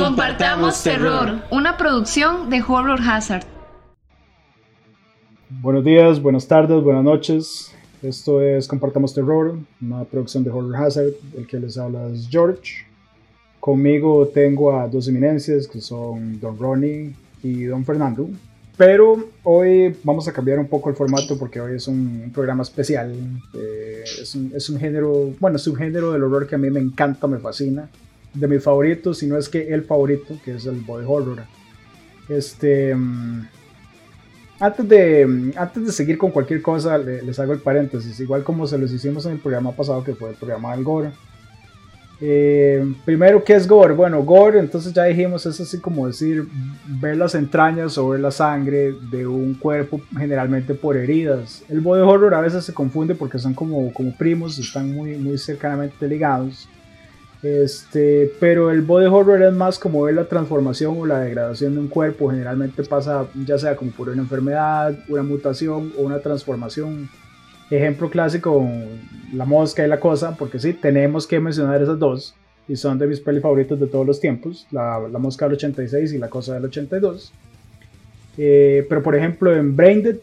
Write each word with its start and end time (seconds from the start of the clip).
Compartamos 0.00 0.82
Terror, 0.82 1.42
una 1.52 1.76
producción 1.76 2.50
de 2.50 2.60
Horror 2.60 2.98
Hazard. 3.00 3.44
Buenos 5.48 5.84
días, 5.84 6.20
buenas 6.20 6.48
tardes, 6.48 6.82
buenas 6.82 7.04
noches. 7.04 7.72
Esto 8.02 8.42
es 8.42 8.66
Compartamos 8.66 9.14
Terror, 9.14 9.56
una 9.80 10.02
producción 10.02 10.42
de 10.42 10.50
Horror 10.50 10.74
Hazard. 10.74 11.12
El 11.36 11.46
que 11.46 11.60
les 11.60 11.78
habla 11.78 12.08
es 12.08 12.28
George. 12.28 12.86
Conmigo 13.60 14.26
tengo 14.34 14.76
a 14.76 14.88
dos 14.88 15.06
eminencias 15.06 15.68
que 15.68 15.80
son 15.80 16.40
Don 16.40 16.58
Ronnie 16.58 17.14
y 17.44 17.62
Don 17.62 17.84
Fernando. 17.84 18.28
Pero 18.76 19.28
hoy 19.44 19.96
vamos 20.02 20.26
a 20.26 20.32
cambiar 20.32 20.58
un 20.58 20.66
poco 20.66 20.90
el 20.90 20.96
formato 20.96 21.38
porque 21.38 21.60
hoy 21.60 21.76
es 21.76 21.86
un, 21.86 22.32
programa 22.34 22.64
especial. 22.64 23.14
Eh, 23.54 24.02
es, 24.02 24.34
un, 24.34 24.50
es, 24.56 24.68
un, 24.68 24.80
género, 24.80 25.32
bueno, 25.38 25.56
es 25.56 25.66
un 25.68 25.76
género 25.76 26.10
del 26.10 26.24
horror 26.24 26.48
que 26.48 26.56
a 26.56 26.58
mí 26.58 26.68
me 26.68 26.80
encanta, 26.80 27.28
me 27.28 27.38
fascina 27.38 27.88
de 28.34 28.48
mis 28.48 28.62
favoritos, 28.62 29.18
si 29.18 29.26
no 29.26 29.38
es 29.38 29.48
que 29.48 29.72
el 29.72 29.84
favorito, 29.84 30.36
que 30.44 30.56
es 30.56 30.66
el 30.66 30.80
body 30.80 31.04
horror. 31.06 31.44
Este, 32.28 32.94
mm, 32.94 33.46
antes 34.60 34.88
de, 34.88 35.26
mm, 35.26 35.52
antes 35.56 35.86
de 35.86 35.92
seguir 35.92 36.18
con 36.18 36.30
cualquier 36.30 36.60
cosa, 36.62 36.98
les 36.98 37.38
hago 37.38 37.52
el 37.52 37.60
paréntesis, 37.60 38.18
igual 38.20 38.44
como 38.44 38.66
se 38.66 38.78
los 38.78 38.92
hicimos 38.92 39.24
en 39.26 39.32
el 39.32 39.38
programa 39.38 39.72
pasado, 39.72 40.02
que 40.04 40.14
fue 40.14 40.30
el 40.30 40.36
programa 40.36 40.74
del 40.74 40.84
gore. 40.84 41.10
Eh, 42.20 42.94
primero, 43.04 43.42
¿qué 43.42 43.54
es 43.54 43.66
gore? 43.66 43.92
Bueno, 43.92 44.22
gore, 44.22 44.60
entonces 44.60 44.92
ya 44.92 45.04
dijimos, 45.04 45.44
es 45.46 45.60
así 45.60 45.80
como 45.80 46.06
decir, 46.06 46.46
ver 46.86 47.16
las 47.16 47.34
entrañas 47.34 47.98
o 47.98 48.08
ver 48.08 48.20
la 48.20 48.30
sangre 48.30 48.94
de 49.10 49.26
un 49.26 49.54
cuerpo, 49.54 50.00
generalmente 50.16 50.74
por 50.74 50.96
heridas. 50.96 51.64
El 51.68 51.80
body 51.80 52.02
horror 52.02 52.34
a 52.34 52.40
veces 52.40 52.64
se 52.64 52.72
confunde 52.72 53.14
porque 53.14 53.38
son 53.38 53.52
como, 53.52 53.92
como 53.92 54.16
primos, 54.16 54.58
están 54.58 54.92
muy, 54.94 55.16
muy 55.16 55.36
cercanamente 55.38 56.06
ligados. 56.06 56.68
Este, 57.44 58.32
pero 58.40 58.70
el 58.70 58.80
body 58.80 59.04
horror 59.04 59.42
es 59.42 59.52
más 59.52 59.78
como 59.78 60.02
ver 60.02 60.14
la 60.14 60.26
transformación 60.26 60.96
o 60.98 61.04
la 61.04 61.20
degradación 61.20 61.74
de 61.74 61.80
un 61.80 61.88
cuerpo. 61.88 62.30
Generalmente 62.30 62.82
pasa 62.84 63.26
ya 63.44 63.58
sea 63.58 63.76
como 63.76 63.90
por 63.90 64.08
una 64.08 64.22
enfermedad, 64.22 64.98
una 65.08 65.22
mutación 65.22 65.92
o 65.98 66.02
una 66.02 66.20
transformación. 66.20 67.10
Ejemplo 67.70 68.08
clásico, 68.08 68.66
la 69.34 69.44
mosca 69.44 69.84
y 69.84 69.88
la 69.88 70.00
cosa, 70.00 70.36
porque 70.36 70.58
sí, 70.58 70.72
tenemos 70.72 71.26
que 71.26 71.38
mencionar 71.38 71.82
esas 71.82 71.98
dos. 71.98 72.34
Y 72.66 72.76
son 72.76 72.98
de 72.98 73.06
mis 73.06 73.20
pelis 73.20 73.42
favoritos 73.42 73.78
de 73.78 73.88
todos 73.88 74.06
los 74.06 74.20
tiempos. 74.20 74.66
La, 74.70 74.98
la 75.00 75.18
mosca 75.18 75.44
del 75.44 75.56
86 75.56 76.14
y 76.14 76.18
la 76.18 76.30
cosa 76.30 76.54
del 76.54 76.64
82. 76.64 77.30
Eh, 78.38 78.86
pero 78.88 79.02
por 79.02 79.14
ejemplo 79.14 79.54
en 79.54 79.76
Braindead, 79.76 80.16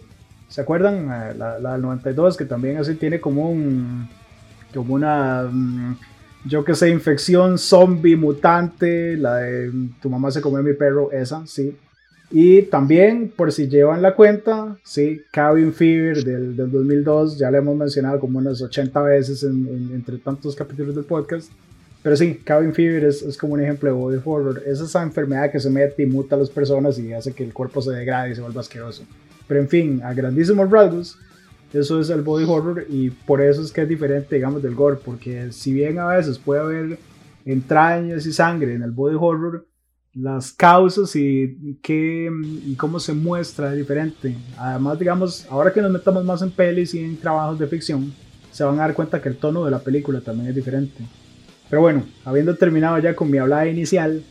¿se 0.47 0.61
acuerdan? 0.61 1.05
Eh, 1.05 1.35
la, 1.37 1.59
la, 1.59 1.73
del 1.73 1.83
92, 1.83 2.35
que 2.35 2.45
también 2.45 2.77
así 2.77 2.95
tiene 2.95 3.21
como 3.21 3.51
un... 3.51 4.09
Como 4.73 4.95
una... 4.95 5.43
Mm, 5.43 5.97
yo 6.45 6.63
que 6.63 6.75
sé, 6.75 6.89
infección, 6.89 7.57
zombie, 7.57 8.15
mutante, 8.15 9.17
la 9.17 9.37
de 9.37 9.71
tu 10.01 10.09
mamá 10.09 10.31
se 10.31 10.41
comió 10.41 10.63
mi 10.63 10.73
perro, 10.73 11.11
esa, 11.11 11.45
sí. 11.45 11.75
Y 12.31 12.63
también, 12.63 13.31
por 13.35 13.51
si 13.51 13.67
llevan 13.67 14.01
la 14.01 14.15
cuenta, 14.15 14.77
sí, 14.83 15.21
Cabin 15.31 15.73
Fever 15.73 16.23
del, 16.23 16.55
del 16.55 16.71
2002, 16.71 17.37
ya 17.37 17.51
le 17.51 17.57
hemos 17.57 17.75
mencionado 17.75 18.19
como 18.19 18.39
unas 18.39 18.61
80 18.61 19.01
veces 19.01 19.43
en, 19.43 19.91
entre 19.93 20.17
tantos 20.17 20.55
capítulos 20.55 20.95
del 20.95 21.03
podcast. 21.03 21.51
Pero 22.01 22.15
sí, 22.15 22.35
Cabin 22.43 22.73
Fever 22.73 23.03
es, 23.03 23.21
es, 23.21 23.37
como 23.37 23.53
un 23.53 23.61
ejemplo 23.61 23.89
de 23.89 23.95
body 23.95 24.21
horror. 24.23 24.63
Es 24.65 24.79
esa 24.79 25.03
enfermedad 25.03 25.51
que 25.51 25.59
se 25.59 25.69
mete 25.69 26.03
y 26.03 26.05
muta 26.05 26.35
a 26.35 26.39
las 26.39 26.49
personas 26.49 26.97
y 26.97 27.13
hace 27.13 27.33
que 27.33 27.43
el 27.43 27.53
cuerpo 27.53 27.81
se 27.81 27.91
degrade 27.91 28.31
y 28.31 28.35
se 28.35 28.41
vuelva 28.41 28.61
asqueroso. 28.61 29.03
Pero 29.47 29.59
en 29.59 29.67
fin, 29.67 30.01
a 30.01 30.13
grandísimos 30.13 30.71
rasgos, 30.71 31.19
eso 31.73 31.99
es 31.99 32.09
el 32.09 32.21
body 32.21 32.45
horror 32.47 32.85
y 32.89 33.09
por 33.09 33.41
eso 33.41 33.61
es 33.61 33.71
que 33.71 33.81
es 33.81 33.89
diferente, 33.89 34.35
digamos, 34.35 34.61
del 34.61 34.75
gore, 34.75 34.97
porque 35.03 35.51
si 35.51 35.73
bien 35.73 35.99
a 35.99 36.07
veces 36.07 36.37
puede 36.37 36.61
haber 36.61 36.99
entrañas 37.45 38.25
y 38.25 38.33
sangre 38.33 38.73
en 38.73 38.83
el 38.83 38.91
body 38.91 39.15
horror, 39.19 39.65
las 40.13 40.51
causas 40.51 41.15
y, 41.15 41.77
qué, 41.81 42.29
y 42.65 42.75
cómo 42.75 42.99
se 42.99 43.13
muestra 43.13 43.71
es 43.71 43.77
diferente. 43.77 44.35
Además, 44.57 44.99
digamos, 44.99 45.45
ahora 45.49 45.71
que 45.71 45.81
nos 45.81 45.91
metamos 45.91 46.25
más 46.25 46.41
en 46.41 46.51
pelis 46.51 46.93
y 46.93 46.99
en 46.99 47.17
trabajos 47.17 47.57
de 47.57 47.67
ficción, 47.67 48.13
se 48.51 48.63
van 48.65 48.75
a 48.75 48.81
dar 48.81 48.93
cuenta 48.93 49.21
que 49.21 49.29
el 49.29 49.37
tono 49.37 49.63
de 49.63 49.71
la 49.71 49.79
película 49.79 50.19
también 50.19 50.49
es 50.49 50.55
diferente. 50.55 51.03
Pero 51.69 51.81
bueno, 51.81 52.03
habiendo 52.25 52.55
terminado 52.55 52.99
ya 52.99 53.15
con 53.15 53.31
mi 53.31 53.37
hablada 53.37 53.67
inicial, 53.67 54.21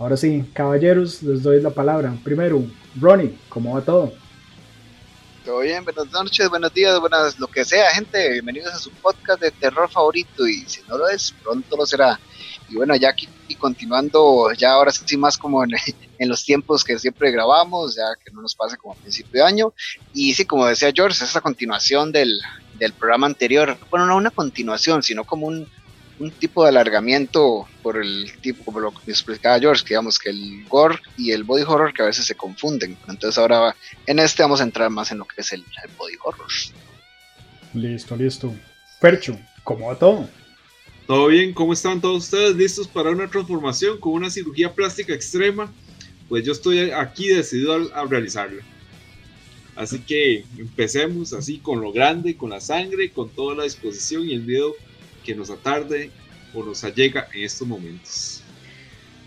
ahora 0.00 0.16
sí, 0.16 0.44
caballeros, 0.52 1.22
les 1.22 1.44
doy 1.44 1.62
la 1.62 1.70
palabra. 1.70 2.12
Primero, 2.24 2.64
Ronnie, 3.00 3.36
¿cómo 3.48 3.74
va 3.74 3.82
todo? 3.82 4.12
Todo 5.48 5.60
bien, 5.60 5.82
buenas 5.82 6.12
noches, 6.12 6.46
buenos 6.50 6.74
días, 6.74 7.00
buenas 7.00 7.38
lo 7.38 7.46
que 7.46 7.64
sea, 7.64 7.90
gente. 7.92 8.32
Bienvenidos 8.32 8.74
a 8.74 8.78
su 8.78 8.90
podcast 8.90 9.40
de 9.40 9.50
terror 9.50 9.90
favorito 9.90 10.46
y 10.46 10.68
si 10.68 10.82
no 10.86 10.98
lo 10.98 11.08
es, 11.08 11.32
pronto 11.42 11.74
lo 11.74 11.86
será. 11.86 12.20
Y 12.68 12.76
bueno, 12.76 12.94
ya 12.96 13.08
aquí 13.08 13.26
y 13.48 13.54
continuando, 13.54 14.52
ya 14.52 14.72
ahora 14.72 14.90
sí 14.90 15.16
más 15.16 15.38
como 15.38 15.64
en, 15.64 15.70
en, 16.18 16.28
los 16.28 16.44
tiempos 16.44 16.84
que 16.84 16.98
siempre 16.98 17.30
grabamos, 17.30 17.96
ya 17.96 18.04
que 18.22 18.30
no 18.30 18.42
nos 18.42 18.54
pase 18.54 18.76
como 18.76 18.92
a 18.92 18.96
principio 18.98 19.40
de 19.40 19.48
año. 19.48 19.72
Y 20.12 20.34
sí, 20.34 20.44
como 20.44 20.66
decía 20.66 20.92
George, 20.94 21.24
es 21.24 21.34
la 21.34 21.40
continuación 21.40 22.12
del, 22.12 22.38
del 22.78 22.92
programa 22.92 23.26
anterior. 23.26 23.78
Bueno, 23.88 24.04
no 24.04 24.18
una 24.18 24.30
continuación, 24.30 25.02
sino 25.02 25.24
como 25.24 25.46
un, 25.46 25.66
un 26.18 26.30
tipo 26.30 26.62
de 26.62 26.70
alargamiento 26.70 27.68
por 27.82 27.96
el 27.96 28.32
tipo, 28.40 28.64
como 28.64 28.80
lo 28.80 28.92
que 28.92 29.10
explicaba 29.10 29.58
George, 29.58 29.84
que 29.84 29.90
digamos 29.90 30.18
que 30.18 30.30
el 30.30 30.64
gore 30.68 30.98
y 31.16 31.32
el 31.32 31.44
body 31.44 31.62
horror 31.62 31.92
que 31.92 32.02
a 32.02 32.06
veces 32.06 32.26
se 32.26 32.34
confunden. 32.34 32.96
Entonces 33.08 33.38
ahora 33.38 33.74
en 34.06 34.18
este 34.18 34.42
vamos 34.42 34.60
a 34.60 34.64
entrar 34.64 34.90
más 34.90 35.12
en 35.12 35.18
lo 35.18 35.24
que 35.24 35.40
es 35.40 35.52
el, 35.52 35.64
body 35.96 36.14
horror. 36.24 36.48
Listo, 37.74 38.16
listo. 38.16 38.54
Percho, 39.00 39.38
¿cómo 39.62 39.88
va 39.88 39.98
todo? 39.98 40.28
Todo 41.06 41.28
bien, 41.28 41.54
¿cómo 41.54 41.72
están 41.72 42.00
todos 42.00 42.24
ustedes? 42.24 42.56
¿Listos 42.56 42.88
para 42.88 43.10
una 43.10 43.28
transformación 43.28 43.98
con 43.98 44.12
una 44.12 44.28
cirugía 44.28 44.74
plástica 44.74 45.14
extrema? 45.14 45.72
Pues 46.28 46.44
yo 46.44 46.52
estoy 46.52 46.90
aquí 46.90 47.28
decidido 47.28 47.74
a, 47.94 48.00
a 48.00 48.04
realizarla. 48.04 48.62
Así 49.76 50.00
que 50.00 50.44
empecemos 50.58 51.32
así 51.32 51.58
con 51.58 51.80
lo 51.80 51.92
grande, 51.92 52.36
con 52.36 52.50
la 52.50 52.60
sangre, 52.60 53.12
con 53.12 53.30
toda 53.30 53.54
la 53.54 53.62
disposición 53.62 54.28
y 54.28 54.34
el 54.34 54.42
miedo 54.42 54.74
que 55.28 55.34
nos 55.34 55.50
atarde 55.50 56.10
o 56.54 56.64
nos 56.64 56.82
allega 56.84 57.28
en 57.34 57.44
estos 57.44 57.68
momentos. 57.68 58.42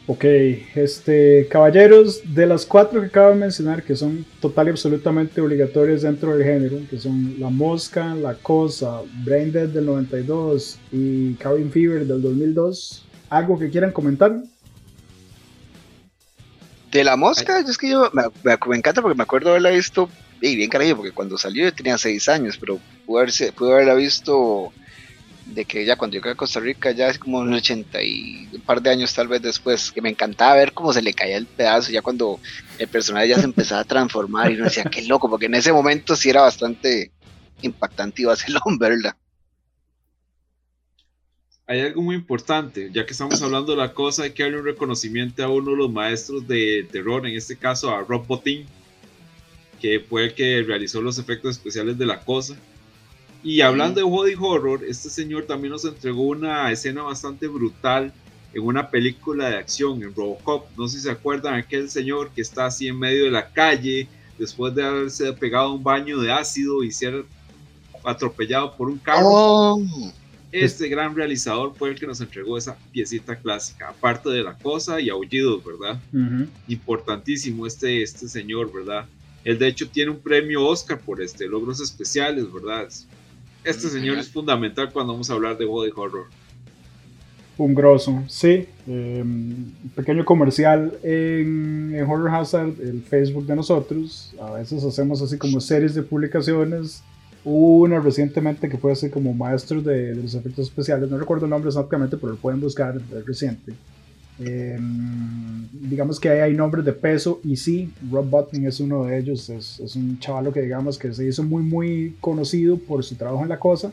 Ok, 0.07 0.25
este, 0.73 1.47
caballeros, 1.47 2.21
de 2.33 2.47
las 2.47 2.65
cuatro 2.65 3.01
que 3.01 3.05
acabo 3.05 3.29
de 3.29 3.35
mencionar, 3.35 3.83
que 3.83 3.95
son 3.95 4.25
total 4.39 4.65
y 4.65 4.69
absolutamente 4.71 5.39
obligatorias 5.39 6.01
dentro 6.01 6.35
del 6.35 6.43
género, 6.43 6.79
que 6.89 6.97
son 6.97 7.35
La 7.39 7.51
Mosca, 7.51 8.15
La 8.15 8.33
Cosa, 8.33 9.01
Brain 9.23 9.51
Dead 9.51 9.67
del 9.67 9.85
92 9.85 10.79
y 10.91 11.35
Cabin 11.35 11.71
Fever 11.71 12.07
del 12.07 12.19
2002, 12.19 13.05
¿algo 13.29 13.59
que 13.59 13.69
quieran 13.69 13.91
comentar? 13.91 14.41
De 16.91 17.03
La 17.03 17.15
Mosca, 17.15 17.59
es 17.59 17.77
que 17.77 17.91
yo 17.91 18.09
me, 18.11 18.23
me, 18.43 18.75
encanta 18.75 19.03
porque 19.03 19.15
me 19.15 19.23
acuerdo 19.23 19.51
haberla 19.51 19.69
visto, 19.69 20.09
y 20.41 20.55
bien 20.55 20.71
carajo, 20.71 20.95
porque 20.97 21.11
cuando 21.11 21.37
salió 21.37 21.63
yo 21.63 21.73
tenía 21.73 21.99
seis 21.99 22.27
años, 22.27 22.57
pero 22.59 22.79
pude, 23.05 23.51
pude 23.51 23.71
haberla 23.71 23.93
visto 23.93 24.73
de 25.53 25.65
que 25.65 25.85
ya 25.85 25.95
cuando 25.95 26.15
llegué 26.15 26.31
a 26.31 26.35
Costa 26.35 26.59
Rica, 26.59 26.91
ya 26.91 27.09
es 27.09 27.19
como 27.19 27.39
un 27.39 27.53
80 27.53 28.01
y 28.01 28.49
un 28.53 28.61
par 28.61 28.81
de 28.81 28.89
años 28.89 29.13
tal 29.13 29.27
vez 29.27 29.41
después, 29.41 29.91
que 29.91 30.01
me 30.01 30.09
encantaba 30.09 30.55
ver 30.55 30.73
cómo 30.73 30.93
se 30.93 31.01
le 31.01 31.13
caía 31.13 31.37
el 31.37 31.45
pedazo, 31.45 31.91
ya 31.91 32.01
cuando 32.01 32.39
el 32.77 32.87
personaje 32.87 33.29
ya 33.29 33.37
se 33.37 33.45
empezaba 33.45 33.81
a 33.81 33.85
transformar 33.85 34.51
y 34.51 34.55
uno 34.55 34.65
decía, 34.65 34.83
qué 34.83 35.03
loco, 35.03 35.29
porque 35.29 35.47
en 35.47 35.55
ese 35.55 35.73
momento 35.73 36.15
sí 36.15 36.29
era 36.29 36.41
bastante 36.41 37.11
impactante 37.61 38.21
y 38.21 38.25
vacilón 38.25 38.77
verla. 38.79 39.17
Hay 41.67 41.81
algo 41.81 42.01
muy 42.01 42.15
importante, 42.15 42.89
ya 42.91 43.05
que 43.05 43.11
estamos 43.11 43.41
hablando 43.41 43.73
de 43.73 43.77
la 43.77 43.93
cosa, 43.93 44.23
hay 44.23 44.31
que 44.31 44.43
darle 44.43 44.59
un 44.59 44.65
reconocimiento 44.65 45.43
a 45.43 45.49
uno 45.49 45.71
de 45.71 45.77
los 45.77 45.91
maestros 45.91 46.47
de 46.47 46.87
terror, 46.91 47.25
en 47.27 47.35
este 47.35 47.55
caso 47.55 47.93
a 47.93 48.01
Rob 48.01 48.25
Bottin, 48.25 48.65
que 49.79 49.99
fue 49.99 50.25
el 50.25 50.33
que 50.33 50.63
realizó 50.63 51.01
los 51.01 51.17
efectos 51.17 51.51
especiales 51.51 51.97
de 51.97 52.05
la 52.05 52.19
cosa 52.19 52.57
y 53.43 53.61
hablando 53.61 53.99
de 53.99 54.03
body 54.03 54.35
horror, 54.39 54.83
este 54.87 55.09
señor 55.09 55.45
también 55.45 55.71
nos 55.71 55.85
entregó 55.85 56.23
una 56.23 56.71
escena 56.71 57.03
bastante 57.03 57.47
brutal 57.47 58.13
en 58.53 58.63
una 58.63 58.89
película 58.89 59.49
de 59.49 59.57
acción, 59.57 60.03
en 60.03 60.13
Robocop. 60.13 60.67
No 60.77 60.87
sé 60.87 60.97
si 60.97 61.03
se 61.03 61.11
acuerdan, 61.11 61.55
aquel 61.55 61.89
señor 61.89 62.31
que 62.31 62.41
está 62.41 62.65
así 62.65 62.87
en 62.87 62.99
medio 62.99 63.25
de 63.25 63.31
la 63.31 63.49
calle, 63.49 64.07
después 64.37 64.75
de 64.75 64.83
haberse 64.83 65.31
pegado 65.33 65.73
un 65.73 65.83
baño 65.83 66.19
de 66.19 66.31
ácido 66.31 66.83
y 66.83 66.91
ser 66.91 67.25
atropellado 68.03 68.75
por 68.75 68.89
un 68.89 68.97
carro. 68.97 69.27
Oh. 69.27 69.83
Este 70.51 70.89
gran 70.89 71.15
realizador 71.15 71.73
fue 71.75 71.91
el 71.91 71.99
que 71.99 72.05
nos 72.05 72.19
entregó 72.19 72.57
esa 72.57 72.75
piecita 72.91 73.37
clásica, 73.37 73.89
aparte 73.89 74.29
de 74.29 74.43
la 74.43 74.57
cosa 74.57 74.99
y 74.99 75.09
aullidos, 75.09 75.63
¿verdad? 75.63 75.99
Importantísimo 76.67 77.65
este, 77.65 78.03
este 78.03 78.27
señor, 78.27 78.71
¿verdad? 78.73 79.05
Él 79.45 79.57
de 79.57 79.67
hecho 79.67 79.89
tiene 79.89 80.11
un 80.11 80.19
premio 80.19 80.65
Oscar 80.67 80.99
por 80.99 81.21
este, 81.21 81.47
logros 81.47 81.79
especiales, 81.79 82.51
¿verdad? 82.51 82.89
Este 83.63 83.89
señor 83.89 84.17
es 84.17 84.29
fundamental 84.29 84.91
cuando 84.91 85.13
vamos 85.13 85.29
a 85.29 85.33
hablar 85.33 85.57
de 85.57 85.65
body 85.65 85.91
horror. 85.95 86.25
Un 87.57 87.75
grosso, 87.75 88.23
sí. 88.27 88.65
Em, 88.87 89.71
pequeño 89.95 90.25
comercial 90.25 90.97
en, 91.03 91.95
Horror 92.07 92.33
Hazard, 92.33 92.73
el 92.81 93.03
Facebook 93.03 93.45
de 93.45 93.55
nosotros. 93.55 94.33
A 94.41 94.51
veces 94.53 94.83
hacemos 94.83 95.21
así 95.21 95.37
como 95.37 95.59
series 95.61 95.93
de 95.93 96.01
publicaciones. 96.01 97.03
una 97.43 97.99
recientemente 97.99 98.69
que 98.69 98.77
fue 98.77 98.91
así 98.91 99.09
como 99.09 99.33
maestro 99.33 99.81
de, 99.81 100.15
los 100.15 100.33
efectos 100.33 100.67
especiales. 100.67 101.09
No 101.09 101.17
recuerdo 101.17 101.45
el 101.45 101.51
nombre 101.51 101.69
exactamente, 101.69 102.17
pero 102.17 102.33
lo 102.33 102.37
pueden 102.37 102.59
buscar, 102.61 102.95
es 102.97 103.25
reciente. 103.25 103.73
Em, 104.39 105.67
digamos 105.71 106.19
que 106.19 106.29
ahí 106.29 106.39
hay 106.39 106.53
nombres 106.55 106.83
de 106.85 106.93
peso 106.93 107.39
y 107.43 107.57
sí, 107.57 107.91
Rob 108.09 108.29
Botting 108.29 108.65
es 108.65 108.79
uno 108.79 109.03
de 109.03 109.19
ellos, 109.19 109.49
es, 109.49 109.79
es, 109.79 109.95
un 109.95 110.17
chaval 110.19 110.51
que 110.51 110.61
digamos 110.61 110.97
que 110.97 111.13
se 111.13 111.27
hizo 111.27 111.43
muy 111.43 111.61
muy 111.61 112.15
conocido 112.19 112.77
por 112.77 113.03
su 113.03 113.15
trabajo 113.15 113.43
en 113.43 113.49
la 113.49 113.59
cosa, 113.59 113.91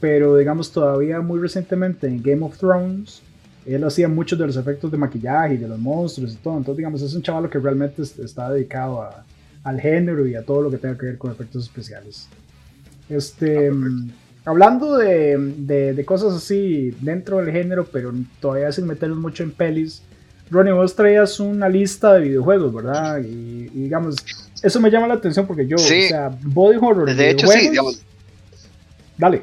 pero 0.00 0.36
digamos 0.36 0.72
todavía 0.72 1.20
muy 1.20 1.38
recientemente 1.38 2.08
en 2.08 2.22
Game 2.22 2.44
of 2.44 2.58
Thrones, 2.58 3.22
él 3.66 3.84
hacía 3.84 4.08
muchos 4.08 4.38
de 4.38 4.46
los 4.46 4.56
efectos 4.56 4.90
de 4.90 4.98
maquillaje 4.98 5.54
y 5.54 5.58
de 5.58 5.68
los 5.68 5.78
monstruos 5.78 6.32
y 6.32 6.36
todo, 6.36 6.56
entonces 6.56 6.78
digamos 6.78 7.02
es 7.02 7.14
un 7.14 7.22
chaval 7.22 7.48
que 7.48 7.58
realmente 7.58 8.02
está 8.02 8.50
dedicado 8.50 9.02
a, 9.02 9.24
al 9.62 9.80
género 9.80 10.26
y 10.26 10.34
a 10.34 10.42
todo 10.42 10.62
lo 10.62 10.70
que 10.70 10.78
tenga 10.78 10.98
que 10.98 11.06
ver 11.06 11.18
con 11.18 11.30
efectos 11.30 11.64
especiales. 11.64 12.28
Este... 13.08 13.68
Ah, 13.68 13.72
hablando 14.44 14.96
de, 14.96 15.36
de, 15.38 16.04
cosas 16.04 16.34
así 16.34 16.90
dentro 17.00 17.38
del 17.38 17.52
género, 17.52 17.86
pero 17.86 18.12
todavía 18.40 18.70
sin 18.72 18.86
meternos 18.86 19.18
mucho 19.18 19.42
en 19.42 19.52
pelis, 19.52 20.02
Ronnie, 20.50 20.72
vos 20.72 20.94
traías 20.94 21.40
una 21.40 21.68
lista 21.68 22.12
de 22.14 22.20
videojuegos, 22.20 22.74
¿verdad? 22.74 23.20
Y, 23.20 23.68
digamos, 23.68 24.16
eso 24.62 24.80
me 24.80 24.90
llama 24.90 25.08
la 25.08 25.14
atención 25.14 25.46
porque 25.46 25.66
yo, 25.66 25.76
o 25.76 25.78
sea, 25.78 26.30
body 26.42 26.78
horror. 26.80 27.14
De 27.14 27.30
hecho, 27.30 27.46
sí, 27.46 27.70
digamos. 27.70 28.02
Dale. 29.16 29.42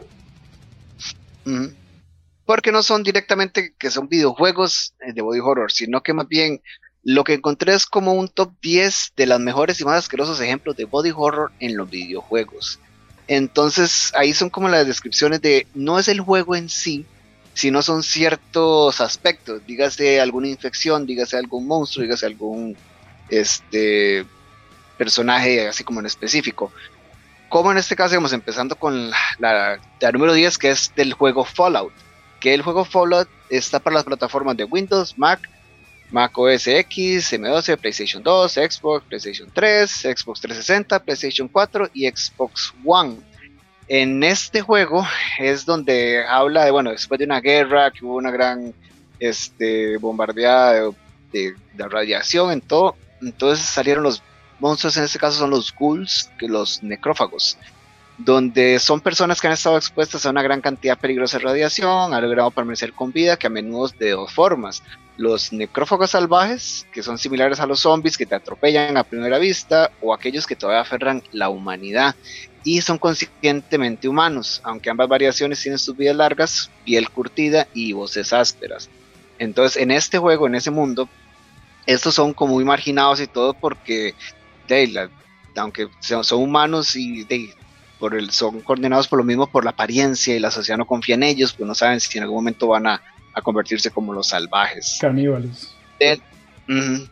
Porque 2.45 2.71
no 2.71 2.83
son 2.83 3.03
directamente 3.03 3.74
que 3.77 3.89
son 3.89 4.07
videojuegos 4.07 4.94
eh, 5.01 5.13
de 5.13 5.21
body 5.21 5.39
horror, 5.39 5.71
sino 5.71 6.01
que 6.01 6.13
más 6.13 6.27
bien 6.27 6.62
lo 7.03 7.24
que 7.24 7.33
encontré 7.33 7.74
es 7.74 7.86
como 7.86 8.13
un 8.13 8.27
top 8.27 8.51
10 8.62 9.13
de 9.15 9.25
las 9.25 9.39
mejores 9.39 9.81
y 9.81 9.86
más 9.86 9.98
asquerosos 9.98 10.39
ejemplos 10.39 10.75
de 10.75 10.86
body 10.86 11.12
horror 11.15 11.51
en 11.59 11.77
los 11.77 11.89
videojuegos. 11.89 12.80
Entonces 13.27 14.12
ahí 14.15 14.33
son 14.33 14.50
como 14.50 14.68
las 14.68 14.85
descripciones 14.85 15.41
de 15.41 15.68
no 15.73 16.00
es 16.00 16.07
el 16.07 16.21
juego 16.21 16.56
en 16.56 16.69
sí, 16.69 17.06
sino 17.53 17.81
son 17.81 18.03
ciertos 18.03 19.01
aspectos, 19.01 19.65
dígase 19.65 20.21
alguna 20.21 20.47
infección, 20.47 21.06
dígase 21.06 21.38
algún 21.38 21.68
monstruo, 21.68 22.03
dígase 22.03 22.25
algún 22.25 22.77
este 23.29 24.25
personaje 24.97 25.68
así 25.68 25.83
como 25.83 26.00
en 26.00 26.06
específico. 26.06 26.71
Como 27.50 27.71
en 27.71 27.77
este 27.77 27.95
caso, 27.95 28.15
vamos 28.15 28.33
empezando 28.33 28.75
con 28.77 29.09
la, 29.39 29.79
la, 30.00 30.12
número 30.12 30.33
10 30.33 30.57
que 30.57 30.71
es 30.71 30.94
del 30.95 31.13
juego 31.13 31.44
Fallout, 31.44 31.91
que 32.39 32.53
el 32.53 32.62
juego 32.62 32.85
Fallout 32.85 33.27
está 33.50 33.79
para 33.79 33.95
las 33.95 34.06
plataformas 34.06 34.56
de 34.56 34.63
Windows, 34.63 35.17
Mac, 35.17 35.50
Mac 36.11 36.37
OS 36.37 36.67
X, 36.67 37.33
M12, 37.33 37.77
PlayStation 37.77 38.21
2, 38.21 38.51
Xbox, 38.51 39.05
PlayStation 39.07 39.49
3, 39.53 39.89
Xbox 39.89 40.41
360, 40.41 41.03
PlayStation 41.03 41.47
4 41.47 41.89
y 41.93 42.07
Xbox 42.09 42.73
One. 42.85 43.17
En 43.87 44.23
este 44.23 44.61
juego 44.61 45.05
es 45.39 45.65
donde 45.65 46.25
habla 46.27 46.65
de, 46.65 46.71
bueno, 46.71 46.91
después 46.91 47.17
de 47.17 47.25
una 47.25 47.39
guerra, 47.39 47.91
que 47.91 48.05
hubo 48.05 48.15
una 48.15 48.31
gran 48.31 48.73
este, 49.19 49.97
bombardeada 49.97 50.91
de, 51.31 51.55
radiación 51.77 52.51
en 52.51 52.61
todo, 52.61 52.95
entonces 53.21 53.65
salieron 53.65 54.03
los 54.03 54.21
monstruos, 54.59 54.97
en 54.97 55.05
este 55.05 55.19
caso 55.19 55.39
son 55.39 55.49
los 55.49 55.73
ghouls, 55.73 56.29
que 56.37 56.47
los 56.47 56.83
necrófagos, 56.83 57.57
donde 58.17 58.79
son 58.79 59.01
personas 59.01 59.39
que 59.39 59.47
han 59.47 59.53
estado 59.53 59.77
expuestas 59.77 60.25
a 60.25 60.29
una 60.29 60.43
gran 60.43 60.61
cantidad 60.61 60.97
peligrosa 60.97 61.37
de 61.37 61.45
radiación, 61.45 62.13
han 62.13 62.21
logrado 62.21 62.51
permanecer 62.51 62.93
con 62.93 63.11
vida, 63.11 63.37
que 63.37 63.47
a 63.47 63.49
menudo 63.49 63.89
de 63.97 64.11
dos 64.11 64.31
formas 64.31 64.83
los 65.17 65.53
necrófagos 65.53 66.11
salvajes, 66.11 66.87
que 66.91 67.03
son 67.03 67.17
similares 67.17 67.59
a 67.59 67.65
los 67.65 67.81
zombies 67.81 68.17
que 68.17 68.25
te 68.25 68.35
atropellan 68.35 68.97
a 68.97 69.03
primera 69.03 69.37
vista, 69.37 69.91
o 70.01 70.13
aquellos 70.13 70.47
que 70.47 70.55
todavía 70.55 70.81
aferran 70.81 71.21
la 71.31 71.49
humanidad 71.49 72.15
y 72.63 72.81
son 72.81 72.97
conscientemente 72.97 74.07
humanos, 74.07 74.61
aunque 74.63 74.89
ambas 74.89 75.07
variaciones 75.07 75.61
tienen 75.61 75.79
sus 75.79 75.97
vidas 75.97 76.15
largas, 76.15 76.69
piel 76.85 77.09
curtida 77.09 77.67
y 77.73 77.93
voces 77.93 78.33
ásperas. 78.33 78.89
Entonces, 79.39 79.81
en 79.81 79.91
este 79.91 80.19
juego, 80.19 80.47
en 80.47 80.55
ese 80.55 80.69
mundo, 80.69 81.09
estos 81.85 82.13
son 82.13 82.33
como 82.33 82.53
muy 82.53 82.63
marginados 82.63 83.19
y 83.19 83.27
todo 83.27 83.53
porque, 83.53 84.13
de, 84.67 85.09
aunque 85.55 85.87
son, 85.99 86.23
humanos 86.39 86.95
y 86.95 87.27
por 87.99 88.15
el, 88.15 88.31
son 88.31 88.61
coordenados 88.61 89.07
por 89.07 89.17
lo 89.17 89.25
mismo 89.25 89.47
por 89.47 89.63
la 89.63 89.71
apariencia 89.71 90.35
y 90.35 90.39
la 90.39 90.51
sociedad 90.51 90.77
no 90.77 90.85
confía 90.85 91.15
en 91.15 91.23
ellos, 91.23 91.53
pues 91.53 91.67
no 91.67 91.75
saben 91.75 91.99
si 91.99 92.17
en 92.17 92.23
algún 92.23 92.37
momento 92.37 92.67
van 92.67 92.87
a 92.87 93.01
a 93.33 93.41
convertirse 93.41 93.91
como 93.91 94.13
los 94.13 94.29
salvajes. 94.29 94.97
Caníbales. 94.99 95.73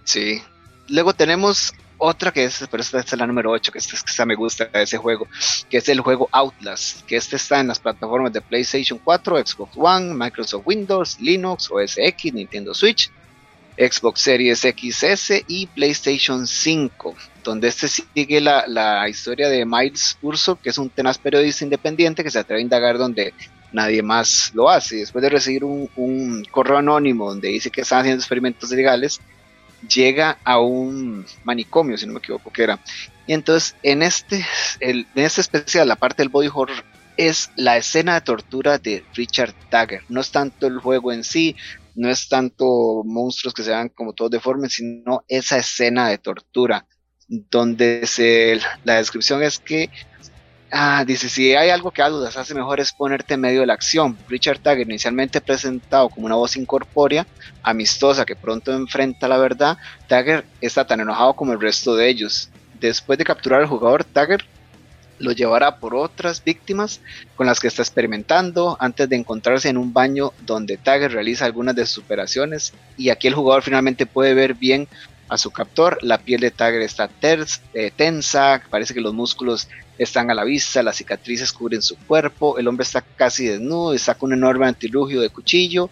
sí. 0.04 0.42
Luego 0.88 1.14
tenemos 1.14 1.74
otra 2.00 2.32
que 2.32 2.46
es, 2.46 2.66
pero 2.72 2.82
esta 2.82 3.00
es 3.00 3.18
la 3.18 3.28
número 3.28 3.52
8, 3.52 3.72
que 3.72 3.78
esta, 3.78 4.26
me 4.26 4.36
gusta 4.36 4.66
de 4.66 4.84
ese 4.84 4.98
juego, 4.98 5.28
que 5.70 5.78
es 5.78 5.90
el 5.90 6.00
juego 6.00 6.30
Outlast, 6.32 7.06
que 7.06 7.18
este 7.18 7.36
está 7.36 7.60
en 7.60 7.68
las 7.68 7.80
plataformas 7.80 8.34
de 8.34 8.42
PlayStation 8.42 9.00
4, 9.04 9.46
Xbox 9.46 9.74
One, 9.76 10.14
Microsoft 10.14 10.66
Windows, 10.66 11.20
Linux, 11.20 11.70
OS 11.70 11.98
X, 11.98 12.34
Nintendo 12.34 12.74
Switch, 12.74 13.12
Xbox 13.78 14.22
Series 14.22 14.60
XS 14.62 15.44
y 15.48 15.68
PlayStation 15.68 16.48
5, 16.48 17.16
donde 17.44 17.68
este 17.68 17.88
sigue 17.88 18.42
la, 18.42 18.66
la 18.68 19.08
historia 19.08 19.50
de 19.50 19.66
Miles 19.66 20.18
Urso, 20.22 20.56
que 20.56 20.70
es 20.70 20.78
un 20.78 20.90
tenaz 20.90 21.18
periodista 21.18 21.66
independiente 21.66 22.24
que 22.24 22.32
se 22.32 22.40
atreve 22.40 22.62
a 22.62 22.64
indagar 22.64 22.98
donde 22.98 23.34
nadie 23.72 24.02
más 24.02 24.52
lo 24.54 24.70
hace. 24.70 24.98
Después 24.98 25.22
de 25.22 25.30
recibir 25.30 25.64
un, 25.64 26.46
correo 26.52 26.78
anónimo 26.78 27.30
donde 27.30 27.50
dice 27.50 27.70
que 27.70 27.82
están 27.82 28.02
haciendo 28.02 28.22
experimentos 28.22 28.70
legales, 28.72 29.20
llega 29.88 30.38
a 30.44 30.60
un 30.60 31.26
manicomio, 31.44 31.98
si 31.98 32.06
no 32.06 32.14
me 32.14 32.20
equivoco 32.20 32.52
que 32.52 32.64
era. 32.64 32.80
Y 33.28 33.34
entonces 33.34 33.76
en 33.84 34.02
este, 34.02 34.46
en 34.80 35.06
este 35.16 35.42
especial, 35.42 35.88
la 35.88 35.96
parte 35.96 36.22
del 36.22 36.30
body 36.30 36.50
horror 36.54 36.84
es 37.18 37.52
la 37.56 37.78
escena 37.78 38.14
de 38.16 38.22
tortura 38.22 38.78
de 38.78 39.04
Richard 39.14 39.54
Dagger. 39.70 40.04
No 40.10 40.22
es 40.22 40.32
tanto 40.32 40.68
el 40.68 40.80
juego 40.80 41.12
en 41.12 41.24
sí, 41.24 41.56
no 41.96 42.10
es 42.10 42.30
tanto 42.30 43.04
monstruos 43.04 43.54
que 43.54 43.64
se 43.64 43.72
vean 43.72 43.90
como 43.90 44.14
todos 44.14 44.32
deformes, 44.32 44.74
sino 44.74 45.26
esa 45.28 45.58
escena 45.58 46.08
de 46.08 46.18
tortura, 46.18 46.88
donde 47.28 48.08
se, 48.08 48.60
la 48.86 48.96
descripción 48.96 49.44
es 49.44 49.60
que 49.60 49.90
Ah, 50.72 51.04
dice, 51.04 51.30
si 51.30 51.56
hay 51.56 51.72
algo 51.72 51.90
que 51.90 52.04
a 52.04 52.10
dudas 52.10 52.38
hace 52.38 52.54
mejor 52.54 52.80
es 52.80 52.94
ponerte 52.94 53.34
en 53.34 53.42
medio 53.42 53.62
de 53.62 53.66
la 53.66 53.74
acción. 53.74 54.16
Richard 54.28 54.60
Tagger, 54.60 54.88
inicialmente 54.88 55.42
presentado 55.42 56.10
como 56.10 56.28
una 56.28 56.36
voz 56.36 56.56
incorpórea, 56.58 57.26
amistosa, 57.64 58.24
que 58.24 58.36
pronto 58.36 58.72
enfrenta 58.74 59.28
la 59.28 59.38
verdad, 59.38 59.78
Tagger 60.08 60.46
está 60.62 60.86
tan 60.86 61.00
enojado 61.00 61.34
como 61.34 61.54
el 61.54 61.62
resto 61.62 61.96
de 61.96 62.08
ellos. 62.08 62.50
Después 62.80 63.18
de 63.18 63.26
capturar 63.26 63.62
al 63.62 63.68
jugador, 63.68 64.04
Tagger 64.04 64.46
lo 65.18 65.32
llevará 65.32 65.78
por 65.78 65.96
otras 65.96 66.44
víctimas 66.44 67.02
con 67.36 67.48
las 67.48 67.60
que 67.60 67.68
está 67.68 67.82
experimentando 67.82 68.78
antes 68.80 69.10
de 69.10 69.16
encontrarse 69.16 69.70
en 69.70 69.78
un 69.78 69.92
baño 69.92 70.34
donde 70.46 70.78
Tagger 70.78 71.12
realiza 71.12 71.46
algunas 71.46 71.76
de 71.76 71.86
sus 71.86 72.04
operaciones 72.04 72.74
y 72.96 73.10
aquí 73.10 73.28
el 73.28 73.34
jugador 73.34 73.64
finalmente 73.64 74.06
puede 74.06 74.34
ver 74.34 74.54
bien 74.54 74.88
a 75.28 75.38
su 75.38 75.52
captor. 75.52 75.98
La 76.02 76.20
piel 76.20 76.42
de 76.42 76.52
Tagger 76.52 76.82
está 76.82 77.10
eh, 77.22 77.92
tensa, 77.96 78.62
parece 78.70 78.94
que 78.94 79.02
los 79.02 79.14
músculos 79.14 79.68
están 80.00 80.32
a 80.32 80.34
la 80.34 80.44
vista, 80.44 80.82
las 80.82 80.96
cicatrices 80.96 81.52
cubren 81.52 81.82
su 81.82 81.96
cuerpo, 81.98 82.58
el 82.58 82.68
hombre 82.68 82.84
está 82.84 83.02
casi 83.02 83.48
desnudo 83.48 83.94
y 83.94 84.00
saca 84.00 84.26
un 84.26 84.34
enorme 84.34 84.66
antilugio 84.66 85.22
de 85.22 85.30
cuchillo, 85.30 85.90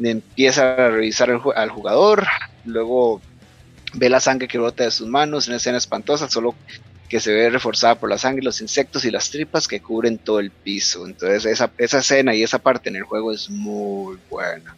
empieza 0.00 0.74
a 0.74 0.90
revisar 0.90 1.30
al 1.30 1.70
jugador, 1.70 2.26
luego 2.64 3.20
ve 3.94 4.08
la 4.08 4.20
sangre 4.20 4.48
que 4.48 4.58
brota 4.58 4.84
de 4.84 4.90
sus 4.90 5.08
manos, 5.08 5.48
una 5.48 5.56
escena 5.56 5.78
espantosa, 5.78 6.30
solo 6.30 6.54
que 7.08 7.20
se 7.20 7.32
ve 7.32 7.50
reforzada 7.50 7.98
por 7.98 8.10
la 8.10 8.18
sangre, 8.18 8.44
los 8.44 8.60
insectos 8.60 9.04
y 9.04 9.10
las 9.10 9.30
tripas 9.30 9.66
que 9.66 9.80
cubren 9.80 10.18
todo 10.18 10.40
el 10.40 10.50
piso. 10.50 11.06
Entonces 11.06 11.46
esa, 11.46 11.70
esa 11.78 11.98
escena 11.98 12.34
y 12.34 12.42
esa 12.42 12.58
parte 12.58 12.90
en 12.90 12.96
el 12.96 13.02
juego 13.02 13.32
es 13.32 13.50
muy 13.50 14.18
buena. 14.30 14.76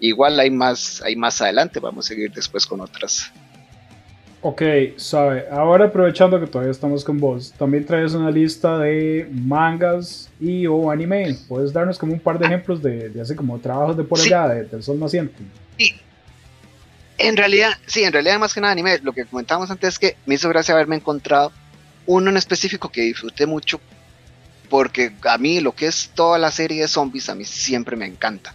Igual 0.00 0.38
hay 0.38 0.50
más, 0.50 1.02
hay 1.02 1.16
más 1.16 1.42
adelante, 1.42 1.80
vamos 1.80 2.06
a 2.06 2.08
seguir 2.08 2.32
después 2.32 2.64
con 2.64 2.80
otras. 2.80 3.32
Ok, 4.40 4.62
sabe, 4.96 5.46
ahora 5.50 5.86
aprovechando 5.86 6.38
que 6.38 6.46
todavía 6.46 6.70
estamos 6.70 7.02
con 7.02 7.18
vos, 7.18 7.52
también 7.58 7.84
traes 7.84 8.14
una 8.14 8.30
lista 8.30 8.78
de 8.78 9.28
mangas 9.32 10.30
y 10.38 10.64
o 10.66 10.90
anime. 10.90 11.36
¿Puedes 11.48 11.72
darnos 11.72 11.98
como 11.98 12.12
un 12.12 12.20
par 12.20 12.38
de 12.38 12.46
ejemplos 12.46 12.80
de, 12.80 13.08
de 13.08 13.20
así 13.20 13.34
como 13.34 13.58
trabajos 13.58 13.96
de 13.96 14.04
por 14.04 14.20
allá, 14.20 14.46
de, 14.48 14.64
del 14.64 14.82
sol 14.82 15.00
naciente? 15.00 15.36
Sí. 15.76 15.94
En 17.18 17.36
realidad, 17.36 17.72
sí, 17.86 18.04
en 18.04 18.12
realidad 18.12 18.38
más 18.38 18.54
que 18.54 18.60
nada 18.60 18.72
anime, 18.72 19.00
lo 19.02 19.12
que 19.12 19.24
comentábamos 19.24 19.72
antes 19.72 19.94
es 19.94 19.98
que 19.98 20.16
me 20.24 20.36
hizo 20.36 20.48
gracia 20.48 20.72
haberme 20.72 20.94
encontrado 20.94 21.50
uno 22.06 22.30
en 22.30 22.36
específico 22.36 22.90
que 22.90 23.02
disfruté 23.02 23.44
mucho 23.44 23.80
porque 24.68 25.12
a 25.24 25.38
mí 25.38 25.60
lo 25.60 25.74
que 25.74 25.86
es 25.86 26.10
toda 26.14 26.38
la 26.38 26.50
serie 26.50 26.82
de 26.82 26.88
zombies 26.88 27.28
a 27.28 27.34
mí 27.34 27.44
siempre 27.44 27.96
me 27.96 28.06
encanta. 28.06 28.54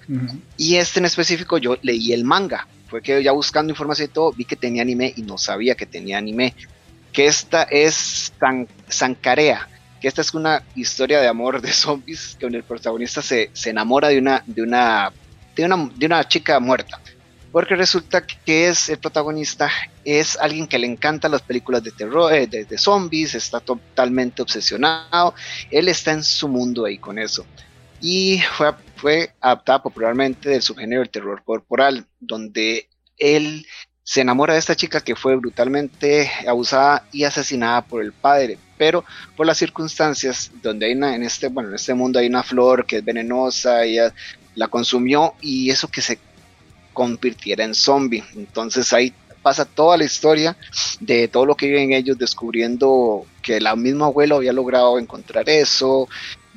Y 0.57 0.75
este 0.75 0.99
en 0.99 1.05
específico 1.05 1.57
yo 1.57 1.77
leí 1.81 2.13
el 2.13 2.23
manga, 2.23 2.67
fue 2.93 3.01
que 3.01 3.23
ya 3.23 3.31
buscando 3.31 3.71
información 3.71 4.07
y 4.07 4.13
todo, 4.13 4.31
vi 4.33 4.45
que 4.45 4.55
tenía 4.55 4.83
anime 4.83 5.11
y 5.15 5.23
no 5.23 5.39
sabía 5.39 5.73
que 5.73 5.87
tenía 5.87 6.19
anime. 6.19 6.53
Que 7.11 7.25
esta 7.25 7.63
es 7.63 8.31
San, 8.39 8.67
Sankarea, 8.87 9.67
que 9.99 10.07
esta 10.07 10.21
es 10.21 10.31
una 10.35 10.61
historia 10.75 11.19
de 11.19 11.27
amor 11.27 11.59
de 11.59 11.71
zombies, 11.73 12.37
que 12.39 12.45
el 12.45 12.61
protagonista 12.61 13.23
se, 13.23 13.49
se 13.51 13.71
enamora 13.71 14.09
de 14.09 14.19
una, 14.19 14.43
de, 14.45 14.61
una, 14.61 15.11
de, 15.55 15.65
una, 15.65 15.89
de 15.95 16.05
una 16.05 16.27
chica 16.27 16.59
muerta. 16.59 17.01
Porque 17.51 17.75
resulta 17.75 18.23
que 18.27 18.67
es 18.67 18.89
el 18.89 18.99
protagonista, 18.99 19.71
es 20.05 20.37
alguien 20.37 20.67
que 20.67 20.77
le 20.77 20.85
encanta 20.85 21.27
las 21.29 21.41
películas 21.41 21.83
de 21.83 21.93
terror, 21.93 22.31
eh, 22.31 22.45
de, 22.45 22.65
de 22.65 22.77
zombies, 22.77 23.33
está 23.33 23.59
totalmente 23.59 24.43
obsesionado, 24.43 25.33
él 25.71 25.87
está 25.87 26.11
en 26.11 26.23
su 26.23 26.47
mundo 26.47 26.85
ahí 26.85 26.99
con 26.99 27.17
eso. 27.17 27.43
Y 28.01 28.39
fue, 28.55 28.71
fue 29.03 29.33
adaptada 29.41 29.83
popularmente 29.83 30.47
del 30.47 30.61
subgénero 30.61 31.01
del 31.01 31.09
terror 31.09 31.43
corporal, 31.43 32.05
donde 32.21 32.87
él 33.17 33.65
se 34.01 34.21
enamora 34.21 34.53
de 34.53 34.59
esta 34.59 34.77
chica 34.77 35.01
que 35.01 35.13
fue 35.13 35.35
brutalmente 35.35 36.31
abusada 36.47 37.05
y 37.11 37.25
asesinada 37.25 37.81
por 37.81 38.01
el 38.01 38.13
padre, 38.13 38.57
pero 38.77 39.03
por 39.35 39.45
las 39.45 39.57
circunstancias 39.57 40.51
donde 40.61 40.85
hay 40.85 40.93
en 40.93 41.23
este, 41.23 41.49
bueno, 41.49 41.67
en 41.67 41.75
este 41.75 41.93
mundo 41.93 42.17
hay 42.17 42.27
una 42.27 42.43
flor 42.43 42.85
que 42.85 42.99
es 42.99 43.03
venenosa, 43.03 43.83
ella 43.83 44.13
la 44.55 44.69
consumió 44.69 45.33
y 45.41 45.69
eso 45.69 45.89
que 45.89 45.99
se 45.99 46.17
convirtiera 46.93 47.65
en 47.65 47.75
zombie. 47.75 48.23
Entonces 48.37 48.93
ahí 48.93 49.13
pasa 49.41 49.65
toda 49.65 49.97
la 49.97 50.05
historia 50.05 50.55
de 51.01 51.27
todo 51.27 51.45
lo 51.45 51.55
que 51.55 51.67
viven 51.67 51.91
ellos 51.91 52.17
descubriendo 52.17 53.25
que 53.41 53.59
la 53.59 53.75
misma 53.75 54.05
abuela 54.05 54.35
había 54.35 54.53
logrado 54.53 54.97
encontrar 54.97 55.49
eso, 55.49 56.07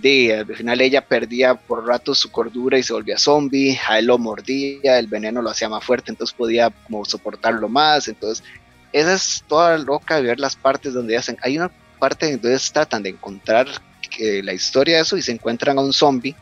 de 0.07 0.35
al 0.35 0.57
final 0.57 0.81
ella 0.81 1.07
perdía 1.07 1.55
por 1.55 1.87
rato 1.87 2.15
su 2.15 2.31
cordura 2.31 2.79
y 2.79 2.83
se 2.83 2.93
volvía 2.93 3.19
zombie, 3.19 3.79
a 3.89 3.99
él 3.99 4.07
lo 4.07 4.19
mordía, 4.19 4.99
el 4.99 5.07
veneno 5.07 5.43
lo 5.43 5.51
hacía 5.51 5.69
más 5.69 5.85
fuerte, 5.85 6.11
entonces 6.11 6.35
podía 6.37 6.73
soportarlo 7.05 7.69
más, 7.69 8.09
entonces 8.09 8.45
esa 8.93 9.15
es 9.15 9.45
toda 9.47 9.77
loca 9.79 10.17
de 10.17 10.23
ver 10.23 10.41
las 10.41 10.57
partes 10.57 10.95
donde 10.95 11.17
hacen, 11.17 11.37
hay 11.43 11.59
una 11.59 11.71
parte 11.99 12.31
donde 12.37 12.59
tratan 12.73 13.03
de 13.03 13.11
encontrar 13.11 13.67
que 14.11 14.43
la 14.43 14.53
historia 14.53 14.97
de 14.97 15.03
eso 15.03 15.17
y 15.17 15.23
se 15.23 15.33
encuentran 15.33 15.79
a 15.79 15.83
un 15.83 15.93
zombie 15.93 16.37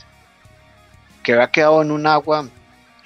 que 1.23 1.33
había 1.33 1.51
quedado 1.51 1.83
en 1.83 1.91
un 1.91 2.07
agua, 2.07 2.49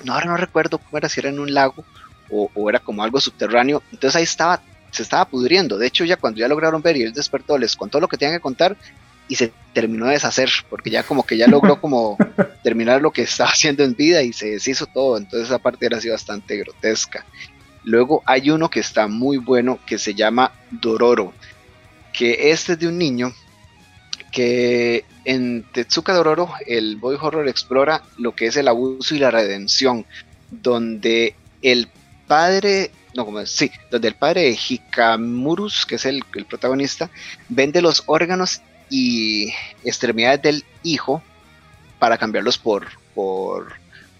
no 0.04 0.12
ahora 0.12 0.26
no 0.26 0.36
recuerdo 0.36 0.78
cómo 0.78 0.98
era, 0.98 1.08
si 1.08 1.20
era 1.20 1.28
en 1.28 1.38
un 1.38 1.54
lago 1.54 1.84
o, 2.30 2.50
o 2.54 2.68
era 2.68 2.80
como 2.80 3.02
algo 3.02 3.20
subterráneo, 3.20 3.82
entonces 3.92 4.16
ahí 4.16 4.24
estaba 4.24 4.60
se 4.90 5.02
estaba 5.02 5.26
pudriendo. 5.26 5.78
De 5.78 5.86
hecho, 5.86 6.04
ya 6.04 6.16
cuando 6.16 6.40
ya 6.40 6.48
lograron 6.48 6.82
ver 6.82 6.96
y 6.96 7.02
él 7.02 7.12
despertó, 7.12 7.58
les 7.58 7.76
contó 7.76 8.00
lo 8.00 8.08
que 8.08 8.16
tenían 8.16 8.38
que 8.38 8.42
contar 8.42 8.76
y 9.28 9.36
se 9.36 9.52
terminó 9.72 10.06
de 10.06 10.12
deshacer, 10.12 10.50
porque 10.68 10.90
ya 10.90 11.02
como 11.02 11.24
que 11.24 11.36
ya 11.36 11.46
logró 11.46 11.80
como 11.80 12.16
terminar 12.62 13.02
lo 13.02 13.12
que 13.12 13.22
estaba 13.22 13.50
haciendo 13.50 13.84
en 13.84 13.94
vida 13.94 14.22
y 14.22 14.32
se 14.32 14.50
deshizo 14.50 14.86
todo, 14.86 15.16
entonces 15.16 15.48
esa 15.48 15.58
parte 15.58 15.86
era 15.86 15.98
así 15.98 16.08
bastante 16.08 16.56
grotesca. 16.56 17.24
Luego 17.84 18.22
hay 18.26 18.50
uno 18.50 18.68
que 18.68 18.80
está 18.80 19.06
muy 19.06 19.36
bueno 19.38 19.78
que 19.86 19.98
se 19.98 20.14
llama 20.14 20.52
Dororo, 20.70 21.32
que 22.12 22.50
este 22.50 22.72
es 22.72 22.78
de 22.78 22.88
un 22.88 22.98
niño 22.98 23.32
que 24.32 25.04
en 25.24 25.64
Tetsuka 25.72 26.12
Dororo 26.12 26.50
el 26.66 26.96
boy 26.96 27.16
horror 27.20 27.48
explora 27.48 28.02
lo 28.18 28.34
que 28.34 28.46
es 28.46 28.56
el 28.56 28.68
abuso 28.68 29.14
y 29.14 29.18
la 29.18 29.30
redención, 29.30 30.04
donde 30.50 31.34
el 31.62 31.88
padre 32.26 32.90
no, 33.14 33.24
como 33.24 33.44
sí, 33.46 33.70
donde 33.90 34.08
el 34.08 34.14
padre 34.14 34.42
de 34.42 34.58
Hikamurus, 34.68 35.86
que 35.86 35.96
es 35.96 36.04
el, 36.04 36.22
el, 36.34 36.44
protagonista, 36.44 37.10
vende 37.48 37.82
los 37.82 38.04
órganos 38.06 38.62
y 38.90 39.52
extremidades 39.84 40.42
del 40.42 40.64
hijo 40.82 41.22
para 41.98 42.18
cambiarlos 42.18 42.58
por, 42.58 42.86
por, 43.14 43.72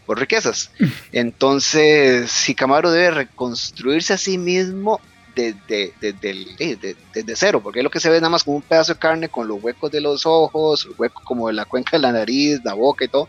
por 0.06 0.18
riquezas. 0.18 0.70
Entonces, 1.12 2.48
Hikamaru 2.48 2.90
debe 2.90 3.10
reconstruirse 3.10 4.14
a 4.14 4.18
sí 4.18 4.38
mismo 4.38 5.00
desde, 5.34 5.92
desde, 6.00 6.96
desde, 7.14 7.36
cero, 7.36 7.60
porque 7.62 7.78
es 7.78 7.84
lo 7.84 7.90
que 7.90 8.00
se 8.00 8.10
ve 8.10 8.16
nada 8.16 8.30
más 8.30 8.42
como 8.42 8.56
un 8.56 8.62
pedazo 8.62 8.94
de 8.94 8.98
carne 8.98 9.28
con 9.28 9.46
los 9.46 9.62
huecos 9.62 9.90
de 9.92 10.00
los 10.00 10.26
ojos, 10.26 10.86
el 10.86 10.94
hueco 10.98 11.22
como 11.24 11.46
de 11.46 11.54
la 11.54 11.64
cuenca 11.64 11.92
de 11.92 12.00
la 12.00 12.10
nariz, 12.10 12.60
la 12.64 12.74
boca 12.74 13.04
y 13.04 13.08
todo, 13.08 13.28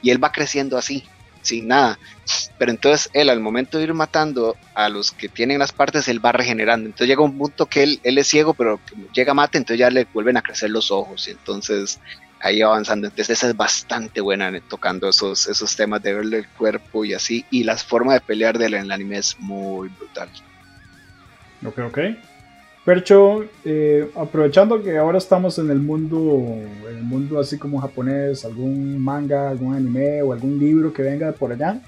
y 0.00 0.10
él 0.10 0.22
va 0.22 0.32
creciendo 0.32 0.78
así, 0.78 1.04
sin 1.42 1.68
nada. 1.68 1.98
Pero 2.58 2.70
entonces 2.70 3.10
él 3.12 3.30
al 3.30 3.40
momento 3.40 3.78
de 3.78 3.84
ir 3.84 3.94
matando 3.94 4.56
a 4.74 4.88
los 4.88 5.10
que 5.10 5.28
tienen 5.28 5.58
las 5.58 5.72
partes, 5.72 6.08
él 6.08 6.24
va 6.24 6.32
regenerando. 6.32 6.86
Entonces 6.86 7.08
llega 7.08 7.22
un 7.22 7.36
punto 7.36 7.66
que 7.66 7.82
él, 7.82 8.00
él 8.02 8.18
es 8.18 8.26
ciego, 8.26 8.54
pero 8.54 8.80
llega 9.12 9.32
a 9.32 9.34
mate, 9.34 9.58
entonces 9.58 9.78
ya 9.78 9.90
le 9.90 10.06
vuelven 10.12 10.36
a 10.36 10.42
crecer 10.42 10.70
los 10.70 10.90
ojos. 10.90 11.26
Y 11.28 11.32
entonces 11.32 12.00
ahí 12.40 12.62
avanzando. 12.62 13.06
Entonces 13.06 13.30
esa 13.30 13.48
es 13.48 13.56
bastante 13.56 14.20
buena 14.20 14.52
tocando 14.68 15.08
esos, 15.08 15.46
esos 15.46 15.76
temas 15.76 16.02
de 16.02 16.14
verle 16.14 16.38
el 16.38 16.48
cuerpo 16.48 17.04
y 17.04 17.14
así. 17.14 17.44
Y 17.50 17.64
la 17.64 17.76
forma 17.76 18.14
de 18.14 18.20
pelear 18.20 18.58
de 18.58 18.66
él 18.66 18.74
en 18.74 18.82
el 18.82 18.92
anime 18.92 19.18
es 19.18 19.38
muy 19.38 19.88
brutal. 19.88 20.30
Ok, 21.64 21.78
ok. 21.78 21.98
Percho, 22.84 23.44
eh, 23.64 24.10
aprovechando 24.16 24.82
que 24.82 24.96
ahora 24.96 25.18
estamos 25.18 25.58
en 25.58 25.70
el 25.70 25.78
mundo, 25.78 26.18
en 26.88 26.96
el 26.96 27.02
mundo 27.02 27.38
así 27.38 27.58
como 27.58 27.78
japonés, 27.78 28.44
algún 28.44 28.98
manga, 28.98 29.50
algún 29.50 29.74
anime 29.74 30.22
o 30.22 30.32
algún 30.32 30.58
libro 30.58 30.92
que 30.92 31.02
venga 31.02 31.30
por 31.32 31.52
allá. 31.52 31.80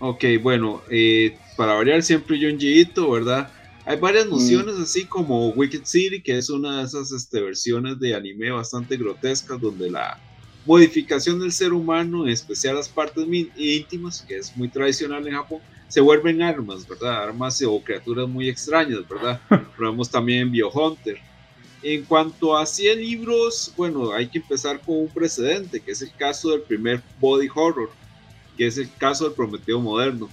Ok, 0.00 0.24
bueno, 0.42 0.82
eh, 0.90 1.38
para 1.56 1.74
variar 1.74 2.02
siempre 2.02 2.36
Ito, 2.36 3.10
¿verdad? 3.10 3.48
Hay 3.86 3.98
varias 3.98 4.26
nociones 4.26 4.74
mm. 4.74 4.82
así 4.82 5.04
como 5.04 5.50
Wicked 5.50 5.84
City, 5.84 6.20
que 6.20 6.36
es 6.36 6.50
una 6.50 6.78
de 6.78 6.84
esas 6.84 7.12
este, 7.12 7.40
versiones 7.40 8.00
de 8.00 8.16
anime 8.16 8.50
bastante 8.50 8.96
grotescas 8.96 9.60
donde 9.60 9.88
la 9.88 10.18
modificación 10.66 11.38
del 11.38 11.52
ser 11.52 11.72
humano, 11.72 12.26
en 12.26 12.32
especial 12.32 12.74
las 12.74 12.88
partes 12.88 13.24
íntimas, 13.56 14.24
que 14.26 14.38
es 14.38 14.54
muy 14.56 14.68
tradicional 14.68 15.24
en 15.28 15.34
Japón, 15.34 15.60
se 15.88 16.00
vuelven 16.00 16.42
armas, 16.42 16.86
¿verdad? 16.86 17.24
Armas 17.24 17.62
o 17.62 17.80
criaturas 17.82 18.28
muy 18.28 18.48
extrañas, 18.48 19.06
¿verdad? 19.08 19.40
Lo 19.78 19.90
vemos 19.90 20.10
también 20.10 20.42
en 20.42 20.52
Biohunter. 20.52 21.18
En 21.82 22.04
cuanto 22.04 22.56
a 22.56 22.66
100 22.66 22.98
libros, 22.98 23.72
bueno, 23.76 24.12
hay 24.12 24.26
que 24.26 24.38
empezar 24.38 24.80
con 24.80 24.96
un 24.96 25.08
precedente, 25.08 25.80
que 25.80 25.92
es 25.92 26.02
el 26.02 26.12
caso 26.12 26.50
del 26.50 26.62
primer 26.62 27.00
body 27.20 27.48
horror, 27.54 27.90
que 28.56 28.66
es 28.66 28.78
el 28.78 28.92
caso 28.98 29.24
del 29.24 29.34
Prometeo 29.34 29.80
moderno, 29.80 30.28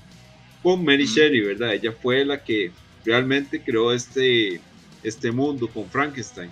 con 0.63 0.83
Mary 0.83 1.05
Shelley, 1.05 1.41
¿verdad? 1.41 1.73
Ella 1.73 1.91
fue 1.91 2.25
la 2.25 2.41
que 2.41 2.71
realmente 3.05 3.61
creó 3.61 3.91
este, 3.93 4.61
este 5.03 5.31
mundo 5.31 5.67
con 5.67 5.89
Frankenstein. 5.89 6.49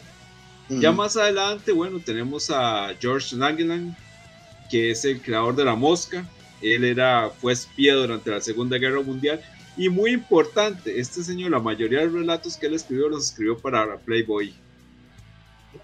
Ya 0.70 0.93
más 0.93 1.17
adelante, 1.17 1.74
bueno, 1.74 2.00
tenemos 2.00 2.50
a 2.50 2.93
George 2.98 3.36
Langeland, 3.36 3.93
que 4.70 4.91
es 4.91 5.03
el 5.03 5.22
creador 5.22 5.53
de 5.53 5.65
la 5.65 5.75
mosca, 5.75 6.25
él 6.62 6.84
era, 6.84 7.30
fue 7.30 7.53
espía 7.53 7.96
durante 7.96 8.32
la 8.32 8.41
Segunda 8.41 8.77
Guerra 8.77 9.01
Mundial. 9.01 9.41
Y 9.77 9.89
muy 9.89 10.12
importante, 10.12 11.00
este 11.00 11.24
señor, 11.24 11.51
la 11.51 11.60
mayoría 11.60 12.00
de 12.00 12.06
los 12.06 12.13
relatos 12.15 12.58
que 12.58 12.68
él 12.68 12.74
escribió 12.74 13.10
los 13.10 13.25
escribió 13.25 13.58
para 13.58 13.98
Playboy. 13.98 14.53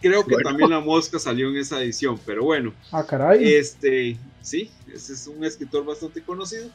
Creo 0.01 0.25
que 0.25 0.35
también 0.43 0.69
La 0.69 0.81
Mosca 0.81 1.17
salió 1.17 1.49
en 1.49 1.57
esa 1.57 1.81
edición, 1.81 2.19
pero 2.25 2.43
bueno. 2.43 2.73
Ah, 2.91 3.05
caray. 3.05 3.53
Este, 3.53 4.17
sí, 4.41 4.69
ese 4.93 5.13
es 5.13 5.27
un 5.27 5.43
escritor 5.45 5.85
bastante 5.85 6.21
conocido. 6.21 6.69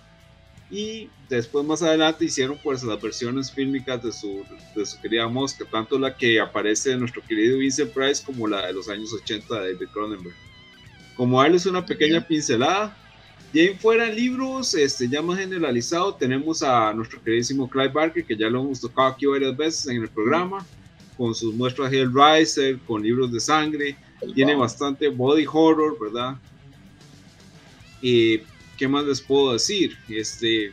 Y 0.71 1.11
después 1.29 1.67
más 1.67 1.83
adelante 1.83 2.25
hicieron 2.25 2.59
pues 2.63 2.83
las 2.83 3.01
versiones 3.01 3.53
fílmicas 3.53 4.03
de 4.03 4.11
su, 4.11 4.43
de 4.75 4.87
su 4.87 4.99
querida 5.03 5.29
Mosca, 5.29 5.67
tanto 5.71 5.99
la 5.99 6.17
que 6.17 6.41
aparece 6.41 6.93
en 6.93 7.01
nuestro 7.01 7.23
querido 7.23 7.59
Vincent 7.59 7.93
Price 7.93 8.25
como 8.25 8.49
la 8.49 8.67
de 8.67 8.73
los 8.73 8.89
años 8.89 9.13
80 9.13 9.55
de 9.55 9.75
David 9.75 9.89
Cronenberg. 9.93 10.35
Como 11.15 11.43
darles 11.43 11.67
una 11.67 11.85
pequeña 11.85 12.27
pincelada, 12.27 12.97
y 13.53 13.61
ahí 13.61 13.75
fuera 13.75 14.07
libros, 14.07 14.75
este, 14.75 15.09
ya 15.09 15.21
más 15.21 15.39
generalizado, 15.39 16.15
tenemos 16.15 16.63
a 16.63 16.93
nuestro 16.95 17.23
queridísimo 17.23 17.69
Clive 17.69 17.89
Barker, 17.89 18.25
que 18.25 18.37
ya 18.37 18.49
lo 18.49 18.63
hemos 18.63 18.81
tocado 18.81 19.09
aquí 19.09 19.27
varias 19.27 19.55
veces 19.57 19.87
en 19.89 20.03
el 20.03 20.09
programa, 20.09 20.65
con 21.19 21.35
sus 21.35 21.55
muestras 21.55 21.91
de 21.91 22.01
Hellraiser, 22.01 22.79
con 22.81 23.03
libros 23.03 23.31
de 23.31 23.41
sangre, 23.41 23.97
tiene 24.35 24.55
bastante 24.55 25.09
body 25.09 25.45
horror, 25.47 25.99
¿verdad? 26.01 26.37
Y 28.01 28.39
¿qué 28.79 28.89
más 28.89 29.05
les 29.05 29.21
puedo 29.21 29.53
decir? 29.53 29.99
Este, 30.09 30.73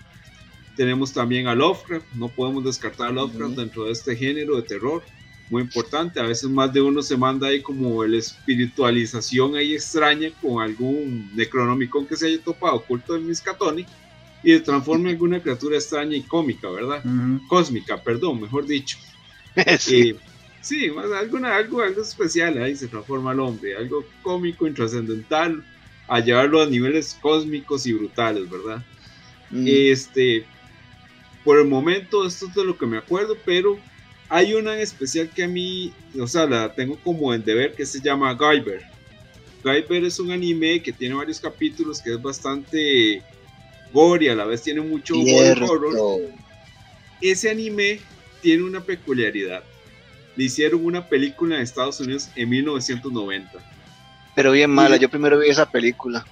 tenemos 0.77 1.11
también 1.11 1.47
a 1.47 1.55
Lovecraft, 1.55 2.05
no 2.13 2.29
podemos 2.29 2.63
descartar 2.63 3.09
a 3.09 3.11
Lovecraft 3.11 3.55
dentro 3.55 3.85
de 3.85 3.91
este 3.91 4.15
género 4.15 4.55
de 4.55 4.61
terror 4.61 5.03
muy 5.49 5.63
importante. 5.63 6.19
A 6.19 6.23
veces 6.23 6.49
más 6.49 6.71
de 6.71 6.81
uno 6.81 7.01
se 7.01 7.17
manda 7.17 7.47
ahí 7.47 7.61
como 7.61 8.03
la 8.05 8.17
espiritualización 8.17 9.55
ahí 9.55 9.73
extraña 9.73 10.31
con 10.41 10.61
algún 10.61 11.29
necronomicon 11.35 12.05
que 12.05 12.15
se 12.15 12.27
haya 12.27 12.41
topado 12.41 12.75
oculto 12.75 13.15
en 13.15 13.27
Miskatonic 13.27 13.87
y 14.43 14.53
se 14.53 14.59
transforma 14.61 15.09
en 15.09 15.15
alguna 15.15 15.41
criatura 15.41 15.77
extraña 15.77 16.15
y 16.15 16.21
cómica, 16.21 16.69
¿verdad? 16.69 17.03
Cósmica, 17.47 18.01
perdón, 18.01 18.41
mejor 18.41 18.65
dicho. 18.65 18.97
sí, 19.79 20.15
sí 20.61 20.91
más 20.91 21.11
alguna, 21.11 21.55
algo, 21.55 21.81
algo 21.81 22.01
especial 22.01 22.61
ahí 22.61 22.75
se 22.75 22.87
transforma 22.87 23.33
el 23.33 23.39
hombre, 23.39 23.75
algo 23.75 24.05
cómico, 24.21 24.67
intrascendental, 24.67 25.63
a 26.07 26.19
llevarlo 26.19 26.61
a 26.61 26.67
niveles 26.67 27.17
cósmicos 27.21 27.85
y 27.85 27.93
brutales, 27.93 28.49
¿verdad? 28.49 28.83
Este, 29.51 30.45
por 31.43 31.59
el 31.59 31.67
momento, 31.67 32.25
esto 32.25 32.47
es 32.47 32.53
de 32.53 32.63
lo 32.63 32.77
que 32.77 32.85
me 32.85 32.97
acuerdo, 32.97 33.35
pero 33.45 33.79
hay 34.29 34.53
una 34.53 34.75
en 34.75 34.79
especial 34.79 35.27
que 35.29 35.43
a 35.43 35.47
mí, 35.47 35.91
o 36.19 36.27
sea, 36.27 36.45
la 36.45 36.71
tengo 36.73 36.97
como 36.97 37.33
en 37.33 37.43
deber 37.43 37.73
que 37.73 37.85
se 37.85 37.99
llama 37.99 38.33
Guyver. 38.33 38.83
Guyver 39.63 40.05
es 40.05 40.19
un 40.19 40.31
anime 40.31 40.81
que 40.81 40.93
tiene 40.93 41.15
varios 41.15 41.39
capítulos 41.39 41.99
que 41.99 42.11
es 42.11 42.21
bastante 42.21 43.23
gory, 43.91 44.29
a 44.29 44.35
la 44.35 44.45
vez 44.45 44.61
tiene 44.61 44.81
mucho 44.81 45.15
horror. 45.15 46.21
Ese 47.19 47.49
anime 47.49 47.99
tiene 48.41 48.63
una 48.63 48.81
peculiaridad. 48.81 49.63
Le 50.35 50.43
hicieron 50.45 50.85
una 50.85 51.09
película 51.09 51.55
en 51.55 51.63
Estados 51.63 51.99
Unidos 51.99 52.29
en 52.35 52.49
1990. 52.49 53.51
Pero 54.35 54.51
bien 54.51 54.69
mala, 54.69 54.95
yo 54.97 55.09
primero 55.09 55.39
vi 55.39 55.49
esa 55.49 55.69
película. 55.69 56.23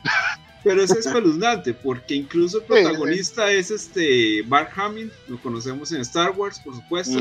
Pero 0.63 0.83
es 0.83 0.91
espeluznante 0.95 1.73
porque 1.73 2.13
incluso 2.13 2.59
el 2.59 2.65
protagonista 2.65 3.51
es 3.51 3.71
este 3.71 4.43
Mark 4.47 4.69
Hamill, 4.75 5.11
lo 5.27 5.41
conocemos 5.41 5.91
en 5.91 6.01
Star 6.01 6.31
Wars, 6.31 6.59
por 6.59 6.75
supuesto. 6.75 7.19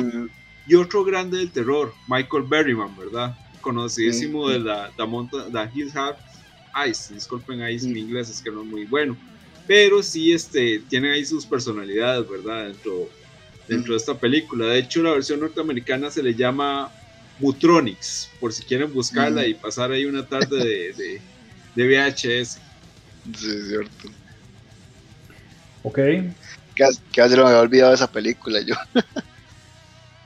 Y 0.67 0.75
otro 0.75 1.05
grande 1.05 1.39
del 1.39 1.51
terror, 1.51 1.93
Michael 2.09 2.45
Berryman, 2.45 2.97
¿verdad? 2.97 3.37
Conocidísimo 3.61 4.49
de 4.49 4.59
la, 4.59 4.93
la, 4.97 5.07
monta, 5.07 5.71
Hill 5.75 5.93
Ice. 6.89 7.15
Disculpen 7.15 7.63
ahí 7.63 7.79
si 7.79 7.89
mi 7.89 8.01
inglés 8.01 8.29
es 8.31 8.41
que 8.41 8.51
no 8.51 8.63
es 8.63 8.67
muy 8.67 8.85
bueno. 8.85 9.17
Pero 9.67 10.03
sí 10.03 10.33
este, 10.33 10.81
tienen 10.89 11.13
ahí 11.13 11.25
sus 11.25 11.47
personalidades, 11.47 12.29
¿verdad? 12.29 12.67
Dentro, 12.67 13.09
dentro 13.69 13.93
de 13.93 13.99
esta 13.99 14.19
película. 14.19 14.67
De 14.67 14.79
hecho, 14.79 15.03
la 15.03 15.13
versión 15.13 15.41
norteamericana 15.41 16.11
se 16.11 16.23
le 16.23 16.35
llama 16.35 16.93
Mutronics, 17.39 18.31
por 18.41 18.53
si 18.53 18.63
quieren 18.63 18.93
buscarla 18.93 19.47
y 19.47 19.55
pasar 19.55 19.93
ahí 19.93 20.05
una 20.05 20.27
tarde 20.27 20.65
de, 20.65 21.21
de, 21.75 21.87
VHS. 21.87 22.59
Sí, 23.37 23.51
es 23.51 23.69
cierto. 23.69 24.09
Ok. 25.83 25.99
Que 26.75 26.85
hace 27.23 27.37
me 27.37 27.43
había 27.43 27.61
olvidado 27.61 27.95
esa 27.95 28.11
película 28.11 28.61
yo. 28.61 28.75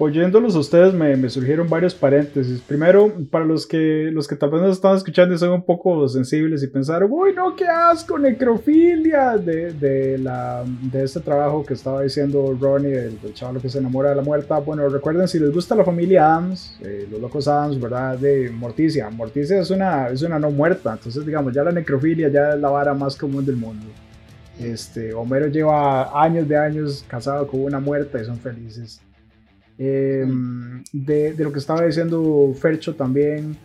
oyéndolos 0.00 0.57
a 0.57 0.61
ustedes 0.61 0.95
me, 0.95 1.28
surgieron 1.28 1.69
varios 1.69 1.95
paréntesis. 1.95 2.61
Primero, 2.62 3.12
para 3.30 3.45
los 3.45 3.66
que, 3.66 4.09
los 4.11 4.26
que 4.26 4.35
tal 4.35 4.50
vez 4.50 4.62
nos 4.62 4.73
están 4.73 4.97
escuchando 4.97 5.35
y 5.35 5.38
son 5.38 5.50
un 5.50 5.62
poco 5.62 6.09
sensibles 6.09 6.62
y 6.62 6.69
pensaron, 6.69 7.11
uy, 7.12 7.35
no, 7.35 7.54
qué 7.54 7.66
asco, 7.66 8.19
necrofilia, 8.19 9.37
de, 9.37 9.73
de, 9.75 10.16
la, 10.16 10.64
de 10.64 11.04
este 11.04 11.21
trabajo 11.21 11.64
que 11.64 11.75
estaba 11.75 12.02
diciendo 12.02 12.57
Ronnie, 12.59 12.95
el, 12.95 13.35
chaval 13.35 13.61
que 13.61 13.69
se 13.69 13.78
enamora 13.78 14.11
de 14.11 14.16
la 14.16 14.23
muerta. 14.23 14.59
Bueno, 14.59 14.88
recuerden, 14.88 15.28
si 15.28 15.38
les 15.38 15.52
gusta 15.52 15.75
la 15.75 15.85
familia 15.85 16.35
Adams, 16.35 16.78
eh, 16.80 17.07
los 17.11 17.21
locos 17.21 17.47
Adams, 17.47 17.78
¿verdad? 17.78 18.16
De 18.16 18.50
Morticia. 18.50 19.11
Morticia 19.11 19.61
es 19.61 19.71
una, 19.71 20.09
es 20.09 20.23
una 20.23 20.38
no 20.38 20.50
muerta, 20.50 20.95
entonces, 20.95 21.26
digamos, 21.26 21.52
ya 21.52 21.62
la 21.62 21.73
necrofilia 21.73 22.28
ya 22.28 22.54
es 22.54 22.61
la 22.61 22.71
vara 22.71 22.95
más 22.95 23.16
común 23.16 23.45
del 23.45 23.57
mundo. 23.57 23.87
Este, 24.59 25.12
Homero 25.12 25.49
lleva 25.49 26.23
años 26.23 26.49
de 26.49 26.57
años 26.57 27.04
casado 27.07 27.47
con 27.47 27.61
una 27.61 27.80
muerta 27.80 28.21
y 28.21 28.25
son 28.25 28.38
felices. 28.38 29.02
Em, 29.82 30.82
de, 30.92 31.32
de, 31.32 31.42
lo 31.42 31.50
que 31.50 31.58
estaba 31.58 31.87
diciendo 31.87 32.54
Fercho 32.60 32.94
también. 32.94 33.56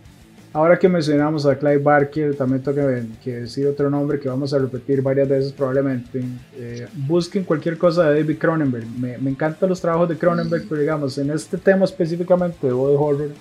Ahora 0.54 0.80
que 0.80 0.88
mencionamos 0.88 1.46
a 1.46 1.58
Clive 1.58 1.80
Barker, 1.80 2.34
también 2.38 2.64
tengo 2.64 2.88
que, 3.22 3.42
decir 3.42 3.68
otro 3.68 3.90
nombre 3.90 4.18
que 4.18 4.30
vamos 4.30 4.54
a 4.54 4.60
repetir 4.60 5.02
varias 5.02 5.28
veces 5.28 5.52
probablemente. 5.52 6.24
Eh, 6.56 6.88
busquen 7.06 7.44
cualquier 7.44 7.78
cosa 7.78 8.10
de 8.10 8.22
David 8.22 8.38
Cronenberg. 8.38 8.88
Me, 8.98 9.18
me, 9.18 9.32
encantan 9.32 9.68
los 9.68 9.82
trabajos 9.82 10.08
de 10.08 10.18
Cronenberg, 10.18 10.64
pero 10.70 10.80
digamos, 10.80 11.18
en 11.18 11.32
este 11.32 11.58
tema 11.58 11.84
específicamente 11.84 12.66
de 12.66 12.72
horror, 12.72 13.32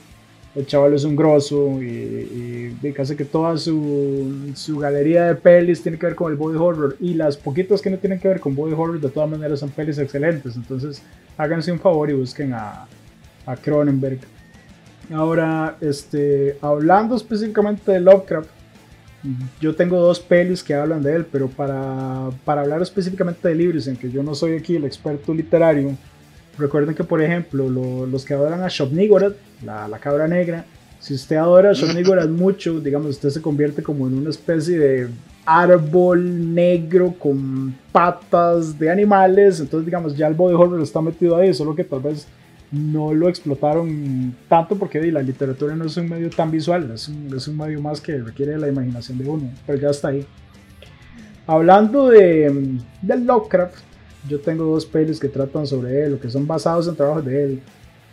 el 0.54 0.66
chaval 0.66 0.94
es 0.94 1.04
un 1.04 1.16
grosso 1.16 1.82
y, 1.82 2.76
y, 2.80 2.92
casi 2.92 3.16
que 3.16 3.24
toda 3.24 3.56
su, 3.56 4.52
su, 4.54 4.78
galería 4.78 5.24
de 5.24 5.34
pelis 5.34 5.82
tiene 5.82 5.98
que 5.98 6.06
ver 6.06 6.14
con 6.14 6.30
el 6.30 6.38
body 6.38 6.56
horror 6.56 6.96
y 7.00 7.14
las 7.14 7.36
poquitas 7.36 7.82
que 7.82 7.90
no 7.90 7.98
tienen 7.98 8.20
que 8.20 8.28
ver 8.28 8.40
con 8.40 8.54
body 8.54 8.72
horror 8.72 9.00
de 9.00 9.08
todas 9.08 9.28
maneras 9.28 9.60
son 9.60 9.70
pelis 9.70 9.98
excelentes. 9.98 10.54
Entonces 10.54 11.02
háganse 11.36 11.72
un 11.72 11.80
favor 11.80 12.08
y 12.10 12.12
busquen 12.12 12.52
a, 12.52 12.86
a 13.46 13.56
Cronenberg. 13.56 14.20
Ahora, 15.12 15.76
este, 15.80 16.56
hablando 16.60 17.16
específicamente 17.16 17.92
de 17.92 18.00
Lovecraft, 18.00 18.48
yo 19.60 19.74
tengo 19.74 19.98
dos 19.98 20.20
pelis 20.20 20.62
que 20.62 20.74
hablan 20.74 21.02
de 21.02 21.16
él, 21.16 21.26
pero 21.30 21.48
para, 21.48 22.30
para 22.44 22.60
hablar 22.60 22.82
específicamente 22.82 23.48
de 23.48 23.54
libros, 23.54 23.86
en 23.86 23.96
que 23.96 24.10
yo 24.10 24.22
no 24.22 24.34
soy 24.34 24.56
aquí 24.56 24.76
el 24.76 24.84
experto 24.84 25.32
literario, 25.32 25.96
recuerden 26.58 26.94
que, 26.94 27.04
por 27.04 27.22
ejemplo, 27.22 27.68
los 27.68 28.24
que 28.24 28.34
adoran 28.34 28.62
a 28.62 28.68
Shobnigorath, 28.68 29.36
la, 29.64 29.88
la, 29.88 29.98
cabra 29.98 30.28
negra, 30.28 30.64
si 31.00 31.14
usted 31.14 31.36
adora 31.36 31.72
a 31.72 32.26
mucho, 32.28 32.80
digamos, 32.80 33.10
usted 33.10 33.30
se 33.30 33.42
convierte 33.42 33.82
como 33.82 34.06
en 34.06 34.14
una 34.14 34.30
especie 34.30 34.78
de 34.78 35.08
árbol 35.44 36.54
negro 36.54 37.14
con 37.18 37.74
patas 37.92 38.78
de 38.78 38.90
animales, 38.90 39.60
entonces, 39.60 39.84
digamos, 39.84 40.16
ya 40.16 40.26
el 40.26 40.34
body 40.34 40.54
horror 40.54 40.80
está 40.80 41.00
metido 41.00 41.36
ahí, 41.36 41.52
solo 41.52 41.74
que 41.74 41.84
tal 41.84 42.00
vez 42.00 42.26
no 42.70 43.14
lo 43.14 43.28
explotaron 43.28 44.34
tanto 44.48 44.76
porque 44.76 45.00
la 45.12 45.22
literatura 45.22 45.76
no 45.76 45.84
es 45.84 45.96
un 45.96 46.08
medio 46.08 46.28
tan 46.30 46.50
visual, 46.50 46.90
es 46.92 47.08
un, 47.08 47.32
es 47.34 47.46
un 47.46 47.56
medio 47.56 47.80
más 47.80 48.00
que 48.00 48.18
requiere 48.18 48.58
la 48.58 48.68
imaginación 48.68 49.18
de 49.18 49.28
uno, 49.28 49.50
pero 49.66 49.78
ya 49.78 49.90
está 49.90 50.08
ahí. 50.08 50.26
Hablando 51.46 52.08
de, 52.08 52.78
de 53.02 53.16
Lovecraft, 53.18 53.83
yo 54.28 54.40
tengo 54.40 54.64
dos 54.64 54.86
pelis 54.86 55.18
que 55.18 55.28
tratan 55.28 55.66
sobre 55.66 56.04
él, 56.04 56.14
o 56.14 56.20
que 56.20 56.30
son 56.30 56.46
basados 56.46 56.88
en 56.88 56.96
trabajos 56.96 57.24
de 57.24 57.44
él. 57.44 57.60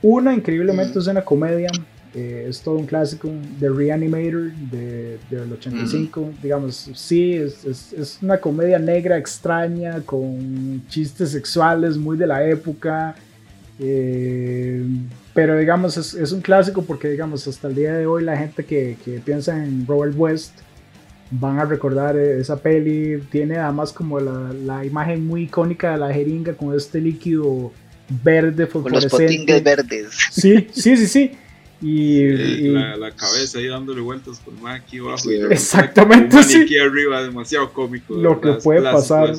Una, 0.02 0.34
increíblemente, 0.34 1.00
es 1.00 1.08
una 1.08 1.24
comedia, 1.24 1.70
eh, 2.14 2.48
es 2.50 2.62
todo 2.62 2.76
un 2.76 2.86
clásico, 2.86 3.30
The 3.60 3.70
Reanimator, 3.70 4.52
de, 4.72 5.18
del 5.30 5.54
85. 5.54 6.32
Digamos, 6.42 6.90
sí, 6.96 7.34
es, 7.34 7.64
es, 7.66 7.94
es, 7.94 8.20
una 8.22 8.40
comedia 8.40 8.80
negra 8.80 9.18
extraña, 9.18 10.02
con 10.02 10.84
chistes 10.90 11.30
sexuales 11.30 11.98
muy 11.98 12.18
de 12.18 12.28
la 12.28 12.46
época. 12.48 13.16
Eh, 13.80 14.84
pero 15.34 15.58
digamos, 15.58 15.98
es, 15.98 16.14
es, 16.14 16.32
un 16.32 16.42
clásico 16.42 16.82
porque, 16.82 17.10
digamos, 17.10 17.48
hasta 17.48 17.68
el 17.68 17.76
día 17.76 17.94
de 17.94 18.06
hoy 18.06 18.24
la 18.24 18.36
gente 18.36 18.66
que, 18.66 18.98
que 19.06 19.20
piensa 19.20 19.64
en 19.64 19.86
Robert 19.88 20.14
West 20.18 20.54
van 21.32 21.60
a 21.60 21.66
recordar 21.66 22.18
esa 22.18 22.58
peli. 22.58 23.24
Tiene 23.32 23.58
además 23.58 23.92
como 23.94 24.20
la, 24.20 24.54
la, 24.54 24.86
imagen 24.86 25.26
muy 25.26 25.44
icónica 25.44 25.94
de 25.94 25.98
la 25.98 26.14
jeringa 26.14 26.54
con 26.54 26.76
este 26.76 27.00
líquido 27.00 27.72
verde 28.24 28.68
fosforescente. 28.68 29.46
Con 29.46 29.56
los 29.56 29.64
verdes. 29.64 30.18
Sí, 30.32 30.68
sí, 30.72 30.98
sí, 30.98 31.08
sí. 31.08 31.32
Y, 31.84 32.68
la, 32.68 32.96
la, 32.96 33.10
cabeza 33.10 33.58
ahí 33.58 33.66
dándole 33.66 34.02
vueltas 34.02 34.40
por 34.40 34.54
más 34.62 34.80
aquí 34.80 35.00
abajo. 35.00 35.32
exactamente, 35.50 36.44
sí. 36.44 36.62
Aquí 36.62 36.78
arriba, 36.78 37.24
demasiado 37.24 37.74
cómico. 37.74 38.14
Lo 38.14 38.40
que 38.40 38.52
puede 38.54 38.84
pasar. 38.84 39.34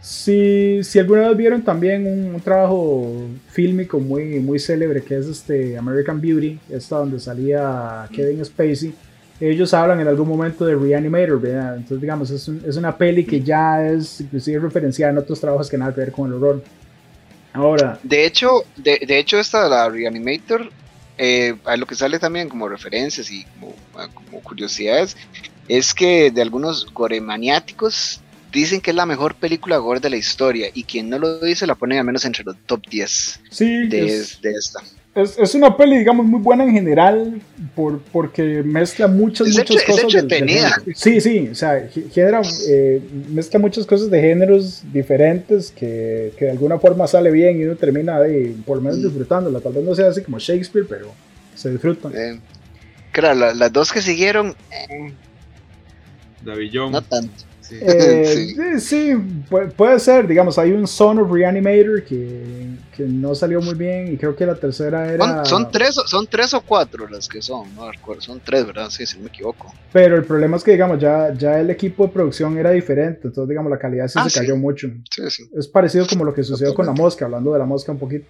Si, 0.00 0.82
si 0.82 0.98
alguna 0.98 1.28
vez 1.28 1.36
vieron 1.36 1.62
también 1.62 2.06
un, 2.06 2.34
un, 2.34 2.40
trabajo 2.40 3.26
fílmico 3.50 4.00
muy, 4.00 4.40
muy 4.40 4.58
célebre 4.58 5.02
que 5.02 5.18
es 5.18 5.26
este 5.26 5.76
American 5.76 6.22
Beauty, 6.22 6.58
esta 6.70 6.96
donde 6.96 7.20
salía 7.20 8.08
Kevin 8.12 8.42
Spacey, 8.42 8.94
ellos 9.50 9.74
hablan 9.74 10.00
en 10.00 10.08
algún 10.08 10.28
momento 10.28 10.64
de 10.64 10.74
Reanimator, 10.74 11.40
¿verdad? 11.40 11.76
Entonces, 11.76 12.00
digamos, 12.00 12.30
es, 12.30 12.46
un, 12.48 12.62
es, 12.66 12.76
una 12.76 12.96
peli 12.96 13.24
que 13.24 13.40
ya 13.40 13.84
es 13.86 14.20
inclusive 14.20 14.58
referenciada 14.60 15.12
en 15.12 15.18
otros 15.18 15.40
trabajos 15.40 15.68
que 15.68 15.78
nada 15.78 15.94
que 15.94 16.00
ver 16.00 16.12
con 16.12 16.28
el 16.28 16.34
horror. 16.34 16.62
Ahora. 17.52 17.98
De 18.02 18.24
hecho, 18.24 18.64
de, 18.76 19.00
de 19.06 19.18
hecho 19.18 19.38
esta, 19.38 19.68
la 19.68 19.88
Reanimator, 19.88 20.70
eh, 21.18 21.56
a 21.64 21.76
lo 21.76 21.86
que 21.86 21.94
sale 21.94 22.18
también 22.18 22.48
como 22.48 22.68
referencias 22.68 23.30
y 23.30 23.44
como, 23.44 23.74
como 24.14 24.40
curiosidades, 24.40 25.16
es 25.68 25.94
que 25.94 26.30
de 26.30 26.42
algunos 26.42 26.92
goremaniáticos 26.92 28.20
dicen 28.52 28.80
que 28.80 28.90
es 28.90 28.96
la 28.96 29.06
mejor 29.06 29.34
película 29.34 29.78
gore 29.78 30.00
de 30.00 30.10
la 30.10 30.16
historia 30.16 30.70
y 30.72 30.84
quien 30.84 31.10
no 31.10 31.18
lo 31.18 31.40
dice 31.40 31.66
la 31.66 31.74
pone 31.74 31.98
al 31.98 32.04
menos 32.04 32.24
entre 32.24 32.44
los 32.44 32.56
top 32.66 32.86
10 32.88 33.40
sí, 33.50 33.88
de, 33.88 34.06
es, 34.06 34.40
de 34.40 34.52
esta. 34.52 34.80
Es, 35.14 35.38
es, 35.38 35.54
una 35.54 35.76
peli, 35.76 35.98
digamos, 35.98 36.26
muy 36.26 36.40
buena 36.40 36.64
en 36.64 36.72
general 36.72 37.40
por, 37.76 38.00
porque 38.00 38.64
mezcla 38.64 39.06
muchas, 39.06 39.46
es 39.46 39.58
muchas 39.58 39.76
hecho, 39.76 39.86
cosas. 39.86 40.04
Es 40.08 40.14
entretenida. 40.14 40.82
Sí, 40.94 41.20
sí, 41.20 41.48
o 41.52 41.54
sea, 41.54 41.88
genera, 42.12 42.42
eh, 42.68 43.00
mezcla 43.28 43.60
muchas 43.60 43.86
cosas 43.86 44.10
de 44.10 44.20
géneros 44.20 44.82
diferentes 44.92 45.70
que, 45.70 46.32
que, 46.36 46.46
de 46.46 46.50
alguna 46.50 46.80
forma 46.80 47.06
sale 47.06 47.30
bien 47.30 47.60
y 47.60 47.64
uno 47.64 47.76
termina 47.76 48.20
de, 48.20 48.56
por 48.66 48.78
lo 48.78 48.82
menos 48.82 48.98
mm. 48.98 49.02
disfrutándola. 49.04 49.60
Tal 49.60 49.72
vez 49.72 49.84
no 49.84 49.94
sea 49.94 50.08
así 50.08 50.22
como 50.22 50.40
Shakespeare, 50.40 50.86
pero 50.88 51.12
se 51.54 51.70
disfrutan. 51.70 52.12
Eh, 52.16 52.40
claro, 53.12 53.38
la, 53.38 53.54
las 53.54 53.72
dos 53.72 53.92
que 53.92 54.02
siguieron. 54.02 54.56
Eh, 54.72 55.12
David 56.44 56.70
Young. 56.72 56.90
No 56.90 57.02
tanto. 57.02 57.44
Sí. 57.66 57.78
Eh, 57.80 58.78
sí. 58.78 58.80
sí, 58.80 59.14
puede, 59.76 59.98
ser, 59.98 60.28
digamos, 60.28 60.58
hay 60.58 60.72
un 60.72 60.86
Son 60.86 61.18
of 61.18 61.30
Reanimator 61.30 62.04
que, 62.04 62.76
que, 62.94 63.04
no 63.04 63.34
salió 63.34 63.62
muy 63.62 63.74
bien 63.74 64.12
y 64.12 64.18
creo 64.18 64.36
que 64.36 64.44
la 64.44 64.54
tercera 64.54 65.10
era... 65.10 65.44
Son, 65.44 65.46
son, 65.46 65.70
tres, 65.70 65.94
son 65.94 66.26
tres 66.26 66.52
o 66.52 66.60
cuatro 66.60 67.08
las 67.08 67.26
que 67.26 67.40
son, 67.40 67.74
no 67.74 67.90
recuerdo, 67.90 68.20
son 68.20 68.40
tres, 68.44 68.66
¿verdad? 68.66 68.90
Sí, 68.90 69.06
si 69.06 69.16
no 69.16 69.24
me 69.24 69.28
equivoco. 69.28 69.72
Pero 69.92 70.16
el 70.16 70.24
problema 70.24 70.58
es 70.58 70.64
que, 70.64 70.72
digamos, 70.72 71.00
ya, 71.00 71.32
ya 71.32 71.58
el 71.58 71.70
equipo 71.70 72.06
de 72.06 72.12
producción 72.12 72.58
era 72.58 72.70
diferente, 72.70 73.20
entonces, 73.24 73.48
digamos, 73.48 73.70
la 73.70 73.78
calidad 73.78 74.08
sí 74.08 74.18
ah, 74.18 74.28
se 74.28 74.40
cayó 74.40 74.56
mucho. 74.56 74.88
Sí, 75.10 75.22
sí. 75.30 75.50
Es 75.56 75.66
parecido 75.66 76.06
como 76.06 76.24
lo 76.24 76.34
que 76.34 76.42
sucedió 76.42 76.74
con 76.74 76.84
la 76.84 76.92
mosca, 76.92 77.24
hablando 77.24 77.52
de 77.54 77.58
la 77.58 77.64
mosca 77.64 77.92
un 77.92 77.98
poquito. 77.98 78.26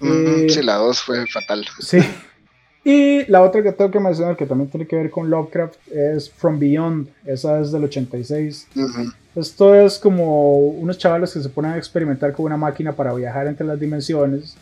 Mm 0.00 0.06
-hmm, 0.06 0.44
eh, 0.44 0.50
sí, 0.50 0.62
la 0.62 0.74
dos 0.74 1.00
fue 1.00 1.26
fatal. 1.26 1.64
Sí. 1.80 1.98
Y 2.88 3.26
la 3.26 3.42
otra 3.42 3.62
que 3.62 3.70
tengo 3.72 3.90
que 3.90 4.00
mencionar, 4.00 4.34
que 4.34 4.46
también 4.46 4.70
tiene 4.70 4.86
que 4.86 4.96
ver 4.96 5.10
con 5.10 5.28
Lovecraft, 5.28 5.74
es 5.92 6.30
From 6.30 6.58
Beyond. 6.58 7.06
Esa 7.26 7.60
es 7.60 7.70
del 7.70 7.84
86. 7.84 8.66
Uh 8.74 8.80
-huh. 8.80 9.12
Esto 9.36 9.74
es 9.74 9.98
como 9.98 10.56
unos 10.56 10.96
chavales 10.96 11.34
que 11.34 11.40
se 11.40 11.50
ponen 11.50 11.72
a 11.72 11.76
experimentar 11.76 12.32
con 12.32 12.46
una 12.46 12.56
máquina 12.56 12.92
para 12.94 13.12
viajar 13.12 13.46
entre 13.46 13.66
las 13.66 13.78
dimensiones. 13.78 14.56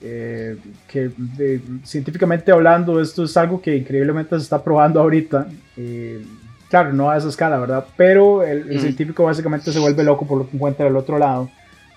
Eh, 0.00 0.56
que 0.88 1.10
de, 1.36 1.60
científicamente 1.84 2.50
hablando, 2.50 2.98
esto 2.98 3.24
es 3.24 3.36
algo 3.36 3.60
que 3.60 3.76
increíblemente 3.76 4.34
se 4.36 4.42
está 4.42 4.64
probando 4.64 4.98
ahorita. 4.98 5.46
Eh, 5.76 6.24
claro, 6.70 6.94
no 6.94 7.10
a 7.10 7.18
esa 7.18 7.28
escala, 7.28 7.58
¿verdad? 7.58 7.84
Pero 7.94 8.42
el, 8.42 8.60
el 8.60 8.70
uh 8.70 8.70
-huh. 8.70 8.80
científico 8.80 9.24
básicamente 9.24 9.70
se 9.70 9.78
vuelve 9.78 10.02
loco 10.02 10.26
por 10.26 10.38
lo 10.38 10.48
que 10.48 10.56
encuentra 10.56 10.86
al 10.86 10.96
otro 10.96 11.18
lado. 11.18 11.50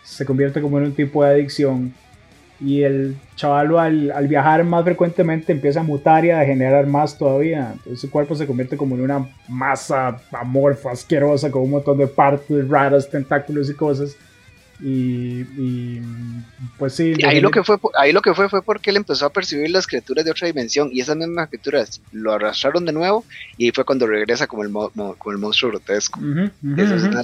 Se 0.03 0.25
convierte 0.25 0.61
como 0.61 0.77
en 0.79 0.87
un 0.87 0.93
tipo 0.93 1.23
de 1.23 1.29
adicción 1.29 1.93
y 2.63 2.83
el 2.83 3.17
chaval 3.35 4.11
al, 4.13 4.27
viajar 4.27 4.63
más 4.63 4.83
frecuentemente 4.83 5.51
empieza 5.51 5.81
a 5.81 5.83
mutar 5.83 6.23
y 6.23 6.31
a 6.31 6.39
degenerar 6.39 6.87
más 6.87 7.17
todavía. 7.17 7.71
Entonces 7.73 7.99
su 7.99 8.09
cuerpo 8.09 8.35
se 8.35 8.47
convierte 8.47 8.77
como 8.77 8.95
en 8.95 9.01
una 9.01 9.27
masa 9.49 10.17
amorfa, 10.31 10.91
asquerosa, 10.91 11.51
con 11.51 11.63
un 11.63 11.71
montón 11.71 11.97
de 11.97 12.07
partes 12.07 12.67
raras, 12.67 13.09
tentáculos 13.09 13.69
y 13.69 13.73
cosas. 13.73 14.15
Y, 14.85 15.45
y, 15.57 16.01
pues 16.77 16.93
sí. 16.93 17.13
ahí 17.25 17.39
lo, 17.39 17.51
que 17.51 17.63
fue, 17.63 17.77
ahí 17.97 18.11
lo 18.11 18.21
que 18.21 18.33
fue 18.33 18.49
fue 18.49 18.61
porque 18.61 18.89
él 18.89 18.97
empezó 18.97 19.25
a 19.25 19.29
percibir 19.29 19.69
las 19.71 19.87
criaturas 19.87 20.25
de 20.25 20.31
otra 20.31 20.47
dimensión 20.47 20.89
y 20.91 20.99
esas 20.99 21.15
mismas 21.15 21.47
criaturas 21.47 22.01
lo 22.11 22.33
arrastraron 22.33 22.83
de 22.83 22.91
nuevo 22.91 23.23
y 23.57 23.71
fue 23.71 23.85
cuando 23.85 24.07
regresa 24.07 24.45
como 24.45 24.63
el, 24.63 24.69
mo, 24.69 24.91
como 24.91 25.31
el 25.31 25.37
monstruo 25.37 25.71
grotesco. 25.71 26.19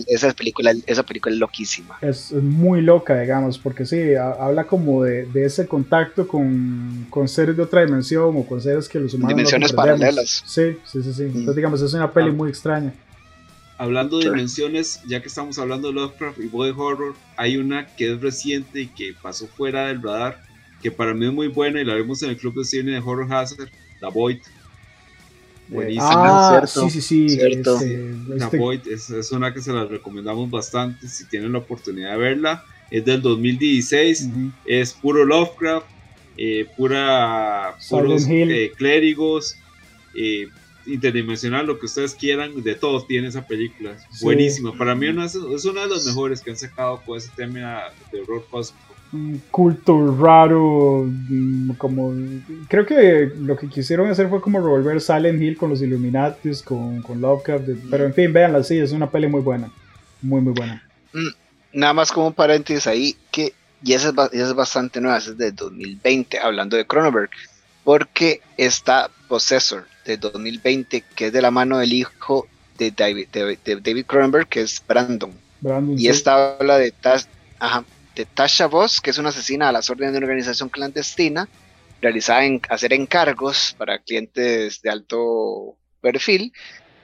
esa, 0.08 0.34
película, 0.34 0.74
esa 0.86 1.04
película 1.04 1.34
es 1.34 1.40
loquísima. 1.40 1.98
Es, 2.02 2.32
muy 2.32 2.82
loca, 2.82 3.20
digamos, 3.20 3.58
porque 3.58 3.86
sí, 3.86 4.16
habla 4.16 4.64
como 4.64 5.04
de, 5.04 5.26
de 5.26 5.44
ese 5.44 5.68
contacto 5.68 6.28
con, 6.28 7.08
con, 7.10 7.28
seres 7.28 7.58
de 7.58 7.64
otra 7.64 7.84
dimensión 7.84 8.38
o 8.38 8.44
con 8.46 8.62
seres 8.62 8.88
que 8.88 9.00
los 9.00 9.14
humanos 9.14 9.36
Dimensiones 9.36 9.74
paralelas. 9.74 10.44
Sí, 10.46 10.78
sí, 10.86 11.04
sí, 11.04 11.14
sí. 11.14 11.24
Entonces 11.24 11.56
digamos, 11.58 11.82
es 11.82 11.94
una 11.94 12.12
peli 12.12 12.30
ah. 12.30 12.34
muy 12.34 12.50
extraña. 12.50 12.94
Hablando 13.80 14.20
de 14.20 14.26
dimensiones, 14.26 15.00
ya 15.08 15.22
que 15.22 15.30
estamos 15.30 15.58
hablando 15.58 15.88
de 15.88 15.94
Lovecraft 15.94 16.38
y 16.40 16.48
body 16.48 16.74
horror, 16.76 17.16
hay 17.38 17.56
una 17.56 17.88
que 17.88 18.12
es 18.12 18.20
reciente 18.20 18.82
y 18.82 18.88
que 18.88 19.16
pasó 19.22 19.48
fuera 19.48 19.88
del 19.88 20.04
radar, 20.04 20.44
que 20.82 20.92
para 20.92 21.14
mí 21.14 21.26
es 21.26 21.32
muy 21.32 21.48
buena 21.48 21.80
y 21.80 21.86
la 21.86 21.94
vemos 21.94 22.22
en 22.22 22.32
el 22.32 22.38
club 22.38 22.56
de 22.56 22.66
cine 22.66 22.92
de 22.92 23.00
Horror 23.00 23.34
Hazard, 23.34 23.70
The 24.02 24.08
Void. 24.14 24.40
Buenísima. 25.70 26.58
Ah, 26.58 26.68
sí, 26.68 26.90
sí, 26.90 27.00
sí. 27.00 27.30
Cierto. 27.30 27.76
Este, 27.76 28.16
The 28.28 28.44
este 28.44 28.58
Void 28.58 28.82
es, 28.86 29.32
una 29.32 29.54
que 29.54 29.62
se 29.62 29.72
la 29.72 29.86
recomendamos 29.86 30.52
bastante 30.52 31.08
si 31.08 31.24
tienen 31.30 31.54
la 31.54 31.60
oportunidad 31.60 32.12
de 32.12 32.18
verla. 32.18 32.66
Es 32.92 33.06
del 33.06 33.22
2016, 33.22 34.30
es 34.66 34.92
puro 34.92 35.24
Lovecraft, 35.24 35.88
eh, 36.36 36.68
pura 36.76 37.78
puros 37.90 38.26
eh, 38.28 38.74
clérigos, 38.76 39.56
eh, 40.16 40.50
interdimensional, 40.90 41.66
lo 41.66 41.80
que 41.80 41.86
ustedes 41.86 42.16
quieran, 42.16 42.64
de 42.64 42.76
todo 42.76 43.04
tiene 43.06 43.28
esa 43.28 43.46
película. 43.46 43.96
Buenísima. 44.22 44.74
Para 44.78 44.96
mí 44.96 45.08
una, 45.08 45.26
es 45.26 45.36
una 45.36 45.82
de 45.82 45.88
las 45.88 46.06
mejores 46.06 46.42
que 46.42 46.52
han 46.52 46.58
sacado 46.58 47.02
con 47.06 47.18
ese 47.18 47.30
tema 47.36 47.84
de 48.12 48.22
horror 48.22 48.46
cósmico. 48.50 48.86
Un 49.12 49.42
culto 49.50 50.16
raro, 50.16 51.06
mm, 51.08 51.72
como 51.78 52.14
creo 52.68 52.86
que 52.86 53.32
lo 53.40 53.58
que 53.58 53.68
quisieron 53.68 54.08
hacer 54.08 54.30
fue 54.30 54.40
como 54.40 54.60
revolver 54.60 55.02
Silent 55.02 55.42
Hill 55.42 55.58
con 55.58 55.72
los 55.72 55.82
Illuminatis, 55.82 56.62
con, 56.62 57.02
con 57.02 57.20
Lovecraft, 57.20 57.70
pero 57.90 58.06
en 58.06 58.14
fin, 58.14 58.32
véanla, 58.32 58.64
sí, 58.64 58.78
es 58.78 58.92
una 58.92 59.10
peli 59.10 59.28
muy 59.28 59.42
buena, 59.42 59.72
muy 60.22 60.42
muy 60.42 60.54
buena. 60.54 60.88
Mm, 61.14 61.80
nada 61.80 61.94
más 61.94 62.12
como 62.12 62.34
paréntesis 62.34 62.86
ahí, 62.86 63.16
que 63.32 63.54
y 63.84 63.94
esa 63.94 64.10
es, 64.32 64.40
es 64.40 64.54
bastante 64.54 65.02
nueva, 65.02 65.18
es 65.18 65.36
de 65.36 65.54
2020, 65.54 66.38
hablando 66.38 66.78
de 66.78 66.86
Cronenberg, 66.86 67.32
porque 67.84 68.42
está 68.58 69.10
Possessor 69.28 69.88
de 70.10 70.18
2020, 70.18 71.04
que 71.16 71.28
es 71.28 71.34
de 71.34 71.42
la 71.42 71.52
mano 71.52 71.78
del 71.78 71.94
hijo 71.94 72.48
de 72.78 72.92
David, 72.92 73.28
de, 73.30 74.06
Cronenberg, 74.06 74.48
que 74.48 74.62
es 74.62 74.84
Brandon. 74.88 75.32
y 75.98 76.08
esta 76.08 76.56
habla 76.56 76.78
de, 76.78 76.94
de 78.16 78.26
Tasha 78.26 78.68
Voss, 78.68 79.02
que 79.02 79.12
es 79.12 79.18
una 79.18 79.30
asesina 79.30 79.70
a 79.70 79.72
las 79.72 79.90
órdenes 79.90 80.14
de 80.14 80.18
una 80.18 80.28
organización 80.28 80.70
clandestina, 80.70 81.48
realizada 82.02 82.46
en 82.46 82.62
hacer 82.70 82.94
encargos 82.94 83.76
para 83.78 84.00
clientes 84.00 84.82
de 84.82 84.90
alto 84.90 85.76
perfil, 86.02 86.54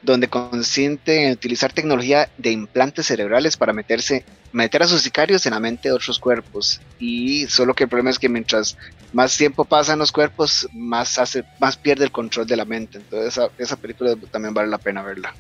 donde 0.06 0.28
consiste 0.28 1.26
en 1.26 1.34
utilizar 1.34 1.74
tecnología 1.74 2.30
de 2.38 2.52
implantes 2.52 3.08
cerebrales 3.08 3.58
para 3.58 3.74
meterse, 3.74 4.24
meter 4.54 4.84
a 4.84 4.88
sus 4.88 5.02
sicarios 5.02 5.46
en 5.46 5.54
la 5.54 5.60
mente 5.60 5.90
de 5.90 5.96
otros 5.96 6.20
cuerpos. 6.20 6.80
Y 7.00 7.48
solo 7.48 7.74
que 7.74 7.86
el 7.86 7.90
problema 7.90 8.12
es 8.12 8.20
que 8.20 8.30
mientras 8.30 8.78
más 9.14 9.36
tiempo 9.36 9.66
pasa 9.66 9.94
en 9.94 10.00
los 10.00 10.12
cuerpos, 10.12 10.68
más, 10.74 11.18
hace, 11.18 11.44
más 11.60 11.76
pierde 11.76 12.06
el 12.06 12.12
control 12.12 12.46
de 12.46 12.56
la 12.56 12.66
mente. 12.66 13.00
Entonces 13.00 13.34
esa, 13.34 13.50
esa 13.58 13.76
película 13.76 14.16
también 14.32 14.54
vale 14.54 14.70
la 14.70 14.78
pena 14.78 15.02
verla. 15.02 15.34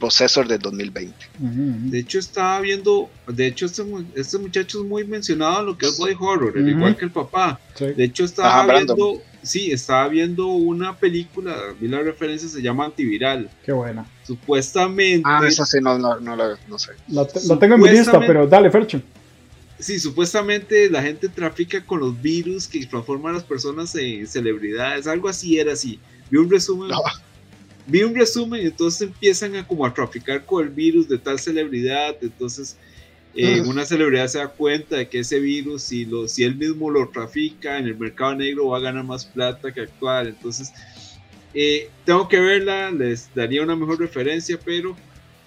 Procesor 0.00 0.48
de 0.48 0.58
2020. 0.58 1.14
De 1.38 1.98
hecho, 1.98 2.18
estaba 2.18 2.58
viendo, 2.60 3.10
de 3.28 3.46
hecho, 3.46 3.66
este, 3.66 3.84
este, 4.14 4.38
muchacho 4.38 4.80
es 4.80 4.88
muy 4.88 5.04
mencionado 5.04 5.60
en 5.60 5.66
lo 5.66 5.76
que 5.76 5.86
es 5.86 5.98
body 5.98 6.16
horror, 6.18 6.58
igual 6.58 6.96
que 6.96 7.04
el 7.04 7.10
papá. 7.10 7.60
De 7.78 8.04
hecho, 8.04 8.24
estaba 8.24 8.64
viendo, 8.72 9.20
sí, 9.42 9.72
estaba 9.72 10.08
viendo 10.08 10.46
una 10.46 10.96
película, 10.96 11.56
vi 11.80 11.88
la 11.88 12.00
referencia, 12.00 12.48
se 12.48 12.62
llama 12.62 12.86
Antiviral. 12.86 13.50
Qué 13.64 13.72
buena. 13.72 14.06
Supuestamente. 14.24 15.22
Ah, 15.24 15.42
esa 15.46 15.64
sí, 15.66 15.78
no, 15.80 15.98
no, 15.98 16.18
no, 16.20 16.36
la, 16.36 16.58
no 16.68 16.78
sé. 16.78 16.92
Lo, 17.08 17.26
tengo 17.26 17.74
en 17.74 17.80
mi 17.80 17.90
lista, 17.90 18.20
pero 18.20 18.46
dale, 18.46 18.70
Fercho. 18.70 19.02
Sí, 19.78 19.98
supuestamente 19.98 20.90
la 20.90 21.02
gente 21.02 21.28
trafica 21.28 21.84
con 21.84 22.00
los 22.00 22.20
virus 22.20 22.68
que 22.68 22.84
transforman 22.84 23.32
a 23.32 23.34
las 23.36 23.44
personas 23.44 23.94
en 23.94 24.26
celebridades, 24.26 25.06
algo 25.06 25.28
así 25.28 25.58
era 25.58 25.72
así. 25.72 25.98
Vi 26.30 26.38
un 26.38 26.50
resumen 26.50 26.90
vi 27.90 28.02
un 28.02 28.14
resumen 28.14 28.62
y 28.62 28.66
entonces 28.66 29.02
empiezan 29.02 29.56
a 29.56 29.66
como 29.66 29.84
a 29.84 29.92
traficar 29.92 30.44
con 30.44 30.64
el 30.64 30.70
virus 30.70 31.08
de 31.08 31.18
tal 31.18 31.38
celebridad, 31.38 32.16
entonces 32.20 32.76
eh, 33.34 33.60
una 33.60 33.84
celebridad 33.84 34.26
se 34.26 34.38
da 34.38 34.48
cuenta 34.48 34.96
de 34.96 35.08
que 35.08 35.20
ese 35.20 35.38
virus, 35.38 35.82
si, 35.82 36.04
lo, 36.04 36.26
si 36.26 36.42
él 36.42 36.56
mismo 36.56 36.90
lo 36.90 37.08
trafica 37.08 37.78
en 37.78 37.86
el 37.86 37.96
mercado 37.96 38.34
negro, 38.34 38.68
va 38.68 38.78
a 38.78 38.80
ganar 38.80 39.04
más 39.04 39.24
plata 39.24 39.72
que 39.72 39.82
actual, 39.82 40.28
entonces 40.28 40.72
eh, 41.54 41.88
tengo 42.04 42.28
que 42.28 42.40
verla, 42.40 42.90
les 42.90 43.32
daría 43.34 43.62
una 43.62 43.76
mejor 43.76 43.98
referencia, 43.98 44.58
pero 44.64 44.96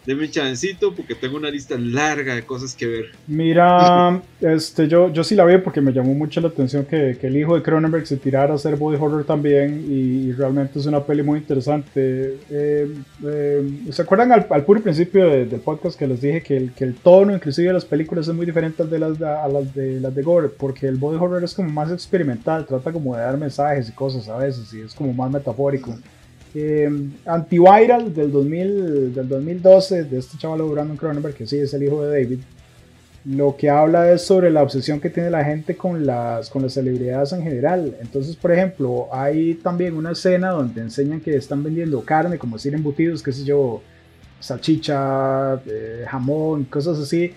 Deme 0.06 0.30
chancito 0.30 0.94
porque 0.94 1.16
tengo 1.16 1.38
una 1.38 1.50
lista 1.50 1.76
larga 1.78 2.36
de 2.36 2.44
cosas 2.44 2.76
que 2.76 2.86
ver. 2.86 3.06
Mira, 3.28 4.22
este, 4.42 4.88
yo, 4.88 5.12
yo 5.13 5.24
sí 5.24 5.34
la 5.36 5.46
vi 5.46 5.58
porque 5.60 5.80
me 5.80 5.94
llamó 5.94 6.13
mucho 6.13 6.42
la 6.42 6.50
atención 6.50 6.86
que, 6.86 7.18
que 7.20 7.28
el 7.28 7.38
hijo 7.38 7.56
de 7.56 7.63
Cronenberg 7.63 8.06
se 8.06 8.18
tirara 8.18 8.52
a 8.52 8.56
hacer 8.56 8.76
body 8.76 8.98
horror 9.00 9.24
también 9.24 9.86
y, 9.89 10.34
realmente 10.34 10.80
es 10.80 10.86
una 10.86 11.04
peli 11.04 11.24
muy 11.24 11.39
interesante. 11.39 12.38
Eh, 12.50 12.94
eh, 13.26 13.70
¿Se 13.92 14.02
acuerdan 14.02 14.32
al, 14.32 14.48
al 14.50 14.66
puro 14.66 14.82
principio 14.82 15.28
del 15.28 15.48
podcast 15.62 15.98
que 15.98 16.08
les 16.08 16.22
dije 16.22 16.42
que 16.42 16.58
el, 16.58 16.74
que 16.74 16.84
el 16.84 16.96
tono 16.96 17.34
inclusive 17.34 17.68
de 17.68 17.74
las 17.74 17.86
películas 17.86 18.28
es 18.28 18.34
muy 18.34 18.46
diferente 18.46 18.84
al 18.84 18.89
de 18.89 19.00
las, 19.00 19.22
a 19.22 19.48
las 19.48 19.74
de 19.74 20.00
las 20.00 20.13
de 20.13 20.22
Gore? 20.22 20.50
Porque 20.50 20.88
el 20.88 20.96
body 20.96 21.18
horror 21.18 21.44
es 21.44 21.54
como 21.54 21.70
más 21.70 21.92
experimental, 21.92 22.66
trata 22.66 22.92
como 22.92 23.16
de 23.16 23.22
dar 23.22 23.38
mensajes 23.38 23.89
y 23.89 23.92
cosas 23.94 24.28
a 24.28 24.38
veces 24.38 24.74
y 24.74 24.82
es 24.82 24.94
como 24.94 25.13
más 25.13 25.32
metafórico. 25.32 25.96
Eh, 26.56 26.88
antiviral 27.26 28.13
del, 28.13 28.32
2000, 28.32 29.13
del 29.16 29.28
2012, 29.28 30.04
de 30.04 30.20
este 30.20 30.38
chaval 30.38 30.62
Brandon 30.62 30.98
Cronenberg, 30.98 31.34
que 31.34 31.48
sí 31.48 31.58
es 31.58 31.74
el 31.74 31.84
hijo 31.84 32.06
de 32.06 32.22
David, 32.22 32.39
lo 33.26 33.56
que 33.56 33.70
habla 33.70 34.12
es 34.12 34.22
sobre 34.22 34.52
la 34.52 34.62
obsesión 34.62 35.00
que 35.00 35.10
tiene 35.10 35.30
la 35.30 35.44
gente 35.44 35.76
con 35.76 36.06
las, 36.06 36.50
con 36.50 36.62
las 36.62 36.74
celebridades 36.74 37.32
en 37.34 37.42
general. 37.42 37.96
Entonces, 38.02 38.36
por 38.36 38.52
ejemplo, 38.52 39.08
hay 39.12 39.56
también 39.56 39.96
una 39.96 40.12
escena 40.12 40.50
donde 40.50 40.82
enseñan 40.82 41.22
que 41.22 41.36
están 41.36 41.63
vendiendo 41.63 42.02
carne, 42.02 42.38
como 42.38 42.58
decir 42.58 42.76
embutidos, 42.76 43.24
qué 43.24 43.32
sé 43.32 43.46
yo, 43.46 43.82
salchicha, 44.39 45.56
eh, 45.66 46.06
jamón, 46.08 46.66
cosas 46.66 47.00
así, 47.00 47.32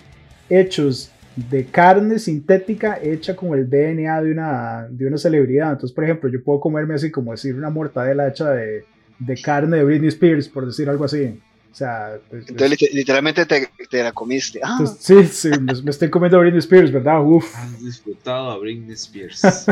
hechos 0.50 1.10
de 1.36 1.66
carne 1.66 2.18
sintética 2.18 2.98
hecha 3.00 3.36
con 3.36 3.56
el 3.56 3.68
DNA 3.68 4.22
de 4.22 4.32
una, 4.32 4.88
de 4.90 5.06
una 5.06 5.18
celebridad. 5.18 5.72
Entonces, 5.72 5.92
por 5.94 6.04
ejemplo, 6.04 6.28
yo 6.28 6.42
puedo 6.42 6.60
comerme 6.60 6.94
así 6.94 7.10
como 7.10 7.30
decir 7.30 7.54
una 7.54 7.70
mortadela 7.70 8.28
hecha 8.28 8.50
de, 8.50 8.84
de 9.18 9.40
carne 9.40 9.78
de 9.78 9.84
Britney 9.84 10.08
Spears, 10.08 10.48
por 10.48 10.66
decir 10.66 10.88
algo 10.88 11.04
así. 11.04 11.38
O 11.70 11.74
sea, 11.74 12.18
pues, 12.30 12.48
Entonces, 12.48 12.88
literalmente 12.94 13.44
te, 13.44 13.68
te, 13.90 14.02
la 14.02 14.12
comiste. 14.12 14.60
Ah. 14.62 14.78
Sí, 14.98 15.24
sí, 15.24 15.50
me, 15.60 15.90
estoy 15.90 16.08
comiendo 16.08 16.38
a 16.38 16.40
Britney 16.40 16.60
Spears, 16.60 16.90
¿verdad? 16.90 17.22
Uf. 17.22 17.54
Has 17.54 17.84
disfrutado 17.84 18.50
a 18.50 18.58
Britney 18.58 18.94
Spears. 18.94 19.42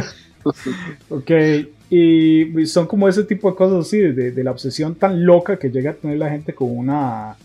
ok, 1.09 1.31
y 1.89 2.67
son 2.67 2.87
como 2.87 3.09
ese 3.09 3.25
tipo 3.25 3.51
de 3.51 3.57
cosas 3.57 3.87
así, 3.87 3.99
de, 3.99 4.33
de, 4.33 4.45
la 4.45 4.51
obsesión 4.51 4.95
tan 4.95 5.25
loca 5.25 5.59
que 5.59 5.71
llega 5.71 5.93
a 5.93 5.95
tener 5.95 6.19
la 6.19 6.29
gente 6.29 6.55
con 6.55 6.77
una, 6.77 7.37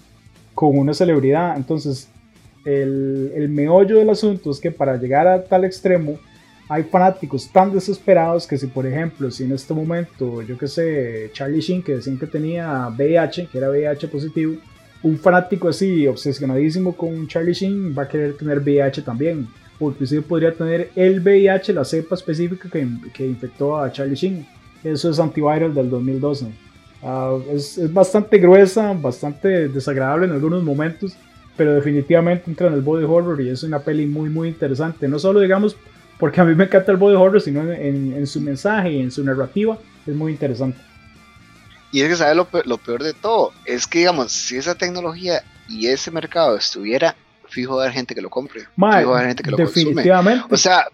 con 0.54 0.78
una 0.78 0.94
celebridad. 0.94 1.56
Entonces, 1.56 2.10
el, 2.66 3.32
el 3.36 3.50
meollo 3.50 3.98
del 3.98 4.10
asunto 4.10 4.52
es 4.52 4.60
que 4.60 4.72
para 4.72 4.98
llegar 4.98 5.28
a 5.28 5.44
tal 5.44 5.66
extremo, 5.66 6.20
hay 6.69 6.84
fanáticos 6.84 7.49
tan 7.51 7.73
desesperados 7.73 8.45
que 8.45 8.55
si 8.55 8.67
por 8.67 8.86
ejemplo, 8.86 9.32
si 9.32 9.43
en 9.43 9.53
este 9.53 9.73
momento, 9.73 10.43
yo 10.43 10.55
que 10.55 10.67
sé, 10.67 11.32
Charlie 11.34 11.62
Sheen, 11.62 11.82
que 11.82 11.95
decían 11.95 12.19
que 12.19 12.27
tenía 12.27 12.88
VIH, 12.95 13.47
que 13.47 13.58
era 13.58 13.71
VIH 13.71 14.08
positivo, 14.08 14.53
un 15.01 15.17
fanático 15.17 15.67
así, 15.67 16.05
obsesionadísimo 16.05 16.95
con 16.95 17.27
Charlie 17.27 17.53
Sheen, 17.53 17.95
va 17.97 18.03
a 18.03 18.08
querer 18.08 18.38
tener 18.38 18.60
VIH 18.60 19.01
también. 19.01 19.47
O 19.79 19.89
inclusive 19.89 20.21
podría 20.21 20.53
tener 20.53 20.91
el 20.95 21.21
VIH, 21.21 21.73
la 21.73 21.84
cepa 21.84 22.13
específica 22.13 22.69
que, 22.69 22.88
que 23.13 23.25
infectó 23.25 23.79
a 23.79 23.91
Charlie 23.91 24.15
Sheen. 24.15 24.45
Eso 24.84 25.10
es 25.10 25.19
antiviral 25.19 25.73
del 25.73 25.89
2012. 25.89 26.45
Ah, 27.01 27.36
es, 27.51 27.79
es, 27.79 27.91
bastante 27.91 28.38
gruesa, 28.38 28.93
bastante 28.93 29.69
desagradable 29.69 30.27
en 30.27 30.34
algunos 30.34 30.63
momentos, 30.63 31.15
pero 31.58 31.73
definitivamente 31.73 32.43
entra 32.47 32.67
en 32.67 32.73
el 32.73 32.82
body 32.82 33.05
horror 33.05 33.41
y 33.41 33.49
es 33.49 33.63
una 33.63 33.79
peli 33.79 34.05
muy 34.05 34.29
muy 34.29 34.49
interesante. 34.49 35.08
No 35.08 35.17
solo 35.17 35.39
digamos 35.39 35.77
porque 36.19 36.41
a 36.41 36.43
mí 36.43 36.53
me 36.53 36.65
encanta 36.65 36.91
el 36.91 36.97
body 36.97 37.15
horror, 37.15 37.41
sino 37.41 37.71
en, 37.71 38.27
su 38.27 38.41
mensaje 38.41 38.91
y 38.91 39.01
en 39.01 39.10
su 39.10 39.23
narrativa 39.23 39.77
es 40.05 40.13
muy 40.13 40.34
interesante. 40.34 40.79
Y 41.91 42.01
es 42.01 42.10
que, 42.10 42.15
¿sabes 42.17 42.36
lo, 42.36 42.47
lo, 42.65 42.77
peor 42.77 43.01
de 43.01 43.13
todo? 43.13 43.51
Es 43.65 43.88
que, 43.88 43.99
digamos, 43.99 44.32
si 44.32 44.58
esa 44.58 44.75
tecnología 44.75 45.43
y 45.67 45.88
ese 45.88 46.12
mercado 46.12 46.55
estuviera, 46.58 47.15
fijo 47.47 47.79
a 47.79 47.84
haber 47.84 47.93
gente 47.93 48.13
que 48.13 48.21
lo 48.21 48.29
compre. 48.29 48.62
fijo 48.62 48.86
a 48.86 49.17
haber 49.17 49.27
gente 49.27 49.43
que 49.43 49.51
lo 49.51 49.58
definitivamente. 49.58 50.45
O 50.51 50.58
sea, 50.58 50.86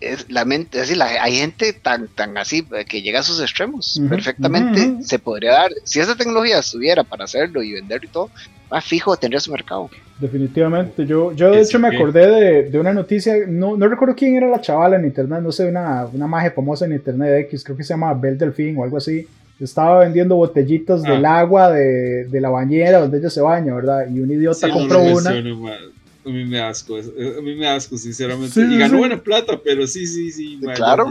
es 0.00 0.30
la 0.30 0.44
mente, 0.44 0.80
así, 0.80 0.94
la, 0.94 1.06
hay 1.22 1.36
gente 1.36 1.72
tan, 1.72 2.08
tan 2.08 2.36
así 2.38 2.66
que 2.88 3.02
llega 3.02 3.20
a 3.20 3.22
sus 3.22 3.40
extremos. 3.40 4.00
Perfectamente 4.08 5.02
se 5.02 5.18
podría 5.18 5.52
dar. 5.52 5.72
Si 5.84 6.00
esa 6.00 6.16
tecnología 6.16 6.58
estuviera 6.58 7.04
para 7.04 7.24
hacerlo 7.24 7.62
y 7.62 7.72
vender 7.72 8.04
y 8.04 8.08
todo, 8.08 8.30
más 8.70 8.84
fijo 8.84 9.16
tendría 9.16 9.40
su 9.40 9.52
mercado. 9.52 9.90
Definitivamente. 10.18 11.06
Yo, 11.06 11.32
yo 11.32 11.50
de 11.50 11.62
hecho 11.62 11.78
me 11.78 11.88
acordé 11.88 12.26
de, 12.26 12.70
de, 12.70 12.78
una 12.78 12.92
noticia, 12.92 13.34
no, 13.48 13.76
no 13.76 13.88
recuerdo 13.88 14.14
quién 14.14 14.36
era 14.36 14.48
la 14.48 14.60
chavala 14.60 14.96
en 14.96 15.06
internet, 15.06 15.40
no 15.42 15.50
sé, 15.50 15.66
una, 15.66 16.06
una 16.12 16.26
magia 16.26 16.50
famosa 16.50 16.84
en 16.84 16.92
internet 16.92 17.46
X, 17.46 17.64
creo 17.64 17.76
que 17.76 17.84
se 17.84 17.94
llama 17.94 18.12
Belle 18.14 18.36
Delfín 18.36 18.76
o 18.78 18.84
algo 18.84 18.98
así. 18.98 19.26
Estaba 19.58 20.00
vendiendo 20.00 20.36
botellitas 20.36 21.02
del 21.02 21.24
ah. 21.26 21.40
agua 21.40 21.70
de, 21.70 22.24
de, 22.24 22.40
la 22.40 22.48
bañera 22.48 23.00
donde 23.00 23.18
ella 23.18 23.28
se 23.28 23.42
baña, 23.42 23.74
¿verdad? 23.74 24.06
Y 24.10 24.20
un 24.20 24.30
idiota 24.30 24.70
compró 24.70 25.02
una. 25.02 25.30
A 25.30 25.99
mí 26.30 26.44
me 26.44 26.60
asco, 26.60 26.96
a 26.96 27.42
mí 27.42 27.54
me 27.54 27.68
asco, 27.68 27.96
sinceramente. 27.96 28.60
y 28.60 28.78
ganó 28.78 28.98
buena 28.98 29.22
plata, 29.22 29.60
pero 29.62 29.86
sí, 29.86 30.06
sí, 30.06 30.30
sí. 30.30 30.60
claro. 30.74 31.08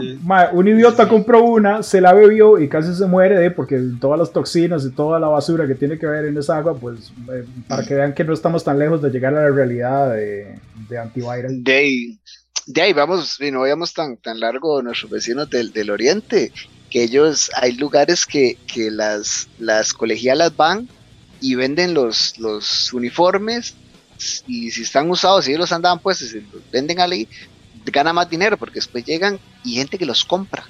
un 0.52 0.68
idiota 0.68 1.08
compró 1.08 1.42
una, 1.42 1.82
se 1.82 2.00
la 2.00 2.12
bebió 2.12 2.58
y 2.58 2.68
casi 2.68 2.94
se 2.94 3.06
muere 3.06 3.38
de 3.38 3.50
porque 3.50 3.80
todas 4.00 4.18
las 4.18 4.32
toxinas 4.32 4.84
y 4.84 4.90
toda 4.90 5.18
la 5.20 5.28
basura 5.28 5.66
que 5.66 5.74
tiene 5.74 5.98
que 5.98 6.06
ver 6.06 6.26
en 6.26 6.36
esa 6.36 6.58
agua, 6.58 6.78
pues 6.78 7.12
eh, 7.32 7.44
para 7.68 7.84
que 7.84 7.94
vean 7.94 8.14
que 8.14 8.24
no 8.24 8.32
estamos 8.32 8.64
tan 8.64 8.78
lejos 8.78 9.02
de 9.02 9.10
llegar 9.10 9.34
a 9.34 9.42
la 9.42 9.50
realidad 9.50 10.12
de, 10.12 10.58
de 10.88 10.98
antiviral. 10.98 11.62
De 11.62 11.72
ahí, 11.72 12.18
de 12.66 12.82
ahí 12.82 12.92
vamos, 12.92 13.40
y 13.40 13.50
no 13.50 13.60
vayamos 13.60 13.92
tan, 13.94 14.16
tan 14.16 14.40
largo 14.40 14.82
nuestros 14.82 15.10
vecinos 15.10 15.50
del, 15.50 15.72
del 15.72 15.90
oriente, 15.90 16.52
que 16.90 17.04
ellos, 17.04 17.50
hay 17.54 17.72
lugares 17.72 18.26
que, 18.26 18.58
que 18.72 18.90
las, 18.90 19.48
las 19.58 19.92
colegialas 19.92 20.56
van 20.56 20.88
y 21.40 21.54
venden 21.54 21.94
los, 21.94 22.38
los 22.38 22.92
uniformes 22.92 23.74
y 24.46 24.70
si 24.70 24.82
están 24.82 25.10
usados, 25.10 25.44
si 25.44 25.50
ellos 25.50 25.60
los 25.60 25.72
andaban 25.72 25.98
pues, 25.98 26.18
si 26.18 26.40
los 26.40 26.70
venden 26.70 27.00
ahí, 27.00 27.28
gana 27.86 28.12
más 28.12 28.28
dinero 28.28 28.56
porque 28.56 28.76
después 28.76 29.04
llegan 29.04 29.38
y 29.64 29.74
gente 29.76 29.98
que 29.98 30.06
los 30.06 30.24
compra. 30.24 30.64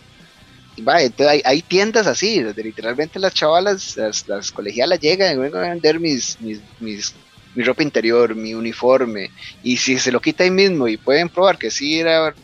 Y 0.77 0.83
va, 0.83 1.03
entonces 1.03 1.43
hay, 1.45 1.63
tiendas 1.63 2.07
así, 2.07 2.41
donde 2.41 2.63
literalmente 2.63 3.19
las 3.19 3.35
chavalas, 3.35 3.97
las, 3.97 4.53
colegialas 4.53 5.01
llegan 5.01 5.35
y 5.35 5.41
vengo 5.41 5.59
a 5.59 5.63
vender 5.63 5.99
mis, 5.99 6.41
mis, 6.41 6.61
mi 7.55 7.65
ropa 7.65 7.83
interior, 7.83 8.35
mi 8.35 8.55
uniforme, 8.55 9.31
y 9.63 9.77
si 9.77 9.99
se 9.99 10.13
lo 10.13 10.21
quita 10.21 10.45
ahí 10.45 10.51
mismo 10.51 10.87
y 10.87 10.97
pueden 10.97 11.29
probar 11.29 11.59
que 11.59 11.71
sí 11.71 11.99
era 11.99 12.35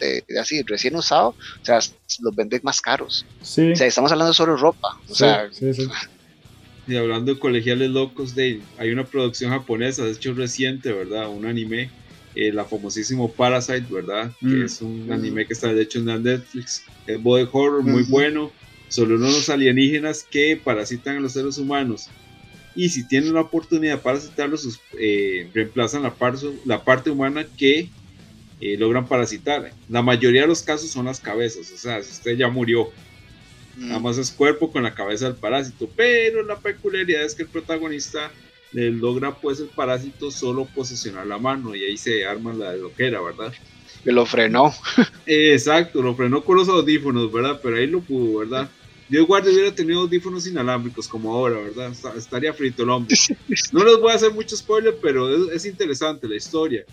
así 0.40 0.62
recién 0.62 0.97
usado, 0.97 1.29
o 1.29 1.64
sea, 1.64 1.79
los 2.21 2.35
venden 2.35 2.61
más 2.64 2.81
caros. 2.81 3.25
Sí. 3.42 3.73
O 3.73 3.77
sea, 3.77 3.87
estamos 3.87 4.11
hablando 4.11 4.35
solo 4.35 4.55
de 4.55 4.61
ropa. 4.61 4.99
O 5.09 5.14
sea, 5.14 5.49
sí. 5.53 5.71
Y 6.87 6.96
hablando 6.96 7.35
de 7.35 7.40
colegiales 7.40 7.90
locos, 7.90 8.35
de, 8.35 8.61
hay 8.79 8.90
una 8.90 9.05
producción 9.05 9.51
japonesa, 9.51 10.05
de 10.05 10.12
hecho 10.12 10.35
reciente, 10.35 10.92
¿verdad? 10.92 11.29
Un 11.29 11.46
anime, 11.46 11.90
el 12.35 12.57
la 12.57 12.64
famosísimo 12.64 13.33
Parasite, 13.33 13.87
¿verdad? 13.90 14.31
Que 14.40 14.46
mm. 14.46 14.64
es 14.64 14.81
un 14.83 15.11
anime 15.11 15.46
que 15.46 15.55
está 15.55 15.72
de 15.72 15.83
hecho 15.83 15.99
en 15.99 16.22
Netflix. 16.22 16.85
Es 17.07 17.22
body 17.22 17.49
horror 17.51 17.83
muy 17.83 18.05
bueno, 18.05 18.53
sobre 18.88 19.16
unos 19.16 19.49
alienígenas 19.49 20.27
que 20.31 20.61
parasitan 20.62 21.16
a 21.16 21.20
los 21.20 21.33
seres 21.33 21.59
humanos. 21.59 22.09
Y 22.77 22.90
si 22.90 23.09
tienen 23.09 23.33
la 23.33 23.40
oportunidad 23.40 23.94
de 23.94 24.03
parasitarlos, 24.03 24.81
eh, 24.99 25.49
reemplazan 25.55 26.03
la, 26.03 26.14
la 26.66 26.85
parte 26.85 27.11
humana 27.11 27.46
que 27.57 27.88
eh, 28.61 28.77
logran 28.79 29.09
parasitar. 29.09 29.72
La 29.88 30.03
mayoría 30.03 30.42
de 30.42 30.46
los 30.46 30.62
casos 30.62 30.90
son 30.90 31.07
las 31.07 31.20
cabezas, 31.20 31.70
o 31.72 31.77
sea, 31.77 32.03
si 32.03 32.12
usted 32.12 32.37
ya 32.37 32.49
murió, 32.49 32.90
Nada 33.76 34.00
más 34.00 34.16
es 34.18 34.30
cuerpo 34.30 34.72
con 34.72 34.82
la 34.82 34.94
cabeza 34.94 35.26
del 35.26 35.36
parásito. 35.36 35.88
Pero 35.94 36.42
la 36.42 36.56
peculiaridad 36.56 37.22
es 37.22 37.34
que 37.34 37.42
el 37.42 37.48
protagonista 37.48 38.30
le 38.72 38.90
logra 38.90 39.34
pues 39.34 39.60
el 39.60 39.68
parásito 39.68 40.30
solo 40.30 40.66
posesionar 40.74 41.26
la 41.26 41.38
mano 41.38 41.74
y 41.74 41.84
ahí 41.84 41.96
se 41.96 42.26
arma 42.26 42.52
la 42.52 42.72
de 42.72 42.78
loquera, 42.78 43.20
¿verdad? 43.20 43.52
Que 44.04 44.12
lo 44.12 44.26
frenó. 44.26 44.74
Exacto, 45.26 46.02
lo 46.02 46.14
frenó 46.14 46.42
con 46.44 46.56
los 46.56 46.68
audífonos, 46.68 47.30
¿verdad? 47.32 47.60
Pero 47.62 47.76
ahí 47.76 47.86
lo 47.86 48.00
pudo, 48.00 48.40
¿verdad? 48.40 48.68
Dios 49.08 49.26
guarde 49.26 49.52
hubiera 49.52 49.72
tenido 49.74 50.00
audífonos 50.00 50.46
inalámbricos 50.46 51.06
como 51.06 51.32
ahora, 51.32 51.58
¿verdad? 51.58 51.92
Estaría 52.16 52.52
frito 52.52 52.82
el 52.82 52.90
hombre. 52.90 53.16
No 53.72 53.84
les 53.84 53.98
voy 53.98 54.10
a 54.10 54.16
hacer 54.16 54.32
mucho 54.32 54.56
spoiler, 54.56 54.96
pero 55.00 55.52
es 55.52 55.64
interesante 55.64 56.28
la 56.28 56.36
historia. 56.36 56.84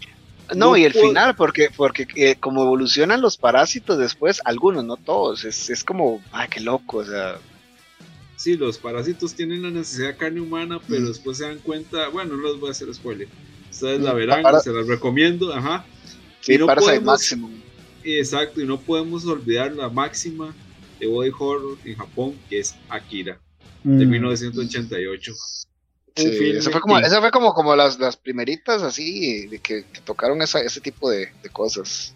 No, 0.56 0.76
y 0.78 0.84
el 0.84 0.94
final, 0.94 1.36
porque, 1.36 1.70
porque 1.76 2.08
eh, 2.16 2.36
como 2.40 2.64
evolucionan 2.64 3.22
los 3.22 3.38
parásitos 3.38 3.98
después, 3.98 4.42
algunos, 4.46 4.84
no 4.84 4.98
todos, 4.98 5.46
es, 5.46 5.70
es 5.70 5.84
como, 5.84 6.22
ay, 6.32 6.48
qué 6.50 6.60
loco, 6.60 6.98
o 6.98 7.06
sea. 7.06 7.38
Sí, 8.36 8.58
los 8.58 8.78
parásitos 8.78 9.34
tienen 9.34 9.64
la 9.64 9.72
necesidad 9.72 10.10
de 10.10 10.18
carne 10.18 10.42
humana, 10.42 10.80
pero 10.88 11.02
mm. 11.02 11.06
después 11.06 11.38
se 11.38 11.46
dan 11.46 11.60
cuenta, 11.60 12.10
bueno, 12.10 12.36
no 12.36 12.44
les 12.50 12.60
voy 12.60 12.70
a 12.70 12.72
hacer 12.72 12.94
spoiler, 12.94 13.28
ustedes 13.72 14.02
la 14.02 14.14
mm, 14.14 14.18
verán, 14.18 14.62
se 14.62 14.72
las 14.72 14.88
recomiendo, 14.88 15.54
ajá. 15.54 15.86
Sí, 16.42 16.58
no 16.58 16.68
máximo. 17.02 17.50
Exacto, 18.04 18.62
y 18.62 18.66
no 18.66 18.80
podemos 18.80 19.26
olvidar 19.26 19.72
la 19.72 19.88
máxima 19.90 20.54
de 21.00 21.08
body 21.08 21.32
horror 21.38 21.78
en 21.86 21.96
Japón, 21.96 22.36
que 22.50 22.60
es 22.60 22.76
Akira, 22.90 23.40
de 23.84 24.06
1988. 24.06 25.34
Sí, 26.16 26.52
eso 26.56 26.70
fue 26.70 26.82
como, 26.82 27.00
eso 27.00 27.20
fue 27.22 27.32
como, 27.32 27.54
como 27.54 27.76
las, 27.76 28.00
las 28.00 28.18
primeritas 28.18 28.84
así 28.84 29.48
de 29.48 29.60
que, 29.60 29.84
tocaron 30.06 30.42
esa, 30.42 30.60
ese 30.60 30.80
tipo 30.80 31.10
de, 31.10 31.30
de 31.42 31.50
cosas. 31.50 32.14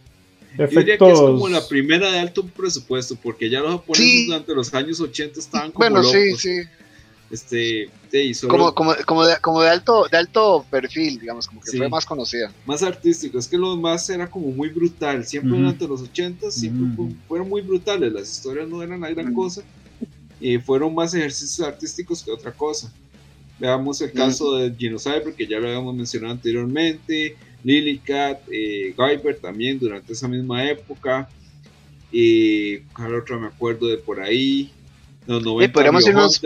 Yo 0.57 0.67
diría 0.67 0.97
que 0.97 1.11
es 1.11 1.19
como 1.19 1.49
la 1.49 1.67
primera 1.67 2.11
de 2.11 2.19
alto 2.19 2.45
presupuesto, 2.45 3.15
porque 3.15 3.49
ya 3.49 3.59
los 3.59 3.71
japoneses 3.71 4.27
durante 4.27 4.55
los 4.55 4.73
años 4.73 4.99
80 4.99 5.39
estaban 5.39 5.71
como 5.71 5.89
bueno, 5.89 6.03
sí, 6.03 6.35
sí. 6.35 6.61
Este, 7.29 7.89
como, 8.47 8.73
como, 8.73 8.95
como, 9.05 9.25
de, 9.25 9.35
como 9.41 9.61
de 9.61 9.69
alto 9.69 10.07
de 10.09 10.17
alto 10.17 10.65
perfil, 10.71 11.19
digamos, 11.19 11.45
como 11.45 11.59
que 11.59 11.77
fue 11.77 11.89
más 11.89 12.05
conocida. 12.05 12.53
Más 12.65 12.83
artístico, 12.83 13.37
es 13.37 13.49
que 13.49 13.57
lo 13.57 13.75
demás 13.75 14.09
era 14.09 14.29
como 14.29 14.47
muy 14.47 14.69
brutal. 14.69 15.25
Siempre 15.25 15.57
durante 15.57 15.87
los 15.87 16.01
80 16.01 16.51
siempre 16.51 17.15
fueron 17.27 17.49
muy 17.49 17.61
brutales, 17.61 18.13
las 18.13 18.31
historias 18.31 18.69
no 18.69 18.81
eran 18.81 19.01
la 19.01 19.09
gran 19.09 19.33
cosa, 19.33 19.61
y 20.39 20.57
fueron 20.57 20.95
más 20.95 21.13
ejercicios 21.13 21.67
artísticos 21.67 22.23
que 22.23 22.31
otra 22.31 22.53
cosa. 22.53 22.93
Veamos 23.59 24.01
el 24.01 24.11
caso 24.11 24.55
de 24.55 24.73
Genocyber, 24.77 25.33
que 25.33 25.47
ya 25.47 25.59
lo 25.59 25.67
habíamos 25.67 25.95
mencionado 25.95 26.33
anteriormente, 26.33 27.35
Lilycat, 27.63 28.41
eh, 28.51 28.93
Guyver 28.95 29.39
también 29.39 29.79
durante 29.79 30.13
esa 30.13 30.27
misma 30.27 30.63
época. 30.69 31.27
Y 32.11 32.79
¿cuál 32.95 33.15
otra 33.15 33.37
me 33.37 33.47
acuerdo 33.47 33.87
de 33.87 33.97
por 33.97 34.21
ahí? 34.21 34.71
Los 35.25 35.43
90 35.43 35.73
podríamos 35.73 36.07
irnos, 36.07 36.41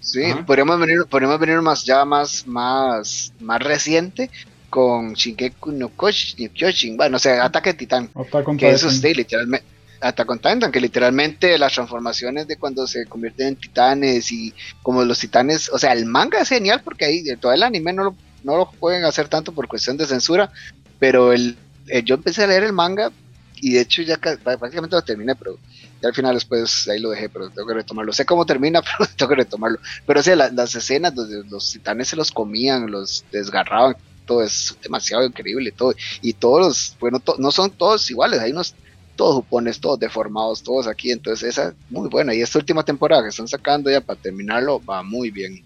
Sí, 0.00 0.22
podríamos 0.44 0.80
venir, 0.80 1.04
podríamos 1.08 1.38
venir 1.38 1.60
más 1.60 1.84
ya 1.84 2.04
más, 2.04 2.44
más, 2.44 3.32
más 3.38 3.62
reciente 3.62 4.28
con 4.68 5.12
Shingeki 5.12 5.70
no 5.74 5.90
Kyojin, 5.90 6.96
bueno, 6.96 7.18
o 7.18 7.20
sea, 7.20 7.44
Ataque 7.44 7.74
Titán, 7.74 8.10
que 8.58 8.70
eso 8.70 8.88
es 8.88 9.02
literalmente, 9.02 9.66
hasta 10.02 10.24
con 10.24 10.38
Titan, 10.38 10.72
que 10.72 10.80
literalmente 10.80 11.56
las 11.58 11.72
transformaciones 11.72 12.48
de 12.48 12.56
cuando 12.56 12.86
se 12.86 13.06
convierten 13.06 13.48
en 13.48 13.56
titanes 13.56 14.32
y 14.32 14.52
como 14.82 15.04
los 15.04 15.18
titanes, 15.18 15.70
o 15.70 15.78
sea, 15.78 15.92
el 15.92 16.06
manga 16.06 16.40
es 16.40 16.48
genial 16.48 16.82
porque 16.84 17.04
ahí 17.04 17.24
todo 17.36 17.52
el 17.52 17.62
anime 17.62 17.92
no 17.92 18.04
lo, 18.04 18.16
no 18.42 18.56
lo 18.56 18.70
pueden 18.70 19.04
hacer 19.04 19.28
tanto 19.28 19.52
por 19.52 19.68
cuestión 19.68 19.96
de 19.96 20.06
censura, 20.06 20.50
pero 20.98 21.32
el, 21.32 21.56
eh, 21.86 22.02
yo 22.04 22.16
empecé 22.16 22.42
a 22.42 22.48
leer 22.48 22.64
el 22.64 22.72
manga 22.72 23.12
y 23.60 23.74
de 23.74 23.80
hecho 23.80 24.02
ya 24.02 24.18
prácticamente 24.18 24.96
lo 24.96 25.02
terminé, 25.02 25.36
pero 25.36 25.56
ya 26.00 26.08
al 26.08 26.14
final 26.14 26.34
después 26.34 26.88
ahí 26.88 26.98
lo 26.98 27.10
dejé, 27.10 27.28
pero 27.28 27.48
tengo 27.48 27.68
que 27.68 27.74
retomarlo. 27.74 28.12
Sé 28.12 28.26
cómo 28.26 28.44
termina, 28.44 28.82
pero 28.98 29.08
tengo 29.16 29.28
que 29.30 29.36
retomarlo. 29.36 29.78
Pero 30.04 30.18
o 30.18 30.22
sea, 30.22 30.34
las 30.34 30.74
escenas 30.74 31.14
donde 31.14 31.48
los 31.48 31.72
titanes 31.72 32.08
se 32.08 32.16
los 32.16 32.32
comían, 32.32 32.90
los 32.90 33.24
desgarraban, 33.30 33.96
todo 34.26 34.42
es 34.42 34.76
demasiado 34.82 35.24
increíble 35.24 35.70
todo. 35.70 35.94
Y 36.20 36.32
todos 36.32 36.60
los, 36.60 36.96
bueno, 36.98 37.22
no 37.38 37.52
son 37.52 37.70
todos 37.70 38.10
iguales, 38.10 38.40
hay 38.40 38.50
unos 38.50 38.74
todos 39.16 39.36
jupones, 39.36 39.80
todos 39.80 39.98
deformados, 39.98 40.62
todos 40.62 40.86
aquí. 40.86 41.10
Entonces, 41.10 41.50
esa 41.50 41.68
es 41.68 41.74
muy 41.90 42.08
buena. 42.08 42.34
Y 42.34 42.40
esta 42.40 42.58
última 42.58 42.84
temporada 42.84 43.22
que 43.22 43.28
están 43.28 43.48
sacando 43.48 43.90
ya 43.90 44.00
para 44.00 44.20
terminarlo 44.20 44.80
va 44.84 45.02
muy 45.02 45.30
bien. 45.30 45.62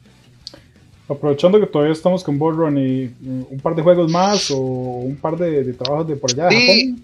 Aprovechando 1.09 1.61
que 1.61 1.67
todavía 1.67 1.93
estamos 1.93 2.25
con 2.25 2.39
Run 2.39 2.79
y 2.79 3.15
un 3.23 3.61
par 3.63 3.77
de 3.77 3.83
juegos 3.83 4.11
más 4.11 4.51
o 4.51 4.59
un 4.59 5.17
par 5.17 5.37
de, 5.37 5.73
trabajos 5.75 6.09
de 6.09 6.17
por 6.17 6.33
allá. 6.33 6.51
Sí, 6.51 6.97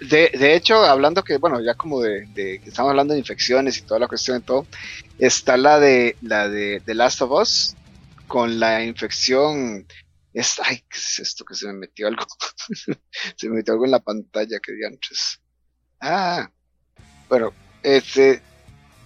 de, 0.00 0.30
de, 0.38 0.54
hecho, 0.54 0.76
hablando 0.76 1.24
que, 1.24 1.38
bueno, 1.38 1.60
ya 1.60 1.74
como 1.74 2.00
de, 2.00 2.28
que 2.34 2.60
estamos 2.64 2.90
hablando 2.90 3.14
de 3.14 3.20
infecciones 3.20 3.78
y 3.78 3.82
toda 3.82 3.98
la 3.98 4.08
cuestión 4.08 4.38
de 4.38 4.44
todo, 4.44 4.66
está 5.18 5.56
la 5.56 5.80
de 5.80 6.16
la 6.22 6.48
de 6.48 6.80
The 6.84 6.94
Last 6.94 7.22
of 7.22 7.32
Us 7.32 7.76
con 8.28 8.60
la 8.60 8.84
infección. 8.84 9.86
Es, 10.32 10.60
ay, 10.64 10.78
¿qué 10.88 10.98
es 10.98 11.18
esto 11.18 11.44
que 11.44 11.54
se 11.54 11.66
me 11.66 11.74
metió 11.74 12.06
algo? 12.06 12.24
se 13.36 13.48
me 13.48 13.56
metió 13.56 13.74
algo 13.74 13.84
en 13.84 13.90
la 13.90 14.00
pantalla 14.00 14.60
que 14.60 14.72
antes. 14.86 15.41
Ah, 16.04 16.50
bueno, 17.28 17.52
este, 17.84 18.42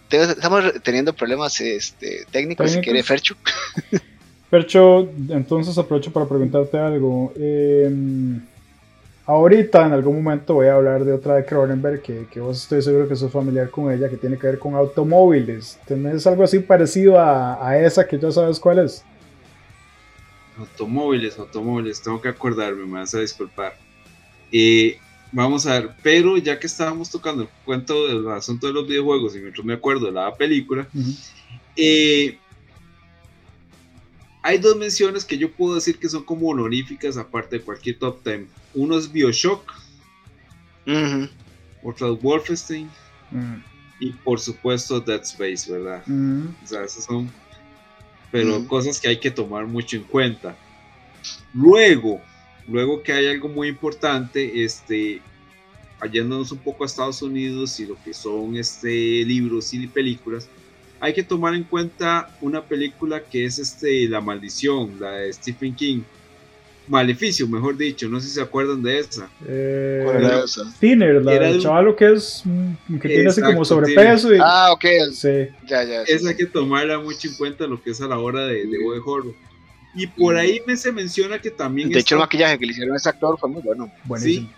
estamos 0.08 0.64
teniendo 0.82 1.12
problemas 1.12 1.60
este, 1.60 2.24
técnicos, 2.30 2.70
si 2.70 2.80
quiere 2.80 3.02
Fercho. 3.02 3.36
Fercho, 4.50 5.10
entonces 5.28 5.76
aprovecho 5.76 6.10
para 6.10 6.26
preguntarte 6.26 6.78
algo. 6.78 7.34
Em, 7.36 8.40
ahorita, 9.26 9.84
en 9.84 9.92
algún 9.92 10.22
momento, 10.22 10.54
voy 10.54 10.68
a 10.68 10.76
hablar 10.76 11.04
de 11.04 11.12
otra 11.12 11.34
de 11.34 11.44
Cronenberg, 11.44 12.00
que, 12.00 12.26
que 12.30 12.40
vos 12.40 12.62
estoy 12.62 12.80
seguro 12.80 13.06
que 13.06 13.14
sos 13.14 13.30
familiar 13.30 13.68
con 13.68 13.92
ella, 13.92 14.08
que 14.08 14.16
tiene 14.16 14.38
que 14.38 14.46
ver 14.46 14.58
con 14.58 14.74
automóviles. 14.74 15.78
¿Tenés 15.84 16.26
algo 16.26 16.44
así 16.44 16.60
parecido 16.60 17.20
a, 17.20 17.68
a 17.68 17.78
esa 17.78 18.08
que 18.08 18.18
ya 18.18 18.32
sabes 18.32 18.58
cuál 18.58 18.78
es? 18.78 19.04
Automóviles, 20.56 21.38
automóviles, 21.38 22.00
tengo 22.00 22.22
que 22.22 22.30
acordarme, 22.30 22.86
me 22.86 23.00
vas 23.00 23.14
a 23.14 23.20
disculpar. 23.20 23.76
Eh, 24.50 24.98
Vamos 25.36 25.66
a 25.66 25.72
ver, 25.72 25.90
pero 26.02 26.38
ya 26.38 26.58
que 26.58 26.66
estábamos 26.66 27.10
tocando 27.10 27.42
el 27.42 27.48
cuento 27.66 28.08
del 28.08 28.26
asunto 28.30 28.68
de 28.68 28.72
los 28.72 28.88
videojuegos 28.88 29.36
y 29.36 29.40
mientras 29.40 29.66
me 29.66 29.74
acuerdo 29.74 30.06
de 30.06 30.12
la 30.12 30.34
película, 30.34 30.88
eh, 31.76 32.38
hay 34.40 34.56
dos 34.56 34.78
menciones 34.78 35.26
que 35.26 35.36
yo 35.36 35.52
puedo 35.52 35.74
decir 35.74 35.98
que 35.98 36.08
son 36.08 36.24
como 36.24 36.48
honoríficas 36.48 37.18
aparte 37.18 37.58
de 37.58 37.62
cualquier 37.62 37.98
top 37.98 38.24
10. 38.24 38.46
Uno 38.72 38.96
es 38.96 39.12
Bioshock, 39.12 39.74
otro 41.82 42.14
es 42.14 42.22
Wolfenstein. 42.22 42.88
Y 44.00 44.12
por 44.12 44.40
supuesto 44.40 45.00
Dead 45.00 45.20
Space, 45.20 45.70
¿verdad? 45.70 46.02
O 46.64 46.66
sea, 46.66 46.82
esas 46.82 47.04
son 47.04 47.30
pero 48.30 48.66
cosas 48.66 48.98
que 48.98 49.08
hay 49.08 49.20
que 49.20 49.30
tomar 49.30 49.66
mucho 49.66 49.98
en 49.98 50.04
cuenta. 50.04 50.56
Luego, 51.52 52.22
luego 52.68 53.02
que 53.02 53.12
hay 53.12 53.26
algo 53.28 53.48
muy 53.48 53.68
importante, 53.68 54.64
este, 54.64 55.20
yéndonos 56.10 56.52
un 56.52 56.58
poco 56.58 56.84
a 56.84 56.86
Estados 56.86 57.22
Unidos 57.22 57.78
y 57.80 57.86
lo 57.86 57.96
que 58.02 58.12
son 58.12 58.56
este, 58.56 58.88
libros 59.24 59.72
y 59.74 59.86
películas, 59.86 60.48
hay 61.00 61.12
que 61.12 61.22
tomar 61.22 61.54
en 61.54 61.64
cuenta 61.64 62.36
una 62.40 62.62
película 62.62 63.22
que 63.22 63.44
es 63.44 63.58
este, 63.58 64.08
La 64.08 64.20
Maldición, 64.20 64.96
la 64.98 65.12
de 65.12 65.32
Stephen 65.32 65.74
King. 65.74 66.02
Maleficio, 66.88 67.48
mejor 67.48 67.76
dicho, 67.76 68.08
no 68.08 68.20
sé 68.20 68.28
si 68.28 68.34
se 68.34 68.40
acuerdan 68.40 68.80
de 68.80 69.00
esa. 69.00 69.28
Eh, 69.44 70.02
¿Cuál 70.04 70.24
era 70.24 70.44
esa? 70.44 70.62
Thinner, 70.78 71.20
la 71.20 71.32
del 71.32 71.60
chaval 71.60 71.96
que 71.96 72.12
es 72.12 72.44
que 73.02 73.08
tiene 73.08 73.28
así 73.28 73.40
como 73.40 73.64
sobrepeso. 73.64 74.32
Y, 74.32 74.38
ah, 74.40 74.68
ok. 74.70 74.84
Sí. 75.12 75.48
Ya, 75.66 75.82
ya. 75.82 76.02
Esa 76.02 76.28
hay 76.28 76.36
que 76.36 76.46
tomarla 76.46 77.00
mucho 77.00 77.26
en 77.26 77.34
cuenta 77.34 77.66
lo 77.66 77.82
que 77.82 77.90
es 77.90 78.00
a 78.00 78.06
la 78.06 78.18
hora 78.18 78.46
de, 78.46 78.66
de 78.66 78.78
horror. 78.84 79.34
Y 79.96 80.06
por 80.06 80.36
ahí 80.36 80.60
me 80.66 80.76
se 80.76 80.92
menciona 80.92 81.38
que 81.38 81.50
también. 81.50 81.88
De 81.88 82.00
hecho, 82.00 82.16
el 82.16 82.20
maquillaje 82.20 82.58
que 82.58 82.66
le 82.66 82.72
hicieron 82.72 82.94
a 82.94 82.96
ese 82.98 83.08
actor 83.08 83.38
fue 83.38 83.48
muy 83.48 83.62
bueno. 83.62 83.90
Sí. 84.18 84.48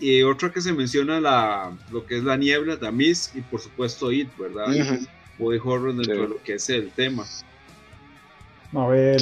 Y 0.00 0.22
otra 0.22 0.50
que 0.50 0.60
se 0.60 0.72
menciona 0.72 1.20
la, 1.20 1.76
lo 1.90 2.06
que 2.06 2.16
es 2.16 2.24
la 2.24 2.36
niebla, 2.36 2.78
The 2.78 2.90
Mist, 2.90 3.36
y 3.36 3.42
por 3.42 3.60
supuesto 3.60 4.10
It, 4.10 4.28
¿verdad? 4.38 4.68
O 5.38 5.50
de 5.50 5.58
horror 5.58 5.94
dentro 5.94 6.22
de 6.22 6.28
lo 6.28 6.42
que 6.42 6.54
es 6.54 6.70
el 6.70 6.90
tema. 6.90 7.24
A 8.74 8.86
ver, 8.86 9.16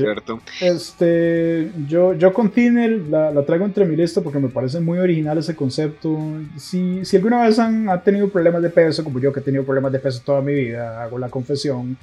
este, 0.60 1.70
yo, 1.86 2.14
yo 2.14 2.32
con 2.32 2.50
Thinner 2.50 2.98
la, 3.08 3.30
la, 3.30 3.46
traigo 3.46 3.64
entre 3.64 3.84
mi 3.84 3.94
lista 3.94 4.20
porque 4.20 4.40
me 4.40 4.48
parece 4.48 4.80
muy 4.80 4.98
original 4.98 5.38
ese 5.38 5.54
concepto. 5.54 6.18
Si, 6.56 7.04
si 7.04 7.16
alguna 7.16 7.42
vez 7.44 7.56
han, 7.60 7.88
han, 7.88 8.02
tenido 8.02 8.28
problemas 8.28 8.60
de 8.60 8.70
peso, 8.70 9.04
como 9.04 9.20
yo 9.20 9.32
que 9.32 9.38
he 9.38 9.42
tenido 9.44 9.62
problemas 9.62 9.92
de 9.92 10.00
peso 10.00 10.20
toda 10.24 10.40
mi 10.40 10.52
vida, 10.52 11.00
hago 11.00 11.16
la 11.16 11.28
confesión, 11.28 11.96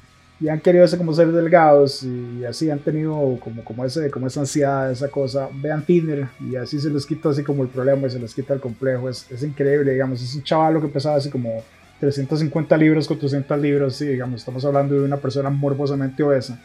y 0.44 0.50
han 0.50 0.60
querido 0.60 0.86
ser 0.86 1.00
como 1.00 1.14
ser 1.14 1.32
delgados 1.32 2.04
y 2.04 2.44
así 2.44 2.70
han 2.70 2.80
tenido 2.80 3.40
como, 3.40 3.64
como, 3.64 3.86
ese, 3.86 4.12
como 4.12 4.28
esa 4.28 4.42
ansiedad, 4.42 4.92
esa 4.92 5.08
cosa, 5.08 5.48
vean 5.54 5.86
Tinder 5.86 6.28
y 6.42 6.58
así 6.58 6.82
se 6.82 6.90
les 6.90 7.06
quita 7.06 7.30
así 7.30 7.44
como 7.44 7.64
el 7.64 7.70
problema 7.70 8.08
y 8.08 8.10
se 8.10 8.20
les 8.20 8.36
quita 8.36 8.54
el 8.54 8.60
complejo, 8.60 9.08
es, 9.08 9.32
es 9.32 9.42
increíble, 9.42 9.94
digamos, 9.94 10.22
es 10.22 10.36
un 10.36 10.44
chaval 10.44 10.82
que 10.82 10.90
pesaba 10.90 11.16
así 11.16 11.30
como 11.30 11.64
350 12.02 12.76
libras, 12.76 13.08
400 13.08 13.58
libras, 13.58 13.96
sí, 13.96 14.06
digamos, 14.06 14.42
estamos 14.42 14.66
hablando 14.66 14.96
de 14.96 15.06
una 15.06 15.16
persona 15.16 15.50
morbosamente 15.50 16.22
obesa 16.24 16.62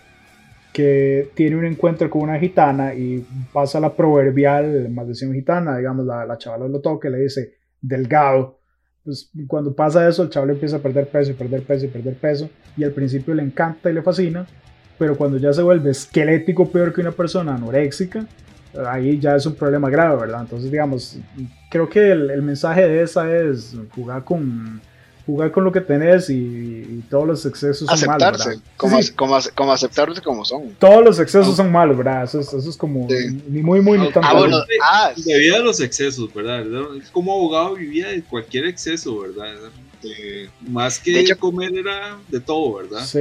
que 0.73 1.31
tiene 1.35 1.55
un 1.55 1.65
encuentro 1.65 2.11
con 2.11 2.23
una 2.23 2.37
gitana 2.41 2.95
y 2.95 3.25
pasa 3.53 3.79
la 3.79 3.95
proverbial 3.95 4.89
maldición 4.91 5.33
gitana, 5.35 5.77
digamos, 5.77 6.05
la, 6.05 6.27
la 6.27 6.37
chavala 6.37 6.67
lo 6.67 6.81
toca 6.81 7.07
y 7.07 7.13
le 7.13 7.19
dice, 7.19 7.55
delgado, 7.81 8.58
pues 9.05 9.31
cuando 9.47 9.75
pasa 9.75 10.09
eso, 10.09 10.23
el 10.23 10.31
chaval 10.31 10.51
empieza 10.51 10.77
a 10.77 10.81
perder 10.81 11.09
peso 11.09 11.31
y 11.31 11.35
perder 11.35 11.63
peso 11.63 11.87
y 11.87 11.89
perder 11.89 12.15
peso. 12.15 12.51
Y 12.77 12.85
al 12.85 12.93
principio 12.93 13.35
le 13.35 13.43
encanta 13.43 13.91
y 13.91 13.95
le 13.95 14.03
fascina, 14.03 14.47
pero 14.99 15.17
cuando 15.17 15.39
ya 15.39 15.53
se 15.53 15.63
vuelve 15.63 15.91
esquelético 15.91 16.71
peor 16.71 16.93
que 16.93 17.01
una 17.01 17.13
persona 17.13 17.55
anoréxica, 17.55 18.27
ahí 18.87 19.19
ya 19.19 19.37
es 19.37 19.47
un 19.47 19.55
problema 19.55 19.89
grave, 19.89 20.21
¿verdad? 20.21 20.43
Entonces, 20.43 20.71
digamos, 20.71 21.19
creo 21.71 21.89
que 21.89 22.11
el, 22.11 22.31
el 22.31 22.43
mensaje 22.43 22.87
de 22.87 23.03
esa 23.03 23.35
es 23.35 23.77
jugar 23.95 24.25
con 24.25 24.81
jugar 25.29 25.53
con 25.53 25.63
lo 25.63 25.71
que 25.71 25.83
tenés 25.83 26.31
y, 26.31 27.05
todos 27.11 27.27
los 27.27 27.45
excesos 27.45 27.87
son 27.87 28.09
malos. 28.09 28.49
Como, 28.79 28.99
como, 29.15 29.39
como, 29.55 29.73
aceptarse 29.73 30.23
como 30.23 30.43
son. 30.43 30.75
Todos 30.79 31.05
los 31.05 31.21
excesos 31.21 31.55
son 31.55 31.71
malos, 31.71 31.99
¿verdad? 31.99 32.25
Eso, 32.25 32.41
eso 32.41 32.59
es 32.59 32.77
como 32.79 33.07
ni 33.47 33.61
muy, 33.61 33.83
muy, 33.83 33.99
ni 33.99 34.11
tan 34.11 34.25
ah, 34.25 34.33
bueno, 34.33 34.57
ah, 34.83 35.13
de 35.15 35.59
los 35.63 35.81
excesos, 35.81 36.33
¿verdad? 36.33 36.65
Como 37.13 37.33
abogado 37.33 37.75
vivía 37.75 38.09
de 38.09 38.23
cualquier 38.23 38.65
exceso, 38.65 39.21
¿verdad? 39.21 39.55
más 40.61 40.99
que 40.99 41.11
de 41.11 41.21
hecho, 41.21 41.39
comer 41.39 41.77
era 41.77 42.17
de 42.29 42.41
todo, 42.41 42.77
¿verdad? 42.77 43.05
Sí. 43.05 43.21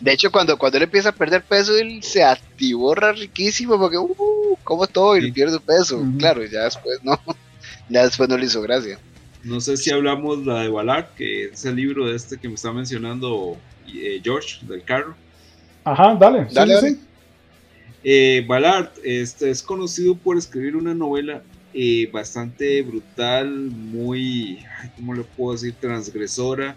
De 0.00 0.12
hecho, 0.12 0.30
cuando, 0.30 0.56
cuando 0.56 0.76
él 0.78 0.84
empieza 0.84 1.08
a 1.08 1.12
perder 1.12 1.42
peso, 1.42 1.76
él 1.76 2.04
se 2.04 2.22
atiborra 2.22 3.12
riquísimo 3.12 3.78
porque, 3.78 3.98
uh, 3.98 4.56
como 4.62 4.86
todo, 4.86 5.16
y 5.16 5.32
pierde 5.32 5.58
peso. 5.58 6.04
Claro, 6.18 6.44
ya 6.44 6.64
después 6.64 7.00
no, 7.02 7.18
ya 7.88 8.04
después 8.04 8.28
no 8.28 8.38
le 8.38 8.46
hizo 8.46 8.62
gracia. 8.62 9.00
No 9.44 9.60
sé 9.60 9.76
si 9.76 9.90
hablamos 9.90 10.46
la 10.46 10.62
de 10.62 10.68
Ballard, 10.68 11.08
que 11.16 11.46
es 11.46 11.64
el 11.64 11.76
libro 11.76 12.06
de 12.06 12.16
este 12.16 12.38
que 12.38 12.48
me 12.48 12.54
está 12.54 12.72
mencionando 12.72 13.56
eh, 13.88 14.20
George, 14.22 14.64
del 14.66 14.84
carro. 14.84 15.16
Ajá, 15.84 16.14
dale, 16.14 16.46
dale, 16.52 16.80
sí, 16.80 17.00
eh, 18.04 18.44
Ballard 18.46 18.90
este, 19.02 19.50
es 19.50 19.62
conocido 19.62 20.14
por 20.14 20.36
escribir 20.36 20.76
una 20.76 20.94
novela 20.94 21.42
eh, 21.74 22.08
bastante 22.12 22.82
brutal, 22.82 23.48
muy, 23.50 24.58
¿cómo 24.96 25.14
le 25.14 25.22
puedo 25.22 25.52
decir? 25.52 25.74
Transgresora. 25.80 26.76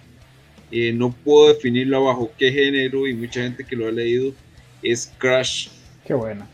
no 0.93 1.11
puedo 1.11 1.53
definirlo 1.53 2.05
bajo 2.05 2.31
qué 2.37 2.51
género 2.51 3.07
y 3.07 3.13
mucha 3.13 3.41
gente 3.41 3.63
que 3.63 3.75
lo 3.75 3.87
ha 3.87 3.91
leído 3.91 4.33
es 4.81 5.11
Crash. 5.17 5.69
Qué 6.05 6.13
buena. 6.13 6.47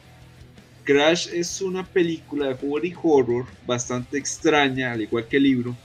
Crash 0.84 1.28
es 1.32 1.62
una 1.62 1.86
película 1.86 2.48
de 2.48 2.54
horror 2.54 2.86
y 2.86 2.94
horror 3.02 3.46
bastante 3.66 4.18
extraña, 4.18 4.92
al 4.92 5.02
igual 5.02 5.28
que 5.28 5.38
el 5.38 5.44
libro, 5.44 5.76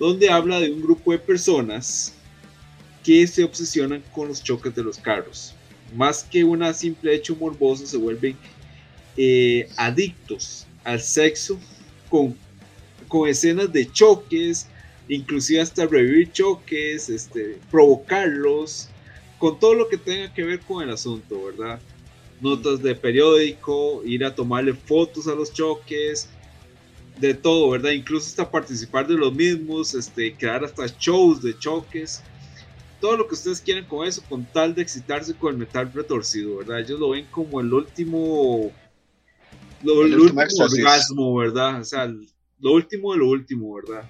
donde 0.00 0.30
habla 0.30 0.58
de 0.58 0.72
un 0.72 0.80
grupo 0.80 1.12
de 1.12 1.18
personas 1.18 2.14
que 3.04 3.26
se 3.26 3.44
obsesionan 3.44 4.02
con 4.12 4.28
los 4.28 4.42
choques 4.42 4.74
de 4.74 4.82
los 4.82 4.96
carros. 4.96 5.54
Más 5.94 6.24
que 6.24 6.42
una 6.42 6.72
simple 6.72 7.14
hecho 7.14 7.36
morboso, 7.36 7.86
se 7.86 7.98
vuelven 7.98 8.34
eh, 9.18 9.68
adictos 9.76 10.66
al 10.84 11.00
sexo 11.00 11.58
con, 12.08 12.34
con 13.08 13.28
escenas 13.28 13.70
de 13.70 13.92
choques, 13.92 14.66
inclusive 15.06 15.60
hasta 15.60 15.84
revivir 15.84 16.32
choques, 16.32 17.10
este, 17.10 17.58
provocarlos, 17.70 18.88
con 19.38 19.58
todo 19.58 19.74
lo 19.74 19.88
que 19.88 19.98
tenga 19.98 20.32
que 20.32 20.44
ver 20.44 20.60
con 20.60 20.82
el 20.82 20.90
asunto, 20.90 21.44
¿verdad? 21.44 21.78
Notas 22.40 22.82
de 22.82 22.94
periódico, 22.94 24.02
ir 24.06 24.24
a 24.24 24.34
tomarle 24.34 24.72
fotos 24.72 25.28
a 25.28 25.34
los 25.34 25.52
choques, 25.52 26.30
de 27.20 27.34
todo, 27.34 27.70
¿verdad? 27.70 27.90
Incluso 27.90 28.26
hasta 28.28 28.50
participar 28.50 29.06
de 29.06 29.14
los 29.14 29.32
mismos, 29.32 29.94
este, 29.94 30.34
crear 30.34 30.64
hasta 30.64 30.86
shows 30.98 31.42
de 31.42 31.58
choques, 31.58 32.22
todo 33.00 33.16
lo 33.16 33.26
que 33.26 33.34
ustedes 33.34 33.60
quieran 33.60 33.84
con 33.86 34.06
eso, 34.06 34.22
con 34.28 34.44
tal 34.44 34.74
de 34.74 34.82
excitarse 34.82 35.34
con 35.34 35.52
el 35.52 35.58
metal 35.58 35.92
retorcido, 35.92 36.58
¿verdad? 36.58 36.80
Ellos 36.80 36.98
lo 37.00 37.10
ven 37.10 37.26
como 37.30 37.60
el 37.60 37.72
último, 37.72 38.72
lo, 39.82 40.02
el, 40.04 40.18
último 40.18 40.42
orgasmo, 40.58 41.36
¿verdad? 41.36 41.80
O 41.80 41.84
sea, 41.84 42.06
lo 42.06 42.72
último 42.72 43.12
de 43.12 43.18
lo 43.18 43.28
último, 43.28 43.74
¿verdad? 43.74 44.04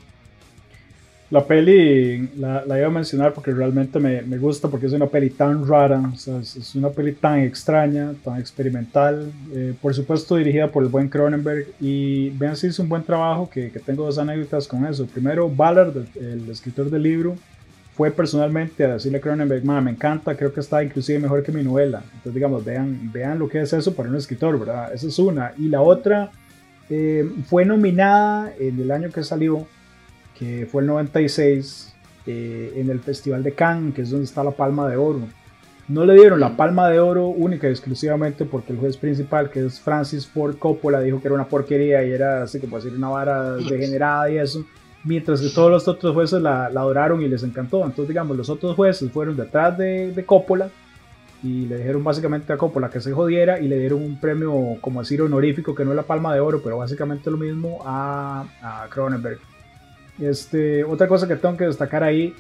La 1.31 1.47
peli 1.47 2.29
la, 2.39 2.65
iba 2.67 2.89
a 2.89 2.91
mencionar 2.91 3.33
porque 3.33 3.53
realmente 3.53 4.01
me, 4.01 4.21
me, 4.23 4.37
gusta 4.37 4.67
porque 4.67 4.87
es 4.87 4.93
una 4.93 5.07
peli 5.07 5.31
tan 5.31 5.65
rara, 5.65 6.03
es, 6.13 6.75
una 6.75 6.89
peli 6.89 7.13
tan 7.13 7.39
extraña, 7.39 8.15
tan 8.25 8.41
experimental, 8.41 9.31
eh, 9.55 9.73
por 9.81 9.95
supuesto 9.95 10.35
dirigida 10.35 10.67
por 10.73 10.83
el 10.83 10.89
buen 10.89 11.09
Cronenberg 11.09 11.69
y 11.81 12.31
vean 12.31 12.57
si 12.57 12.67
es 12.67 12.81
un 12.81 12.89
buen 12.89 13.05
trabajo 13.05 13.49
que, 13.49 13.71
que 13.71 13.79
tengo 13.79 14.05
dos 14.05 14.19
anécdotas 14.19 14.67
con 14.67 14.85
eso. 14.85 15.07
Primero, 15.07 15.49
Ballard, 15.49 15.97
el, 16.17 16.51
escritor 16.51 16.91
del 16.91 17.05
libro, 17.05 17.37
fue 17.95 18.11
personalmente 18.11 18.85
a 18.85 18.95
decirle 18.95 19.19
a 19.19 19.21
Cronenberg, 19.21 19.65
me 19.65 19.91
encanta, 19.93 20.35
creo 20.35 20.53
que 20.53 20.59
está 20.59 20.83
inclusive 20.83 21.21
mejor 21.21 21.45
que 21.45 21.53
mi 21.53 21.63
novela. 21.63 22.03
Entonces 22.07 22.35
digamos, 22.35 22.65
vean, 22.65 23.13
vean 23.13 23.39
lo 23.39 23.49
que 23.49 23.61
es 23.61 23.73
eso 23.73 23.95
para 23.95 24.09
un 24.09 24.17
escritor, 24.17 24.59
¿verdad? 24.59 24.93
Esa 24.93 25.07
es 25.07 25.19
una. 25.21 25.53
Y 25.57 25.69
la 25.69 25.81
otra 25.81 26.33
eh, 26.89 27.31
fue 27.47 27.65
nominada 27.65 28.53
en 28.59 28.81
el 28.81 28.91
año 28.91 29.11
que 29.11 29.23
salió 29.23 29.69
que 30.41 30.67
fue 30.67 30.81
el 30.81 30.89
96 30.89 31.95
eh, 32.27 32.73
en 32.77 32.89
el 32.89 33.01
Festival 33.01 33.43
de 33.43 33.53
Cannes, 33.53 33.95
que 33.95 34.01
es 34.01 34.11
donde 34.11 34.25
está 34.25 34.43
la 34.43 34.53
Palma 34.53 34.89
de 34.89 34.97
Oro. 34.97 35.21
No 35.87 36.07
le 36.07 36.15
dieron 36.15 36.41
la 36.41 36.57
Palma 36.57 36.89
de 36.89 36.99
Oro 36.99 37.29
única 37.29 37.69
y 37.69 37.73
exclusivamente 37.73 38.47
porque 38.47 38.73
el 38.73 38.79
juez 38.79 38.97
principal, 38.97 39.51
que 39.51 39.67
es 39.67 39.79
Francis 39.79 40.27
Ford 40.27 40.57
Coppola, 40.57 41.01
dijo 41.01 41.21
que 41.21 41.29
era 41.29 41.35
una 41.35 41.47
porquería 41.47 42.03
y 42.05 42.13
era 42.13 42.45
así 42.45 42.59
como 42.59 42.77
decir 42.77 42.95
una 42.97 43.11
vara 43.11 43.53
degenerada 43.69 44.31
y 44.31 44.39
eso. 44.39 44.65
Mientras 45.05 45.43
que 45.43 45.51
todos 45.51 45.71
los 45.71 45.87
otros 45.89 46.15
jueces 46.15 46.41
la, 46.41 46.67
adoraron 46.67 47.21
y 47.21 47.29
les 47.29 47.43
encantó. 47.43 47.85
Entonces, 47.85 48.09
digamos, 48.09 48.35
los 48.35 48.49
otros 48.49 48.77
jueces 48.77 49.13
fueron 49.13 49.37
detrás 49.37 49.77
de, 49.77 50.13
de 50.13 50.25
Coppola 50.25 50.71
y 51.43 51.67
le 51.67 51.79
dijeron 51.79 52.03
básicamente 52.03 52.53
a 52.53 52.57
Coppola 52.57 52.89
que 52.89 53.01
se 53.01 53.13
jodiera 53.13 53.61
y 53.61 53.69
le 53.69 53.79
dieron 53.79 54.03
un 54.03 54.19
premio, 54.19 54.79
como 54.81 55.01
decir, 55.01 55.21
honorífico, 55.21 55.75
que 55.75 55.85
no 55.85 55.91
es 55.91 55.97
la 55.97 56.03
palma 56.05 56.33
de 56.33 56.41
oro, 56.41 56.63
pero 56.63 56.79
básicamente 56.79 57.31
lo 57.31 57.37
mismo 57.37 57.81
a, 57.85 58.47
a 58.63 58.89
Cronenberg. 58.89 59.50
Este, 60.21 60.85
otra 60.85 61.09
cosa 61.09 61.27
que 61.27 61.37
tengo 61.37 61.57
que 61.57 61.65
destacar 61.65 62.03
ahí, 62.03 62.35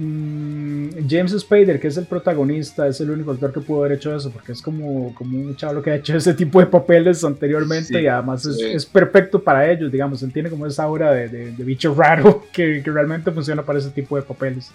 Mm, 0.00 0.90
James 1.08 1.32
Spader, 1.36 1.80
que 1.80 1.88
es 1.88 1.96
el 1.96 2.06
protagonista, 2.06 2.86
es 2.86 3.00
el 3.00 3.10
único 3.10 3.32
actor 3.32 3.52
que 3.52 3.58
pudo 3.58 3.80
haber 3.80 3.96
hecho 3.96 4.14
eso, 4.14 4.30
porque 4.30 4.52
es 4.52 4.62
como, 4.62 5.12
como 5.12 5.36
un 5.36 5.56
chavo 5.56 5.82
que 5.82 5.90
ha 5.90 5.96
hecho 5.96 6.16
ese 6.16 6.34
tipo 6.34 6.60
de 6.60 6.66
papeles 6.66 7.24
anteriormente 7.24 8.00
y 8.00 8.06
además 8.06 8.46
es, 8.46 8.86
perfecto 8.86 9.42
para 9.42 9.68
ellos, 9.68 9.90
digamos, 9.90 10.22
él 10.22 10.32
tiene 10.32 10.50
como 10.50 10.66
esa 10.66 10.84
aura 10.84 11.12
de, 11.12 11.52
bicho 11.58 11.92
raro 11.94 12.44
que, 12.52 12.80
realmente 12.84 13.32
funciona 13.32 13.62
para 13.62 13.80
ese 13.80 13.90
tipo 13.90 14.14
de 14.14 14.22
papeles. 14.22 14.70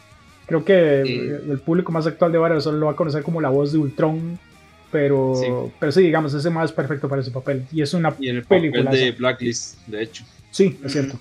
Creo 0.45 0.65
que 0.65 1.01
el 1.01 1.59
público 1.59 1.93
más 1.93 2.05
actual 2.05 2.33
de 2.33 2.37
Vara 2.37 2.59
solo 2.59 2.77
lo 2.77 2.85
va 2.87 2.91
a 2.91 2.95
conocer 2.95 3.23
como 3.23 3.39
la 3.39 3.47
voz 3.47 3.71
de 3.71 3.77
Ultron, 3.77 4.37
pero 4.91 5.35
sí, 5.35 5.47
pero 5.79 5.91
sí 5.93 6.01
digamos, 6.01 6.33
ese 6.33 6.49
más 6.49 6.73
perfecto 6.73 7.07
para 7.07 7.21
ese 7.21 7.31
papel. 7.31 7.63
Y 7.71 7.81
es 7.81 7.93
una 7.93 8.13
y 8.19 8.27
el 8.27 8.43
película. 8.43 8.91
de 8.91 9.11
Blacklist, 9.11 9.77
de 9.87 10.03
hecho. 10.03 10.25
Sí, 10.51 10.77
es 10.83 10.91
cierto. 10.91 11.17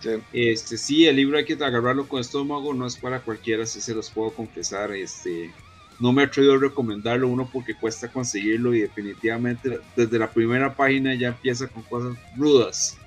Sí. 0.00 0.10
Este, 0.32 0.76
sí, 0.76 1.06
el 1.06 1.16
libro 1.16 1.38
hay 1.38 1.44
que 1.44 1.54
agarrarlo 1.54 2.06
con 2.08 2.20
estómago, 2.20 2.74
no 2.74 2.86
es 2.86 2.96
para 2.96 3.20
cualquiera, 3.20 3.64
si 3.66 3.80
se 3.80 3.94
los 3.94 4.10
puedo 4.10 4.30
confesar. 4.30 4.92
Este, 4.92 5.50
no 5.98 6.12
me 6.12 6.24
atrevo 6.24 6.54
a 6.54 6.58
recomendarlo, 6.58 7.28
uno 7.28 7.48
porque 7.50 7.74
cuesta 7.74 8.08
conseguirlo 8.08 8.74
y 8.74 8.80
definitivamente 8.80 9.80
desde 9.96 10.18
la 10.18 10.30
primera 10.30 10.74
página 10.74 11.14
ya 11.14 11.28
empieza 11.28 11.66
con 11.68 11.82
cosas 11.84 12.16
rudas, 12.36 12.98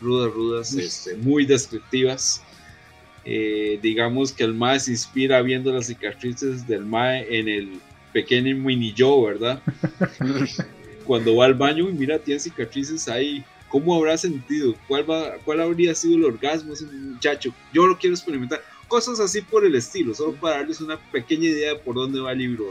rudas, 0.00 0.32
rudas, 0.32 0.74
este, 0.74 1.16
muy 1.16 1.44
descriptivas. 1.44 2.42
Eh, 3.24 3.80
digamos 3.82 4.30
que 4.30 4.44
el 4.44 4.54
Mae 4.54 4.78
se 4.78 4.92
inspira 4.92 5.42
viendo 5.42 5.72
las 5.72 5.88
cicatrices 5.88 6.66
del 6.68 6.84
Mae 6.84 7.26
en 7.36 7.48
el 7.48 7.80
pequeño 8.12 8.56
mini 8.56 8.92
yo, 8.92 9.22
¿verdad? 9.22 9.60
Cuando 11.04 11.34
va 11.34 11.46
al 11.46 11.54
baño 11.54 11.88
y 11.88 11.92
mira, 11.92 12.18
tiene 12.20 12.38
cicatrices 12.38 13.08
ahí. 13.08 13.44
¿Cómo 13.68 13.94
habrá 13.96 14.16
sentido? 14.16 14.74
¿Cuál, 14.86 15.10
va, 15.10 15.32
¿Cuál 15.44 15.60
habría 15.60 15.94
sido 15.94 16.16
el 16.16 16.24
orgasmo 16.24 16.68
de 16.68 16.74
ese 16.74 16.86
muchacho? 16.86 17.54
Yo 17.72 17.86
lo 17.86 17.98
quiero 17.98 18.14
experimentar 18.14 18.60
cosas 18.88 19.20
así 19.20 19.42
por 19.42 19.64
el 19.64 19.74
estilo, 19.74 20.14
solo 20.14 20.34
para 20.34 20.58
darles 20.58 20.80
una 20.80 20.98
pequeña 21.10 21.48
idea 21.48 21.74
de 21.74 21.78
por 21.78 21.94
dónde 21.94 22.20
va 22.20 22.32
el 22.32 22.38
libro, 22.38 22.64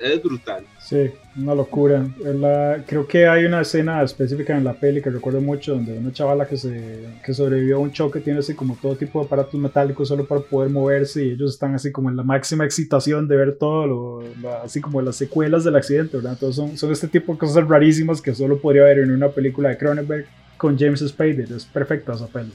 Es, 0.00 0.22
brutal. 0.22 0.64
Sí, 0.80 1.10
una 1.36 1.54
locura. 1.54 2.06
La, 2.18 2.82
creo 2.86 3.06
que 3.06 3.26
hay 3.26 3.44
una 3.44 3.62
escena 3.62 4.02
específica 4.02 4.56
en 4.56 4.64
la 4.64 4.74
peli 4.74 5.02
que 5.02 5.10
recuerdo 5.10 5.40
mucho, 5.40 5.74
donde 5.74 5.98
una 5.98 6.12
chavala 6.12 6.46
que, 6.46 6.56
se, 6.56 7.08
que 7.24 7.34
sobrevivió 7.34 7.76
a 7.76 7.80
un 7.80 7.92
choque 7.92 8.20
tiene 8.20 8.40
así 8.40 8.54
como 8.54 8.76
todo 8.76 8.96
tipo 8.96 9.20
de 9.20 9.26
aparatos 9.26 9.54
metálicos 9.54 10.08
solo 10.08 10.26
para 10.26 10.40
poder 10.40 10.70
moverse 10.70 11.24
y 11.24 11.30
ellos 11.30 11.54
están 11.54 11.74
así 11.74 11.92
como 11.92 12.10
en 12.10 12.16
la 12.16 12.22
máxima 12.22 12.64
excitación 12.64 13.28
de 13.28 13.36
ver 13.36 13.56
todo, 13.56 13.86
lo, 13.86 14.24
así 14.62 14.80
como 14.80 15.00
las 15.02 15.16
secuelas 15.16 15.64
del 15.64 15.76
accidente, 15.76 16.16
¿verdad? 16.16 16.32
Entonces 16.32 16.56
son, 16.56 16.76
son 16.76 16.92
este 16.92 17.08
tipo 17.08 17.32
de 17.32 17.38
cosas 17.38 17.66
rarísimas 17.66 18.20
que 18.20 18.34
solo 18.34 18.58
podría 18.60 18.84
ver 18.84 18.98
en 18.98 19.10
una 19.10 19.28
película 19.28 19.70
de 19.70 19.78
Cronenberg 19.78 20.26
con 20.56 20.78
James 20.78 21.00
Spader. 21.00 21.52
Es 21.52 21.64
perfecta 21.64 22.12
esa 22.12 22.26
peli. 22.26 22.52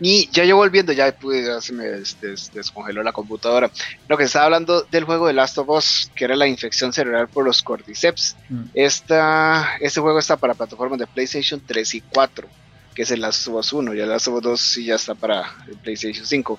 Y 0.00 0.28
ya 0.30 0.44
yo 0.44 0.56
volviendo, 0.56 0.92
ya, 0.92 1.14
se 1.60 1.72
me 1.72 1.84
descongeló 1.84 3.02
la 3.02 3.12
computadora. 3.12 3.70
Lo 4.08 4.18
que 4.18 4.24
estaba 4.24 4.44
hablando 4.44 4.82
del 4.82 5.04
juego 5.04 5.26
de 5.26 5.32
Last 5.32 5.56
of 5.58 5.70
Us, 5.70 6.10
que 6.14 6.24
era 6.24 6.36
la 6.36 6.46
infección 6.46 6.92
cerebral 6.92 7.28
por 7.28 7.44
los 7.44 7.62
cordyceps. 7.62 8.36
Mm. 8.48 8.64
este 8.74 10.00
juego 10.00 10.18
está 10.18 10.36
para 10.36 10.54
plataformas 10.54 10.98
de 10.98 11.06
PlayStation 11.06 11.62
3 11.64 11.94
y 11.94 12.00
4, 12.02 12.46
que 12.94 13.02
es 13.02 13.10
el 13.10 13.22
Last 13.22 13.48
of 13.48 13.54
Us 13.54 13.72
1. 13.72 13.94
Y 13.94 14.00
el 14.00 14.08
Last 14.08 14.28
of 14.28 14.34
Us 14.34 14.42
2 14.42 14.60
sí 14.60 14.84
ya 14.84 14.96
está 14.96 15.14
para 15.14 15.54
el 15.66 15.76
PlayStation 15.76 16.26
5. 16.26 16.58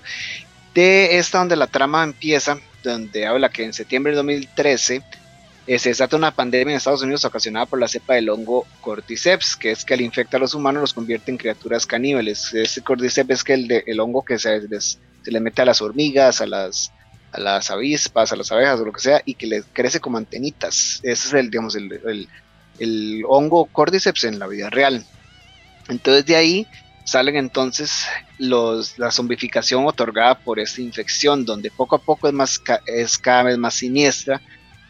De 0.74 1.18
esta 1.18 1.38
donde 1.38 1.56
la 1.56 1.68
trama 1.68 2.02
empieza, 2.02 2.58
donde 2.82 3.26
habla 3.26 3.50
que 3.50 3.64
en 3.64 3.72
septiembre 3.72 4.12
de 4.12 4.16
2013 4.16 5.02
eh, 5.68 5.78
se 5.78 5.90
desata 5.90 6.16
una 6.16 6.30
pandemia 6.30 6.72
en 6.72 6.78
Estados 6.78 7.02
Unidos 7.02 7.26
ocasionada 7.26 7.66
por 7.66 7.78
la 7.78 7.88
cepa 7.88 8.14
del 8.14 8.30
hongo 8.30 8.66
cordyceps, 8.80 9.54
que 9.54 9.70
es 9.70 9.84
que 9.84 9.92
al 9.92 10.00
infectar 10.00 10.38
a 10.38 10.40
los 10.40 10.54
humanos 10.54 10.80
los 10.80 10.94
convierte 10.94 11.30
en 11.30 11.36
criaturas 11.36 11.84
caníbales. 11.84 12.54
Ese 12.54 12.80
cordyceps 12.80 13.30
es 13.30 13.44
que 13.44 13.52
el, 13.52 13.84
el 13.86 14.00
hongo 14.00 14.24
que 14.24 14.38
se, 14.38 14.66
se, 14.80 14.98
le 15.26 15.40
mete 15.40 15.60
a 15.60 15.66
las 15.66 15.82
hormigas, 15.82 16.40
a 16.40 16.46
las, 16.46 16.90
a 17.32 17.40
las 17.40 17.70
avispas, 17.70 18.32
a 18.32 18.36
las 18.36 18.50
abejas 18.50 18.80
o 18.80 18.86
lo 18.86 18.92
que 18.94 19.00
sea, 19.00 19.20
y 19.26 19.34
que 19.34 19.46
les 19.46 19.66
crece 19.70 20.00
como 20.00 20.16
antenitas. 20.16 21.00
Ese 21.02 21.28
es 21.28 21.34
el, 21.34 21.50
digamos, 21.50 21.76
el, 21.76 22.26
el 22.78 23.22
hongo 23.28 23.66
cordyceps 23.66 24.24
en 24.24 24.38
la 24.38 24.46
vida 24.46 24.70
real. 24.70 25.04
Entonces 25.90 26.24
de 26.24 26.36
ahí 26.36 26.66
salen 27.04 27.36
entonces 27.36 28.06
los, 28.38 28.98
la 28.98 29.10
zombificación 29.10 29.86
otorgada 29.86 30.38
por 30.38 30.60
esta 30.60 30.80
infección, 30.80 31.44
donde 31.44 31.70
poco 31.70 31.96
a 31.96 31.98
poco 31.98 32.26
es, 32.26 32.32
más, 32.32 32.58
es 32.86 33.18
cada 33.18 33.42
vez 33.42 33.58
más 33.58 33.74
siniestra 33.74 34.40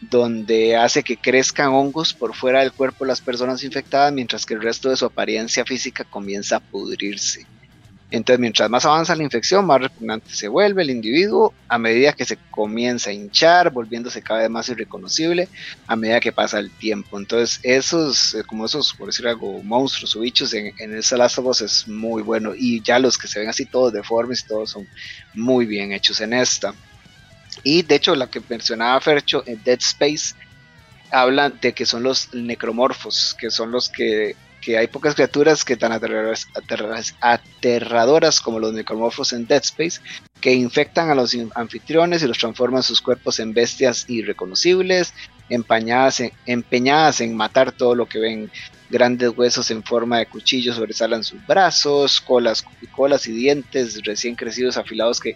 donde 0.01 0.77
hace 0.77 1.03
que 1.03 1.17
crezcan 1.17 1.69
hongos 1.69 2.13
por 2.13 2.33
fuera 2.33 2.61
del 2.61 2.71
cuerpo 2.71 3.03
de 3.03 3.09
las 3.09 3.21
personas 3.21 3.63
infectadas, 3.63 4.13
mientras 4.13 4.45
que 4.45 4.53
el 4.53 4.61
resto 4.61 4.89
de 4.89 4.97
su 4.97 5.05
apariencia 5.05 5.65
física 5.65 6.03
comienza 6.03 6.57
a 6.57 6.59
pudrirse. 6.59 7.45
Entonces, 8.11 8.39
mientras 8.39 8.69
más 8.71 8.85
avanza 8.85 9.15
la 9.15 9.23
infección, 9.23 9.67
más 9.67 9.81
repugnante 9.81 10.33
se 10.33 10.47
vuelve 10.47 10.81
el 10.81 10.89
individuo 10.89 11.53
a 11.67 11.77
medida 11.77 12.13
que 12.13 12.25
se 12.25 12.37
comienza 12.49 13.11
a 13.11 13.13
hinchar, 13.13 13.71
volviéndose 13.71 14.23
cada 14.23 14.41
vez 14.41 14.49
más 14.49 14.67
irreconocible 14.69 15.47
a 15.85 15.95
medida 15.95 16.19
que 16.19 16.31
pasa 16.31 16.57
el 16.57 16.71
tiempo. 16.71 17.19
Entonces, 17.19 17.59
esos, 17.61 18.33
eh, 18.33 18.43
como 18.43 18.65
esos, 18.65 18.95
por 18.95 19.07
decir 19.07 19.27
algo, 19.27 19.61
monstruos 19.61 20.15
o 20.15 20.21
bichos 20.21 20.53
en, 20.55 20.73
en 20.79 20.97
esa 20.97 21.23
es 21.23 21.87
muy 21.87 22.23
bueno. 22.23 22.53
Y 22.57 22.81
ya 22.81 22.97
los 22.97 23.15
que 23.15 23.27
se 23.27 23.41
ven 23.41 23.49
así 23.49 23.65
todos 23.65 23.93
deformes, 23.93 24.45
todos 24.45 24.71
son 24.71 24.87
muy 25.35 25.67
bien 25.67 25.91
hechos 25.91 26.19
en 26.21 26.33
esta. 26.33 26.73
Y 27.63 27.83
de 27.83 27.95
hecho, 27.95 28.15
la 28.15 28.29
que 28.29 28.41
mencionaba 28.47 28.99
Fercho 29.01 29.43
en 29.45 29.63
Dead 29.63 29.79
Space 29.79 30.35
habla 31.11 31.49
de 31.49 31.73
que 31.73 31.85
son 31.85 32.03
los 32.03 32.33
necromorfos, 32.33 33.35
que 33.39 33.49
son 33.49 33.71
los 33.71 33.89
que, 33.89 34.35
que 34.61 34.77
hay 34.77 34.87
pocas 34.87 35.15
criaturas 35.15 35.65
que 35.65 35.77
tan 35.77 35.91
aterradoras, 35.91 36.47
aterradoras 37.21 38.39
como 38.41 38.59
los 38.59 38.73
necromorfos 38.73 39.33
en 39.33 39.47
Dead 39.47 39.61
Space, 39.63 40.01
que 40.41 40.53
infectan 40.53 41.09
a 41.09 41.15
los 41.15 41.35
anfitriones 41.55 42.23
y 42.23 42.27
los 42.27 42.37
transforman 42.37 42.83
sus 42.83 43.01
cuerpos 43.01 43.39
en 43.39 43.53
bestias 43.53 44.05
irreconocibles, 44.07 45.13
empeñadas 45.49 46.19
en, 46.19 46.31
empeñadas 46.45 47.21
en 47.21 47.35
matar 47.35 47.71
todo 47.71 47.95
lo 47.95 48.07
que 48.07 48.19
ven. 48.19 48.51
Grandes 48.91 49.37
huesos 49.37 49.69
en 49.69 49.83
forma 49.83 50.17
de 50.17 50.25
cuchillos 50.25 50.75
sobresalan 50.75 51.23
sus 51.23 51.45
brazos, 51.45 52.21
colas, 52.21 52.65
colas 52.91 53.27
y 53.27 53.33
dientes 53.33 54.03
recién 54.03 54.35
crecidos 54.35 54.77
afilados 54.77 55.19
que 55.19 55.35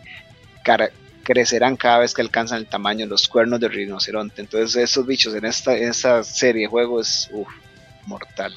crecerán 1.24 1.76
cada 1.76 2.00
vez 2.00 2.14
que 2.14 2.22
alcanzan 2.22 2.60
el 2.60 2.68
tamaño 2.68 3.06
de 3.06 3.10
los 3.10 3.28
cuernos 3.28 3.60
de 3.60 3.70
rinoceronte. 3.70 4.42
Entonces 4.42 4.76
esos 4.76 5.06
bichos 5.06 5.34
en 5.34 5.46
esta, 5.46 5.76
en 5.76 5.90
esta 5.90 6.24
serie 6.24 6.64
de 6.64 6.68
juegos 6.68 7.30
es 7.32 7.32
mortal. 8.06 8.54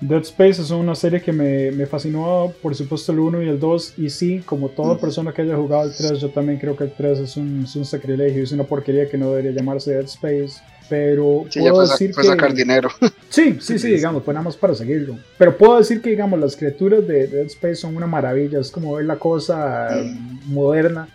Dead 0.00 0.20
Space 0.20 0.62
es 0.62 0.70
una 0.70 0.94
serie 0.94 1.20
que 1.20 1.32
me, 1.32 1.72
me, 1.72 1.84
fascinó, 1.84 2.52
por 2.62 2.72
supuesto, 2.74 3.10
el 3.10 3.18
1 3.18 3.42
y 3.42 3.48
el 3.48 3.58
2. 3.58 3.94
Y 3.98 4.10
sí, 4.10 4.40
como 4.44 4.68
toda 4.68 4.96
persona 4.96 5.32
que 5.32 5.42
haya 5.42 5.56
jugado 5.56 5.88
el 5.88 5.94
3, 5.94 6.20
yo 6.20 6.30
también 6.30 6.58
creo 6.58 6.76
que 6.76 6.84
el 6.84 6.92
3 6.92 7.18
es 7.18 7.36
un, 7.36 7.64
es 7.64 7.74
un 7.74 7.84
sacrilegio, 7.84 8.44
es 8.44 8.52
una 8.52 8.62
porquería 8.62 9.08
que 9.08 9.18
no 9.18 9.30
debería 9.30 9.50
llamarse 9.50 9.92
Dead 9.92 10.04
Space. 10.04 10.62
Pero 10.88 11.44
puedo 11.52 11.82
decir 11.82 12.14
que. 12.14 12.22
sacar 12.22 12.54
dinero. 12.54 12.90
Sí, 13.30 13.58
sí, 13.60 13.78
sí, 13.78 13.88
digamos, 13.90 14.24
fue 14.24 14.32
nada 14.32 14.44
más 14.44 14.56
para 14.56 14.74
seguirlo. 14.74 15.18
Pero 15.36 15.54
puedo 15.56 15.76
decir 15.76 16.00
que, 16.00 16.08
digamos, 16.08 16.40
las 16.40 16.56
criaturas 16.56 17.06
de 17.06 17.26
Dead 17.26 17.46
Space 17.46 17.76
son 17.76 17.94
una 17.94 18.06
maravilla. 18.06 18.58
Es 18.58 18.70
como 18.70 18.94
ver 18.94 19.04
la 19.04 19.16
cosa 19.16 19.90
mm. 20.02 20.50
moderna 20.50 21.08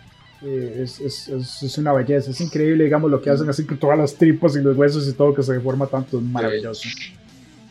eh, 0.44 0.82
es, 0.82 1.00
es, 1.00 1.28
es, 1.28 1.78
una 1.78 1.92
belleza, 1.92 2.30
es 2.30 2.40
increíble, 2.40 2.84
digamos, 2.84 3.10
lo 3.10 3.20
que 3.20 3.30
hacen 3.30 3.48
así 3.48 3.66
que 3.66 3.76
todas 3.76 3.98
las 3.98 4.14
tripas 4.14 4.54
y 4.56 4.60
los 4.60 4.76
huesos 4.76 5.08
y 5.08 5.12
todo 5.12 5.34
que 5.34 5.42
se 5.42 5.54
deforma 5.54 5.86
tanto, 5.86 6.18
es 6.18 6.22
maravilloso. 6.22 6.88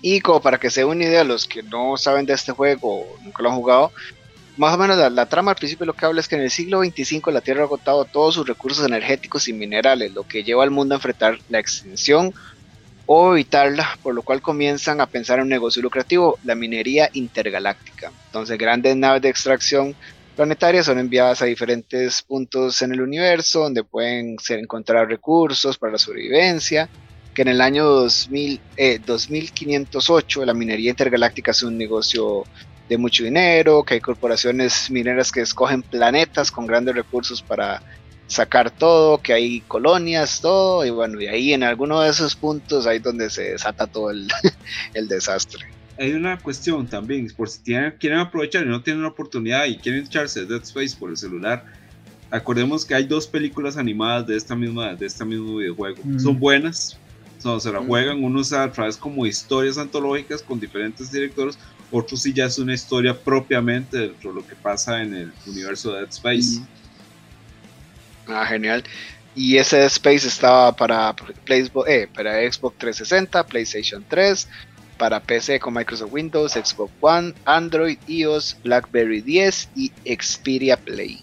Y 0.02 0.20
como 0.20 0.42
para 0.42 0.58
que 0.58 0.70
se 0.70 0.82
den 0.82 0.90
una 0.90 1.04
idea, 1.04 1.24
los 1.24 1.46
que 1.46 1.64
no 1.64 1.96
saben 1.98 2.26
de 2.26 2.34
este 2.34 2.52
juego 2.52 3.06
nunca 3.24 3.44
lo 3.44 3.50
han 3.50 3.56
jugado, 3.56 3.92
más 4.58 4.74
o 4.74 4.78
menos 4.78 4.98
la, 4.98 5.26
trama 5.26 5.52
al 5.52 5.58
principio 5.58 5.86
lo 5.86 5.94
que 5.94 6.06
habla 6.06 6.20
es 6.20 6.28
que 6.28 6.36
en 6.36 6.42
el 6.42 6.52
siglo 6.52 6.80
25 6.80 7.32
la 7.32 7.42
Tierra 7.42 7.62
ha 7.62 7.66
agotado 7.66 8.06
todos 8.06 8.36
sus 8.36 8.48
recursos 8.48 8.86
energéticos 8.86 9.48
y 9.48 9.54
minerales, 9.54 10.14
lo 10.14 10.24
que 10.24 10.44
lleva 10.44 10.64
al 10.64 10.72
mundo 10.72 10.94
a 10.94 10.98
enfrentar 10.98 11.40
la 11.50 11.60
extinción 11.60 12.34
o 13.06 13.34
evitarla, 13.34 13.98
por 14.02 14.14
lo 14.14 14.22
cual 14.22 14.42
comienzan 14.42 15.02
a 15.02 15.08
pensar 15.08 15.40
en 15.40 15.44
un 15.44 15.50
negocio 15.50 15.82
lucrativo, 15.82 16.38
la 16.44 16.56
minería 16.56 17.10
intergaláctica. 17.14 18.12
Entonces 18.28 18.58
grandes 18.58 18.96
naves 18.96 19.24
de 19.24 19.30
extracción 19.30 19.96
planetarias 20.36 20.86
son 20.86 21.00
enviadas 21.00 21.42
a 21.42 21.46
diferentes 21.46 22.22
puntos 22.22 22.82
en 22.82 22.94
el 22.94 23.02
universo 23.02 23.62
donde 23.62 23.84
pueden 23.84 24.38
ser, 24.40 24.60
encontrar 24.60 25.08
recursos 25.08 25.78
para 25.78 25.94
la 25.94 25.98
sobrevivencia, 25.98 26.90
que 27.34 27.44
en 27.44 27.50
el 27.50 27.62
año 27.62 27.86
2000, 27.86 28.60
2508 29.06 30.44
eh, 30.44 30.46
la 30.46 30.54
minería 30.54 30.90
intergaláctica 30.90 31.52
es 31.52 31.64
un 31.64 31.78
negocio 31.78 32.44
de 32.90 32.98
mucho 32.98 33.24
dinero, 33.24 33.84
que 33.84 33.96
hay 33.96 34.02
corporaciones 34.02 34.90
mineras 34.90 35.32
que 35.32 35.42
escogen 35.42 35.84
planetas 35.84 36.52
con 36.52 36.68
grandes 36.68 36.96
recursos 36.96 37.42
para 37.42 37.82
sacar 38.28 38.72
todo, 38.72 39.20
que 39.20 39.34
hay 39.34 39.62
colonias, 39.62 40.42
todo, 40.42 40.86
y 40.86 40.90
bueno, 40.90 41.22
y 41.22 41.28
ahí 41.28 41.54
en 41.54 41.64
alguno 41.64 42.02
de 42.02 42.10
esos 42.10 42.36
puntos 42.36 42.88
ahí 42.88 43.00
donde 43.00 43.30
se 43.30 43.52
desata 43.52 43.88
todo 43.88 44.10
el 44.12 44.28
desastre 45.08 45.68
hay 45.98 46.14
una 46.14 46.38
cuestión 46.40 46.88
también, 46.88 47.28
por 47.36 47.50
si 47.50 47.60
tienen, 47.60 47.94
quieren 48.00 48.20
aprovechar 48.20 48.66
y 48.66 48.70
no 48.70 48.82
tienen 48.82 49.04
la 49.04 49.10
oportunidad 49.10 49.66
y 49.66 49.78
quieren 49.78 50.06
echarse 50.06 50.46
Dead 50.46 50.62
Space 50.64 50.96
por 50.98 51.10
el 51.10 51.18
celular, 51.18 51.66
acordemos 52.32 52.86
que 52.86 52.96
hay 52.96 53.06
dos 53.06 53.28
películas 53.28 53.78
animadas 53.78 54.26
de 54.26 54.36
esta 54.36 54.56
misma 54.56 54.96
de 54.96 55.06
este 55.06 55.24
mismo 55.24 55.58
videojuego. 55.58 55.98
Son 56.18 56.40
buenas, 56.40 56.98
se 57.38 57.72
la 57.72 57.80
juegan 57.80 58.24
unos 58.24 58.54
a 58.54 58.72
través 58.72 58.98
como 58.98 59.26
historias 59.26 59.78
antológicas 59.78 60.42
con 60.42 60.60
diferentes 60.60 61.12
directores, 61.12 61.60
otro 61.92 62.18
sí 62.18 62.34
ya 62.34 62.46
es 62.46 62.58
una 62.58 62.74
historia 62.74 63.16
propiamente 63.18 63.98
de 63.98 64.16
lo 64.24 64.46
que 64.46 64.56
pasa 64.56 65.02
en 65.02 65.14
el 65.14 65.34
universo 65.46 65.92
de 65.94 66.00
Dead 66.00 66.10
Space. 66.10 66.62
Ah, 68.28 68.46
genial. 68.46 68.84
Y 69.36 69.58
ese 69.58 69.78
Dead 69.78 69.88
Space 69.88 70.28
estaba 70.28 70.76
para, 70.76 71.14
eh, 71.48 72.08
para 72.14 72.52
Xbox 72.52 72.78
360, 72.78 73.46
PlayStation 73.46 74.04
3, 74.08 74.48
para 74.98 75.20
PC 75.20 75.60
con 75.60 75.74
Microsoft 75.74 76.12
Windows, 76.12 76.54
Xbox 76.54 76.92
One, 77.02 77.34
Android, 77.46 77.98
iOS, 78.08 78.58
BlackBerry 78.64 79.22
10 79.22 79.70
y 79.76 79.92
Xperia 80.06 80.78
Play. 80.78 81.22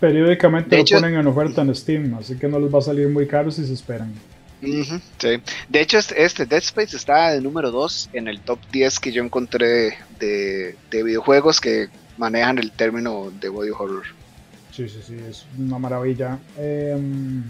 Periódicamente 0.00 0.76
lo 0.76 0.84
ponen 0.84 1.14
en 1.14 1.26
oferta 1.26 1.62
en 1.62 1.74
Steam, 1.74 2.14
así 2.14 2.36
que 2.36 2.48
no 2.48 2.58
les 2.58 2.72
va 2.72 2.78
a 2.78 2.82
salir 2.82 3.08
muy 3.08 3.26
caro 3.26 3.50
si 3.50 3.64
se 3.64 3.72
esperan. 3.72 4.12
sí. 4.60 5.40
De 5.68 5.80
hecho, 5.80 5.98
este, 5.98 6.22
este, 6.22 6.46
Dead 6.46 6.62
Space 6.62 6.96
está 6.96 7.30
de 7.30 7.40
número 7.40 7.70
2 7.70 8.10
en 8.12 8.28
el 8.28 8.40
top 8.40 8.58
10 8.72 9.00
que 9.00 9.12
yo 9.12 9.22
encontré 9.22 9.96
de, 10.18 10.76
videojuegos 10.90 11.60
que 11.60 11.88
manejan 12.18 12.58
el 12.58 12.70
término 12.70 13.32
de 13.40 13.48
body 13.48 13.70
horror. 13.70 14.04
Sí, 14.72 14.88
sí, 14.88 15.00
sí, 15.06 15.16
es 15.28 15.46
una 15.58 15.78
maravilla. 15.78 16.38
Em, 16.58 17.44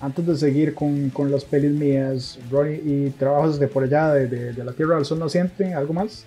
antes 0.00 0.26
de 0.26 0.36
seguir 0.36 0.74
con, 0.74 1.10
con, 1.10 1.30
las 1.30 1.44
pelis 1.44 1.72
mías, 1.72 2.38
Ronnie, 2.50 2.80
¿y 2.84 3.10
trabajos 3.10 3.58
de 3.58 3.68
por 3.68 3.84
allá, 3.84 4.12
de, 4.12 4.52
de 4.52 4.64
la 4.64 4.72
Tierra 4.72 4.96
del 4.96 5.04
Sol 5.04 5.18
Naciente? 5.18 5.74
¿Algo 5.74 5.92
más? 5.92 6.24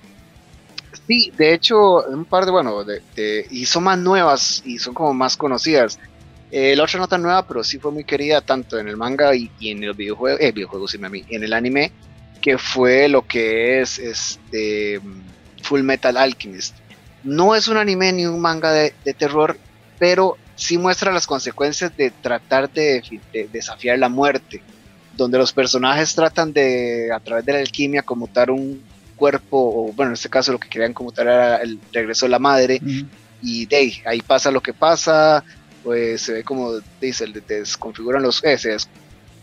Sí, 1.07 1.31
de 1.37 1.53
hecho, 1.53 2.05
un 2.05 2.25
par 2.25 2.45
de, 2.45 2.51
bueno, 2.51 2.83
de, 2.83 3.01
y 3.49 3.65
son 3.65 3.83
más 3.83 3.97
nuevas 3.97 4.61
y 4.65 4.77
son 4.77 4.93
como 4.93 5.13
más 5.13 5.37
conocidas. 5.37 5.99
Eh, 6.51 6.75
la 6.75 6.83
otra 6.83 6.99
no 6.99 7.07
tan 7.07 7.21
nueva, 7.21 7.47
pero 7.47 7.63
sí 7.63 7.79
fue 7.79 7.91
muy 7.91 8.03
querida 8.03 8.41
tanto 8.41 8.77
en 8.77 8.87
el 8.87 8.97
manga 8.97 9.33
y, 9.33 9.49
en 9.61 9.83
el 9.83 9.93
videojuego, 9.93 10.37
eh, 10.39 10.51
videojuego, 10.51 10.87
sí, 10.87 10.97
mí, 10.97 11.23
en 11.29 11.43
el 11.43 11.53
anime, 11.53 11.91
que 12.41 12.57
fue 12.57 13.07
lo 13.07 13.25
que 13.25 13.81
es 13.81 13.99
este 13.99 14.99
Full 15.63 15.81
Metal 15.81 16.17
Alchemist. 16.17 16.75
No 17.23 17.55
es 17.55 17.67
un 17.67 17.77
anime 17.77 18.11
ni 18.11 18.25
un 18.25 18.41
manga 18.41 18.71
de, 18.71 18.93
terror, 19.17 19.57
pero 19.97 20.37
sí 20.61 20.77
muestra 20.77 21.11
las 21.11 21.25
consecuencias 21.25 21.95
de 21.97 22.11
tratar 22.11 22.71
de, 22.71 23.01
desafiar 23.51 23.97
la 23.97 24.09
muerte, 24.09 24.61
donde 25.17 25.39
los 25.39 25.51
personajes 25.51 26.13
tratan 26.13 26.53
de, 26.53 27.09
a 27.11 27.19
través 27.19 27.45
de 27.45 27.53
la 27.53 27.59
alquimia, 27.59 28.03
conmutar 28.03 28.51
un, 28.51 28.79
cuerpo, 29.15 29.57
o 29.57 29.93
bueno, 29.93 30.09
en 30.09 30.13
este 30.13 30.29
caso 30.29 30.51
lo 30.51 30.59
que 30.59 30.67
querían 30.67 30.93
conmutar 30.93 31.27
era 31.27 31.57
el 31.57 31.79
regreso 31.91 32.25
de 32.25 32.31
la 32.31 32.39
madre, 32.39 32.81
y 33.41 33.67
de 33.67 34.01
ahí, 34.05 34.21
pasa 34.21 34.49
lo 34.49 34.61
que 34.61 34.73
pasa, 34.73 35.43
pues 35.83 36.21
se 36.21 36.33
ve 36.33 36.43
como 36.43 36.73
dice, 36.99 37.27
desconfiguran 37.47 38.23
los, 38.23 38.43
eh, 38.43 38.57
se 38.57 38.77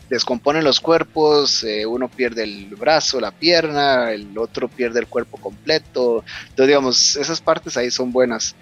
descomponen 0.09 0.65
los 0.65 0.81
cuerpos, 0.81 1.63
eh, 1.63 1.87
uno 1.87 2.09
pierde 2.09 2.43
el 2.43 2.75
brazo, 2.75 3.21
la 3.21 3.31
pierna, 3.31 4.11
el 4.11 4.37
otro 4.37 4.69
pierde 4.69 4.99
el 4.99 5.07
cuerpo 5.07 5.37
completo, 5.37 6.25
entonces 6.43 6.67
digamos, 6.67 7.17
esas 7.17 7.41
partes 7.41 7.77
ahí 7.77 7.93
son 7.93 8.11
buenas. 8.11 8.57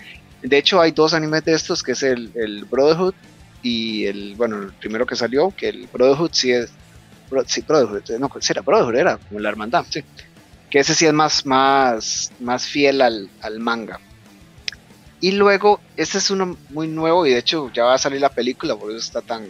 De 0.48 0.58
hecho 0.58 0.80
hay 0.80 0.92
dos 0.92 1.12
animes 1.12 1.44
de 1.44 1.54
estos, 1.54 1.82
que 1.82 1.92
es 1.92 2.02
el, 2.02 2.66
Brotherhood 2.70 3.14
y 3.62 4.06
el, 4.06 4.34
bueno, 4.36 4.62
el 4.62 4.72
primero 4.72 5.06
que 5.06 5.16
salió, 5.16 5.52
que 5.56 5.68
el 5.68 5.88
Brotherhood 5.92 6.30
sí 6.32 6.52
es, 6.52 6.70
sí, 7.46 7.62
Brotherhood, 7.62 8.18
no, 8.18 8.30
era 8.48 8.62
Brotherhood, 8.62 8.96
era 8.96 9.16
como 9.18 9.40
la 9.40 9.48
hermandad, 9.48 9.84
sí 9.90 10.04
que 10.70 10.80
ese 10.80 10.94
sí 10.94 11.06
es 11.06 11.12
más, 11.12 11.46
más, 11.46 12.32
más 12.40 12.66
fiel 12.66 13.00
al, 13.00 13.30
manga. 13.58 14.00
Y 15.20 15.32
luego, 15.32 15.80
este 15.96 16.18
es 16.18 16.30
uno 16.30 16.56
muy 16.70 16.88
nuevo 16.88 17.26
y 17.26 17.30
de 17.30 17.38
hecho 17.38 17.70
ya 17.72 17.84
va 17.84 17.94
a 17.94 17.98
salir 17.98 18.20
la 18.20 18.28
película, 18.28 18.76
por 18.76 18.90
eso 18.90 18.98
está 18.98 19.22
tan, 19.22 19.46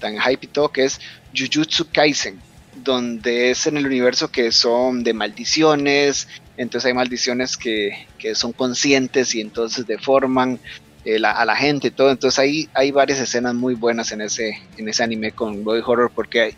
tan 0.00 0.18
hype 0.18 0.46
y 0.46 0.48
todo, 0.48 0.70
que 0.70 0.84
es 0.84 1.00
Jujutsu 1.36 1.88
Kaisen, 1.92 2.40
donde 2.82 3.50
es 3.50 3.66
en 3.66 3.76
el 3.76 3.86
universo 3.86 4.30
que 4.30 4.52
son 4.52 5.02
de 5.02 5.14
maldiciones, 5.14 6.28
entonces 6.56 6.88
hay 6.88 6.94
maldiciones 6.94 7.56
que, 7.56 8.06
son 8.34 8.52
conscientes 8.52 9.34
y 9.34 9.40
entonces 9.40 9.86
deforman 9.86 10.58
eh, 11.04 11.20
a 11.24 11.44
la 11.44 11.56
gente 11.56 11.88
y 11.88 11.90
todo, 11.90 12.10
entonces 12.10 12.68
hay 12.74 12.90
varias 12.90 13.18
escenas 13.18 13.54
muy 13.54 13.74
buenas 13.74 14.12
en 14.12 14.20
ese, 14.20 14.58
en 14.76 14.88
ese 14.88 15.02
anime 15.02 15.32
con 15.32 15.64
body 15.64 15.82
horror 15.84 16.10
porque 16.14 16.54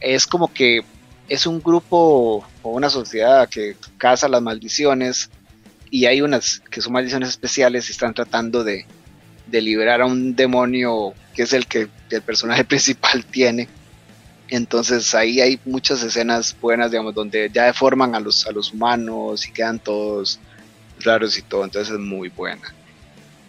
es 0.00 0.26
como 0.26 0.52
que 0.52 0.82
es 1.28 1.46
un 1.46 1.60
grupo 1.60 2.44
o 2.62 2.70
una 2.70 2.90
sociedad 2.90 3.48
que 3.48 3.76
caza 3.96 4.28
las 4.28 4.42
maldiciones 4.42 5.30
y 5.90 6.06
hay 6.06 6.20
unas 6.22 6.60
que 6.70 6.80
son 6.80 6.92
maldiciones 6.92 7.30
especiales 7.30 7.88
y 7.88 7.92
están 7.92 8.14
tratando 8.14 8.64
de, 8.64 8.86
liberar 9.50 10.00
a 10.00 10.06
un 10.06 10.34
demonio 10.34 11.12
que 11.34 11.42
es 11.42 11.52
el 11.52 11.66
que 11.66 11.88
el 12.10 12.22
personaje 12.22 12.64
principal 12.66 13.24
tiene. 13.24 13.68
Entonces 14.54 15.14
ahí 15.14 15.40
hay 15.40 15.58
muchas 15.64 16.02
escenas 16.02 16.54
buenas, 16.60 16.90
digamos, 16.90 17.14
donde 17.14 17.48
ya 17.50 17.64
deforman 17.64 18.14
a 18.14 18.20
los, 18.20 18.46
a 18.46 18.52
los 18.52 18.74
humanos 18.74 19.48
y 19.48 19.50
quedan 19.50 19.78
todos 19.78 20.38
raros 21.00 21.38
y 21.38 21.42
todo, 21.42 21.64
entonces 21.64 21.94
es 21.94 21.98
muy 21.98 22.28
buena. 22.28 22.74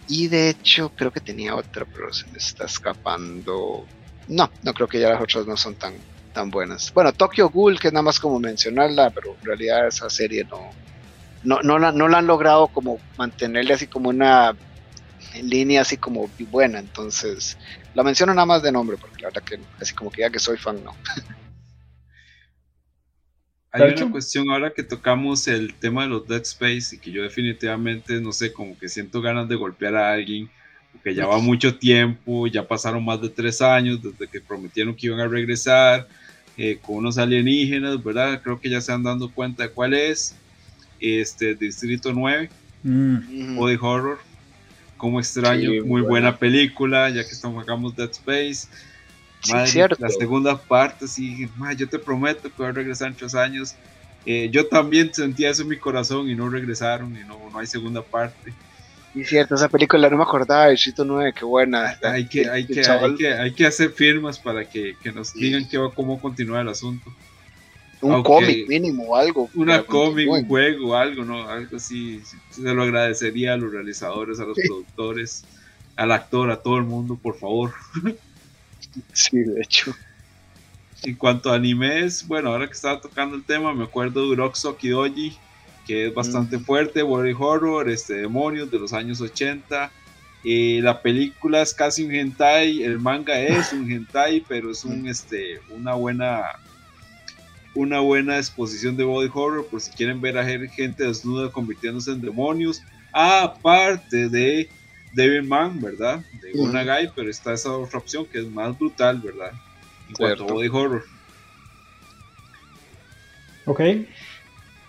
Y 0.08 0.28
de 0.28 0.48
hecho 0.48 0.90
creo 0.96 1.10
que 1.10 1.20
tenía 1.20 1.54
otra, 1.54 1.84
pero 1.84 2.10
se 2.10 2.26
me 2.28 2.38
está 2.38 2.64
escapando. 2.64 3.84
No, 4.28 4.50
no 4.62 4.72
creo 4.72 4.88
que 4.88 4.98
ya 4.98 5.10
las 5.10 5.20
otras 5.20 5.46
no 5.46 5.58
son 5.58 5.74
tan, 5.74 5.92
tan 6.32 6.50
buenas. 6.50 6.90
Bueno, 6.94 7.12
Tokyo 7.12 7.50
Ghoul, 7.50 7.78
que 7.78 7.88
es 7.88 7.92
nada 7.92 8.02
más 8.02 8.18
como 8.18 8.40
mencionarla, 8.40 9.10
pero 9.10 9.36
en 9.38 9.44
realidad 9.44 9.86
esa 9.86 10.08
serie 10.08 10.44
no, 10.44 10.70
no, 11.42 11.60
no, 11.60 11.78
la, 11.78 11.92
no 11.92 12.08
la 12.08 12.16
han 12.16 12.26
logrado 12.26 12.68
como 12.68 12.98
mantenerle 13.18 13.74
así 13.74 13.88
como 13.88 14.08
una 14.08 14.56
línea 15.42 15.82
así 15.82 15.96
como 15.96 16.28
buena, 16.50 16.78
entonces 16.78 17.58
la 17.94 18.02
menciono 18.02 18.34
nada 18.34 18.46
más 18.46 18.62
de 18.62 18.72
nombre, 18.72 18.96
porque 18.96 19.22
la 19.22 19.28
verdad 19.28 19.42
que 19.42 19.58
así 19.80 19.94
como 19.94 20.10
que 20.10 20.22
ya 20.22 20.30
que 20.30 20.38
soy 20.38 20.56
fan, 20.56 20.82
no. 20.84 20.94
Hay 23.70 23.92
una 23.92 24.10
cuestión 24.12 24.48
ahora 24.50 24.72
que 24.72 24.84
tocamos 24.84 25.48
el 25.48 25.74
tema 25.74 26.02
de 26.02 26.08
los 26.08 26.28
Dead 26.28 26.42
Space 26.42 26.94
y 26.94 26.98
que 26.98 27.10
yo 27.10 27.24
definitivamente, 27.24 28.20
no 28.20 28.30
sé, 28.30 28.52
como 28.52 28.78
que 28.78 28.88
siento 28.88 29.20
ganas 29.20 29.48
de 29.48 29.56
golpear 29.56 29.96
a 29.96 30.12
alguien, 30.12 30.48
porque 30.92 31.12
ya 31.12 31.26
va 31.26 31.38
mucho 31.38 31.76
tiempo, 31.76 32.46
ya 32.46 32.68
pasaron 32.68 33.04
más 33.04 33.20
de 33.20 33.30
tres 33.30 33.60
años 33.60 34.00
desde 34.00 34.28
que 34.28 34.40
prometieron 34.40 34.94
que 34.94 35.08
iban 35.08 35.18
a 35.18 35.26
regresar, 35.26 36.06
eh, 36.56 36.78
con 36.80 36.96
unos 36.96 37.18
alienígenas, 37.18 38.02
¿verdad? 38.02 38.40
Creo 38.44 38.60
que 38.60 38.70
ya 38.70 38.80
se 38.80 38.92
han 38.92 39.02
dando 39.02 39.28
cuenta 39.28 39.64
de 39.64 39.70
cuál 39.70 39.92
es. 39.92 40.36
Este, 41.00 41.56
Distrito 41.56 42.12
9, 42.12 42.48
mm. 42.84 43.56
Body 43.56 43.76
Horror. 43.80 44.18
Como 45.04 45.20
extraño, 45.20 45.84
muy 45.84 46.00
buena 46.00 46.34
película, 46.34 47.10
ya 47.10 47.22
que 47.22 47.32
estamos 47.32 47.62
hagamos 47.62 47.94
Dead 47.94 48.08
Space. 48.10 48.66
la 49.50 50.08
segunda 50.08 50.56
parte, 50.56 51.06
sí, 51.06 51.46
yo 51.76 51.86
te 51.86 51.98
prometo 51.98 52.44
que 52.44 52.54
voy 52.56 52.68
a 52.68 52.72
regresar 52.72 53.08
en 53.08 53.14
tres 53.14 53.34
años. 53.34 53.74
Eh, 54.24 54.48
yo 54.50 54.66
también 54.66 55.12
sentía 55.12 55.50
eso 55.50 55.60
en 55.60 55.68
mi 55.68 55.76
corazón 55.76 56.30
y 56.30 56.34
no 56.34 56.48
regresaron 56.48 57.14
y 57.14 57.20
no, 57.20 57.38
no 57.52 57.58
hay 57.58 57.66
segunda 57.66 58.00
parte. 58.00 58.54
Y 59.14 59.24
cierto, 59.24 59.56
esa 59.56 59.68
película 59.68 60.08
no 60.08 60.16
me 60.16 60.22
acordaba, 60.22 60.68
Distrito 60.68 61.04
9, 61.04 61.34
qué 61.38 61.44
buena. 61.44 61.98
Hay 62.02 62.26
que, 62.26 62.48
hay, 62.48 62.66
que, 62.66 62.80
hay, 62.88 63.14
que, 63.16 63.28
hay 63.28 63.52
que 63.52 63.66
hacer 63.66 63.90
firmas 63.90 64.38
para 64.38 64.64
que, 64.64 64.96
que 65.02 65.12
nos 65.12 65.34
digan 65.34 65.68
que, 65.68 65.78
cómo 65.94 66.18
continúa 66.18 66.62
el 66.62 66.68
asunto. 66.70 67.12
Un 68.04 68.22
cómic 68.22 68.68
mínimo, 68.68 69.16
algo. 69.16 69.48
Una 69.54 69.82
cómic, 69.82 70.28
un 70.28 70.46
juego, 70.46 70.94
algo, 70.94 71.24
¿no? 71.24 71.48
Algo 71.48 71.76
así. 71.76 72.20
Se 72.50 72.62
lo 72.62 72.82
agradecería 72.82 73.54
a 73.54 73.56
los 73.56 73.72
realizadores, 73.72 74.40
a 74.40 74.44
los 74.44 74.58
productores, 74.58 75.44
al 75.96 76.12
actor, 76.12 76.50
a 76.50 76.56
todo 76.56 76.76
el 76.76 76.84
mundo, 76.84 77.18
por 77.20 77.38
favor. 77.38 77.72
Sí, 79.12 79.38
de 79.38 79.60
hecho. 79.60 79.92
En 81.02 81.16
cuanto 81.16 81.50
a 81.50 81.56
animes, 81.56 82.28
bueno, 82.28 82.50
ahora 82.50 82.68
que 82.68 82.74
estaba 82.74 83.00
tocando 83.00 83.34
el 83.34 83.42
tema, 83.42 83.74
me 83.74 83.84
acuerdo 83.84 84.22
de 84.22 84.28
Uroxo 84.28 84.76
Kidoji, 84.76 85.36
que 85.84 86.06
es 86.06 86.14
bastante 86.14 86.58
mm. 86.58 86.64
fuerte, 86.64 87.02
body 87.02 87.34
horror, 87.36 87.88
este, 87.88 88.14
demonios 88.14 88.70
de 88.70 88.78
los 88.78 88.92
años 88.92 89.20
80. 89.20 89.90
Eh, 90.44 90.78
la 90.80 91.02
película 91.02 91.60
es 91.60 91.74
casi 91.74 92.04
un 92.04 92.14
hentai, 92.14 92.84
el 92.84 93.00
manga 93.00 93.40
es 93.40 93.72
un 93.72 93.90
hentai, 93.90 94.44
pero 94.46 94.70
es 94.70 94.84
un, 94.84 95.08
este, 95.08 95.60
una 95.70 95.94
buena 95.94 96.44
una 97.74 98.00
buena 98.00 98.36
exposición 98.36 98.96
de 98.96 99.04
body 99.04 99.30
horror 99.32 99.66
por 99.66 99.80
si 99.80 99.90
quieren 99.90 100.20
ver 100.20 100.38
a 100.38 100.44
gente 100.44 101.04
desnuda 101.04 101.50
convirtiéndose 101.50 102.12
en 102.12 102.20
demonios, 102.20 102.82
aparte 103.12 104.28
de 104.28 104.68
Man, 105.42 105.80
¿verdad? 105.80 106.24
De 106.42 106.58
una 106.60 106.82
guy, 106.82 107.10
pero 107.14 107.30
está 107.30 107.52
esa 107.52 107.76
otra 107.76 107.98
opción 107.98 108.26
que 108.26 108.38
es 108.38 108.46
más 108.50 108.76
brutal, 108.76 109.20
¿verdad? 109.20 109.52
En 110.08 110.14
cuanto 110.14 110.44
a 110.44 110.52
body 110.52 110.68
horror. 110.68 111.04
Ok. 113.66 113.80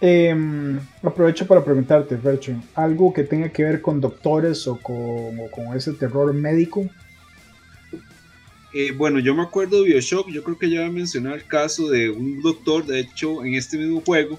Em, 0.02 0.80
aprovecho 1.02 1.48
para 1.48 1.64
preguntarte, 1.64 2.18
Fercho, 2.18 2.54
algo 2.76 3.14
que 3.14 3.24
tenga 3.24 3.50
que 3.50 3.64
ver 3.64 3.82
con 3.82 4.02
doctores 4.02 4.68
o 4.68 4.78
con, 4.78 5.76
ese 5.76 5.94
terror 5.94 6.34
médico. 6.34 6.86
Eh, 8.78 8.92
bueno, 8.92 9.20
yo 9.20 9.34
me 9.34 9.42
acuerdo 9.42 9.82
de 9.82 9.92
Bioshock, 9.92 10.28
yo 10.28 10.44
creo 10.44 10.60
que 10.60 10.70
ya 10.70 10.90
mencioné 10.90 11.34
el 11.34 11.46
caso 11.46 11.90
de 11.90 12.10
un 12.10 12.42
doctor, 12.42 12.86
de 12.86 13.00
hecho, 13.00 13.46
en 13.46 13.54
este 13.56 13.78
mismo 13.78 14.02
juego, 14.02 14.38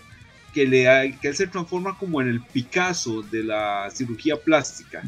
que, 0.53 0.67
le 0.67 1.17
que 1.23 1.29
él 1.29 1.35
se 1.35 1.47
transforma 1.47 1.97
como 1.97 2.21
en 2.21 2.29
el 2.29 2.43
Picasso 2.43 3.23
de 3.23 3.43
la 3.43 3.89
cirugía 3.91 4.37
plástica. 4.37 5.03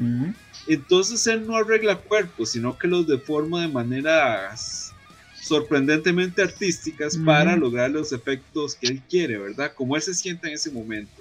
Entonces 0.66 1.26
él 1.26 1.46
no 1.46 1.56
arregla 1.56 1.96
cuerpos, 1.96 2.52
sino 2.52 2.78
que 2.78 2.88
los 2.88 3.06
deforma 3.06 3.60
de 3.60 3.68
maneras 3.68 4.94
sorprendentemente 5.42 6.40
artísticas 6.40 7.18
para 7.18 7.54
lograr 7.54 7.90
los 7.90 8.14
efectos 8.14 8.74
que 8.76 8.86
él 8.86 9.02
quiere, 9.10 9.36
¿verdad? 9.36 9.74
Como 9.74 9.94
él 9.94 10.00
se 10.00 10.14
siente 10.14 10.48
en 10.48 10.54
ese 10.54 10.70
momento. 10.70 11.20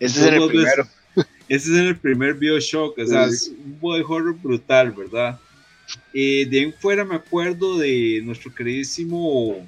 Ese 0.00 0.26
es 0.26 0.26
el 0.26 0.48
primero. 0.48 0.88
Ese 1.48 1.72
es 1.72 1.78
el 1.78 1.96
primer 1.96 2.34
Bioshock, 2.34 2.98
o 2.98 3.06
sea, 3.06 3.26
es 3.26 3.52
un 3.64 3.78
body 3.78 4.02
horror 4.02 4.34
brutal, 4.42 4.90
¿verdad? 4.90 5.38
Eh, 6.12 6.46
de 6.50 6.60
ahí 6.60 6.72
fuera 6.72 7.04
me 7.04 7.16
acuerdo 7.16 7.78
de 7.78 8.20
nuestro 8.24 8.54
queridísimo 8.54 9.66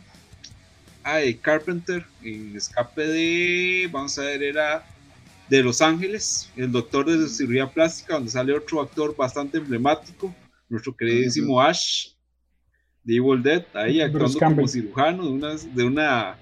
ay, 1.07 1.35
Carpenter 1.35 2.05
en 2.21 2.57
Escape 2.57 3.07
de, 3.07 3.89
vamos 3.93 4.19
a 4.19 4.23
ver, 4.23 4.43
era 4.43 4.85
de 5.49 5.63
Los 5.63 5.81
Ángeles, 5.81 6.51
el 6.57 6.73
doctor 6.73 7.07
de 7.07 7.29
cirugía 7.29 7.71
plástica, 7.71 8.15
donde 8.15 8.31
sale 8.31 8.53
otro 8.53 8.81
actor 8.81 9.15
bastante 9.15 9.59
emblemático, 9.59 10.35
nuestro 10.69 10.97
queridísimo 10.97 11.61
Ash 11.61 12.09
de 13.05 13.17
Evil 13.17 13.41
Dead, 13.41 13.65
ahí 13.75 14.01
actuando 14.01 14.37
como 14.37 14.67
cirujano 14.67 15.27
de 15.27 15.31
una, 15.31 15.55
de 15.55 15.85
una 15.85 16.37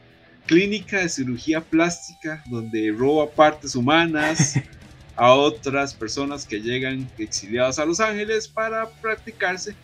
clínica 0.47 1.01
de 1.01 1.11
cirugía 1.11 1.61
plástica 1.61 2.43
donde 2.47 2.91
roba 2.91 3.31
partes 3.31 3.77
humanas 3.77 4.55
a 5.17 5.33
otras 5.33 5.95
personas 5.95 6.45
que 6.45 6.61
llegan 6.61 7.09
exiliadas 7.19 7.79
a 7.79 7.85
Los 7.85 8.01
Ángeles 8.01 8.49
para 8.49 8.89
practicarse 8.89 9.75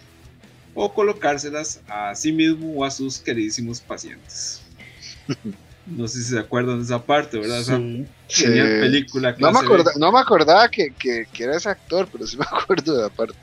o 0.74 0.92
colocárselas 0.92 1.80
a 1.88 2.14
sí 2.14 2.32
mismo 2.32 2.72
o 2.74 2.84
a 2.84 2.90
sus 2.90 3.18
queridísimos 3.18 3.80
pacientes. 3.80 4.62
No 5.86 6.06
sé 6.06 6.22
si 6.22 6.30
se 6.30 6.38
acuerdan 6.38 6.78
de 6.78 6.84
esa 6.84 7.02
parte, 7.02 7.38
¿verdad? 7.38 7.62
sí. 8.28 8.44
película. 8.44 9.34
No 9.38 9.50
me, 9.50 9.60
no 9.96 10.12
me, 10.12 10.18
acordaba 10.20 10.68
que, 10.68 10.92
que, 10.92 11.26
era 11.38 11.56
ese 11.56 11.68
actor, 11.68 12.06
pero 12.12 12.26
sí 12.26 12.36
me 12.36 12.44
acuerdo 12.52 12.96
de 12.96 13.02
la 13.02 13.08
parte. 13.08 13.34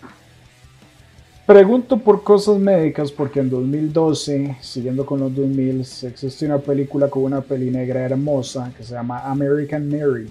Pregunto 1.46 1.98
por 1.98 2.24
cosas 2.24 2.60
médicas 2.60 3.12
porque 3.12 3.40
en 3.40 3.50
2012, 3.50 4.58
siguiendo 4.62 5.06
con 5.06 5.20
los 5.20 5.36
2000, 5.36 5.82
existe 5.82 6.46
una 6.46 6.60
película 6.60 7.10
con 7.10 7.24
una 7.24 7.42
peli 7.42 7.70
negra 7.72 8.02
hermosa 8.02 8.72
que 8.78 8.84
se 8.84 8.94
llama 8.94 9.22
American 9.22 9.90
Mary. 9.90 10.30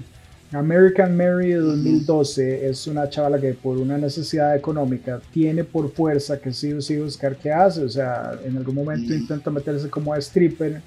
American 0.52 1.16
Mary 1.16 1.48
de 1.48 1.56
2012 1.56 2.68
es 2.68 2.86
una 2.86 3.08
chavala 3.10 3.40
que 3.40 3.52
por 3.54 3.78
una 3.78 3.98
necesidad 3.98 4.54
económica 4.54 5.20
tiene 5.32 5.64
por 5.64 5.90
fuerza 5.90 6.38
que 6.38 6.52
sí 6.52 6.72
o 6.72 6.80
sí 6.80 6.96
buscar 6.98 7.36
qué 7.36 7.50
hace. 7.50 7.82
O 7.82 7.88
sea, 7.88 8.38
en 8.44 8.56
algún 8.56 8.76
momento 8.76 9.12
intenta 9.12 9.50
meterse 9.50 9.90
como 9.90 10.12
a 10.12 10.18
stripper, 10.18 10.80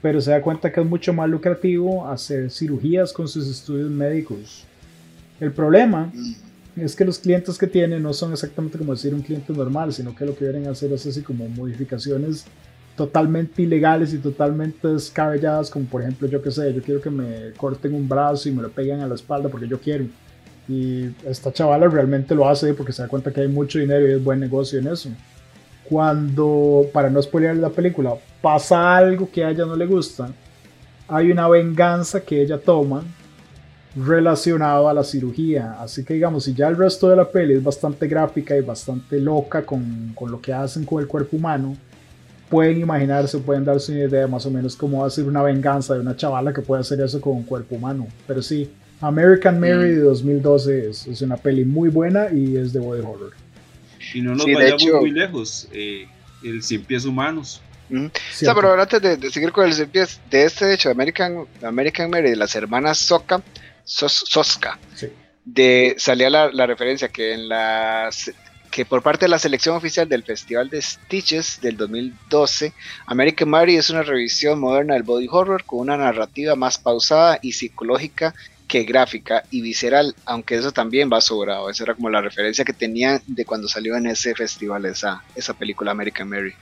pero 0.00 0.20
se 0.20 0.30
da 0.30 0.40
cuenta 0.40 0.72
que 0.72 0.80
es 0.80 0.86
mucho 0.86 1.12
más 1.12 1.28
lucrativo 1.28 2.08
hacer 2.08 2.50
cirugías 2.50 3.12
con 3.12 3.28
sus 3.28 3.46
estudios 3.48 3.90
médicos. 3.90 4.64
El 5.40 5.52
problema 5.52 6.10
es 6.74 6.96
que 6.96 7.04
los 7.04 7.18
clientes 7.18 7.58
que 7.58 7.66
tiene 7.66 8.00
no 8.00 8.14
son 8.14 8.32
exactamente 8.32 8.78
como 8.78 8.94
decir 8.94 9.14
un 9.14 9.20
cliente 9.20 9.52
normal, 9.52 9.92
sino 9.92 10.14
que 10.14 10.24
lo 10.24 10.34
que 10.34 10.44
vienen 10.44 10.68
a 10.68 10.70
hacer 10.70 10.90
es 10.92 11.06
así 11.06 11.20
como 11.20 11.46
modificaciones 11.48 12.46
totalmente 12.96 13.62
ilegales 13.62 14.14
y 14.14 14.18
totalmente 14.18 14.88
descabelladas, 14.88 15.70
como 15.70 15.84
por 15.84 16.02
ejemplo, 16.02 16.26
yo 16.26 16.42
que 16.42 16.50
sé, 16.50 16.72
yo 16.72 16.82
quiero 16.82 17.00
que 17.00 17.10
me 17.10 17.52
corten 17.56 17.94
un 17.94 18.08
brazo 18.08 18.48
y 18.48 18.52
me 18.52 18.62
lo 18.62 18.70
peguen 18.70 19.00
a 19.00 19.06
la 19.06 19.14
espalda 19.14 19.48
porque 19.48 19.68
yo 19.68 19.78
quiero. 19.78 20.06
Y 20.68 21.10
esta 21.24 21.52
chavala 21.52 21.86
realmente 21.86 22.34
lo 22.34 22.48
hace 22.48 22.74
porque 22.74 22.92
se 22.92 23.02
da 23.02 23.08
cuenta 23.08 23.30
que 23.30 23.42
hay 23.42 23.48
mucho 23.48 23.78
dinero 23.78 24.08
y 24.08 24.12
es 24.12 24.24
buen 24.24 24.40
negocio 24.40 24.78
en 24.78 24.88
eso. 24.88 25.10
Cuando, 25.84 26.86
para 26.92 27.10
no 27.10 27.22
spoiler 27.22 27.56
la 27.56 27.68
película, 27.68 28.14
pasa 28.40 28.96
algo 28.96 29.30
que 29.30 29.44
a 29.44 29.50
ella 29.50 29.66
no 29.66 29.76
le 29.76 29.86
gusta, 29.86 30.30
hay 31.06 31.30
una 31.30 31.48
venganza 31.48 32.20
que 32.22 32.42
ella 32.42 32.58
toma 32.58 33.04
relacionado 33.94 34.88
a 34.88 34.94
la 34.94 35.04
cirugía. 35.04 35.76
Así 35.80 36.02
que 36.02 36.14
digamos, 36.14 36.44
si 36.44 36.54
ya 36.54 36.68
el 36.68 36.76
resto 36.76 37.08
de 37.08 37.16
la 37.16 37.28
peli 37.28 37.54
es 37.54 37.62
bastante 37.62 38.08
gráfica 38.08 38.56
y 38.56 38.62
bastante 38.62 39.20
loca 39.20 39.64
con, 39.64 40.12
con 40.14 40.30
lo 40.30 40.40
que 40.40 40.52
hacen 40.52 40.84
con 40.84 41.00
el 41.00 41.06
cuerpo 41.06 41.36
humano, 41.36 41.76
pueden 42.48 42.80
imaginarse, 42.80 43.38
pueden 43.38 43.64
darse 43.64 43.92
una 43.92 44.04
idea 44.04 44.26
más 44.26 44.46
o 44.46 44.50
menos 44.50 44.76
cómo 44.76 45.00
va 45.00 45.08
a 45.08 45.10
ser 45.10 45.24
una 45.24 45.42
venganza 45.42 45.94
de 45.94 46.00
una 46.00 46.16
chavala 46.16 46.52
que 46.52 46.62
puede 46.62 46.80
hacer 46.80 47.00
eso 47.00 47.20
con 47.20 47.34
un 47.34 47.42
cuerpo 47.44 47.74
humano. 47.74 48.06
Pero 48.26 48.42
sí, 48.42 48.70
American 49.00 49.60
Mary 49.60 49.90
de 49.90 50.00
2012 50.00 50.90
es, 50.90 51.06
es, 51.06 51.22
una 51.22 51.36
peli 51.36 51.64
muy 51.64 51.88
buena 51.88 52.28
y 52.32 52.56
es 52.56 52.72
de 52.72 52.80
body 52.80 53.00
horror. 53.00 53.32
Y 54.14 54.22
no 54.22 54.34
nos 54.34 54.46
vayamos 54.46 55.00
muy 55.00 55.10
lejos, 55.10 55.68
eh, 55.72 56.06
el 56.42 56.62
Cien 56.62 56.82
Pies 56.84 57.04
Humanos. 57.04 57.60
pero 57.88 58.80
antes 58.80 59.02
de, 59.02 59.30
seguir 59.30 59.52
con 59.52 59.66
el 59.66 59.72
Cien 59.74 59.90
Pies, 59.90 60.20
de 60.30 60.44
este 60.44 60.72
hecho, 60.72 60.90
American, 60.90 61.46
American 61.62 62.10
Mary, 62.10 62.30
de 62.30 62.36
las 62.36 62.54
hermanas 62.54 62.98
Soka, 62.98 63.42
Soska. 63.84 64.78
De, 65.44 65.94
salía 65.98 66.30
la, 66.30 66.66
referencia 66.66 67.08
que 67.08 67.32
en 67.32 67.48
las 67.48 68.32
que 68.70 68.84
por 68.84 69.02
parte 69.02 69.24
de 69.24 69.30
la 69.30 69.38
selección 69.38 69.76
oficial 69.76 70.08
del 70.08 70.22
Festival 70.22 70.68
de 70.68 70.82
Stitches 70.82 71.60
del 71.60 71.76
2012, 71.76 72.72
American 73.06 73.48
Mary 73.48 73.76
es 73.76 73.90
una 73.90 74.02
revisión 74.02 74.60
moderna 74.60 74.94
del 74.94 75.02
body 75.02 75.28
horror 75.30 75.64
con 75.64 75.80
una 75.80 75.96
narrativa 75.96 76.54
más 76.56 76.78
pausada 76.78 77.38
y 77.42 77.52
psicológica 77.52 78.34
que 78.66 78.84
gráfica 78.84 79.44
y 79.50 79.60
visceral, 79.60 80.14
aunque 80.24 80.56
eso 80.56 80.72
también 80.72 81.10
va 81.12 81.20
sobrado. 81.20 81.70
Esa 81.70 81.84
era 81.84 81.94
como 81.94 82.10
la 82.10 82.20
referencia 82.20 82.64
que 82.64 82.72
tenía 82.72 83.22
de 83.26 83.44
cuando 83.44 83.68
salió 83.68 83.96
en 83.96 84.06
ese 84.06 84.34
festival 84.34 84.84
esa, 84.86 85.22
esa 85.34 85.54
película 85.54 85.92
American 85.92 86.28
Mary. 86.28 86.52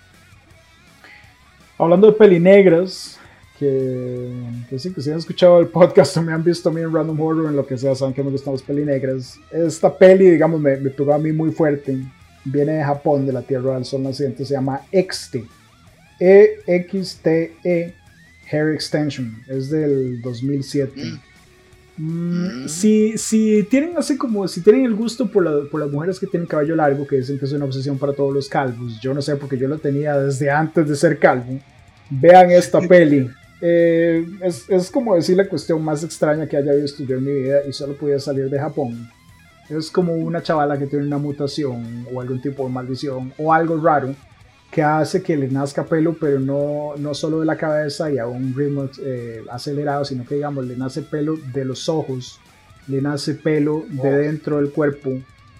Hablando 1.78 2.09
de 2.09 2.12
pelinegras, 2.12 3.18
que, 3.59 4.30
que 4.68 4.78
sí, 4.78 4.92
que 4.92 5.00
si 5.00 5.11
han 5.11 5.18
escuchado 5.18 5.61
el 5.61 5.68
podcast 5.68 6.16
o 6.16 6.22
me 6.22 6.32
han 6.32 6.42
visto 6.42 6.68
a 6.68 6.72
mí 6.72 6.80
en 6.80 6.92
Random 6.92 7.20
Horror, 7.20 7.50
en 7.50 7.57
lo 7.57 7.66
que 7.66 7.78
sea, 7.78 7.94
saben 7.94 8.14
que 8.14 8.22
me 8.22 8.30
gustan 8.30 8.55
las 8.55 8.62
peli 8.62 8.84
negras. 8.84 9.38
Esta 9.50 9.96
peli, 9.96 10.30
digamos, 10.30 10.61
me, 10.61 10.76
me 10.76 10.90
pegó 10.90 11.14
a 11.14 11.18
mí 11.18 11.32
muy 11.32 11.52
fuerte. 11.52 11.98
Viene 12.44 12.72
de 12.72 12.84
Japón, 12.84 13.26
de 13.26 13.32
la 13.32 13.42
Tierra 13.42 13.74
del 13.74 13.84
Sol 13.84 14.02
Naciente, 14.02 14.44
se 14.44 14.55
llama 14.55 14.80
EXTE. 14.90 15.44
E-X-T-E, 16.20 17.94
Hair 18.50 18.74
Extension. 18.74 19.42
Es 19.48 19.70
del 19.70 20.20
2007. 20.22 20.92
Mm, 21.96 22.64
mm. 22.64 22.68
si, 22.68 23.16
si, 23.16 23.62
tienen 23.70 23.96
así 23.96 24.16
como, 24.16 24.48
si 24.48 24.62
tienen 24.62 24.84
el 24.84 24.94
gusto 24.94 25.30
por, 25.30 25.68
por, 25.70 25.80
las 25.80 25.90
mujeres 25.90 26.18
que 26.18 26.26
tienen 26.26 26.48
cabello 26.48 26.74
largo, 26.74 27.07
que 27.07 27.16
dicen 27.16 27.38
que 27.38 27.44
es 27.44 27.52
una 27.52 27.66
obsesión 27.66 27.98
para 27.98 28.12
todos 28.12 28.34
los 28.34 28.48
calvos, 28.48 29.00
yo 29.00 29.14
no 29.14 29.22
sé 29.22 29.36
porque 29.36 29.57
yo 29.57 29.68
lo 29.68 29.78
tenía 29.78 30.18
desde 30.18 30.50
antes 30.50 30.88
de 30.88 30.96
ser 30.96 31.20
calvo, 31.20 31.61
vean 32.11 32.50
esta 32.50 32.80
peli. 32.88 33.30
Eh, 33.66 34.26
es, 34.42 34.68
es, 34.68 34.90
como 34.90 35.14
decir 35.14 35.38
la 35.38 35.48
cuestión 35.48 35.82
más 35.82 36.04
extraña 36.04 36.46
que 36.46 36.58
haya 36.58 36.74
visto 36.74 37.02
yo 37.02 37.16
en 37.16 37.24
mi 37.24 37.32
vida 37.32 37.60
y 37.66 37.72
solo 37.72 37.94
podía 37.96 38.20
salir 38.20 38.50
de 38.50 38.58
Japón. 38.58 39.10
Es 39.70 39.90
como 39.90 40.12
una 40.12 40.42
chavala 40.42 40.78
que 40.78 40.86
tiene 40.86 41.06
una 41.06 41.16
mutación 41.16 42.06
o 42.12 42.20
algún 42.20 42.42
tipo 42.42 42.64
de 42.64 42.68
maldición 42.68 43.32
o 43.38 43.54
algo 43.54 43.80
raro 43.80 44.14
que 44.70 44.82
hace 44.82 45.22
que 45.22 45.34
le 45.34 45.48
nazca 45.48 45.82
pelo, 45.82 46.14
pero 46.20 46.38
no, 46.38 46.92
no 46.98 47.14
solo 47.14 47.40
de 47.40 47.46
la 47.46 47.56
cabeza 47.56 48.12
y 48.12 48.18
a 48.18 48.26
un 48.26 48.54
ritmo 48.54 48.90
eh, 49.02 49.42
acelerado, 49.50 50.04
sino 50.04 50.26
que 50.26 50.34
digamos 50.34 50.66
le 50.66 50.76
nace 50.76 51.00
pelo 51.00 51.34
de 51.54 51.64
los 51.64 51.88
ojos, 51.88 52.40
le 52.86 53.00
nace 53.00 53.32
pelo 53.32 53.86
de 53.88 54.10
dentro 54.10 54.58
del 54.58 54.72
cuerpo, 54.72 55.10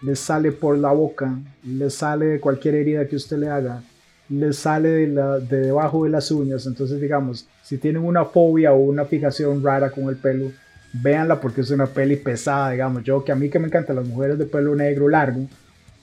le 0.03 0.15
sale 0.15 0.53
por 0.53 0.77
la 0.77 0.93
boca, 0.93 1.39
le 1.63 1.89
sale 1.89 2.27
de 2.27 2.41
cualquier 2.41 2.75
herida 2.75 3.09
que 3.09 3.17
usted 3.17 3.39
le 3.39 3.49
haga 3.49 3.83
le 4.29 4.53
sale 4.53 4.89
de, 4.89 5.07
la, 5.09 5.39
de 5.39 5.61
debajo 5.61 6.05
de 6.05 6.11
las 6.11 6.31
uñas. 6.31 6.67
Entonces, 6.67 7.01
digamos, 7.01 7.47
si 7.63 7.79
tienen 7.79 8.03
una 8.03 8.25
fobia 8.25 8.73
o 8.73 8.79
una 8.79 9.05
fijación 9.05 9.63
rara 9.63 9.91
con 9.91 10.09
el 10.09 10.17
pelo, 10.17 10.51
véanla 10.93 11.41
porque 11.41 11.61
es 11.63 11.71
una 11.71 11.87
peli 11.87 12.17
pesada, 12.17 12.71
digamos. 12.71 13.03
Yo, 13.05 13.25
que 13.25 13.33
a 13.33 13.37
mí 13.37 13.49
que 13.49 13.59
me 13.59 13.67
encantan 13.67 13.97
las 13.97 14.07
mujeres 14.07 14.39
de 14.39 14.47
pelo 14.47 14.75
negro 14.75 15.09
largo, 15.09 15.47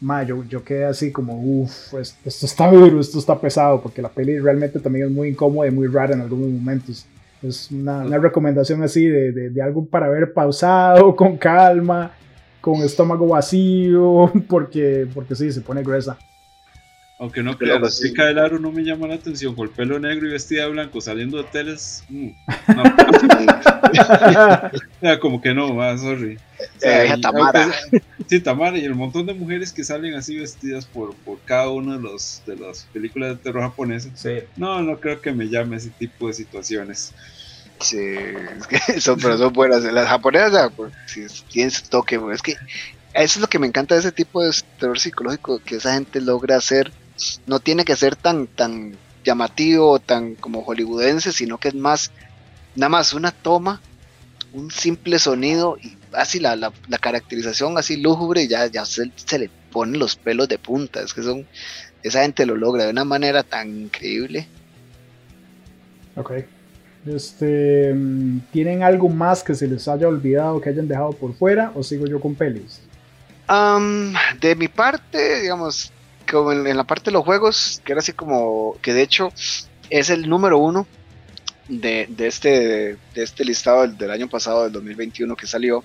ma, 0.02 0.24
yo, 0.24 0.44
yo 0.46 0.64
quedé 0.64 0.86
así 0.86 1.12
como, 1.12 1.42
uff, 1.42 1.94
esto 1.94 2.46
está 2.46 2.70
duro, 2.70 3.00
esto 3.00 3.20
está 3.20 3.40
pesado, 3.40 3.82
porque 3.82 4.02
la 4.02 4.10
peli 4.10 4.40
realmente 4.40 4.80
también 4.80 5.08
es 5.08 5.12
muy 5.12 5.30
incómoda 5.30 5.68
y 5.68 5.72
muy 5.72 5.88
rara 5.88 6.14
en 6.14 6.22
algunos 6.22 6.50
momentos. 6.50 7.06
Es 7.42 7.72
una 7.72 8.04
recomendación 8.20 8.84
así 8.84 9.08
de, 9.08 9.32
de, 9.32 9.50
de 9.50 9.62
algo 9.62 9.86
para 9.86 10.10
ver 10.10 10.32
pausado, 10.32 11.16
con 11.16 11.38
calma, 11.38 12.12
con 12.60 12.76
estómago 12.82 13.28
vacío, 13.28 14.32
porque, 14.48 15.08
porque 15.14 15.36
sí, 15.36 15.52
se 15.52 15.62
pone 15.62 15.82
gruesa. 15.82 16.18
Aunque 17.22 17.44
no 17.44 17.56
creo, 17.56 17.78
la 17.78 17.88
chica 17.88 18.26
del 18.26 18.40
aro 18.40 18.58
no 18.58 18.72
me 18.72 18.82
llama 18.82 19.08
la 19.08 19.14
atención, 19.14 19.54
con 19.54 19.68
el 19.68 19.74
pelo 19.76 20.00
negro 20.00 20.28
y 20.28 20.32
vestida 20.32 20.64
de 20.64 20.72
blanco 20.72 21.00
saliendo 21.02 21.38
de 21.38 21.44
hoteles. 21.44 22.04
Mm, 22.10 22.30
no. 22.76 22.84
como 25.22 25.40
que 25.40 25.54
no, 25.54 25.76
va, 25.76 25.96
sorry. 26.00 26.40
Eh, 26.82 27.16
Tamara. 27.22 27.70
sí, 28.28 28.40
Tamara, 28.40 28.76
y 28.76 28.86
el 28.86 28.96
montón 28.96 29.28
de 29.28 29.36
mujeres 29.36 29.72
que 29.72 29.84
salen 29.84 30.16
así 30.16 30.36
vestidas 30.40 30.88
por, 30.88 31.14
por 31.18 31.40
cada 31.42 31.70
una 31.70 31.98
de, 31.98 32.02
los, 32.02 32.42
de 32.48 32.56
las 32.56 32.88
películas 32.92 33.30
de 33.30 33.36
terror 33.36 33.62
japonesas. 33.62 34.20
Sí. 34.20 34.40
No, 34.58 34.82
no 34.82 35.00
creo 35.00 35.22
que 35.22 35.32
me 35.32 35.48
llame 35.48 35.76
ese 35.76 35.92
tipo 35.92 36.26
de 36.26 36.34
situaciones. 36.34 37.14
Sí, 37.82 38.00
es 38.00 38.66
que 38.66 38.80
son, 39.00 39.20
pero 39.20 39.38
son 39.38 39.54
buenas. 39.54 39.84
Las 39.84 40.08
japonesas, 40.08 40.72
pues, 40.76 40.92
si 41.06 41.28
tienen 41.52 41.70
su 41.70 41.88
toque, 41.88 42.20
es 42.34 42.42
que 42.42 42.54
eso 43.14 43.38
es 43.38 43.38
lo 43.38 43.48
que 43.48 43.60
me 43.60 43.68
encanta 43.68 43.94
de 43.94 44.00
ese 44.00 44.12
tipo 44.12 44.44
de 44.44 44.52
terror 44.80 44.98
psicológico 44.98 45.60
que 45.60 45.76
esa 45.76 45.94
gente 45.94 46.20
logra 46.20 46.56
hacer 46.56 46.92
no 47.46 47.60
tiene 47.60 47.86
que 47.86 47.96
ser 47.96 48.16
tan, 48.16 48.48
tan 48.48 48.96
llamativo, 49.24 50.00
tan 50.00 50.36
como 50.36 50.64
hollywoodense, 50.64 51.32
sino 51.32 51.58
que 51.58 51.70
es 51.70 51.76
más, 51.76 52.12
nada 52.76 52.90
más 52.90 53.14
una 53.14 53.32
toma, 53.32 53.82
un 54.54 54.72
simple 54.72 55.20
sonido 55.20 55.78
y 55.82 55.98
así 56.14 56.40
la, 56.40 56.56
la, 56.56 56.72
caracterización 57.00 57.78
así 57.78 57.98
lúgubre, 57.98 58.48
ya, 58.48 58.66
ya 58.68 58.86
se, 58.86 59.12
le 59.38 59.50
ponen 59.72 60.00
los 60.00 60.16
pelos 60.16 60.48
de 60.48 60.58
punta, 60.58 61.02
es 61.02 61.14
que 61.14 61.24
son, 61.24 61.48
esa 62.04 62.24
gente 62.24 62.46
lo 62.46 62.56
logra 62.56 62.86
de 62.86 62.92
una 62.92 63.06
manera 63.06 63.44
tan 63.44 63.70
increíble. 63.84 64.48
Ok. 66.16 66.32
Este, 67.06 67.96
¿Tienen 68.52 68.84
algo 68.84 69.10
más 69.10 69.44
que 69.44 69.56
se 69.56 69.68
les 69.68 69.88
haya 69.88 70.08
olvidado, 70.08 70.62
que 70.62 70.70
hayan 70.70 70.88
dejado 70.88 71.12
por 71.14 71.34
fuera? 71.34 71.72
¿O 71.76 71.84
sigo 71.84 72.06
yo 72.06 72.20
con 72.20 72.36
pelis? 72.36 72.82
de 74.40 74.56
mi 74.56 74.70
parte, 74.70 75.42
digamos, 75.42 75.92
como 76.32 76.52
en, 76.52 76.78
la 76.78 76.84
parte 76.86 77.06
de 77.06 77.12
los 77.12 77.26
juegos, 77.26 77.82
que 77.84 77.92
era 77.92 78.00
así 78.00 78.14
como, 78.14 78.78
que 78.82 78.94
de 78.94 79.02
hecho 79.02 79.34
es 79.90 80.10
el 80.10 80.30
número 80.30 80.58
uno 80.58 80.88
de, 81.68 82.08
este, 82.20 82.98
de 83.14 83.24
este 83.24 83.44
listado 83.44 83.88
del, 83.88 84.12
año 84.12 84.28
pasado, 84.28 84.64
del 84.64 84.72
2021 84.72 85.36
que 85.36 85.48
salió, 85.48 85.84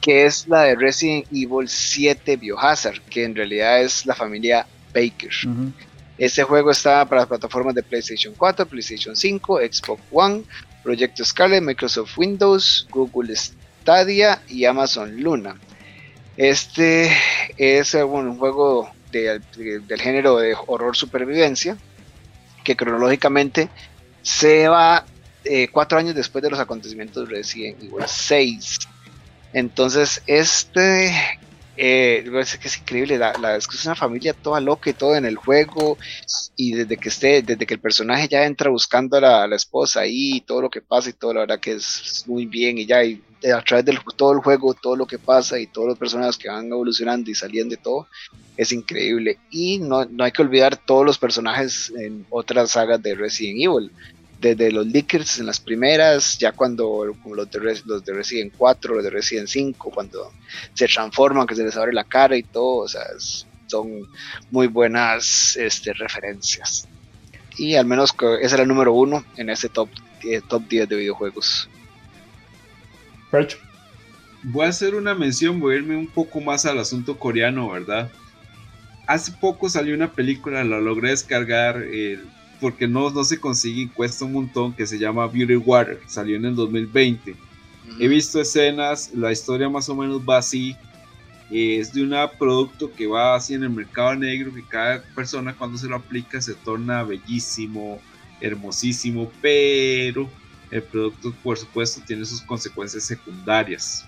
que 0.00 0.26
es 0.26 0.48
la 0.48 0.62
de 0.62 0.74
Resident 0.74 1.26
Evil 1.30 1.68
7 1.68 2.36
Biohazard, 2.36 3.00
que 3.02 3.24
en 3.24 3.34
realidad 3.34 3.82
es 3.82 4.06
la 4.06 4.14
familia 4.14 4.66
Baker. 4.94 5.30
Este 6.16 6.42
juego 6.42 6.70
está 6.70 7.04
para 7.04 7.22
las 7.22 7.28
plataformas 7.28 7.74
de 7.74 7.82
PlayStation 7.82 8.32
4, 8.36 8.64
PlayStation 8.66 9.14
5, 9.14 9.60
Xbox 9.70 10.02
One, 10.10 10.44
Project 10.82 11.22
Scarlet, 11.22 11.62
Microsoft 11.62 12.16
Windows, 12.16 12.86
Google 12.90 13.34
Stadia 13.36 14.40
y 14.48 14.64
Amazon 14.64 15.20
Luna. 15.20 15.56
Este 16.36 17.10
es 17.56 17.94
eh, 17.94 18.04
un 18.04 18.38
juego 18.38 18.95
del 19.24 20.00
género 20.00 20.36
de 20.36 20.56
horror 20.66 20.96
supervivencia 20.96 21.76
que 22.64 22.76
cronológicamente 22.76 23.68
se 24.22 24.68
va 24.68 25.04
eh, 25.44 25.68
cuatro 25.68 25.98
años 25.98 26.14
después 26.14 26.42
de 26.42 26.50
los 26.50 26.58
acontecimientos 26.58 27.28
de 27.28 27.34
Resident 27.36 27.82
Evil 27.82 28.04
6. 28.06 28.78
Entonces, 29.52 30.22
este 30.26 31.12
eh, 31.76 32.24
es 32.64 32.78
increíble, 32.78 33.18
la, 33.18 33.34
la, 33.38 33.56
es 33.56 33.84
una 33.84 33.94
familia 33.94 34.32
toda 34.32 34.60
loca 34.60 34.88
y 34.88 34.94
todo 34.94 35.14
en 35.14 35.26
el 35.26 35.36
juego, 35.36 35.98
y 36.56 36.72
desde 36.72 36.96
que 36.96 37.10
esté, 37.10 37.42
desde 37.42 37.66
que 37.66 37.74
el 37.74 37.80
personaje 37.80 38.28
ya 38.28 38.44
entra 38.44 38.70
buscando 38.70 39.18
a 39.18 39.46
la, 39.46 39.56
esposa 39.56 40.06
y 40.06 40.40
todo 40.40 40.62
lo 40.62 40.70
que 40.70 40.80
pasa 40.80 41.10
y 41.10 41.12
todo, 41.12 41.34
la 41.34 41.40
verdad 41.40 41.60
que 41.60 41.72
es 41.72 42.24
muy 42.26 42.46
bien, 42.46 42.78
y 42.78 42.86
ya 42.86 43.02
a 43.52 43.62
través 43.62 43.84
de 43.84 43.98
todo 44.16 44.32
el 44.32 44.38
juego, 44.38 44.74
todo 44.74 44.96
lo 44.96 45.06
que 45.06 45.18
pasa 45.18 45.58
y 45.58 45.66
todos 45.66 45.88
los 45.88 45.98
personajes 45.98 46.36
que 46.36 46.48
van 46.48 46.66
evolucionando 46.66 47.30
y 47.30 47.34
saliendo 47.34 47.76
de 47.76 47.82
todo, 47.82 48.08
es 48.56 48.72
increíble. 48.72 49.38
Y 49.50 49.78
no, 49.78 50.04
no 50.04 50.24
hay 50.24 50.32
que 50.32 50.42
olvidar 50.42 50.76
todos 50.76 51.04
los 51.04 51.18
personajes 51.18 51.92
en 51.96 52.26
otras 52.30 52.72
sagas 52.72 53.02
de 53.02 53.14
Resident 53.14 53.60
Evil 53.62 53.92
desde 54.40 54.70
los 54.70 54.86
leakers 54.86 55.38
en 55.38 55.46
las 55.46 55.60
primeras, 55.60 56.38
ya 56.38 56.52
cuando 56.52 57.04
los 57.04 57.50
de, 57.50 57.82
los 57.84 58.04
de 58.04 58.12
Resident 58.12 58.52
4, 58.56 58.94
los 58.94 59.04
de 59.04 59.10
Resident 59.10 59.48
5, 59.48 59.90
cuando 59.90 60.32
se 60.74 60.86
transforman, 60.86 61.46
que 61.46 61.54
se 61.54 61.64
les 61.64 61.76
abre 61.76 61.92
la 61.92 62.04
cara 62.04 62.36
y 62.36 62.42
todo, 62.42 62.84
o 62.84 62.88
sea, 62.88 63.02
son 63.66 64.02
muy 64.50 64.66
buenas 64.66 65.56
este, 65.56 65.92
referencias. 65.94 66.86
Y 67.56 67.76
al 67.76 67.86
menos 67.86 68.14
ese 68.40 68.54
era 68.54 68.62
el 68.62 68.68
número 68.68 68.92
uno 68.92 69.24
en 69.36 69.48
ese 69.48 69.68
top, 69.68 69.88
eh, 70.24 70.42
top 70.46 70.68
10 70.68 70.88
de 70.88 70.96
videojuegos. 70.96 71.70
Voy 74.42 74.66
a 74.66 74.68
hacer 74.68 74.94
una 74.94 75.14
mención, 75.14 75.58
voy 75.58 75.74
a 75.74 75.78
irme 75.78 75.96
un 75.96 76.06
poco 76.06 76.40
más 76.40 76.66
al 76.66 76.78
asunto 76.78 77.18
coreano, 77.18 77.70
¿verdad? 77.70 78.10
Hace 79.06 79.32
poco 79.32 79.68
salió 79.68 79.94
una 79.94 80.12
película, 80.12 80.62
la 80.64 80.80
logré 80.80 81.10
descargar, 81.10 81.84
porque 82.60 82.86
no, 82.86 83.10
no 83.10 83.24
se 83.24 83.40
consigue, 83.40 83.90
cuesta 83.92 84.24
un 84.24 84.32
montón, 84.32 84.72
que 84.72 84.86
se 84.86 84.98
llama 84.98 85.26
Beauty 85.26 85.56
Water, 85.56 86.00
salió 86.06 86.36
en 86.36 86.44
el 86.44 86.54
2020. 86.54 87.34
He 88.00 88.08
visto 88.08 88.40
escenas, 88.40 89.12
la 89.14 89.30
historia 89.32 89.68
más 89.68 89.88
o 89.88 89.94
menos 89.94 90.20
va 90.28 90.38
así, 90.38 90.76
es 91.50 91.92
de 91.92 92.02
un 92.02 92.14
producto 92.38 92.92
que 92.92 93.06
va 93.06 93.36
así 93.36 93.54
en 93.54 93.62
el 93.62 93.70
mercado 93.70 94.14
negro, 94.16 94.52
que 94.52 94.64
cada 94.64 95.02
persona 95.14 95.54
cuando 95.54 95.78
se 95.78 95.86
lo 95.86 95.96
aplica 95.96 96.40
se 96.40 96.54
torna 96.54 97.04
bellísimo, 97.04 98.00
hermosísimo, 98.40 99.30
pero 99.40 100.28
el 100.70 100.82
producto 100.82 101.34
por 101.42 101.56
supuesto 101.56 102.00
tiene 102.06 102.24
sus 102.24 102.42
consecuencias 102.42 103.04
secundarias. 103.04 104.04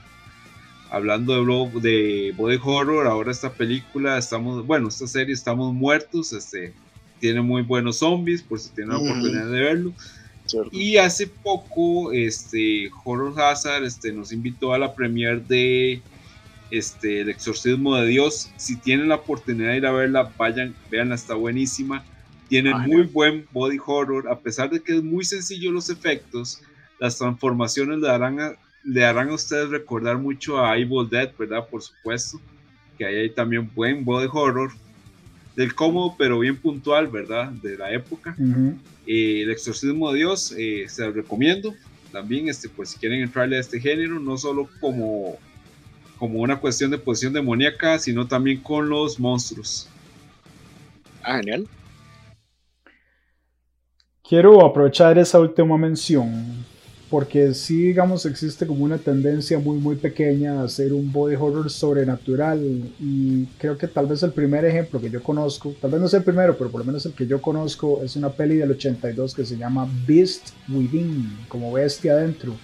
Hablando 0.91 1.35
de, 1.35 1.81
de 1.81 2.35
body 2.37 2.59
horror, 2.63 3.07
ahora 3.07 3.31
esta 3.31 3.53
película, 3.53 4.17
estamos, 4.17 4.67
bueno, 4.67 4.89
esta 4.89 5.07
serie 5.07 5.35
Estamos 5.35 5.75
Muertos, 5.75 6.33
este, 6.33 6.73
tiene 7.21 7.43
muy 7.43 7.63
buenos 7.63 7.99
zombies, 7.99 8.43
por 8.43 8.59
si 8.59 8.71
tienen 8.71 8.95
la 8.95 8.99
oportunidad 8.99 9.51
de 9.51 9.61
verlo. 9.61 9.93
Y 10.73 10.97
hace 10.97 11.27
poco, 11.27 12.13
este, 12.13 12.91
Horror 13.05 13.39
Hazard 13.39 13.85
este, 13.85 14.13
nos 14.13 14.33
invitó 14.33 14.73
a 14.73 14.79
la 14.79 14.95
premiere 14.95 15.41
de 15.47 16.01
este, 16.71 17.21
El 17.21 17.29
Exorcismo 17.29 17.97
de 17.97 18.07
Dios. 18.07 18.51
Si 18.57 18.77
tienen 18.77 19.09
la 19.09 19.17
oportunidad 19.17 19.73
de 19.73 19.77
ir 19.77 19.87
a 19.87 19.93
verla, 19.93 20.33
vayan, 20.39 20.75
veanla, 20.91 21.17
está 21.17 21.35
buenísima. 21.35 22.03
Tiene 22.49 22.75
muy 22.75 23.03
buen 23.03 23.47
body 23.53 23.79
horror, 23.85 24.29
a 24.29 24.39
pesar 24.39 24.71
de 24.71 24.81
que 24.81 24.97
es 24.97 25.03
muy 25.03 25.25
sencillo 25.25 25.71
los 25.71 25.91
efectos, 25.91 26.63
las 26.99 27.19
transformaciones 27.19 27.99
le 27.99 28.09
harán 28.09 28.41
a, 28.41 28.53
le 28.85 29.05
harán 29.05 29.31
a 29.31 29.35
ustedes 29.35 29.69
recordar 29.69 30.19
mucho 30.19 30.65
a 30.65 30.77
Evil 30.79 31.09
Dead, 31.09 31.31
¿verdad? 31.39 31.69
Por 31.69 31.83
supuesto, 31.83 32.41
que 32.97 33.05
ahí 33.05 33.17
hay 33.17 33.31
también 33.31 33.71
buen 33.75 34.05
body 34.05 34.29
horror 34.33 34.73
del 35.57 35.75
cómodo, 35.75 36.15
pero 36.17 36.39
bien 36.39 36.57
puntual, 36.57 37.09
¿verdad? 37.09 37.51
De 37.51 37.77
la 37.77 37.93
época. 37.93 38.37
Eh, 39.07 39.43
el 39.43 39.51
exorcismo 39.51 40.13
de 40.13 40.19
Dios, 40.19 40.55
eh, 40.57 40.87
se 40.89 41.03
lo 41.03 41.13
recomiendo. 41.13 41.75
También, 42.13 42.49
este, 42.49 42.69
pues 42.69 42.91
si 42.91 42.99
quieren 42.99 43.23
entrarle 43.23 43.57
a 43.57 43.61
este 43.61 43.81
género, 43.81 44.19
no 44.19 44.39
solo 44.39 44.69
como, 44.81 45.37
como 46.19 46.41
una 46.41 46.57
cuestión 46.57 46.91
de 46.91 46.99
posición 46.99 47.33
demoníaca, 47.33 47.99
sino 47.99 48.27
también 48.27 48.61
con 48.61 48.89
los 48.89 49.19
monstruos. 49.19 49.89
Ah, 51.23 51.39
genial. 51.39 51.67
Quiero 54.29 54.65
aprovechar 54.65 55.17
esa 55.19 55.41
última 55.41 55.79
mención 55.79 56.67
porque 57.11 57.55
sí, 57.55 57.85
digamos, 57.85 58.27
existe 58.27 58.67
como 58.67 58.85
una 58.85 58.99
tendencia 58.99 59.59
muy, 59.59 59.79
muy 59.79 59.97
pequeña 59.97 60.61
a 60.61 60.65
hacer 60.65 60.93
un 60.93 61.11
body 61.11 61.37
horror 61.37 61.71
sobrenatural 61.71 62.61
y 63.01 63.47
creo 63.59 63.79
que 63.79 63.89
tal 63.89 64.07
vez 64.07 64.23
el 64.23 64.33
primer 64.33 64.65
ejemplo 64.65 65.01
que 65.01 65.09
yo 65.09 65.23
conozco, 65.23 65.75
tal 65.81 65.91
vez 65.91 66.01
no 66.01 66.09
sea 66.09 66.19
el 66.19 66.25
primero, 66.25 66.57
pero 66.57 66.71
por 66.71 66.81
lo 66.81 66.85
menos 66.85 67.07
el 67.07 67.13
que 67.13 67.27
yo 67.27 67.41
conozco 67.41 68.01
es 68.05 68.15
una 68.17 68.29
peli 68.29 68.57
del 68.57 68.73
82 68.73 69.35
que 69.35 69.47
se 69.47 69.57
llama 69.57 69.89
Beast 70.07 70.51
Within, 70.69 71.47
como 71.49 71.73
bestia 71.73 72.13
adentro. 72.13 72.55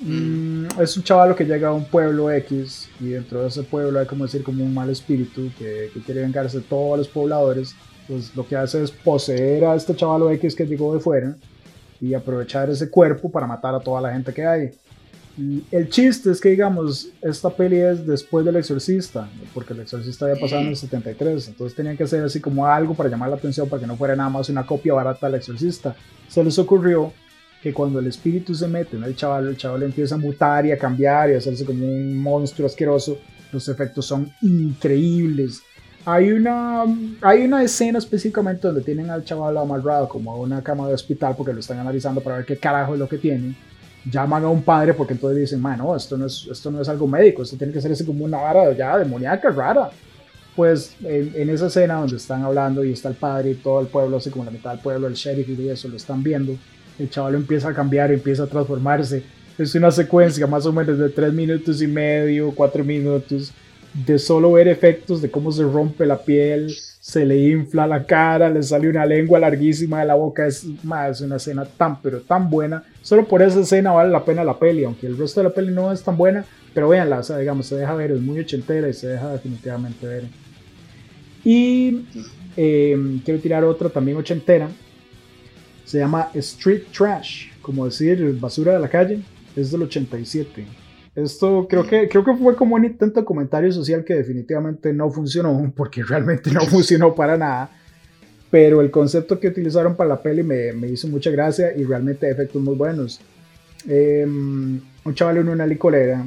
Mm, 0.00 0.80
es 0.80 0.96
un 0.96 1.02
chaval 1.04 1.36
que 1.36 1.44
llega 1.44 1.68
a 1.68 1.72
un 1.72 1.84
pueblo 1.84 2.30
X 2.32 2.88
y 2.98 3.10
dentro 3.10 3.42
de 3.42 3.48
ese 3.48 3.62
pueblo 3.62 4.00
hay 4.00 4.06
como 4.06 4.24
decir 4.24 4.42
como 4.42 4.64
un 4.64 4.74
mal 4.74 4.90
espíritu 4.90 5.50
que, 5.58 5.90
que 5.92 6.00
quiere 6.00 6.22
vengarse 6.22 6.58
de 6.58 6.64
todos 6.64 6.98
los 6.98 7.06
pobladores. 7.06 7.76
Pues 8.10 8.34
lo 8.34 8.44
que 8.44 8.56
hace 8.56 8.82
es 8.82 8.90
poseer 8.90 9.64
a 9.64 9.76
este 9.76 9.94
chaval 9.94 10.32
X 10.34 10.56
que 10.56 10.66
llegó 10.66 10.92
de 10.92 10.98
fuera 10.98 11.36
y 12.00 12.12
aprovechar 12.12 12.68
ese 12.68 12.90
cuerpo 12.90 13.30
para 13.30 13.46
matar 13.46 13.72
a 13.72 13.78
toda 13.78 14.00
la 14.00 14.12
gente 14.12 14.34
que 14.34 14.44
hay. 14.44 14.70
Y 15.38 15.62
el 15.70 15.88
chiste 15.88 16.32
es 16.32 16.40
que, 16.40 16.48
digamos, 16.48 17.08
esta 17.22 17.50
peli 17.50 17.76
es 17.76 18.04
después 18.04 18.44
del 18.44 18.56
Exorcista, 18.56 19.28
porque 19.54 19.74
el 19.74 19.80
Exorcista 19.80 20.24
había 20.24 20.40
pasado 20.40 20.62
en 20.62 20.68
el 20.68 20.76
73, 20.76 21.48
entonces 21.48 21.76
tenían 21.76 21.96
que 21.96 22.02
hacer 22.02 22.24
así 22.24 22.40
como 22.40 22.66
algo 22.66 22.94
para 22.94 23.08
llamar 23.08 23.30
la 23.30 23.36
atención 23.36 23.68
para 23.68 23.80
que 23.80 23.86
no 23.86 23.96
fuera 23.96 24.16
nada 24.16 24.28
más 24.28 24.48
una 24.48 24.66
copia 24.66 24.92
barata 24.92 25.26
del 25.26 25.36
Exorcista. 25.36 25.94
Se 26.28 26.42
les 26.42 26.58
ocurrió 26.58 27.12
que 27.62 27.72
cuando 27.72 28.00
el 28.00 28.08
espíritu 28.08 28.56
se 28.56 28.66
mete 28.66 28.96
en 28.96 29.04
el 29.04 29.14
chaval, 29.14 29.46
el 29.46 29.56
chaval 29.56 29.84
empieza 29.84 30.16
a 30.16 30.18
mutar 30.18 30.66
y 30.66 30.72
a 30.72 30.78
cambiar 30.78 31.30
y 31.30 31.34
a 31.34 31.38
hacerse 31.38 31.64
como 31.64 31.86
un 31.86 32.16
monstruo 32.16 32.66
asqueroso, 32.66 33.18
los 33.52 33.68
efectos 33.68 34.06
son 34.06 34.32
increíbles. 34.42 35.62
Hay 36.04 36.32
una, 36.32 36.84
hay 37.20 37.44
una 37.44 37.62
escena 37.62 37.98
específicamente 37.98 38.66
donde 38.66 38.80
tienen 38.80 39.10
al 39.10 39.24
chaval 39.24 39.58
amarrado 39.58 40.08
como 40.08 40.32
a 40.32 40.36
una 40.36 40.62
cama 40.62 40.88
de 40.88 40.94
hospital 40.94 41.34
porque 41.36 41.52
lo 41.52 41.60
están 41.60 41.78
analizando 41.78 42.22
para 42.22 42.36
ver 42.36 42.46
qué 42.46 42.56
carajo 42.56 42.94
es 42.94 42.98
lo 42.98 43.08
que 43.08 43.18
tiene. 43.18 43.54
Llaman 44.10 44.44
a 44.44 44.48
un 44.48 44.62
padre 44.62 44.94
porque 44.94 45.12
entonces 45.12 45.38
dicen, 45.38 45.60
no, 45.60 45.94
esto 45.94 46.16
no 46.16 46.24
es, 46.24 46.48
esto 46.50 46.70
no 46.70 46.80
es 46.80 46.88
algo 46.88 47.06
médico, 47.06 47.42
esto 47.42 47.56
tiene 47.56 47.72
que 47.72 47.82
ser 47.82 48.06
como 48.06 48.24
una 48.24 48.38
vara 48.38 48.72
ya 48.72 48.96
demoníaca 48.96 49.50
rara. 49.50 49.90
Pues 50.56 50.96
en, 51.04 51.50
esa 51.50 51.66
escena 51.66 51.94
donde 51.94 52.16
están 52.16 52.42
hablando 52.42 52.82
y 52.82 52.92
está 52.92 53.10
el 53.10 53.14
padre 53.14 53.50
y 53.50 53.54
todo 53.54 53.80
el 53.80 53.86
pueblo, 53.86 54.16
así 54.16 54.30
como 54.30 54.44
la 54.44 54.50
mitad 54.50 54.70
del 54.70 54.80
pueblo, 54.80 55.06
el 55.06 55.14
sheriff 55.14 55.48
y 55.48 55.68
eso, 55.68 55.86
lo 55.88 55.96
están 55.96 56.22
viendo, 56.22 56.56
el 56.98 57.10
chaval 57.10 57.34
empieza 57.34 57.68
a 57.68 57.74
cambiar, 57.74 58.10
empieza 58.10 58.44
a 58.44 58.46
transformarse. 58.46 59.22
Es 59.58 59.74
una 59.74 59.90
secuencia 59.90 60.46
más 60.46 60.64
o 60.64 60.72
menos 60.72 60.98
de 60.98 61.10
tres 61.10 61.32
minutos 61.32 61.82
y 61.82 61.86
medio, 61.86 62.52
cuatro 62.54 62.82
minutos 62.82 63.52
de 63.92 64.18
solo 64.18 64.52
ver 64.52 64.68
efectos 64.68 65.20
de 65.20 65.30
cómo 65.30 65.50
se 65.50 65.62
rompe 65.64 66.06
la 66.06 66.18
piel, 66.18 66.70
se 67.00 67.24
le 67.24 67.36
infla 67.48 67.86
la 67.86 68.04
cara, 68.04 68.48
le 68.50 68.62
sale 68.62 68.88
una 68.88 69.04
lengua 69.04 69.38
larguísima 69.38 70.00
de 70.00 70.06
la 70.06 70.14
boca, 70.14 70.46
es, 70.46 70.64
más, 70.84 71.20
una 71.20 71.36
escena 71.36 71.64
tan 71.64 72.00
pero 72.00 72.20
tan 72.20 72.48
buena. 72.48 72.84
Solo 73.02 73.26
por 73.26 73.42
esa 73.42 73.60
escena 73.60 73.92
vale 73.92 74.10
la 74.10 74.24
pena 74.24 74.44
la 74.44 74.58
peli, 74.58 74.84
aunque 74.84 75.06
el 75.06 75.18
resto 75.18 75.40
de 75.40 75.48
la 75.48 75.54
peli 75.54 75.72
no 75.72 75.90
es 75.90 76.02
tan 76.02 76.16
buena, 76.16 76.44
pero 76.72 76.88
véanla, 76.88 77.18
o 77.18 77.22
sea, 77.22 77.38
digamos, 77.38 77.66
se 77.66 77.76
deja 77.76 77.94
ver, 77.94 78.12
es 78.12 78.20
muy 78.20 78.38
ochentera 78.38 78.88
y 78.88 78.92
se 78.92 79.08
deja 79.08 79.32
definitivamente 79.32 80.06
ver. 80.06 80.24
Y 81.44 82.04
em, 82.56 83.18
quiero 83.20 83.40
tirar 83.40 83.64
otra 83.64 83.88
también 83.88 84.18
ochentera, 84.18 84.68
se 85.84 85.98
llama 85.98 86.30
Street 86.34 86.82
Trash, 86.96 87.48
como 87.60 87.86
decir 87.86 88.38
basura 88.38 88.74
de 88.74 88.78
la 88.78 88.88
calle, 88.88 89.20
es 89.56 89.72
del 89.72 89.82
87 89.82 90.79
esto 91.14 91.66
creo 91.68 91.86
que, 91.86 92.08
creo 92.08 92.24
que 92.24 92.34
fue 92.34 92.54
como 92.54 92.76
un 92.76 92.84
intento 92.84 93.20
de 93.20 93.26
comentario 93.26 93.72
social 93.72 94.04
que 94.04 94.14
definitivamente 94.14 94.92
no 94.92 95.10
funcionó, 95.10 95.72
porque 95.76 96.02
realmente 96.02 96.50
no 96.50 96.60
funcionó 96.62 97.14
para 97.14 97.36
nada. 97.36 97.70
pero 98.50 98.80
el 98.80 98.90
concepto 98.90 99.38
que 99.38 99.48
utilizaron 99.48 99.96
para 99.96 100.08
la 100.10 100.22
peli 100.22 100.42
me, 100.42 100.72
me 100.72 100.88
hizo 100.88 101.08
mucha 101.08 101.30
gracia 101.30 101.76
y 101.76 101.84
realmente 101.84 102.28
efectos 102.28 102.60
muy 102.62 102.74
buenos. 102.74 103.20
Em, 103.88 104.80
un 105.04 105.14
chaval 105.14 105.38
en 105.38 105.48
una 105.48 105.66
licorera 105.66 106.24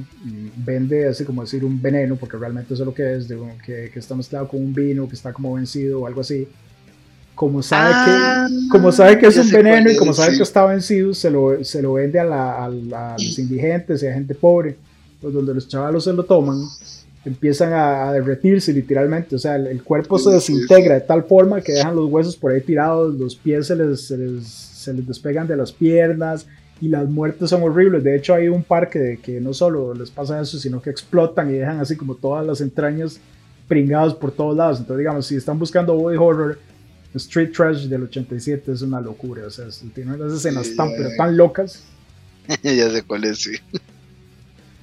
vende, 0.57 1.07
así 1.07 1.23
como 1.23 1.43
decir, 1.43 1.63
un 1.63 1.79
veneno, 1.81 2.15
porque 2.15 2.37
realmente 2.37 2.73
eso 2.73 2.83
es 2.83 2.87
lo 2.87 2.93
que 2.93 3.15
es, 3.15 3.27
de, 3.27 3.37
que, 3.63 3.91
que, 3.93 3.99
está 3.99 4.15
mezclado 4.15 4.47
con 4.47 4.59
un 4.59 4.73
vino 4.73 5.07
que 5.07 5.15
está 5.15 5.31
como 5.31 5.53
vencido 5.53 6.01
o 6.01 6.07
algo 6.07 6.21
así. 6.21 6.47
Como 7.35 7.63
sabe, 7.63 7.91
Ah, 7.95 8.47
que, 8.47 8.69
como 8.69 8.91
sabe 8.91 9.17
que 9.17 9.25
es 9.27 9.37
un 9.37 9.49
veneno 9.49 9.91
y 9.91 9.95
como 9.97 10.13
sabe 10.13 10.31
sí. 10.31 10.37
que 10.37 10.43
está 10.43 10.65
vencido, 10.65 11.13
se 11.13 11.31
lo, 11.31 11.63
se 11.63 11.81
lo 11.81 11.93
vende 11.93 12.19
a, 12.19 12.23
la- 12.23 12.63
a 12.65 12.69
la- 12.69 13.09
a 13.15 13.17
los 13.17 13.39
indigentes 13.39 14.03
y 14.03 14.07
a 14.07 14.13
gente 14.13 14.35
pobre. 14.35 14.75
Pues 15.19 15.33
donde 15.33 15.53
los 15.53 15.67
chavalos 15.67 16.03
se 16.03 16.13
lo 16.13 16.23
toman, 16.23 16.59
empiezan 17.25 17.73
a, 17.73 18.09
a 18.09 18.13
derretirse 18.13 18.73
literalmente. 18.73 19.35
O 19.35 19.39
sea, 19.39 19.55
el, 19.55 19.67
el 19.67 19.83
cuerpo 19.83 20.19
se 20.19 20.25
sí, 20.41 20.53
desintegra 20.53 20.95
de 20.95 21.01
tal 21.01 21.23
forma 21.23 21.61
que 21.61 21.71
dejan 21.73 21.95
los 21.95 22.09
huesos 22.11 22.35
por 22.35 22.51
ahí 22.51 22.61
tirados, 22.61 23.15
los 23.15 23.35
pies 23.35 23.67
se 23.67 23.75
les, 23.75 24.05
se 24.05 24.17
les, 24.17 24.45
se 24.47 24.93
les 24.93 25.07
despegan 25.07 25.47
de 25.47 25.55
las 25.55 25.71
piernas 25.71 26.45
y 26.81 26.89
las 26.89 27.07
muertes 27.09 27.49
son 27.49 27.63
horribles. 27.63 28.03
De 28.03 28.15
hecho, 28.15 28.33
hay 28.35 28.49
un 28.49 28.63
par 28.63 28.89
que, 28.89 29.17
que 29.23 29.39
no 29.39 29.53
solo 29.53 29.93
les 29.93 30.11
pasa 30.11 30.39
eso, 30.41 30.57
sino 30.59 30.81
que 30.81 30.89
explotan 30.89 31.49
y 31.49 31.53
dejan 31.53 31.79
así 31.79 31.95
como 31.95 32.15
todas 32.15 32.45
las 32.45 32.59
entrañas 32.61 33.19
pringados 33.67 34.13
por 34.13 34.31
todos 34.31 34.55
lados. 34.57 34.79
Entonces, 34.79 34.99
digamos, 34.99 35.25
si 35.25 35.35
están 35.37 35.57
buscando 35.57 35.95
body 35.95 36.17
horror, 36.17 36.59
Street 37.15 37.51
Trash 37.51 37.83
del 37.85 38.03
87 38.03 38.71
es 38.71 38.81
una 38.81 38.99
locura. 39.01 39.45
O 39.47 39.49
sea, 39.49 39.65
tiene 39.93 40.13
unas 40.15 40.33
escenas 40.33 40.67
Sí, 40.67 40.75
tan, 40.75 40.89
ya, 40.89 40.95
pero 40.97 41.09
tan 41.17 41.37
locas. 41.37 41.83
ya 42.63 42.89
sé 42.89 43.03
cuál 43.03 43.23
es, 43.25 43.39
sí. 43.39 43.51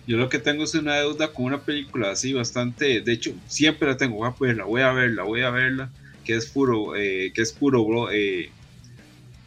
Yo 0.07 0.17
lo 0.17 0.29
que 0.29 0.39
tengo 0.39 0.65
es 0.65 0.75
una 0.75 0.97
deuda 0.97 1.29
con 1.33 1.45
una 1.47 1.61
película 1.61 2.11
así 2.11 2.33
bastante, 2.33 3.01
de 3.01 3.13
hecho, 3.13 3.33
siempre 3.47 3.87
la 3.89 3.97
tengo, 3.97 4.17
voy 4.17 4.29
a 4.29 4.35
verla, 4.41 4.65
voy 4.65 4.83
a 4.83 4.93
verla, 4.93 5.23
voy 5.23 5.43
a 5.43 5.51
verla, 5.51 5.91
que 6.25 6.35
es 6.37 6.47
puro, 6.47 6.97
eh, 6.97 7.31
que 7.35 7.43
es 7.43 7.53
puro 7.53 7.85
bro, 7.85 8.11
eh, 8.11 8.51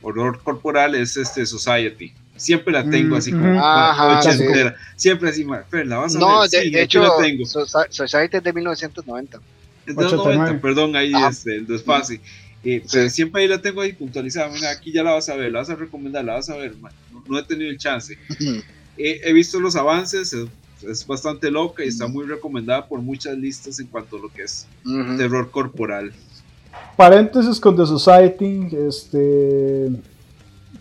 horror 0.01 0.41
corporal, 0.43 0.95
es 0.95 1.17
este 1.17 1.45
Society. 1.45 2.13
Siempre 2.36 2.73
la 2.73 2.89
tengo 2.89 3.15
Mm, 3.15 3.17
así 3.19 3.31
como. 3.31 3.59
Ajá, 3.59 4.19
ochentera. 4.19 4.75
Siempre 4.95 5.29
así, 5.29 5.45
Fer, 5.69 5.86
la 5.88 5.97
vas 5.97 6.15
a 6.15 6.19
No, 6.19 6.39
ver. 6.41 6.49
de, 6.49 6.61
Sí, 6.63 6.69
de 6.71 6.81
hecho, 6.81 7.01
la 7.03 7.11
tengo. 7.21 7.43
Soci- 7.43 7.88
Society 7.89 8.38
es 8.38 8.43
de 8.43 8.53
1990. 8.53 9.39
Es 9.86 9.95
de 9.95 10.01
los 10.03 10.13
89. 10.13 10.38
90, 10.49 10.61
perdón, 10.61 10.95
ahí 10.95 11.13
Ajá. 11.13 11.29
este, 11.29 11.55
el 11.57 11.67
desfase. 11.67 12.21
Eh, 12.64 12.82
pero 12.91 13.09
siempre 13.09 13.41
ahí 13.41 13.47
la 13.47 13.61
tengo 13.61 13.82
ahí 13.82 13.93
puntualizada. 13.93 14.49
Mira, 14.49 14.72
aquí 14.72 14.91
ya 14.93 15.03
la 15.03 15.11
vas 15.11 15.28
a 15.30 15.36
ver, 15.36 15.51
la 15.51 15.59
vas 15.59 15.70
a 15.70 15.76
recomendar, 15.76 16.24
la 16.24 16.36
vas 16.36 16.49
a 16.49 16.55
ver. 16.57 16.74
ma, 16.80 16.89
No, 17.11 17.24
no 17.28 17.39
he 17.39 17.43
tenido 17.43 17.70
el 17.70 17.78
chance. 17.78 18.18
He, 18.97 19.20
he 19.24 19.34
visto 19.34 19.59
los 19.59 19.76
avances, 19.76 20.32
es, 20.34 20.47
es 20.88 21.05
bastante 21.07 21.49
loca 21.51 21.84
y 21.84 21.88
está 21.89 22.07
muy 22.07 22.26
recomendada 22.26 22.88
por 22.88 23.01
muchas 23.01 23.38
listas 23.38 23.80
en 23.80 23.88
cuanto 23.88 24.16
a 24.18 24.20
lo 24.22 24.30
que 24.30 24.43
es 24.43 24.66
Ujú. 24.86 25.18
terror 25.18 25.51
corporal. 25.51 26.14
Paréntesis 26.95 27.59
con 27.59 27.76
The 27.76 27.86
Society, 27.86 28.70
este... 28.88 29.89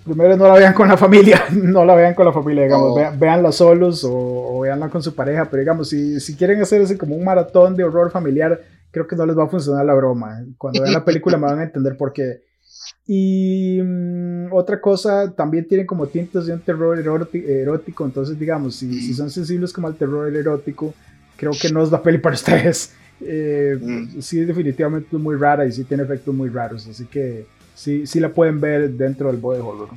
Primero 0.04 0.36
no 0.36 0.48
la 0.48 0.54
vean 0.54 0.74
con 0.74 0.88
la 0.88 0.96
familia, 0.96 1.44
no 1.52 1.84
la 1.84 1.94
vean 1.94 2.14
con 2.14 2.26
la 2.26 2.32
familia, 2.32 2.64
digamos, 2.64 2.88
No. 2.88 2.94
vean, 2.96 3.18
véanla 3.20 3.52
solos 3.52 4.02
o, 4.04 4.10
o 4.12 4.60
véanla 4.60 4.88
con 4.88 5.00
su 5.02 5.14
pareja, 5.14 5.48
pero 5.48 5.60
digamos, 5.60 5.88
si, 5.90 6.18
si 6.18 6.34
quieren 6.34 6.60
hacer 6.60 6.82
así 6.82 6.96
como 6.96 7.14
un 7.14 7.22
maratón 7.24 7.76
de 7.76 7.84
horror 7.84 8.10
familiar, 8.10 8.60
creo 8.92 9.08
que 9.08 9.16
no 9.16 9.26
les 9.26 9.36
va 9.36 9.44
a 9.44 9.48
funcionar 9.48 9.84
la 9.84 9.94
broma. 9.94 10.44
Cuando 10.56 10.80
vean 10.82 10.92
la 10.94 11.04
película 11.04 11.36
me 11.36 11.46
van 11.46 11.58
a 11.58 11.64
entender 11.64 11.96
por 11.96 12.12
qué. 12.12 12.42
Y 13.06 13.80
mm, 13.82 14.52
otra 14.52 14.80
cosa, 14.80 15.32
también 15.32 15.66
tienen 15.66 15.86
como 15.86 16.06
tintes 16.06 16.46
de 16.46 16.52
un 16.54 16.60
terror 16.60 16.96
eróti- 16.98 17.44
erótico, 17.44 18.04
entonces 18.04 18.38
digamos, 18.38 18.76
si, 18.76 19.00
si 19.02 19.12
son 19.14 19.30
sensibles 19.30 19.72
como 19.72 19.88
al 19.88 19.96
terror 19.96 20.34
erótico, 20.34 20.94
creo 21.36 21.50
que 21.60 21.70
no 21.70 21.82
es 21.82 21.90
la 21.90 22.00
peli 22.02 22.18
para 22.18 22.34
ustedes. 22.40 22.94
Eh, 23.20 23.78
Mm. 23.80 24.20
Sí, 24.20 24.44
definitivamente 24.44 25.08
es 25.16 25.22
muy 25.22 25.36
rara 25.36 25.64
y 25.66 25.72
sí 25.72 25.84
tiene 25.84 26.02
efectos 26.04 26.34
muy 26.34 26.48
raros, 26.48 26.86
así 26.88 27.06
que 27.06 27.46
sí, 27.74 28.04
sí 28.06 28.18
la 28.20 28.28
pueden 28.30 28.60
ver 28.60 28.90
dentro 28.90 29.28
del 29.30 29.40
body 29.40 29.60
horror. 29.60 29.88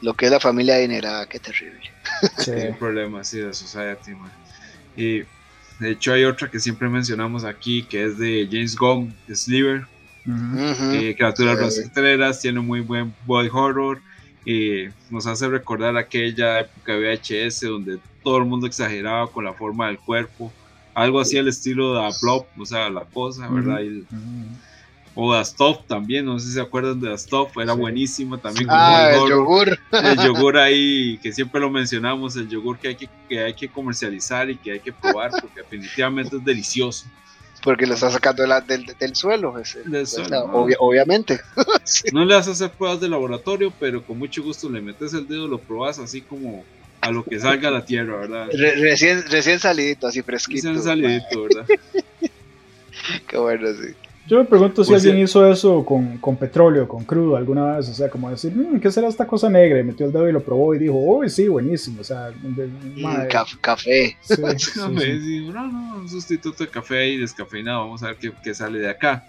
Lo 0.00 0.14
que 0.14 0.26
es 0.26 0.30
la 0.32 0.38
familia 0.40 0.76
adinerada, 0.76 1.26
qué 1.26 1.40
terrible. 1.40 1.80
Sí. 2.38 2.52
Tiene 2.52 2.72
problemas, 2.74 3.26
sí, 3.28 3.40
de 3.40 3.52
Society, 3.52 4.14
man. 4.14 4.30
Y 4.96 5.22
de 5.78 5.90
hecho 5.92 6.12
hay 6.12 6.24
otra 6.24 6.50
que 6.50 6.58
siempre 6.60 6.88
mencionamos 6.88 7.44
aquí, 7.44 7.82
que 7.84 8.04
es 8.04 8.18
de 8.18 8.48
James 8.50 8.76
Gunn, 8.76 9.14
Sliver, 9.32 9.86
Ujú. 10.26 10.34
Ujú. 10.72 10.92
eh, 10.92 11.14
Criaturas 11.16 11.74
Sí. 11.74 11.82
Rastreras, 11.82 12.40
tiene 12.40 12.60
muy 12.60 12.80
buen 12.80 13.14
body 13.26 13.48
horror. 13.52 14.00
Y 14.44 14.84
nos 15.10 15.26
hace 15.26 15.46
recordar 15.48 15.96
aquella 15.96 16.60
época 16.60 16.92
de 16.94 17.00
VHS 17.00 17.66
donde 17.66 17.98
todo 18.22 18.38
el 18.38 18.44
mundo 18.46 18.66
exageraba 18.66 19.30
con 19.30 19.44
la 19.44 19.52
forma 19.52 19.88
del 19.88 19.98
cuerpo. 19.98 20.52
Algo 20.94 21.20
así 21.20 21.36
al 21.36 21.48
estilo 21.48 21.94
de 21.94 22.10
Blob, 22.22 22.46
o 22.56 22.64
sea, 22.64 22.88
la 22.88 23.04
cosa, 23.04 23.48
¿verdad? 23.48 23.80
O 25.20 25.44
Stuff 25.44 25.78
también, 25.88 26.24
no 26.26 26.38
sé 26.38 26.46
si 26.46 26.52
se 26.52 26.60
acuerdan 26.60 27.00
de 27.00 27.18
Stuff, 27.18 27.56
era 27.56 27.74
Sí. 27.74 27.80
buenísimo 27.80 28.38
también. 28.38 28.68
Ah, 28.70 29.10
el 29.14 29.28
yogur. 29.28 29.76
el 29.90 30.16
yogur 30.24 30.56
ahí, 30.58 31.18
que 31.18 31.32
siempre 31.32 31.60
lo 31.60 31.68
mencionamos, 31.70 32.36
el 32.36 32.48
yogur 32.48 32.78
que 32.78 32.88
hay 32.88 32.94
que, 32.94 33.08
que 33.28 33.40
hay 33.42 33.52
que 33.54 33.68
comercializar 33.68 34.48
y 34.48 34.56
que 34.56 34.70
hay 34.72 34.78
que 34.80 34.92
probar, 34.92 35.32
porque 35.40 35.60
definitivamente 35.62 36.36
es 36.36 36.44
delicioso. 36.44 37.06
Porque 37.64 37.84
lo 37.84 37.94
está 37.94 38.12
sacando 38.12 38.42
de 38.42 38.48
la- 38.48 38.60
del, 38.60 38.86
del 38.86 39.16
suelo. 39.16 39.58
ese. 39.58 39.80
Del 39.82 40.06
obvia- 40.52 40.76
obviamente. 40.78 41.40
Sí. 41.82 42.04
No 42.12 42.24
le 42.24 42.34
vas 42.36 42.46
a 42.46 42.52
hacer 42.52 42.70
pruebas 42.70 43.00
de 43.00 43.08
laboratorio, 43.08 43.72
pero 43.80 44.04
con 44.04 44.18
mucho 44.18 44.42
gusto 44.44 44.68
le 44.70 44.80
metes 44.80 45.14
el 45.14 45.26
dedo, 45.26 45.48
lo 45.48 45.58
probas 45.58 45.98
así 45.98 46.20
como 46.20 46.64
a 47.00 47.10
lo 47.10 47.24
que 47.24 47.40
salga 47.40 47.70
la 47.72 47.84
tierra, 47.84 48.18
¿verdad? 48.18 48.48
Re- 48.52 48.76
recién, 48.76 49.24
recién 49.30 49.58
salidito, 49.58 50.06
así 50.06 50.22
fresquito. 50.22 50.68
Recién 50.68 50.84
salidito, 50.84 51.42
¿verdad? 51.42 51.66
Qué 53.26 53.36
bueno, 53.36 53.68
sí. 53.72 53.94
Yo 54.28 54.36
me 54.38 54.44
pregunto 54.44 54.84
si 54.84 54.90
Pues 54.90 55.02
alguien 55.02 55.16
sí. 55.26 55.30
hizo 55.30 55.50
eso 55.50 55.84
con, 55.86 56.18
con 56.18 56.36
petróleo, 56.36 56.86
con 56.86 57.02
crudo 57.04 57.34
alguna 57.36 57.76
vez, 57.76 57.88
o 57.88 57.94
sea, 57.94 58.10
como 58.10 58.28
decir, 58.30 58.52
"Mm, 58.54 58.78
¿qué 58.78 58.90
será 58.90 59.08
esta 59.08 59.26
cosa 59.26 59.48
negra? 59.48 59.80
Y 59.80 59.84
metió 59.84 60.04
el 60.04 60.12
dedo 60.12 60.28
y 60.28 60.32
lo 60.32 60.42
probó 60.42 60.74
y 60.74 60.78
dijo, 60.78 60.94
uy, 60.94 61.30
sí, 61.30 61.48
buenísimo, 61.48 62.02
o 62.02 62.04
sea, 62.04 62.28
de- 62.30 62.66
Mm, 62.66 63.28
caf- 63.30 63.58
café. 63.60 64.16
sí, 64.20 64.34
sí, 64.58 64.72
Café, 64.74 65.00
sí. 65.00 65.20
sí, 65.22 65.48
no, 65.50 65.66
no, 65.68 65.96
un 66.00 66.08
sustituto 66.08 66.62
de 66.64 66.70
café 66.70 67.08
y 67.08 67.16
descafeinado, 67.16 67.80
vamos 67.80 68.02
a 68.02 68.08
ver 68.08 68.16
qué, 68.16 68.32
qué 68.44 68.52
sale 68.54 68.78
de 68.80 68.90
acá. 68.90 69.24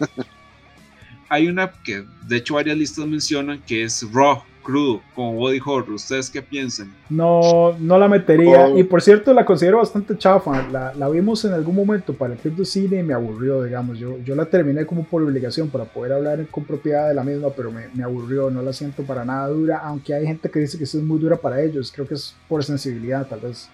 Hay 1.28 1.46
una 1.46 1.70
que, 1.84 2.04
de 2.26 2.36
hecho, 2.36 2.54
varias 2.54 2.76
listas 2.76 3.06
mencionan 3.06 3.62
que 3.64 3.84
es 3.84 4.04
raw, 4.12 4.42
crudo, 4.62 5.02
como 5.14 5.34
body 5.34 5.60
horror. 5.64 5.92
¿Ustedes 5.92 6.30
qué 6.30 6.42
piensan? 6.42 6.94
No, 7.08 7.76
no 7.78 7.98
la 7.98 8.08
metería. 8.08 8.66
Oh. 8.66 8.78
Y 8.78 8.84
por 8.84 9.02
cierto, 9.02 9.32
la 9.32 9.44
considero 9.44 9.78
bastante 9.78 10.16
chafa. 10.16 10.68
La, 10.68 10.94
la 10.94 11.08
vimos 11.08 11.44
en 11.44 11.52
algún 11.52 11.74
momento 11.74 12.14
para 12.14 12.34
el 12.34 12.38
club 12.38 12.56
de 12.56 12.64
cine 12.64 12.98
y 12.98 13.02
me 13.02 13.14
aburrió, 13.14 13.62
digamos. 13.62 13.98
Yo, 13.98 14.18
yo 14.24 14.34
la 14.34 14.46
terminé 14.46 14.86
como 14.86 15.04
por 15.04 15.22
obligación 15.22 15.68
para 15.68 15.84
poder 15.84 16.12
hablar 16.12 16.46
con 16.48 16.64
propiedad 16.64 17.08
de 17.08 17.14
la 17.14 17.24
misma, 17.24 17.50
pero 17.50 17.70
me, 17.70 17.88
me 17.94 18.02
aburrió. 18.02 18.50
No 18.50 18.62
la 18.62 18.72
siento 18.72 19.02
para 19.02 19.24
nada 19.24 19.48
dura, 19.48 19.78
aunque 19.78 20.14
hay 20.14 20.26
gente 20.26 20.50
que 20.50 20.60
dice 20.60 20.78
que 20.78 20.84
es 20.84 20.94
muy 20.96 21.18
dura 21.18 21.36
para 21.36 21.62
ellos. 21.62 21.92
Creo 21.92 22.06
que 22.06 22.14
es 22.14 22.34
por 22.48 22.64
sensibilidad, 22.64 23.26
tal 23.26 23.40
vez. 23.40 23.68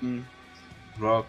Mm. 0.00 0.20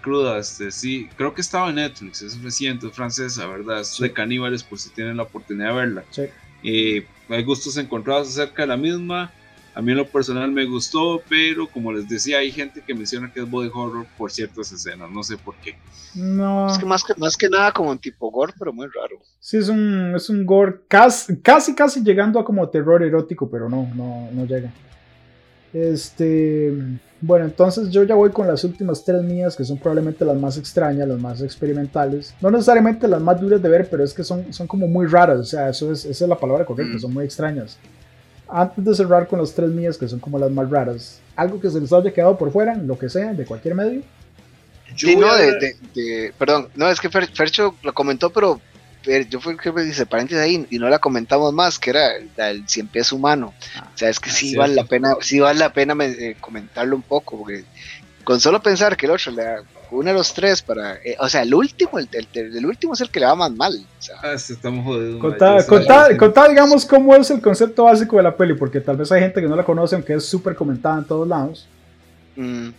Cruda, 0.02 0.38
este, 0.38 0.72
sí, 0.72 1.10
creo 1.18 1.34
que 1.34 1.42
estaba 1.42 1.70
en 1.70 1.76
Netflix, 1.76 2.22
es 2.22 2.42
reciente, 2.42 2.88
es 2.88 2.94
francesa, 2.94 3.48
¿verdad? 3.48 3.82
Es 3.82 3.98
de 4.00 4.14
caníbales 4.14 4.64
por 4.64 4.78
si 4.78 4.90
tienen 4.92 5.18
la 5.18 5.24
oportunidad 5.24 5.70
de 5.70 5.76
verla. 5.76 6.04
Sí. 6.12 6.24
Eh, 6.64 7.06
hay 7.30 7.44
gustos 7.44 7.78
encontrados 7.78 8.30
acerca 8.30 8.64
de 8.64 8.68
la 8.68 8.78
misma. 8.78 9.32
A 9.74 9.82
mí 9.82 9.92
en 9.92 9.98
lo 9.98 10.08
personal 10.08 10.50
me 10.52 10.66
gustó, 10.66 11.22
pero 11.28 11.68
como 11.68 11.92
les 11.92 12.08
decía, 12.08 12.38
hay 12.38 12.50
gente 12.50 12.82
que 12.82 12.94
menciona 12.94 13.32
que 13.32 13.42
es 13.42 13.50
body 13.50 13.70
horror 13.74 14.06
por 14.18 14.32
ciertas 14.32 14.72
escenas, 14.72 15.12
no 15.12 15.22
sé 15.22 15.38
por 15.38 15.54
qué. 15.56 15.76
No. 16.14 16.72
Es 16.72 16.78
que 16.78 16.86
más, 16.86 17.04
que 17.04 17.14
más 17.18 17.36
que 17.36 17.50
nada 17.50 17.74
como 17.74 17.92
un 17.92 18.00
tipo 18.00 18.32
gore, 18.32 18.54
pero 18.58 18.72
muy 18.72 18.88
raro. 18.88 19.20
Sí, 19.38 19.58
es 19.58 19.68
un, 19.68 20.14
es 20.16 20.30
un 20.30 20.46
gore 20.46 20.78
casi, 20.88 21.38
casi, 21.42 21.76
casi 21.76 22.02
llegando 22.02 22.40
a 22.40 22.46
como 22.46 22.70
terror 22.70 23.04
erótico, 23.04 23.50
pero 23.50 23.68
no, 23.68 23.92
no, 23.96 24.30
no 24.32 24.46
llega. 24.46 24.72
Este, 25.74 26.74
bueno, 27.26 27.46
entonces 27.46 27.90
yo 27.90 28.04
ya 28.04 28.16
voy 28.16 28.30
con 28.32 28.48
las 28.48 28.64
últimas 28.64 29.04
tres 29.04 29.24
mías, 29.24 29.56
que 29.56 29.64
son 29.66 29.78
probablemente 29.78 30.24
las 30.26 30.38
más 30.38 30.58
extrañas, 30.58 31.08
las 31.08 31.20
más 31.20 31.42
experimentales. 31.42 32.34
No 32.42 32.52
necesariamente 32.52 33.08
las 33.08 33.22
más 33.22 33.40
duras 33.40 33.62
de 33.62 33.70
ver, 33.70 33.88
pero 33.90 34.04
es 34.04 34.14
que 34.14 34.24
son, 34.24 34.54
son 34.54 34.68
como 34.68 34.88
muy 34.88 35.08
raras, 35.08 35.40
o 35.40 35.44
sea, 35.44 35.70
eso 35.70 35.92
es, 35.92 36.06
esa 36.06 36.26
es 36.26 36.30
la 36.30 36.38
palabra 36.40 36.66
correcta, 36.66 36.98
Mm. 36.98 37.00
son 37.00 37.14
muy 37.14 37.26
extrañas. 37.26 37.78
Antes 38.48 38.86
de 38.86 38.94
cerrar 38.94 39.28
con 39.28 39.40
las 39.40 39.54
tres 39.54 39.70
mías, 39.72 39.98
que 39.98 40.08
son 40.08 40.20
como 40.20 40.38
las 40.38 40.52
más 40.52 40.70
raras, 40.70 41.20
algo 41.36 41.60
que 41.60 41.70
se 41.70 41.82
les 41.82 41.92
haya 41.92 42.14
quedado 42.14 42.38
por 42.38 42.52
fuera, 42.52 42.76
lo 42.76 42.98
que 42.98 43.10
sea, 43.10 43.34
de 43.34 43.44
cualquier 43.46 43.74
medio. 43.76 44.02
Yo 44.96 45.08
Sí, 45.10 45.16
no, 45.16 45.36
de, 45.36 45.52
de- 45.60 45.76
de- 45.96 46.34
perdón, 46.38 46.68
no, 46.76 46.88
es 46.90 47.00
que 47.02 47.10
Fer- 47.10 47.30
Fercho 47.34 47.76
lo 47.84 47.94
comentó, 47.94 48.30
pero 48.30 48.62
yo 49.30 49.40
fui 49.40 49.56
que 49.58 49.72
me 49.72 49.84
dice 49.84 50.06
paréntesis 50.06 50.42
ahí 50.44 50.66
y 50.70 50.80
no 50.80 50.90
la 50.90 51.00
comentamos 51.00 51.54
más, 51.54 51.80
que 51.80 51.90
era 51.92 52.10
la 52.36 52.48
del 52.48 52.68
cien 52.68 52.88
pies 52.88 53.12
humano. 53.12 53.54
O 53.94 53.98
sea, 53.98 54.10
es 54.10 54.20
que 54.20 54.30
Ah, 54.30 54.34
sí 54.34 54.48
cierto. 54.50 54.62
vale 54.62 54.76
la 54.76 54.84
pena, 54.86 55.16
sí 55.22 55.40
vale 55.40 55.60
la 55.60 55.72
pena 55.74 55.96
eh, 56.04 56.36
comentarlo 56.40 56.96
un 56.96 57.02
poco, 57.02 57.38
porque 57.40 57.64
con 58.24 58.40
solo 58.40 58.62
pensar 58.62 58.98
que 58.98 59.06
el 59.06 59.12
otro 59.14 59.32
le 59.32 59.44
da 59.44 59.64
uno 59.92 60.10
de 60.10 60.14
los 60.14 60.34
tres 60.34 60.62
para, 60.64 60.96
eh, 60.96 61.16
o 61.20 61.30
sea, 61.30 61.44
el 61.44 61.54
último, 61.54 62.00
el, 62.00 62.10
el- 62.12 62.58
el 62.58 62.66
último 62.66 62.94
es 62.94 63.02
el 63.02 63.10
que 63.12 63.20
le 63.20 63.28
va 63.28 63.36
más 63.36 63.52
mal. 63.52 63.74
O 64.00 64.02
sea, 64.02 64.16
Ah, 64.24 64.34
estamos 64.34 64.84
jodidos. 64.84 65.22
Contá, 65.22 65.66
contá- 65.68 66.18
contá, 66.18 66.48
digamos, 66.50 66.86
cómo 66.86 67.16
es 67.16 67.30
el 67.30 67.40
concepto 67.40 67.84
básico 67.84 68.18
de 68.18 68.24
la 68.24 68.36
peli, 68.36 68.56
porque 68.56 68.82
tal 68.82 68.98
vez 68.98 69.12
hay 69.12 69.22
gente 69.22 69.40
que 69.42 69.48
no 69.48 69.56
la 69.56 69.64
conoce, 69.64 69.94
aunque 69.96 70.16
es 70.16 70.26
súper 70.26 70.56
comentada 70.56 70.98
en 70.98 71.06
todos 71.06 71.28
lados. 71.28 71.68
mm, 72.36 72.70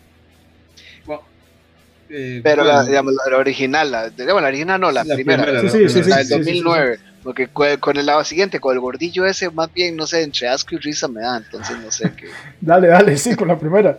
Eh, 2.08 2.40
Pero 2.42 2.62
bueno, 2.62 2.78
la, 2.78 2.84
digamos, 2.84 3.14
la 3.30 3.36
original, 3.36 3.90
la, 3.90 4.10
digamos, 4.10 4.42
la 4.42 4.48
original 4.48 4.80
no, 4.80 4.90
la, 4.92 5.04
La 5.04 5.14
primera, 5.14 5.44
primera, 5.44 5.60
Sí, 5.60 5.66
la, 5.66 5.72
sí, 5.72 5.88
sí, 5.88 6.02
sí, 6.04 6.08
la 6.10 6.16
del 6.18 6.26
sí, 6.26 6.32
sí, 6.34 6.44
sí, 6.44 6.44
sí. 6.44 6.62
2009. 6.62 6.98
Porque 7.22 7.48
con 7.48 7.96
el 7.96 8.06
lado 8.06 8.22
siguiente, 8.22 8.60
con 8.60 8.74
el 8.74 8.80
gordillo 8.80 9.26
ese, 9.26 9.50
más 9.50 9.72
bien, 9.72 9.96
no 9.96 10.06
sé, 10.06 10.22
entre 10.22 10.46
asco 10.48 10.76
y 10.76 10.78
risa 10.78 11.08
me 11.08 11.22
da, 11.22 11.36
entonces 11.38 11.76
no 11.78 11.90
sé 11.90 12.12
qué. 12.16 12.28
Dale, 12.60 12.86
dale, 12.88 13.16
sí, 13.16 13.34
con 13.34 13.48
la 13.48 13.58
primera. 13.58 13.98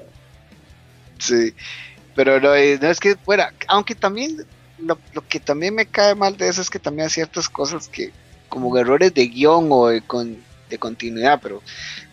Sí, 1.20 1.54
pero 2.16 2.40
no, 2.40 2.50
no 2.50 2.90
es 2.90 3.00
que 3.00 3.16
fuera, 3.18 3.52
aunque 3.68 3.96
también 3.96 4.38
lo, 4.78 5.00
lo 5.14 5.22
que 5.28 5.40
también 5.40 5.76
me 5.76 5.88
cae 5.88 6.16
mal 6.16 6.38
de 6.38 6.48
eso 6.48 6.62
es 6.62 6.70
que 6.70 6.80
también 6.80 7.06
hay 7.06 7.10
ciertas 7.10 7.50
cosas 7.50 7.88
que, 7.90 8.12
como 8.48 8.78
errores 8.78 9.14
de 9.14 9.28
guion 9.28 9.68
o 9.72 9.88
de, 9.88 10.02
con, 10.02 10.46
de 10.70 10.78
continuidad, 10.78 11.40
pero 11.42 11.64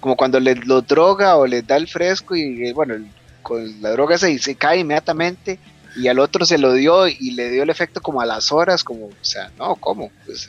como 0.00 0.16
cuando 0.16 0.40
le 0.40 0.54
lo 0.56 0.82
droga 0.82 1.36
o 1.36 1.46
le 1.46 1.62
da 1.62 1.76
el 1.76 1.88
fresco 1.88 2.34
y 2.34 2.68
eh, 2.68 2.72
bueno, 2.72 2.94
el- 2.94 3.14
con 3.42 3.82
la 3.82 3.90
droga 3.90 4.16
se, 4.16 4.38
se 4.38 4.56
cae 4.56 4.78
inmediatamente 4.78 5.60
y 5.96 6.08
al 6.08 6.18
otro 6.18 6.44
se 6.44 6.58
lo 6.58 6.72
dio 6.72 7.06
y 7.08 7.32
le 7.32 7.50
dio 7.50 7.62
el 7.62 7.70
efecto 7.70 8.00
como 8.00 8.20
a 8.20 8.26
las 8.26 8.52
horas, 8.52 8.82
como, 8.82 9.06
o 9.06 9.12
sea, 9.22 9.50
no, 9.58 9.76
¿cómo? 9.76 10.10
Pues, 10.26 10.48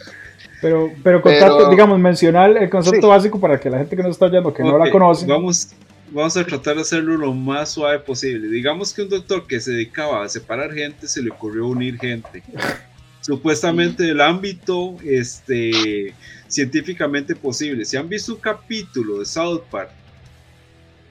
Pero, 0.61 0.91
pero 1.03 1.21
digamos, 1.69 1.99
mencionar 1.99 2.57
el 2.57 2.69
concepto 2.69 3.01
Sí. 3.01 3.07
básico 3.07 3.39
para 3.39 3.59
que 3.59 3.69
la 3.69 3.77
gente 3.79 3.95
que 3.95 4.01
nos 4.01 4.11
está 4.11 4.25
oyendo, 4.25 4.53
que 4.53 4.63
no 4.63 4.77
la 4.77 4.89
conoce. 4.89 5.25
Vamos, 5.27 5.69
vamos 6.09 6.35
a 6.37 6.45
tratar 6.45 6.75
de 6.75 6.81
hacerlo 6.81 7.17
lo 7.17 7.33
más 7.33 7.69
suave 7.69 7.99
posible. 7.99 8.47
Digamos 8.47 8.93
que 8.93 9.03
un 9.03 9.09
doctor 9.09 9.45
que 9.45 9.59
se 9.59 9.71
dedicaba 9.71 10.23
a 10.23 10.29
separar 10.29 10.73
gente 10.73 11.07
se 11.07 11.21
le 11.21 11.29
ocurrió 11.29 11.67
unir 11.67 11.99
gente. 11.99 12.41
Supuestamente 13.21 14.09
el 14.09 14.21
ámbito 14.21 14.95
este, 15.03 16.13
científicamente 16.47 17.35
posible. 17.35 17.83
Si 17.85 17.97
han 17.97 18.07
visto 18.07 18.33
un 18.35 18.39
capítulo 18.39 19.19
de 19.19 19.25
South 19.25 19.63
Park, 19.69 19.89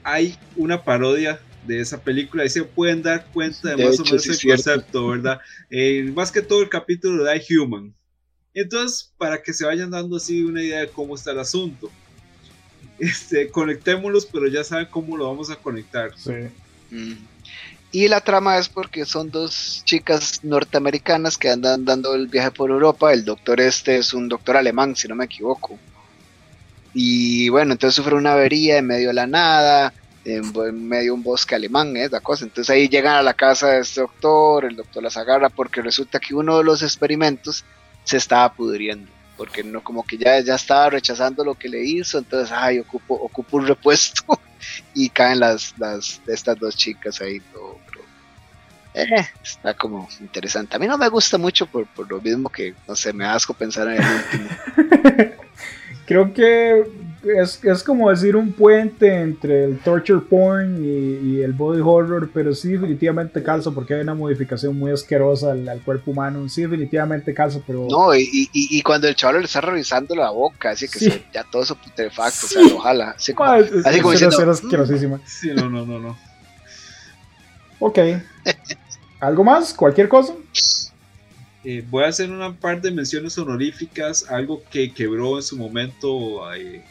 hay 0.03 0.37
una 0.55 0.81
parodia 0.83 1.39
de 1.65 1.81
esa 1.81 2.01
película 2.01 2.45
y 2.45 2.49
se 2.49 2.63
pueden 2.63 3.01
dar 3.01 3.25
cuenta 3.33 3.69
de, 3.69 3.75
De 3.75 3.85
más 3.85 3.99
o 3.99 4.03
hecho, 4.03 4.11
menos 4.11 4.23
sí 4.23 4.29
el 4.29 4.35
cierto. 4.35 4.63
concepto, 4.63 5.07
¿verdad? 5.07 5.39
Eh, 5.69 6.11
más 6.15 6.31
que 6.31 6.41
todo 6.41 6.61
el 6.61 6.69
capítulo 6.69 7.23
de 7.23 7.37
I 7.37 7.57
Human. 7.57 7.93
Entonces, 8.53 9.13
para 9.17 9.41
que 9.41 9.53
se 9.53 9.65
vayan 9.65 9.91
dando 9.91 10.15
así 10.17 10.43
una 10.43 10.63
idea 10.63 10.79
de 10.79 10.87
cómo 10.89 11.15
está 11.15 11.31
el 11.31 11.39
asunto. 11.39 11.91
Este, 12.97 13.49
conectémoslos, 13.49 14.25
pero 14.25 14.47
ya 14.47 14.63
saben 14.63 14.87
cómo 14.89 15.17
lo 15.17 15.27
vamos 15.27 15.51
a 15.51 15.57
conectar. 15.57 16.11
Sí. 16.17 16.31
mm. 16.91 17.13
Y 17.91 18.07
la 18.09 18.21
trama 18.21 18.57
es 18.57 18.67
porque 18.67 19.05
son 19.05 19.31
dos 19.31 19.81
chicas 19.85 20.43
norteamericanas 20.43 21.37
que 21.37 21.49
andan 21.49 21.85
dando 21.85 22.13
el 22.13 22.27
viaje 22.27 22.51
por 22.51 22.69
Europa. 22.69 23.13
El 23.13 23.23
doctor 23.23 23.61
este 23.61 23.97
es 23.97 24.13
un 24.13 24.27
doctor 24.27 24.57
alemán, 24.57 24.95
si 24.95 25.07
no 25.07 25.15
me 25.15 25.25
equivoco. 25.25 25.79
Y 26.93 27.49
bueno, 27.49 27.73
entonces 27.73 27.95
sufre 27.95 28.15
una 28.15 28.33
avería 28.33 28.77
en 28.77 28.87
medio 28.87 29.09
de 29.09 29.13
la 29.13 29.27
nada, 29.27 29.93
en, 30.25 30.87
medio 30.87 31.03
de 31.03 31.11
un 31.11 31.23
bosque 31.23 31.55
alemán, 31.55 31.95
es 31.95 32.11
la 32.11 32.19
cosa. 32.19 32.43
Entonces 32.45 32.73
ahí 32.73 32.89
llegan 32.89 33.15
a 33.15 33.21
la 33.21 33.33
casa 33.33 33.69
de 33.69 33.79
este 33.79 34.01
doctor, 34.01 34.65
el 34.65 34.75
doctor 34.75 35.03
las 35.03 35.17
agarra 35.17 35.49
porque 35.49 35.81
resulta 35.81 36.19
que 36.19 36.35
uno 36.35 36.57
de 36.57 36.63
los 36.63 36.81
experimentos 36.81 37.63
se 38.03 38.17
estaba 38.17 38.51
pudriendo. 38.53 39.11
Porque 39.37 39.63
no, 39.63 39.83
como 39.83 40.03
que 40.03 40.17
ya, 40.17 40.39
ya 40.39 40.55
estaba 40.55 40.89
rechazando 40.89 41.43
lo 41.43 41.55
que 41.55 41.67
le 41.67 41.83
hizo, 41.83 42.17
entonces, 42.17 42.51
ay, 42.55 42.79
ocupo, 42.79 43.15
ocupo 43.15 43.57
un 43.57 43.67
repuesto. 43.67 44.23
y 44.93 45.09
caen 45.09 45.39
las, 45.39 45.73
las 45.77 46.21
estas 46.25 46.57
dos 46.57 46.75
chicas 46.75 47.21
ahí 47.21 47.39
todo, 47.53 47.77
eh, 48.95 49.27
está 49.43 49.73
como 49.73 50.07
interesante. 50.21 50.77
A 50.77 50.79
mí 50.79 50.87
no 50.87 50.97
me 50.97 51.09
gusta 51.09 51.37
mucho 51.37 51.65
por, 51.65 51.85
por 51.85 52.09
lo 52.09 52.21
mismo 52.21 52.49
que, 52.49 52.73
no 52.87 52.95
sé, 52.95 53.11
me 53.11 53.25
asco 53.25 53.53
pensar 53.53 53.89
en 53.89 54.01
el 54.01 54.15
último. 54.15 54.49
Creo 56.05 56.33
que 56.33 56.85
es, 57.25 57.63
es 57.63 57.83
como 57.83 58.09
decir 58.09 58.35
un 58.35 58.51
puente 58.53 59.21
entre 59.21 59.65
el 59.65 59.79
torture 59.79 60.21
porn 60.21 60.83
y, 60.83 60.87
y 61.37 61.41
el 61.41 61.53
body 61.53 61.81
horror, 61.83 62.29
pero 62.33 62.53
sí 62.53 62.73
definitivamente 62.73 63.41
calza 63.43 63.71
porque 63.71 63.95
hay 63.95 64.01
una 64.01 64.13
modificación 64.13 64.77
muy 64.77 64.91
asquerosa 64.91 65.51
al, 65.51 65.67
al 65.67 65.81
cuerpo 65.81 66.11
humano. 66.11 66.47
Sí 66.49 66.61
definitivamente 66.61 67.33
calza, 67.33 67.59
pero... 67.65 67.87
No, 67.89 68.15
y, 68.15 68.21
y, 68.21 68.49
y 68.53 68.81
cuando 68.81 69.07
el 69.07 69.15
chaval 69.15 69.39
le 69.39 69.45
está 69.45 69.61
revisando 69.61 70.15
la 70.15 70.29
boca, 70.29 70.71
así 70.71 70.87
que 70.87 70.99
Sí. 70.99 71.11
se- 71.11 71.23
ya 71.33 71.43
todo 71.43 71.63
eso 71.63 71.75
putrefacto, 71.75 72.47
Sí. 72.47 72.57
o 72.57 72.67
sea, 72.67 72.75
ojalá. 72.75 73.09
Así 73.11 73.33
como, 73.33 73.49
Ah, 73.51 73.59
es, 73.59 73.85
así 73.85 73.99
como 74.01 74.11
diciendo, 74.11 74.51
asquerosísima. 74.51 75.19
Sí, 75.25 75.49
no, 75.55 75.69
no, 75.69 75.85
no, 75.85 75.99
no. 75.99 76.17
Ok. 77.79 77.99
¿Algo 79.19 79.43
más? 79.43 79.73
¿Cualquier 79.73 80.07
cosa? 80.07 80.33
Eh, 81.63 81.83
voy 81.89 82.03
a 82.03 82.09
hacer 82.09 82.29
una 82.29 82.53
par 82.53 82.79
de 82.79 82.91
menciones 82.91 83.37
honoríficas, 83.39 84.29
algo 84.29 84.61
que 84.69 84.93
quebró 84.93 85.37
en 85.37 85.43
su 85.43 85.57
momento 85.57 86.53
eh, 86.53 86.83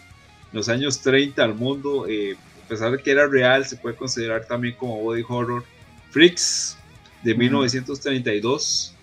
los 0.55 0.69
años 0.69 1.03
30 1.03 1.43
al 1.45 1.55
mundo, 1.55 2.07
eh, 2.09 2.37
a 2.65 2.69
pesar 2.69 2.93
de 2.93 3.03
que 3.03 3.11
era 3.11 3.27
real, 3.27 3.65
se 3.67 3.77
puede 3.77 3.97
considerar 3.97 4.47
también 4.47 4.77
como 4.77 5.03
body 5.03 5.23
horror. 5.29 5.65
Freaks 6.11 6.77
de 7.23 7.33
Ujú. 7.33 7.41
1932, 7.41 8.95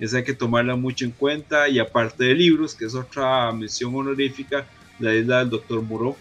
esa 0.00 0.16
hay 0.18 0.24
que 0.24 0.34
tomarla 0.34 0.76
mucho 0.76 1.04
en 1.04 1.12
cuenta, 1.12 1.68
y 1.68 1.78
aparte 1.78 2.24
de 2.24 2.34
libros, 2.34 2.74
que 2.74 2.86
es 2.86 2.94
otra 2.94 3.52
mención 3.52 3.94
honorífica, 3.94 4.66
la 4.98 5.14
isla 5.14 5.38
del 5.40 5.50
Dr. 5.50 5.82
Moreau, 5.82 6.16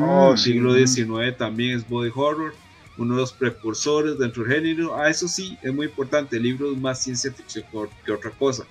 Oh, 0.00 0.32
Mm, 0.32 0.36
siglo 0.38 0.72
mm. 0.72 0.86
XIX 0.86 1.36
también 1.36 1.76
es 1.76 1.86
body 1.86 2.10
horror, 2.14 2.54
uno 2.96 3.14
de 3.14 3.20
los 3.20 3.32
precursores 3.34 4.18
dentro 4.18 4.42
del 4.44 4.52
género. 4.54 4.96
Ah, 4.96 5.10
eso 5.10 5.28
sí, 5.28 5.58
es 5.62 5.74
muy 5.74 5.86
importante, 5.86 6.36
el 6.36 6.44
libro 6.44 6.72
es 6.72 6.78
más 6.78 7.02
ciencia 7.02 7.30
ficción 7.32 7.64
que 8.04 8.12
otra 8.12 8.30
cosa. 8.30 8.64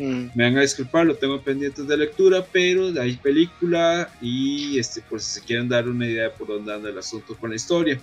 Mm, 0.00 0.30
Me 0.34 0.44
van 0.44 0.58
a 0.58 0.62
disculpar, 0.62 1.06
lo 1.06 1.14
tengo 1.14 1.40
pendientes 1.40 1.86
de 1.86 1.96
lectura, 1.96 2.44
pero 2.50 2.88
hay 3.00 3.16
película 3.16 4.10
y 4.20 4.78
este, 4.78 5.00
por 5.02 5.20
si 5.20 5.40
se 5.40 5.46
quieren 5.46 5.68
dar 5.68 5.88
una 5.88 6.06
idea 6.06 6.24
de 6.24 6.30
por 6.30 6.48
dónde 6.48 6.74
anda 6.74 6.88
el 6.90 6.98
asunto 6.98 7.36
con 7.36 7.50
la 7.50 7.56
historia. 7.56 8.00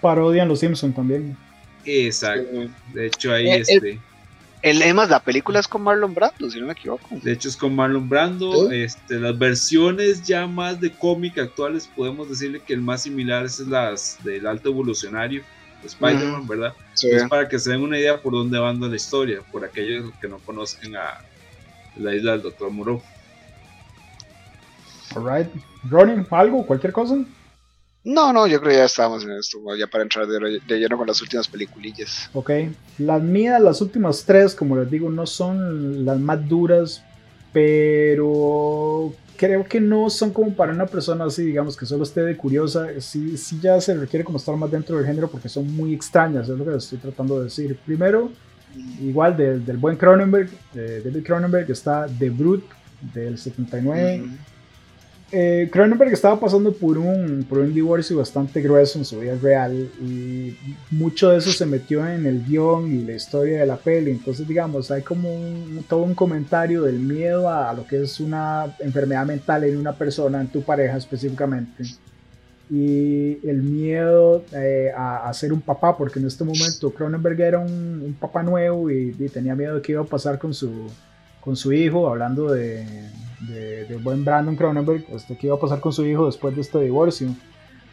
Parodian 0.00 0.48
los 0.48 0.60
Simpsons 0.60 0.94
también. 0.94 1.36
Exacto. 1.84 2.68
De 2.94 3.06
hecho, 3.06 3.32
ahí 3.32 3.46
Eh, 3.48 3.56
eh. 3.56 3.60
este. 3.66 4.00
el, 4.62 4.82
es 4.82 4.94
más, 4.94 5.08
la 5.10 5.22
película 5.22 5.60
es 5.60 5.68
con 5.68 5.82
Marlon 5.82 6.14
Brando, 6.14 6.50
si 6.50 6.60
no 6.60 6.66
me 6.66 6.72
equivoco. 6.72 7.08
De 7.22 7.32
hecho, 7.32 7.48
es 7.48 7.56
con 7.56 7.74
Marlon 7.74 8.08
Brando. 8.08 8.68
¿Sí? 8.68 8.76
Este, 8.76 9.18
las 9.18 9.38
versiones 9.38 10.22
ya 10.22 10.46
más 10.46 10.80
de 10.80 10.90
cómic 10.90 11.38
actuales, 11.38 11.88
podemos 11.94 12.28
decirle 12.28 12.60
que 12.60 12.74
el 12.74 12.80
más 12.80 13.02
similar 13.02 13.44
es 13.44 13.58
las 13.60 14.18
del 14.24 14.46
alto 14.46 14.70
evolucionario, 14.70 15.42
Spider-Man, 15.84 16.46
¿verdad? 16.46 16.72
Sí. 16.94 17.08
Es 17.10 17.28
para 17.28 17.48
que 17.48 17.58
se 17.58 17.70
den 17.70 17.82
una 17.82 17.98
idea 17.98 18.20
por 18.20 18.32
dónde 18.32 18.58
va 18.58 18.72
la 18.72 18.96
historia, 18.96 19.40
por 19.50 19.64
aquellos 19.64 20.10
que 20.20 20.28
no 20.28 20.38
conozcan 20.38 20.94
a 20.96 21.24
la 21.96 22.14
isla 22.14 22.32
del 22.32 22.42
Doctor 22.42 22.70
Moreau. 22.70 23.02
Alright. 25.14 25.48
Ronnie, 25.88 26.24
¿algo? 26.30 26.64
¿Cualquier 26.66 26.92
cosa? 26.92 27.16
No, 28.02 28.32
no, 28.32 28.46
yo 28.46 28.60
creo 28.60 28.70
que 28.72 28.78
ya 28.78 28.84
estábamos 28.84 29.24
en 29.24 29.32
esto, 29.32 29.58
ya 29.76 29.86
para 29.86 30.02
entrar 30.02 30.26
de, 30.26 30.60
de 30.66 30.78
lleno 30.78 30.96
con 30.96 31.06
las 31.06 31.20
últimas 31.20 31.46
peliculillas. 31.48 32.30
Ok. 32.32 32.50
Las 32.98 33.22
mías, 33.22 33.60
las 33.60 33.80
últimas 33.82 34.24
tres, 34.24 34.54
como 34.54 34.76
les 34.76 34.90
digo, 34.90 35.10
no 35.10 35.26
son 35.26 36.04
las 36.06 36.18
más 36.18 36.48
duras, 36.48 37.02
pero 37.52 39.12
creo 39.40 39.64
que 39.64 39.80
no 39.80 40.10
son 40.10 40.34
como 40.34 40.52
para 40.52 40.70
una 40.70 40.84
persona 40.84 41.24
así, 41.24 41.42
digamos, 41.42 41.74
que 41.74 41.86
solo 41.86 42.02
esté 42.02 42.20
de 42.20 42.36
curiosa. 42.36 42.88
Sí, 42.98 43.38
sí 43.38 43.58
ya 43.58 43.80
se 43.80 43.94
requiere 43.94 44.22
como 44.22 44.36
estar 44.36 44.54
más 44.54 44.70
dentro 44.70 44.98
del 44.98 45.06
género 45.06 45.30
porque 45.30 45.48
son 45.48 45.74
muy 45.74 45.94
extrañas, 45.94 46.46
es 46.46 46.58
lo 46.58 46.62
que 46.62 46.76
estoy 46.76 46.98
tratando 46.98 47.38
de 47.38 47.44
decir. 47.44 47.74
Primero, 47.86 48.30
igual 49.00 49.38
del, 49.38 49.64
del 49.64 49.78
buen 49.78 49.96
Cronenberg, 49.96 50.50
de 50.74 51.00
David 51.00 51.24
Cronenberg, 51.24 51.70
está 51.70 52.06
The 52.06 52.28
Brute 52.28 52.66
del 53.14 53.38
79. 53.38 54.18
Mm, 54.18 54.36
Eh, 55.32 55.68
Cronenberg 55.70 56.12
estaba 56.12 56.40
pasando 56.40 56.72
por 56.72 56.98
un, 56.98 57.46
por 57.48 57.58
un 57.58 57.72
divorcio 57.72 58.18
bastante 58.18 58.60
grueso 58.60 58.98
en 58.98 59.04
su 59.04 59.20
vida 59.20 59.36
real 59.40 59.88
y 60.00 60.56
mucho 60.90 61.30
de 61.30 61.38
eso 61.38 61.52
se 61.52 61.66
metió 61.66 62.04
en 62.08 62.26
el 62.26 62.44
guion 62.44 62.90
y 62.92 63.04
la 63.04 63.12
historia 63.12 63.60
de 63.60 63.66
la 63.66 63.76
peli. 63.76 64.10
Entonces, 64.10 64.48
digamos, 64.48 64.90
hay 64.90 65.02
como 65.02 65.32
un- 65.32 65.84
todo 65.88 66.02
un 66.02 66.14
comentario 66.16 66.82
del 66.82 66.98
miedo 66.98 67.48
a, 67.48 67.70
a 67.70 67.74
lo 67.74 67.86
que 67.86 68.02
es 68.02 68.18
una 68.18 68.74
enfermedad 68.80 69.24
mental 69.24 69.62
en 69.62 69.76
una 69.78 69.92
persona, 69.92 70.40
en 70.40 70.48
tu 70.48 70.62
pareja 70.62 70.96
específicamente. 70.96 71.84
Y 72.68 73.38
el 73.48 73.62
miedo 73.62 74.44
eh, 74.52 74.90
a, 74.96 75.28
a 75.28 75.34
ser 75.34 75.52
un 75.52 75.60
papá, 75.60 75.96
porque 75.96 76.18
en 76.20 76.26
este 76.26 76.44
momento 76.44 76.92
Cronenberg 76.92 77.40
era 77.40 77.58
un, 77.58 78.02
un 78.04 78.14
papá 78.18 78.42
nuevo 78.42 78.90
y, 78.90 79.14
y 79.18 79.28
tenía 79.28 79.54
miedo 79.56 79.76
de 79.76 79.82
qué 79.82 79.92
iba 79.92 80.02
a 80.02 80.04
pasar 80.04 80.38
con 80.38 80.54
su, 80.54 80.70
con 81.40 81.56
su 81.56 81.72
hijo, 81.72 82.08
hablando 82.08 82.52
de, 82.52 82.84
de, 83.40 83.98
buen 84.02 84.24
Brandon 84.24 84.56
Cronenberg, 84.56 85.04
este, 85.14 85.36
qué 85.36 85.46
iba 85.46 85.56
a 85.56 85.60
pasar 85.60 85.80
con 85.80 85.92
su 85.92 86.04
hijo 86.04 86.26
después 86.26 86.54
de 86.54 86.60
este 86.60 86.78
divorcio. 86.80 87.28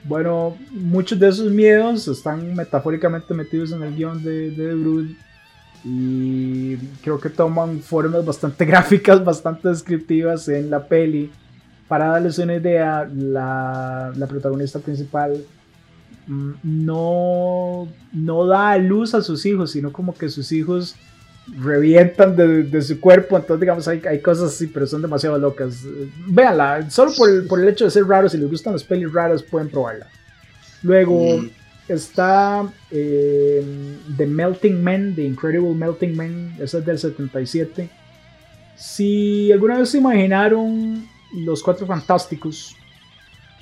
Bueno, 0.03 0.57
muchos 0.71 1.19
de 1.19 1.27
esos 1.27 1.51
miedos 1.51 2.07
están 2.07 2.55
metafóricamente 2.55 3.33
metidos 3.33 3.71
en 3.71 3.83
el 3.83 3.95
guion 3.95 4.23
de, 4.23 4.51
de 4.51 4.73
Brood 4.73 5.07
y 5.83 6.77
creo 7.01 7.19
que 7.19 7.29
toman 7.29 7.79
formas 7.79 8.25
bastante 8.25 8.65
gráficas, 8.65 9.23
bastante 9.23 9.69
descriptivas 9.69 10.47
en 10.49 10.69
la 10.69 10.87
peli. 10.87 11.31
Para 11.87 12.07
darles 12.07 12.37
una 12.39 12.55
idea, 12.55 13.09
la, 13.13 14.11
la 14.15 14.27
protagonista 14.27 14.79
principal 14.79 15.45
mm, 16.27 16.51
no, 16.63 17.87
no 18.11 18.45
da 18.45 18.77
luz 18.77 19.13
a 19.13 19.21
sus 19.21 19.45
hijos, 19.45 19.71
sino 19.71 19.93
como 19.93 20.13
que 20.13 20.27
sus 20.27 20.51
hijos 20.51 20.95
revientan 21.59 22.35
de, 22.35 22.63
de 22.63 22.81
su 22.81 22.99
cuerpo, 22.99 23.37
entonces 23.37 23.61
digamos 23.61 23.87
hay, 23.87 24.01
hay 24.09 24.19
cosas 24.19 24.53
así, 24.53 24.67
pero 24.67 24.85
son 24.85 25.01
demasiado 25.01 25.37
locas. 25.37 25.83
Véanla, 26.27 26.89
solo 26.89 27.11
por 27.15 27.29
el, 27.29 27.45
por 27.47 27.59
el 27.61 27.69
hecho 27.69 27.85
de 27.85 27.91
ser 27.91 28.05
raros, 28.05 28.31
si 28.33 28.37
les 28.37 28.49
gustan 28.49 28.73
las 28.73 28.83
pelis 28.83 29.11
raras 29.11 29.41
pueden 29.43 29.69
probarla. 29.69 30.07
Luego, 30.83 31.37
Mm. 31.37 31.49
está 31.87 32.67
eh, 32.91 33.63
The 34.17 34.25
Melting 34.25 34.83
Men, 34.83 35.15
The 35.15 35.23
Incredible 35.23 35.73
Melting 35.73 36.15
Men, 36.17 36.55
esa 36.59 36.79
es 36.79 36.85
del 36.85 36.99
77. 36.99 37.89
Si 38.75 39.51
alguna 39.51 39.79
vez 39.79 39.89
se 39.89 39.97
imaginaron 39.97 41.07
los 41.33 41.63
Cuatro 41.63 41.87
Fantásticos 41.87 42.75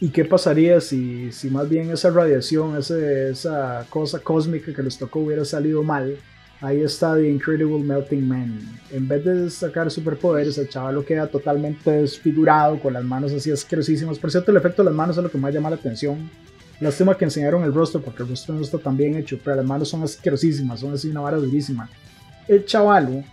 y 0.01 0.09
qué 0.09 0.25
pasaría 0.25 0.81
si, 0.81 1.31
si 1.31 1.49
más 1.49 1.69
bien 1.69 1.89
esa 1.91 2.09
radiación, 2.09 2.75
esa 2.77 3.85
cosa 3.89 4.19
cósmica 4.19 4.73
que 4.73 4.83
les 4.83 4.97
tocó 4.97 5.19
hubiera 5.19 5.45
salido 5.45 5.83
mal, 5.83 6.17
ahí 6.61 6.81
está 6.81 7.15
The 7.15 7.29
Incredible 7.29 7.83
Melting 7.83 8.27
Man. 8.27 8.59
En 8.91 9.07
vez 9.07 9.25
de 9.25 9.49
sacar 9.49 9.89
superpoderes, 9.91 10.57
el 10.57 10.69
chaval 10.69 10.95
lo 10.95 11.05
queda 11.05 11.27
totalmente 11.27 11.91
desfigurado, 11.91 12.79
con 12.79 12.93
las 12.93 13.03
manos 13.03 13.31
así 13.33 13.51
asquerosísimas. 13.51 14.19
Por 14.19 14.31
cierto, 14.31 14.51
el 14.51 14.57
efecto 14.57 14.83
de 14.83 14.89
las 14.89 14.95
manos 14.95 15.17
es 15.17 15.23
lo 15.23 15.31
que 15.31 15.37
más 15.37 15.53
llama 15.53 15.69
la 15.69 15.75
atención. 15.75 16.29
Lástima 16.79 17.17
que 17.17 17.25
enseñaron 17.25 17.63
el 17.63 17.73
rostro, 17.73 18.01
porque 18.01 18.23
el 18.23 18.29
rostro 18.29 18.55
no 18.55 18.61
está 18.61 18.77
tan 18.77 18.97
bien 18.97 19.15
hecho, 19.15 19.39
pero 19.43 19.55
las 19.55 19.65
manos 19.65 19.89
son 19.89 20.03
asquerosísimas, 20.03 20.79
son 20.79 20.93
así 20.93 21.09
una 21.09 21.21
vara 21.21 21.37
durísima. 21.37 21.89
El 22.47 22.65
chaval 22.65 23.23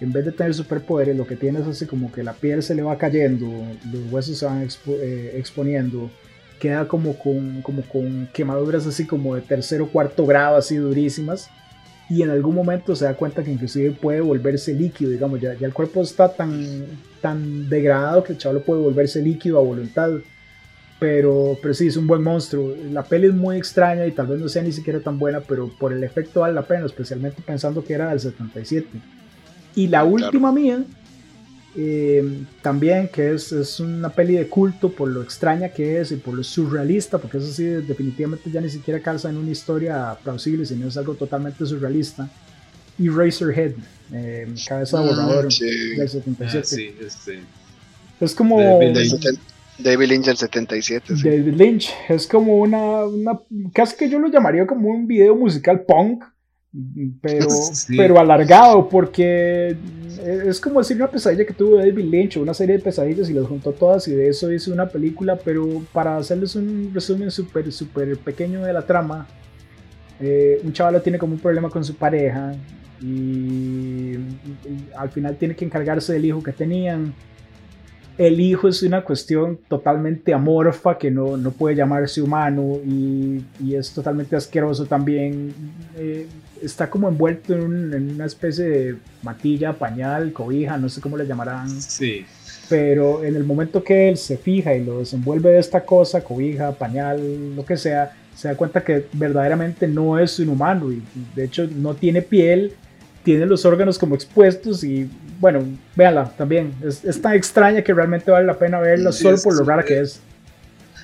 en 0.00 0.12
vez 0.12 0.24
de 0.24 0.32
tener 0.32 0.54
superpoderes, 0.54 1.16
lo 1.16 1.26
que 1.26 1.36
tiene 1.36 1.60
es 1.60 1.66
así 1.66 1.86
como 1.86 2.10
que 2.10 2.22
la 2.22 2.32
piel 2.32 2.62
se 2.62 2.74
le 2.74 2.82
va 2.82 2.96
cayendo, 2.96 3.46
los 3.92 4.10
huesos 4.10 4.38
se 4.38 4.46
van 4.46 4.66
eh, 4.86 5.34
exponiendo, 5.36 6.10
queda 6.58 6.88
como 6.88 7.18
con, 7.18 7.60
como 7.60 7.82
con 7.82 8.28
quemaduras 8.32 8.86
así 8.86 9.06
como 9.06 9.34
de 9.34 9.42
tercer 9.42 9.82
o 9.82 9.88
cuarto 9.88 10.24
grado, 10.24 10.56
así 10.56 10.76
durísimas, 10.76 11.50
y 12.10 12.22
en 12.22 12.30
algún 12.30 12.56
momento 12.56 12.96
se 12.96 13.04
da 13.04 13.14
cuenta 13.14 13.44
que 13.44 13.52
inclusive 13.52 13.92
puede 13.92 14.20
volverse 14.20 14.74
líquido, 14.74 15.12
digamos, 15.12 15.40
ya, 15.40 15.54
ya 15.54 15.68
el 15.68 15.72
cuerpo 15.72 16.02
está 16.02 16.28
tan, 16.28 16.84
tan 17.20 17.68
degradado 17.68 18.24
que 18.24 18.32
el 18.32 18.38
chaval 18.38 18.62
puede 18.62 18.82
volverse 18.82 19.22
líquido 19.22 19.58
a 19.58 19.62
voluntad. 19.62 20.10
Pero, 20.98 21.56
pero 21.62 21.72
sí, 21.72 21.86
es 21.86 21.96
un 21.96 22.08
buen 22.08 22.22
monstruo. 22.22 22.74
La 22.90 23.04
peli 23.04 23.28
es 23.28 23.32
muy 23.32 23.56
extraña 23.56 24.04
y 24.06 24.10
tal 24.10 24.26
vez 24.26 24.40
no 24.40 24.48
sea 24.48 24.62
ni 24.62 24.72
siquiera 24.72 24.98
tan 24.98 25.20
buena, 25.20 25.40
pero 25.40 25.70
por 25.78 25.92
el 25.92 26.02
efecto 26.02 26.40
vale 26.40 26.52
la 26.52 26.62
pena, 26.62 26.84
especialmente 26.84 27.42
pensando 27.42 27.82
que 27.84 27.94
era 27.94 28.10
del 28.10 28.18
77. 28.18 28.88
Y 29.76 29.86
la 29.86 30.02
última 30.02 30.50
mía, 30.50 30.82
eh, 31.76 32.44
también 32.62 33.08
que 33.08 33.32
es, 33.32 33.52
es, 33.52 33.78
una 33.78 34.08
peli 34.08 34.34
de 34.34 34.48
culto 34.48 34.90
por 34.90 35.08
lo 35.08 35.22
extraña 35.22 35.68
que 35.68 36.00
es 36.00 36.10
y 36.10 36.16
por 36.16 36.34
lo 36.34 36.42
surrealista, 36.42 37.18
porque 37.18 37.38
eso 37.38 37.52
sí 37.52 37.64
definitivamente 37.64 38.50
ya 38.50 38.60
ni 38.60 38.68
siquiera 38.68 39.00
calza 39.00 39.30
en 39.30 39.36
una 39.36 39.50
historia 39.50 40.16
plausible, 40.22 40.66
sino 40.66 40.88
es 40.88 40.96
algo 40.96 41.14
totalmente 41.14 41.64
surrealista. 41.64 42.28
Y 42.98 43.08
Razorhead, 43.08 43.72
eh, 44.12 44.52
cabeza 44.66 44.98
de 44.98 45.04
mm, 45.04 45.08
borrador 45.08 45.48
del 45.48 46.08
77. 46.08 46.58
Ah, 46.58 46.64
sí, 46.64 46.94
este. 47.00 47.40
Es 48.20 48.34
como... 48.34 48.60
David 49.82 50.08
Lynch 50.08 50.26
del 50.26 50.36
77. 50.36 51.14
David 51.24 51.54
Lynch, 51.54 51.90
es 52.08 52.26
como 52.26 52.56
una, 52.58 53.04
una, 53.04 53.40
casi 53.72 53.96
que 53.96 54.10
yo 54.10 54.18
lo 54.18 54.28
llamaría 54.28 54.66
como 54.66 54.90
un 54.90 55.06
video 55.06 55.34
musical 55.34 55.80
punk, 55.86 56.24
pero, 57.20 57.48
pero 57.96 58.20
alargado, 58.20 58.88
porque 58.88 59.76
es 60.24 60.60
como 60.60 60.80
decir 60.80 60.96
una 60.96 61.10
pesadilla 61.10 61.44
que 61.44 61.52
tuvo 61.52 61.76
David 61.76 62.04
Lynch, 62.04 62.36
una 62.36 62.54
serie 62.54 62.76
de 62.76 62.82
pesadillas 62.82 63.28
y 63.28 63.32
las 63.32 63.46
juntó 63.46 63.72
todas 63.72 64.06
y 64.08 64.12
de 64.12 64.28
eso 64.28 64.52
hizo 64.52 64.72
una 64.72 64.88
película, 64.88 65.36
pero 65.36 65.82
para 65.92 66.16
hacerles 66.16 66.54
un 66.54 66.90
resumen 66.94 67.30
súper, 67.30 67.70
súper 67.72 68.16
pequeño 68.18 68.62
de 68.62 68.72
la 68.72 68.82
trama, 68.82 69.26
eh, 70.20 70.60
un 70.62 70.72
chaval 70.72 71.02
tiene 71.02 71.18
como 71.18 71.34
un 71.34 71.40
problema 71.40 71.70
con 71.70 71.82
su 71.84 71.94
pareja 71.96 72.54
y, 73.02 74.14
al 74.96 75.08
final 75.10 75.36
tiene 75.36 75.56
que 75.56 75.64
encargarse 75.64 76.12
del 76.12 76.26
hijo 76.26 76.42
que 76.42 76.52
tenían. 76.52 77.14
El 78.18 78.38
hijo 78.38 78.68
es 78.68 78.82
una 78.82 79.02
cuestión 79.02 79.58
totalmente 79.66 80.34
amorfa 80.34 80.98
que 80.98 81.10
no, 81.10 81.38
no 81.38 81.52
puede 81.52 81.74
llamarse 81.74 82.20
humano 82.20 82.78
y, 82.84 83.42
y, 83.64 83.74
es 83.74 83.92
totalmente 83.92 84.36
asqueroso 84.36 84.84
también. 84.84 85.54
Eh, 85.96 86.26
está 86.62 86.90
como 86.90 87.08
envuelto 87.08 87.54
en, 87.54 88.12
una 88.14 88.26
especie 88.26 88.64
de 88.64 88.96
matilla, 89.22 89.72
pañal, 89.72 90.32
cobija, 90.32 90.76
no 90.76 90.88
sé 90.88 91.00
cómo 91.00 91.16
le 91.16 91.26
llamarán. 91.26 91.68
Sí. 91.80 92.24
Pero 92.68 93.24
en 93.24 93.34
el 93.36 93.44
momento 93.44 93.82
que 93.82 94.08
él 94.08 94.16
se 94.16 94.36
fija 94.36 94.74
y 94.74 94.84
lo 94.84 95.00
desenvuelve 95.00 95.50
de 95.50 95.58
esta 95.58 95.84
cosa, 95.84 96.22
cobija, 96.22 96.72
pañal, 96.72 97.56
lo 97.56 97.64
que 97.64 97.76
sea, 97.76 98.16
se 98.36 98.48
da 98.48 98.54
cuenta 98.54 98.82
que 98.84 99.06
verdaderamente 99.12 99.88
no 99.88 100.18
es 100.18 100.38
un 100.38 100.50
humano 100.50 100.92
y 100.92 101.02
de 101.34 101.44
hecho 101.44 101.66
no 101.66 101.94
tiene 101.94 102.22
piel, 102.22 102.72
tiene 103.24 103.44
los 103.46 103.64
órganos 103.64 103.98
como 103.98 104.14
expuestos 104.14 104.84
y 104.84 105.10
bueno, 105.40 105.64
véanla 105.96 106.30
también. 106.36 106.72
Es, 106.82 107.04
es 107.04 107.20
tan 107.20 107.34
extraña 107.34 107.82
que 107.82 107.92
realmente 107.92 108.30
vale 108.30 108.46
la 108.46 108.58
pena 108.58 108.78
verla 108.78 109.10
solo 109.12 109.36
por 109.42 109.56
lo 109.56 109.64
rara 109.64 109.82
que 109.82 110.00
es 110.00 110.20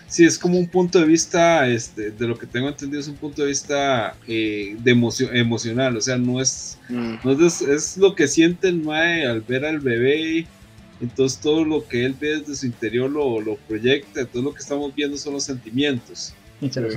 sí, 0.06 0.24
es 0.24 0.38
como 0.38 0.58
un 0.58 0.68
punto 0.68 1.00
de 1.00 1.06
vista, 1.06 1.68
este, 1.68 2.10
de 2.10 2.26
lo 2.26 2.38
que 2.38 2.46
tengo 2.46 2.68
entendido, 2.68 3.00
es 3.00 3.08
un 3.08 3.16
punto 3.16 3.42
de 3.42 3.48
vista 3.48 4.16
eh, 4.26 4.76
de 4.78 4.90
emoción, 4.90 5.34
emocional, 5.36 5.96
o 5.96 6.00
sea, 6.00 6.16
no 6.16 6.40
es, 6.40 6.78
mm. 6.88 7.16
es, 7.68 7.96
lo 7.96 8.14
que 8.14 8.28
siente 8.28 8.68
el 8.68 8.82
mae 8.82 9.26
al 9.26 9.40
ver 9.40 9.64
al 9.64 9.80
bebé, 9.80 10.46
entonces 11.00 11.40
todo 11.40 11.64
lo 11.64 11.86
que 11.86 12.04
él 12.04 12.14
ve 12.18 12.38
desde 12.38 12.54
su 12.54 12.66
interior 12.66 13.10
lo, 13.10 13.40
lo 13.40 13.56
proyecta, 13.56 14.24
todo 14.24 14.42
lo 14.42 14.54
que 14.54 14.60
estamos 14.60 14.94
viendo 14.94 15.16
son 15.18 15.34
los 15.34 15.44
sentimientos 15.44 16.34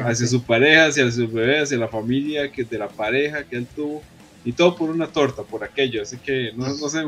hacia 0.05 0.25
su 0.25 0.41
pareja, 0.43 0.85
hacia 0.85 1.11
su 1.11 1.27
bebé, 1.27 1.59
hacia 1.59 1.77
la 1.77 1.89
familia 1.89 2.49
que 2.49 2.63
de 2.63 2.77
la 2.77 2.87
pareja 2.87 3.43
que 3.43 3.57
él 3.57 3.67
tuvo, 3.75 4.01
y 4.45 4.53
todo 4.53 4.75
por 4.75 4.89
una 4.89 5.07
torta, 5.07 5.43
por 5.43 5.63
aquello, 5.63 6.01
así 6.01 6.17
que 6.17 6.53
no, 6.55 6.67
no 6.67 6.89
sé. 6.89 7.03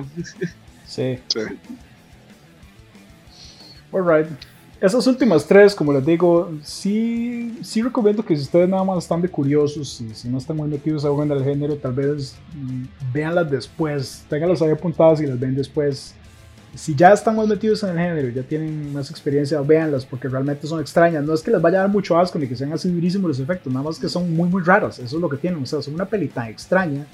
sí. 0.85 1.19
sí. 1.27 1.39
All 3.93 4.03
right 4.03 4.27
esas 4.81 5.05
últimas 5.05 5.45
tres, 5.45 5.75
como 5.75 5.93
les 5.93 6.03
digo, 6.03 6.51
sí, 6.63 7.59
sí 7.61 7.83
recomiendo 7.83 8.25
que 8.25 8.35
si 8.35 8.41
ustedes 8.41 8.67
nada 8.67 8.83
más 8.83 8.97
están 8.97 9.21
de 9.21 9.29
curiosos 9.29 10.01
y 10.01 10.15
si 10.15 10.27
no 10.27 10.39
están 10.39 10.57
muy 10.57 10.67
metidos 10.67 11.05
aún 11.05 11.31
en 11.31 11.37
el 11.37 11.43
género, 11.43 11.75
tal 11.75 11.93
vez 11.93 12.35
mm, 12.55 13.13
véanlas 13.13 13.51
después, 13.51 14.25
tenganlas 14.27 14.59
ahí 14.63 14.71
apuntadas 14.71 15.21
y 15.21 15.27
las 15.27 15.39
ven 15.39 15.53
después. 15.53 16.15
Si 16.73 16.95
ya 16.95 17.13
están 17.13 17.35
más 17.35 17.47
metidos 17.47 17.83
en 17.83 17.89
el 17.89 17.97
género, 17.97 18.29
ya 18.29 18.41
tienen 18.41 18.91
más 18.91 19.11
experiencia, 19.11 19.61
véanlas 19.61 20.03
porque 20.03 20.27
realmente 20.27 20.65
son 20.65 20.81
extrañas. 20.81 21.23
No 21.23 21.35
es 21.35 21.43
que 21.43 21.51
les 21.51 21.61
vaya 21.61 21.77
a 21.77 21.81
dar 21.81 21.89
mucho 21.89 22.17
asco 22.17 22.39
ni 22.39 22.47
que 22.47 22.55
sean 22.55 22.73
así 22.73 22.89
durísimos 22.89 23.27
los 23.27 23.39
efectos, 23.39 23.71
nada 23.71 23.85
más 23.85 23.99
que 23.99 24.09
son 24.09 24.33
muy, 24.33 24.49
muy 24.49 24.63
raras. 24.63 24.97
Eso 24.97 25.17
es 25.17 25.21
lo 25.21 25.29
que 25.29 25.37
tienen. 25.37 25.61
O 25.61 25.65
sea, 25.67 25.81
son 25.83 25.93
una 25.93 26.05
peli 26.05 26.27
tan 26.27 26.47
extraña 26.47 27.05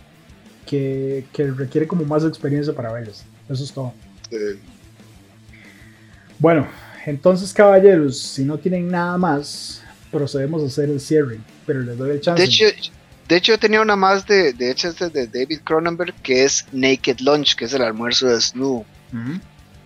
que, 0.65 1.25
que 1.33 1.51
requiere 1.51 1.85
como 1.85 2.05
más 2.05 2.23
experiencia 2.23 2.73
para 2.73 2.93
verlas. 2.93 3.25
Eso 3.49 3.63
es 3.63 3.73
todo. 3.73 3.93
Bueno, 6.39 6.67
entonces, 7.07 7.53
caballeros, 7.53 8.19
si 8.19 8.43
no 8.43 8.57
tienen 8.57 8.91
nada 8.91 9.17
más, 9.17 9.81
procedemos 10.11 10.61
a 10.61 10.65
hacer 10.65 10.89
el 10.89 10.99
cierre, 10.99 11.39
pero 11.65 11.81
les 11.81 11.97
doy 11.97 12.11
el 12.11 12.19
chance. 12.19 12.41
De 12.41 12.49
hecho, 12.49 12.65
de 13.29 13.37
hecho 13.37 13.53
yo 13.53 13.57
tenía 13.57 13.81
una 13.81 13.95
más 13.95 14.27
de, 14.27 14.51
de 14.51 14.69
hecho, 14.69 14.89
este 14.89 15.09
de 15.09 15.25
David 15.27 15.61
Cronenberg, 15.63 16.13
que 16.15 16.43
es 16.43 16.65
Naked 16.73 17.21
Lunch, 17.21 17.55
que 17.55 17.63
es 17.63 17.73
el 17.73 17.81
almuerzo 17.81 18.27
de 18.27 18.41
Snow. 18.41 18.85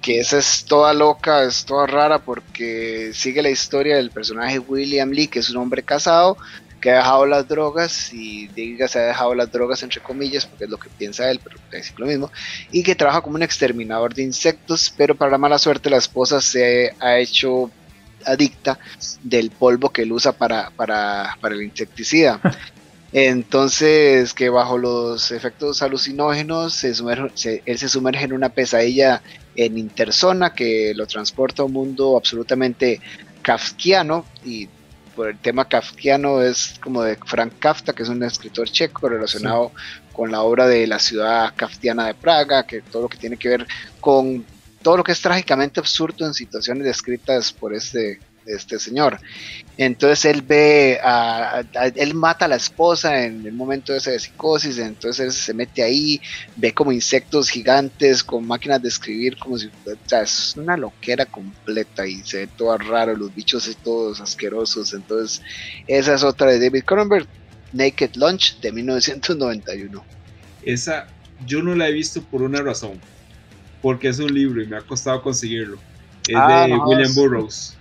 Que 0.02 0.20
esa 0.20 0.40
es 0.40 0.66
toda 0.66 0.96
loca, 0.96 1.44
es 1.44 1.64
toda 1.64 1.86
rara 1.86 2.18
porque 2.18 3.12
sigue 3.14 3.44
la 3.44 3.52
historia 3.52 3.98
del 3.98 4.10
personaje 4.10 4.58
William 4.58 5.12
Lee, 5.12 5.28
que 5.28 5.38
es 5.38 5.52
un 5.52 5.58
hombre 5.58 5.84
casado 5.84 6.38
que 6.82 6.92
ha 6.92 6.98
dejado 6.98 7.26
las 7.26 7.48
drogas 7.48 8.12
y 8.12 8.48
diga 8.48 8.88
se 8.88 9.00
ha 9.00 9.04
dejado 9.04 9.36
las 9.36 9.52
drogas 9.52 9.84
entre 9.84 10.02
comillas 10.02 10.46
porque 10.46 10.66
es 10.66 10.70
lo 10.70 10.78
que 10.78 10.90
piensa 10.90 11.30
él, 11.30 11.40
pero 11.44 11.58
es 11.72 11.94
lo 11.98 12.08
mismo, 12.08 12.32
y 12.72 12.84
que 12.84 12.96
trabaja 12.96 13.22
como 13.22 13.36
un 13.36 13.44
exterminador 13.44 14.14
de 14.14 14.24
insectos, 14.24 14.94
pero 14.98 15.16
para 15.16 15.32
la 15.32 15.38
mala 15.38 15.60
suerte 15.60 15.90
la 15.90 15.98
esposa 15.98 16.42
se 16.42 16.94
ha 17.00 17.18
hecho 17.20 17.70
adicta 18.26 18.80
del 19.24 19.52
polvo 19.52 19.90
que 19.90 20.02
él 20.02 20.12
usa 20.12 20.32
para, 20.32 20.72
para, 20.72 21.38
para 21.40 21.56
el 21.56 21.64
insecticida. 21.64 22.42
Entonces, 23.14 24.34
que 24.34 24.50
bajo 24.50 24.78
los 24.78 25.32
efectos 25.32 25.82
alucinógenos, 25.82 26.74
se 26.74 26.96
sumerge, 26.96 27.62
él 27.66 27.78
se 27.78 27.90
sumerge 27.90 28.24
en 28.24 28.32
una 28.32 28.50
pesadilla 28.50 29.22
en 29.58 29.78
interzona 29.78 30.54
que 30.54 30.94
lo 30.96 31.06
transporta 31.08 31.62
a 31.62 31.66
un 31.66 31.74
mundo 31.74 32.16
absolutamente 32.16 33.02
kafkiano 33.42 34.26
y 34.46 34.70
por 35.16 35.30
el 35.30 35.38
tema 35.38 35.68
kafkiano 35.68 36.42
es 36.42 36.76
como 36.82 37.04
de 37.04 37.18
Frank 37.26 37.54
Kafka, 37.60 37.94
que 37.94 38.04
es 38.04 38.10
un 38.10 38.24
escritor 38.24 38.70
checo 38.70 39.10
relacionado 39.10 39.72
con 40.14 40.32
la 40.32 40.42
obra 40.42 40.68
de 40.68 40.88
la 40.88 41.00
ciudad 41.00 41.54
kaftiana 41.56 42.08
de 42.08 42.14
Praga, 42.14 42.64
que 42.64 42.82
todo 42.82 43.04
lo 43.04 43.10
que 43.10 43.18
tiene 43.18 43.38
que 43.38 43.50
ver 43.50 43.68
con 44.00 44.46
todo 44.82 44.98
lo 44.98 45.04
que 45.04 45.12
es 45.12 45.22
trágicamente 45.22 45.80
absurdo 45.80 46.26
en 46.26 46.34
situaciones 46.34 46.84
descritas 46.84 47.54
por 47.54 47.74
este 47.74 48.20
este 48.46 48.80
señor. 48.80 49.20
Entonces 49.78 50.26
él 50.26 50.42
ve, 50.42 51.00
a, 51.04 51.64
él 51.96 52.14
mata 52.14 52.46
a 52.46 52.48
la 52.48 52.56
esposa 52.56 53.26
en 53.26 53.46
el 53.46 53.54
momento 53.54 53.94
de 53.94 54.00
esa 54.00 54.18
psicosis, 54.18 54.78
entonces 54.78 55.26
él 55.26 55.32
se 55.32 55.54
mete 55.54 55.84
ahí, 55.84 56.22
ve 56.56 56.74
como 56.74 56.92
insectos 56.92 57.50
gigantes 57.50 58.24
con 58.24 58.46
máquinas 58.46 58.82
de 58.82 58.90
escribir, 58.90 59.38
como 59.38 59.58
si, 59.58 59.68
o 59.68 59.98
sea, 60.06 60.22
es 60.22 60.56
una 60.58 60.78
loquera 60.78 61.26
completa 61.26 62.06
y 62.06 62.22
se 62.24 62.40
ve 62.40 62.48
todo 62.48 62.78
raro, 62.78 63.16
los 63.16 63.34
bichos 63.34 63.76
todos 63.84 64.22
asquerosos, 64.22 64.94
entonces 64.94 65.42
esa 65.88 66.14
es 66.16 66.24
otra 66.24 66.52
de 66.52 66.60
David 66.60 66.84
Cronenberg, 66.84 67.28
Naked 67.74 68.16
Lunch 68.16 68.60
de 68.60 68.72
1991. 68.72 70.04
Esa 70.64 71.08
yo 71.46 71.64
no 71.64 71.76
la 71.76 71.88
he 71.88 71.92
visto 71.92 72.22
por 72.22 72.42
una 72.42 72.62
razón, 72.62 73.00
porque 73.82 74.10
es 74.10 74.20
un 74.20 74.34
libro 74.34 74.62
y 74.62 74.68
me 74.68 74.78
ha 74.78 74.82
costado 74.82 75.22
conseguirlo. 75.22 75.78
Es 76.28 76.36
ah, 76.36 76.68
de 76.68 76.76
William 76.76 77.14
Burroughs. 77.16 77.76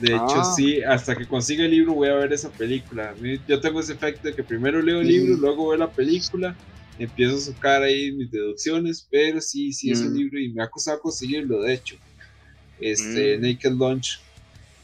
De 0.00 0.08
hecho, 0.08 0.40
Ah. 0.40 0.52
sí, 0.56 0.82
hasta 0.82 1.14
que 1.16 1.26
consiga 1.26 1.64
el 1.64 1.70
libro 1.70 1.94
voy 1.94 2.08
a 2.08 2.14
ver 2.14 2.32
esa 2.32 2.50
película. 2.50 3.14
Yo 3.46 3.60
tengo 3.60 3.80
ese 3.80 3.92
efecto 3.92 4.26
de 4.28 4.34
que 4.34 4.42
primero 4.42 4.82
leo 4.82 5.00
el 5.00 5.06
libro, 5.08 5.36
Mm. 5.36 5.40
luego 5.40 5.68
veo 5.68 5.78
la 5.78 5.90
película, 5.90 6.56
empiezo 6.98 7.36
a 7.36 7.40
sacar 7.40 7.82
ahí 7.82 8.12
mis 8.12 8.30
deducciones, 8.30 9.06
pero 9.10 9.40
sí, 9.40 9.72
sí 9.72 9.90
es 9.92 10.00
un 10.00 10.12
Mm. 10.12 10.16
libro 10.16 10.38
y 10.40 10.48
me 10.52 10.62
ha 10.62 10.68
costado 10.68 11.00
conseguirlo, 11.00 11.62
de 11.62 11.74
hecho. 11.74 11.96
Este, 12.80 13.38
Mm. 13.38 13.42
Naked 13.42 13.72
Lunch. 13.72 14.20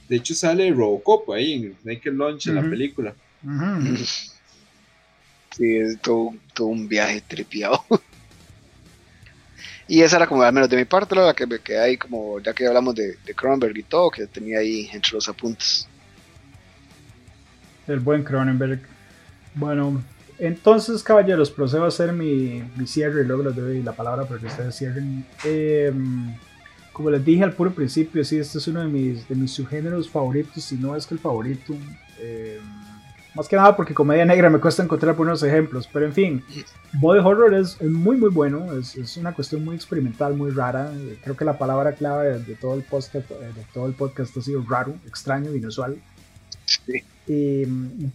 De 0.08 0.16
hecho, 0.16 0.34
sale 0.34 0.70
Robocop 0.72 1.30
ahí 1.32 1.52
en 1.54 1.76
Naked 1.84 2.12
Lunch 2.12 2.46
en 2.48 2.54
la 2.56 2.62
película. 2.62 3.14
Sí, 5.56 5.76
es 5.76 6.00
todo, 6.00 6.30
todo 6.54 6.68
un 6.68 6.88
viaje 6.88 7.20
tripiado. 7.26 7.84
Y 9.90 10.02
esa 10.02 10.18
era 10.18 10.28
como, 10.28 10.44
al 10.44 10.52
menos 10.52 10.70
de 10.70 10.76
mi 10.76 10.84
parte, 10.84 11.16
la 11.16 11.34
que 11.34 11.48
me 11.48 11.58
quedé 11.58 11.80
ahí, 11.80 11.96
como 11.96 12.38
ya 12.38 12.54
que 12.54 12.64
hablamos 12.64 12.94
de, 12.94 13.16
Cronenberg 13.34 13.76
y 13.76 13.82
todo, 13.82 14.08
que 14.08 14.24
tenía 14.28 14.60
ahí 14.60 14.88
entre 14.92 15.14
los 15.14 15.28
apuntes. 15.28 15.88
El 17.88 17.98
buen 17.98 18.22
Cronenberg. 18.22 18.80
Bueno, 19.52 20.00
entonces, 20.38 21.02
caballeros, 21.02 21.50
procedo 21.50 21.86
a 21.86 21.88
hacer 21.88 22.12
mi, 22.12 22.62
mi 22.76 22.86
cierre 22.86 23.22
y 23.22 23.24
luego 23.24 23.42
les 23.42 23.56
doy 23.56 23.82
la 23.82 23.90
palabra 23.90 24.26
para 24.26 24.38
que 24.38 24.46
ustedes 24.46 24.76
cierren. 24.76 25.26
Eh, 25.44 25.92
como 26.92 27.10
les 27.10 27.24
dije 27.24 27.42
al 27.42 27.54
puro 27.54 27.72
principio, 27.72 28.24
sí, 28.24 28.38
este 28.38 28.58
es 28.58 28.68
uno 28.68 28.82
de 28.82 28.86
mis, 28.86 29.28
de 29.28 29.34
mis 29.34 29.50
subgéneros 29.50 30.08
favoritos, 30.08 30.62
si 30.62 30.76
no 30.76 30.94
es 30.94 31.04
que 31.04 31.14
el 31.14 31.20
favorito. 31.20 31.74
Eh, 32.20 32.60
más 33.34 33.48
que 33.48 33.56
nada 33.56 33.76
porque 33.76 33.94
comedia 33.94 34.24
negra 34.24 34.50
me 34.50 34.58
cuesta 34.58 34.82
encontrar 34.82 35.14
buenos 35.14 35.42
ejemplos, 35.42 35.88
pero 35.92 36.06
en 36.06 36.12
fin, 36.12 36.44
body 36.94 37.20
horror 37.20 37.54
es, 37.54 37.80
muy 37.82 38.16
muy 38.16 38.30
bueno, 38.30 38.72
es, 38.76 38.96
es, 38.96 39.16
una 39.16 39.32
cuestión 39.32 39.64
muy 39.64 39.76
experimental, 39.76 40.34
muy 40.34 40.50
rara. 40.50 40.90
Creo 41.22 41.36
que 41.36 41.44
la 41.44 41.58
palabra 41.58 41.92
clave 41.92 42.38
de, 42.38 42.44
de 42.44 42.54
todo 42.56 42.74
el 42.74 42.82
podcast, 42.82 43.14
de 43.14 43.64
todo 43.72 43.86
el 43.86 43.94
podcast 43.94 44.36
ha 44.36 44.40
sido 44.40 44.64
raro, 44.68 44.94
extraño, 45.06 45.54
inusual. 45.54 45.96
Sí. 46.64 47.02
Y 47.26 47.64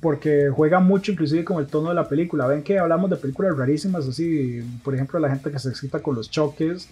porque 0.01 0.49
juega 0.49 0.79
mucho 0.81 1.13
inclusive 1.13 1.45
con 1.45 1.59
el 1.59 1.67
tono 1.67 1.89
de 1.89 1.95
la 1.95 2.09
película. 2.09 2.47
Ven 2.47 2.63
que 2.63 2.77
hablamos 2.79 3.09
de 3.09 3.15
películas 3.15 3.57
rarísimas, 3.57 4.05
así, 4.07 4.61
por 4.83 4.93
ejemplo, 4.93 5.19
la 5.19 5.29
gente 5.29 5.51
que 5.51 5.59
se 5.59 5.69
excita 5.69 5.99
con 5.99 6.15
los 6.15 6.29
choques, 6.29 6.89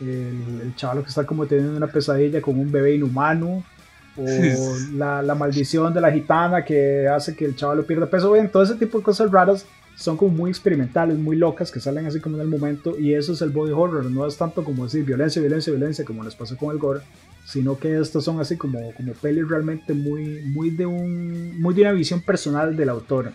el, 0.00 0.60
el 0.62 0.76
chaval 0.76 1.02
que 1.02 1.08
está 1.08 1.26
como 1.26 1.46
teniendo 1.46 1.76
una 1.76 1.88
pesadilla 1.88 2.40
con 2.40 2.58
un 2.58 2.70
bebé 2.70 2.94
inhumano, 2.94 3.64
o 4.16 4.24
la, 4.94 5.22
la, 5.22 5.34
maldición 5.34 5.92
de 5.92 6.00
la 6.00 6.12
gitana 6.12 6.64
que 6.64 7.08
hace 7.08 7.34
que 7.34 7.44
el 7.44 7.56
chaval 7.56 7.78
lo 7.78 7.86
pierda 7.86 8.06
peso. 8.06 8.30
Ven, 8.30 8.48
todo 8.48 8.62
ese 8.62 8.74
tipo 8.74 8.98
de 8.98 9.04
cosas 9.04 9.30
raras 9.30 9.66
son 9.96 10.16
como 10.16 10.32
muy 10.32 10.50
experimentales, 10.50 11.16
muy 11.18 11.36
locas, 11.36 11.70
que 11.70 11.80
salen 11.80 12.06
así 12.06 12.20
como 12.20 12.36
en 12.36 12.42
el 12.42 12.48
momento, 12.48 12.98
y 12.98 13.14
eso 13.14 13.32
es 13.32 13.42
el 13.42 13.50
body 13.50 13.72
horror. 13.72 14.10
No 14.10 14.26
es 14.26 14.36
tanto 14.36 14.64
como 14.64 14.84
decir 14.84 15.04
violencia, 15.04 15.40
violencia, 15.40 15.72
violencia, 15.72 16.04
como 16.04 16.24
les 16.24 16.34
pasó 16.34 16.56
con 16.56 16.70
el 16.72 16.78
gore 16.78 17.02
sino 17.44 17.78
que 17.78 17.98
estas 17.98 18.24
son 18.24 18.40
así 18.40 18.56
como, 18.56 18.92
como 18.94 19.12
pelis 19.12 19.46
realmente 19.48 19.92
muy, 19.92 20.42
muy, 20.44 20.70
de 20.70 20.86
un, 20.86 21.60
muy 21.60 21.74
de 21.74 21.82
una 21.82 21.92
visión 21.92 22.20
personal 22.22 22.76
del 22.76 22.88
autor. 22.88 23.32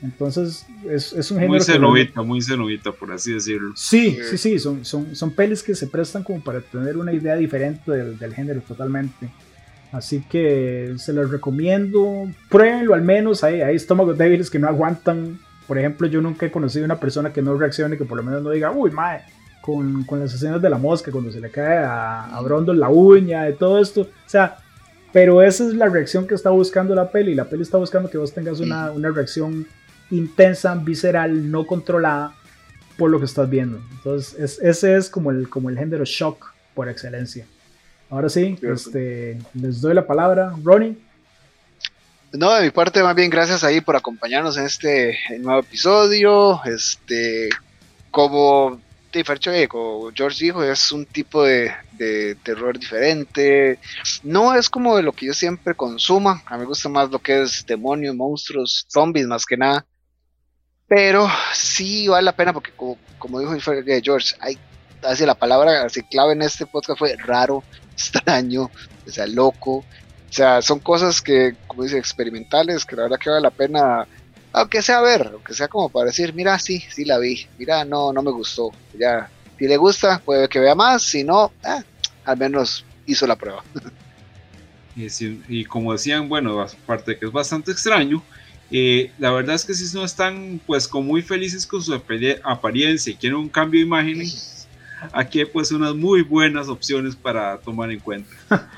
Entonces 0.00 0.66
es, 0.88 1.12
es 1.12 1.30
un 1.30 1.38
género... 1.38 1.52
Muy 1.52 1.60
cenovita, 1.60 2.22
muy 2.22 2.42
cenovita, 2.42 2.92
por 2.92 3.12
así 3.12 3.32
decirlo. 3.32 3.72
Sí, 3.76 4.16
sí, 4.30 4.38
sí, 4.38 4.58
son, 4.58 4.84
son, 4.84 5.14
son 5.14 5.30
pelis 5.32 5.62
que 5.62 5.74
se 5.74 5.86
prestan 5.86 6.22
como 6.24 6.42
para 6.42 6.60
tener 6.60 6.96
una 6.96 7.12
idea 7.12 7.36
diferente 7.36 7.90
del, 7.90 8.18
del 8.18 8.34
género 8.34 8.60
totalmente. 8.62 9.30
Así 9.92 10.22
que 10.22 10.94
se 10.96 11.12
los 11.12 11.30
recomiendo, 11.30 12.26
pruébenlo 12.48 12.94
al 12.94 13.02
menos, 13.02 13.44
hay, 13.44 13.60
hay 13.60 13.76
estómagos 13.76 14.16
débiles 14.16 14.48
que 14.48 14.58
no 14.58 14.66
aguantan. 14.66 15.38
Por 15.66 15.78
ejemplo, 15.78 16.08
yo 16.08 16.22
nunca 16.22 16.46
he 16.46 16.50
conocido 16.50 16.86
una 16.86 16.98
persona 16.98 17.32
que 17.32 17.42
no 17.42 17.54
reaccione, 17.54 17.98
que 17.98 18.06
por 18.06 18.16
lo 18.16 18.22
menos 18.22 18.42
no 18.42 18.50
diga, 18.50 18.72
uy, 18.72 18.90
mae, 18.90 19.20
con, 19.60 20.04
con, 20.04 20.18
las 20.18 20.32
escenas 20.32 20.62
de 20.62 20.70
la 20.70 20.78
mosca, 20.78 21.12
cuando 21.12 21.30
se 21.30 21.40
le 21.40 21.50
cae 21.50 21.78
a, 21.78 22.24
a 22.36 22.40
Brondo 22.40 22.72
la 22.72 22.88
uña, 22.88 23.44
de 23.44 23.52
todo 23.52 23.78
esto. 23.78 24.00
O 24.00 24.08
sea, 24.28 24.56
pero 25.12 25.42
esa 25.42 25.66
es 25.66 25.74
la 25.74 25.90
reacción 25.90 26.26
que 26.26 26.34
está 26.34 26.48
buscando 26.48 26.94
la 26.94 27.10
peli. 27.10 27.34
La 27.34 27.44
peli 27.44 27.62
está 27.62 27.76
buscando 27.76 28.08
que 28.08 28.16
vos 28.16 28.32
tengas 28.32 28.60
una, 28.60 28.90
una 28.90 29.10
reacción 29.10 29.66
intensa, 30.10 30.74
visceral, 30.74 31.50
no 31.50 31.66
controlada 31.66 32.34
por 32.96 33.10
lo 33.10 33.18
que 33.18 33.26
estás 33.26 33.48
viendo. 33.48 33.78
Entonces, 33.92 34.38
es, 34.38 34.58
ese 34.62 34.96
es 34.96 35.10
como 35.10 35.30
el, 35.30 35.50
como 35.50 35.68
el 35.68 35.78
género 35.78 36.04
shock 36.04 36.54
por 36.74 36.88
excelencia. 36.88 37.46
Ahora 38.12 38.28
sí, 38.28 38.58
este, 38.60 39.38
les 39.54 39.80
doy 39.80 39.94
la 39.94 40.06
palabra. 40.06 40.54
Ronnie. 40.62 40.98
No, 42.30 42.52
de 42.52 42.64
mi 42.64 42.70
parte, 42.70 43.02
más 43.02 43.14
bien 43.14 43.30
gracias 43.30 43.64
ahí 43.64 43.80
por 43.80 43.96
acompañarnos 43.96 44.58
en 44.58 44.66
este 44.66 45.18
nuevo 45.38 45.60
episodio. 45.60 46.62
Este, 46.66 47.48
como 48.10 48.78
eh, 49.14 49.66
como 49.66 50.10
George 50.14 50.44
dijo, 50.44 50.62
es 50.62 50.92
un 50.92 51.06
tipo 51.06 51.42
de, 51.42 51.72
de, 51.92 52.34
terror 52.42 52.78
diferente. 52.78 53.78
No 54.22 54.54
es 54.54 54.68
como 54.68 54.94
de 54.94 55.02
lo 55.02 55.12
que 55.12 55.24
yo 55.24 55.32
siempre 55.32 55.74
consuma. 55.74 56.42
A 56.44 56.56
mí 56.56 56.60
me 56.60 56.66
gusta 56.66 56.90
más 56.90 57.10
lo 57.10 57.18
que 57.18 57.40
es 57.40 57.64
demonios, 57.66 58.14
monstruos, 58.14 58.84
zombies 58.88 59.26
más 59.26 59.46
que 59.46 59.56
nada. 59.56 59.86
Pero 60.86 61.26
sí 61.54 62.08
vale 62.08 62.26
la 62.26 62.36
pena 62.36 62.52
porque 62.52 62.72
como, 62.72 62.98
como 63.18 63.40
dijo 63.40 63.54
George, 64.02 64.34
hay 64.38 64.58
así 65.02 65.26
la 65.26 65.34
palabra 65.34 65.82
así 65.84 66.02
clave 66.02 66.32
en 66.32 66.42
este 66.42 66.66
podcast 66.66 66.98
fue 66.98 67.16
raro, 67.16 67.62
extraño, 67.92 68.70
o 69.06 69.10
sea, 69.10 69.26
loco. 69.26 69.76
O 69.76 70.34
sea, 70.34 70.62
son 70.62 70.78
cosas 70.80 71.20
que, 71.20 71.54
como 71.66 71.82
dice, 71.82 71.98
experimentales, 71.98 72.84
que 72.84 72.96
la 72.96 73.02
verdad 73.02 73.18
que 73.18 73.30
vale 73.30 73.42
la 73.42 73.50
pena 73.50 74.06
aunque 74.52 74.82
sea 74.82 75.00
ver, 75.00 75.30
aunque 75.32 75.54
sea 75.54 75.68
como 75.68 75.88
para 75.88 76.06
decir, 76.06 76.34
mira, 76.34 76.58
sí, 76.58 76.82
sí 76.90 77.04
la 77.04 77.18
vi, 77.18 77.46
mira, 77.58 77.84
no, 77.84 78.12
no 78.12 78.22
me 78.22 78.30
gustó, 78.30 78.70
ya, 78.98 79.30
si 79.58 79.66
le 79.66 79.76
gusta, 79.76 80.20
puede 80.24 80.48
que 80.48 80.58
vea 80.58 80.74
más, 80.74 81.02
si 81.02 81.24
no, 81.24 81.52
eh, 81.64 81.82
al 82.24 82.36
menos 82.36 82.84
hizo 83.06 83.26
la 83.26 83.36
prueba. 83.36 83.64
Y, 84.94 85.08
si, 85.08 85.42
y, 85.48 85.64
como 85.64 85.94
decían, 85.94 86.28
bueno, 86.28 86.60
aparte 86.60 87.12
de 87.12 87.18
que 87.18 87.24
es 87.24 87.32
bastante 87.32 87.72
extraño, 87.72 88.22
eh, 88.70 89.10
la 89.18 89.30
verdad 89.30 89.54
es 89.54 89.64
que 89.64 89.72
si 89.72 89.96
no 89.96 90.04
están, 90.04 90.60
pues, 90.66 90.86
como 90.86 91.08
muy 91.08 91.22
felices 91.22 91.66
con 91.66 91.82
su 91.82 91.94
apariencia 91.94 93.10
y 93.10 93.16
quieren 93.16 93.38
un 93.38 93.48
cambio 93.48 93.80
de 93.80 93.86
imágenes, 93.86 94.51
aquí 95.12 95.40
hay 95.40 95.46
pues 95.46 95.72
unas 95.72 95.94
muy 95.94 96.22
buenas 96.22 96.68
opciones 96.68 97.16
para 97.16 97.58
tomar 97.58 97.90
en 97.90 98.00
cuenta. 98.00 98.30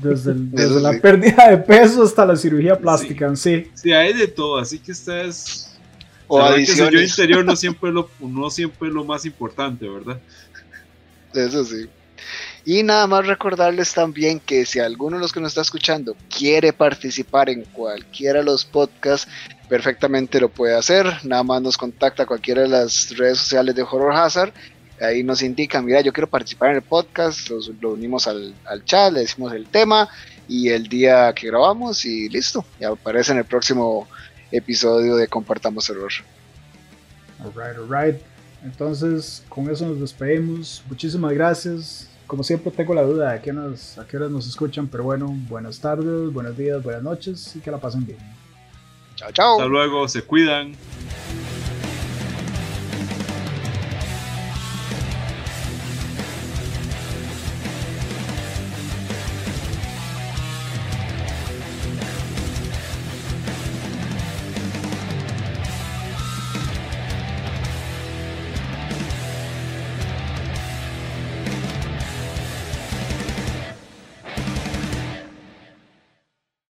Desde, 0.00 0.32
el, 0.32 0.50
desde 0.50 0.80
la 0.80 0.94
sí. 0.94 0.98
pérdida 0.98 1.48
de 1.48 1.58
peso 1.58 2.02
hasta 2.02 2.26
la 2.26 2.34
cirugía 2.34 2.76
plástica, 2.76 3.36
sí. 3.36 3.66
Sí, 3.66 3.70
sí 3.74 3.92
hay 3.92 4.12
de 4.14 4.26
todo, 4.26 4.58
así 4.58 4.80
que 4.80 4.90
ustedes... 4.90 5.78
O 6.26 6.42
adiciones. 6.42 6.92
Que 6.92 7.04
interior 7.04 7.44
no 7.44 7.54
siempre, 7.56 7.92
lo, 7.92 8.10
no 8.18 8.50
siempre 8.50 8.88
es 8.88 8.94
lo 8.94 9.04
más 9.04 9.24
importante, 9.24 9.88
¿verdad? 9.88 10.18
Eso 11.32 11.64
sí. 11.64 11.88
Y 12.64 12.82
nada 12.82 13.06
más 13.06 13.24
recordarles 13.24 13.94
también 13.94 14.40
que 14.40 14.66
si 14.66 14.80
alguno 14.80 15.16
de 15.16 15.22
los 15.22 15.32
que 15.32 15.40
nos 15.40 15.52
está 15.52 15.60
escuchando 15.60 16.16
quiere 16.36 16.72
participar 16.72 17.48
en 17.48 17.62
cualquiera 17.62 18.40
de 18.40 18.44
los 18.44 18.64
podcasts, 18.64 19.30
perfectamente 19.68 20.40
lo 20.40 20.48
puede 20.48 20.74
hacer. 20.74 21.06
Nada 21.22 21.44
más 21.44 21.62
nos 21.62 21.78
contacta 21.78 22.24
a 22.24 22.26
cualquiera 22.26 22.62
de 22.62 22.68
las 22.68 23.16
redes 23.16 23.38
sociales 23.38 23.74
de 23.76 23.82
Horror 23.82 24.14
Hazard 24.14 24.52
ahí 25.00 25.22
nos 25.22 25.42
indican, 25.42 25.84
mira, 25.84 26.00
yo 26.00 26.12
quiero 26.12 26.28
participar 26.28 26.70
en 26.70 26.76
el 26.76 26.82
podcast, 26.82 27.48
los, 27.50 27.70
lo 27.80 27.92
unimos 27.92 28.26
al, 28.26 28.54
al, 28.64 28.84
chat, 28.84 29.12
le 29.12 29.20
decimos 29.20 29.52
el 29.52 29.66
tema 29.66 30.08
y 30.48 30.68
el 30.68 30.88
día 30.88 31.32
que 31.34 31.48
grabamos 31.48 32.04
y 32.04 32.28
listo, 32.28 32.64
ya 32.80 32.88
aparece 32.88 33.32
en 33.32 33.38
el 33.38 33.44
próximo 33.44 34.08
episodio 34.50 35.16
de 35.16 35.28
Compartamos 35.28 35.88
Error. 35.90 36.12
Alright, 37.40 37.76
alright. 37.78 38.16
Entonces, 38.64 39.44
con 39.48 39.70
eso 39.70 39.86
nos 39.86 40.00
despedimos. 40.00 40.82
Muchísimas 40.88 41.32
gracias. 41.32 42.08
Como 42.26 42.42
siempre 42.42 42.72
tengo 42.72 42.94
la 42.94 43.02
duda 43.02 43.30
de 43.30 43.38
a 43.38 43.42
qué, 43.42 43.52
nos, 43.52 43.98
a 43.98 44.06
qué 44.06 44.16
horas 44.16 44.30
nos 44.30 44.48
escuchan, 44.48 44.88
pero 44.88 45.04
bueno, 45.04 45.28
buenas 45.48 45.78
tardes, 45.78 46.32
buenos 46.32 46.56
días, 46.56 46.82
buenas 46.82 47.02
noches 47.02 47.54
y 47.54 47.60
que 47.60 47.70
la 47.70 47.78
pasen 47.78 48.04
bien. 48.04 48.18
Chao, 49.14 49.30
chao. 49.30 49.52
Hasta 49.52 49.66
luego, 49.66 50.08
se 50.08 50.22
cuidan. 50.22 50.72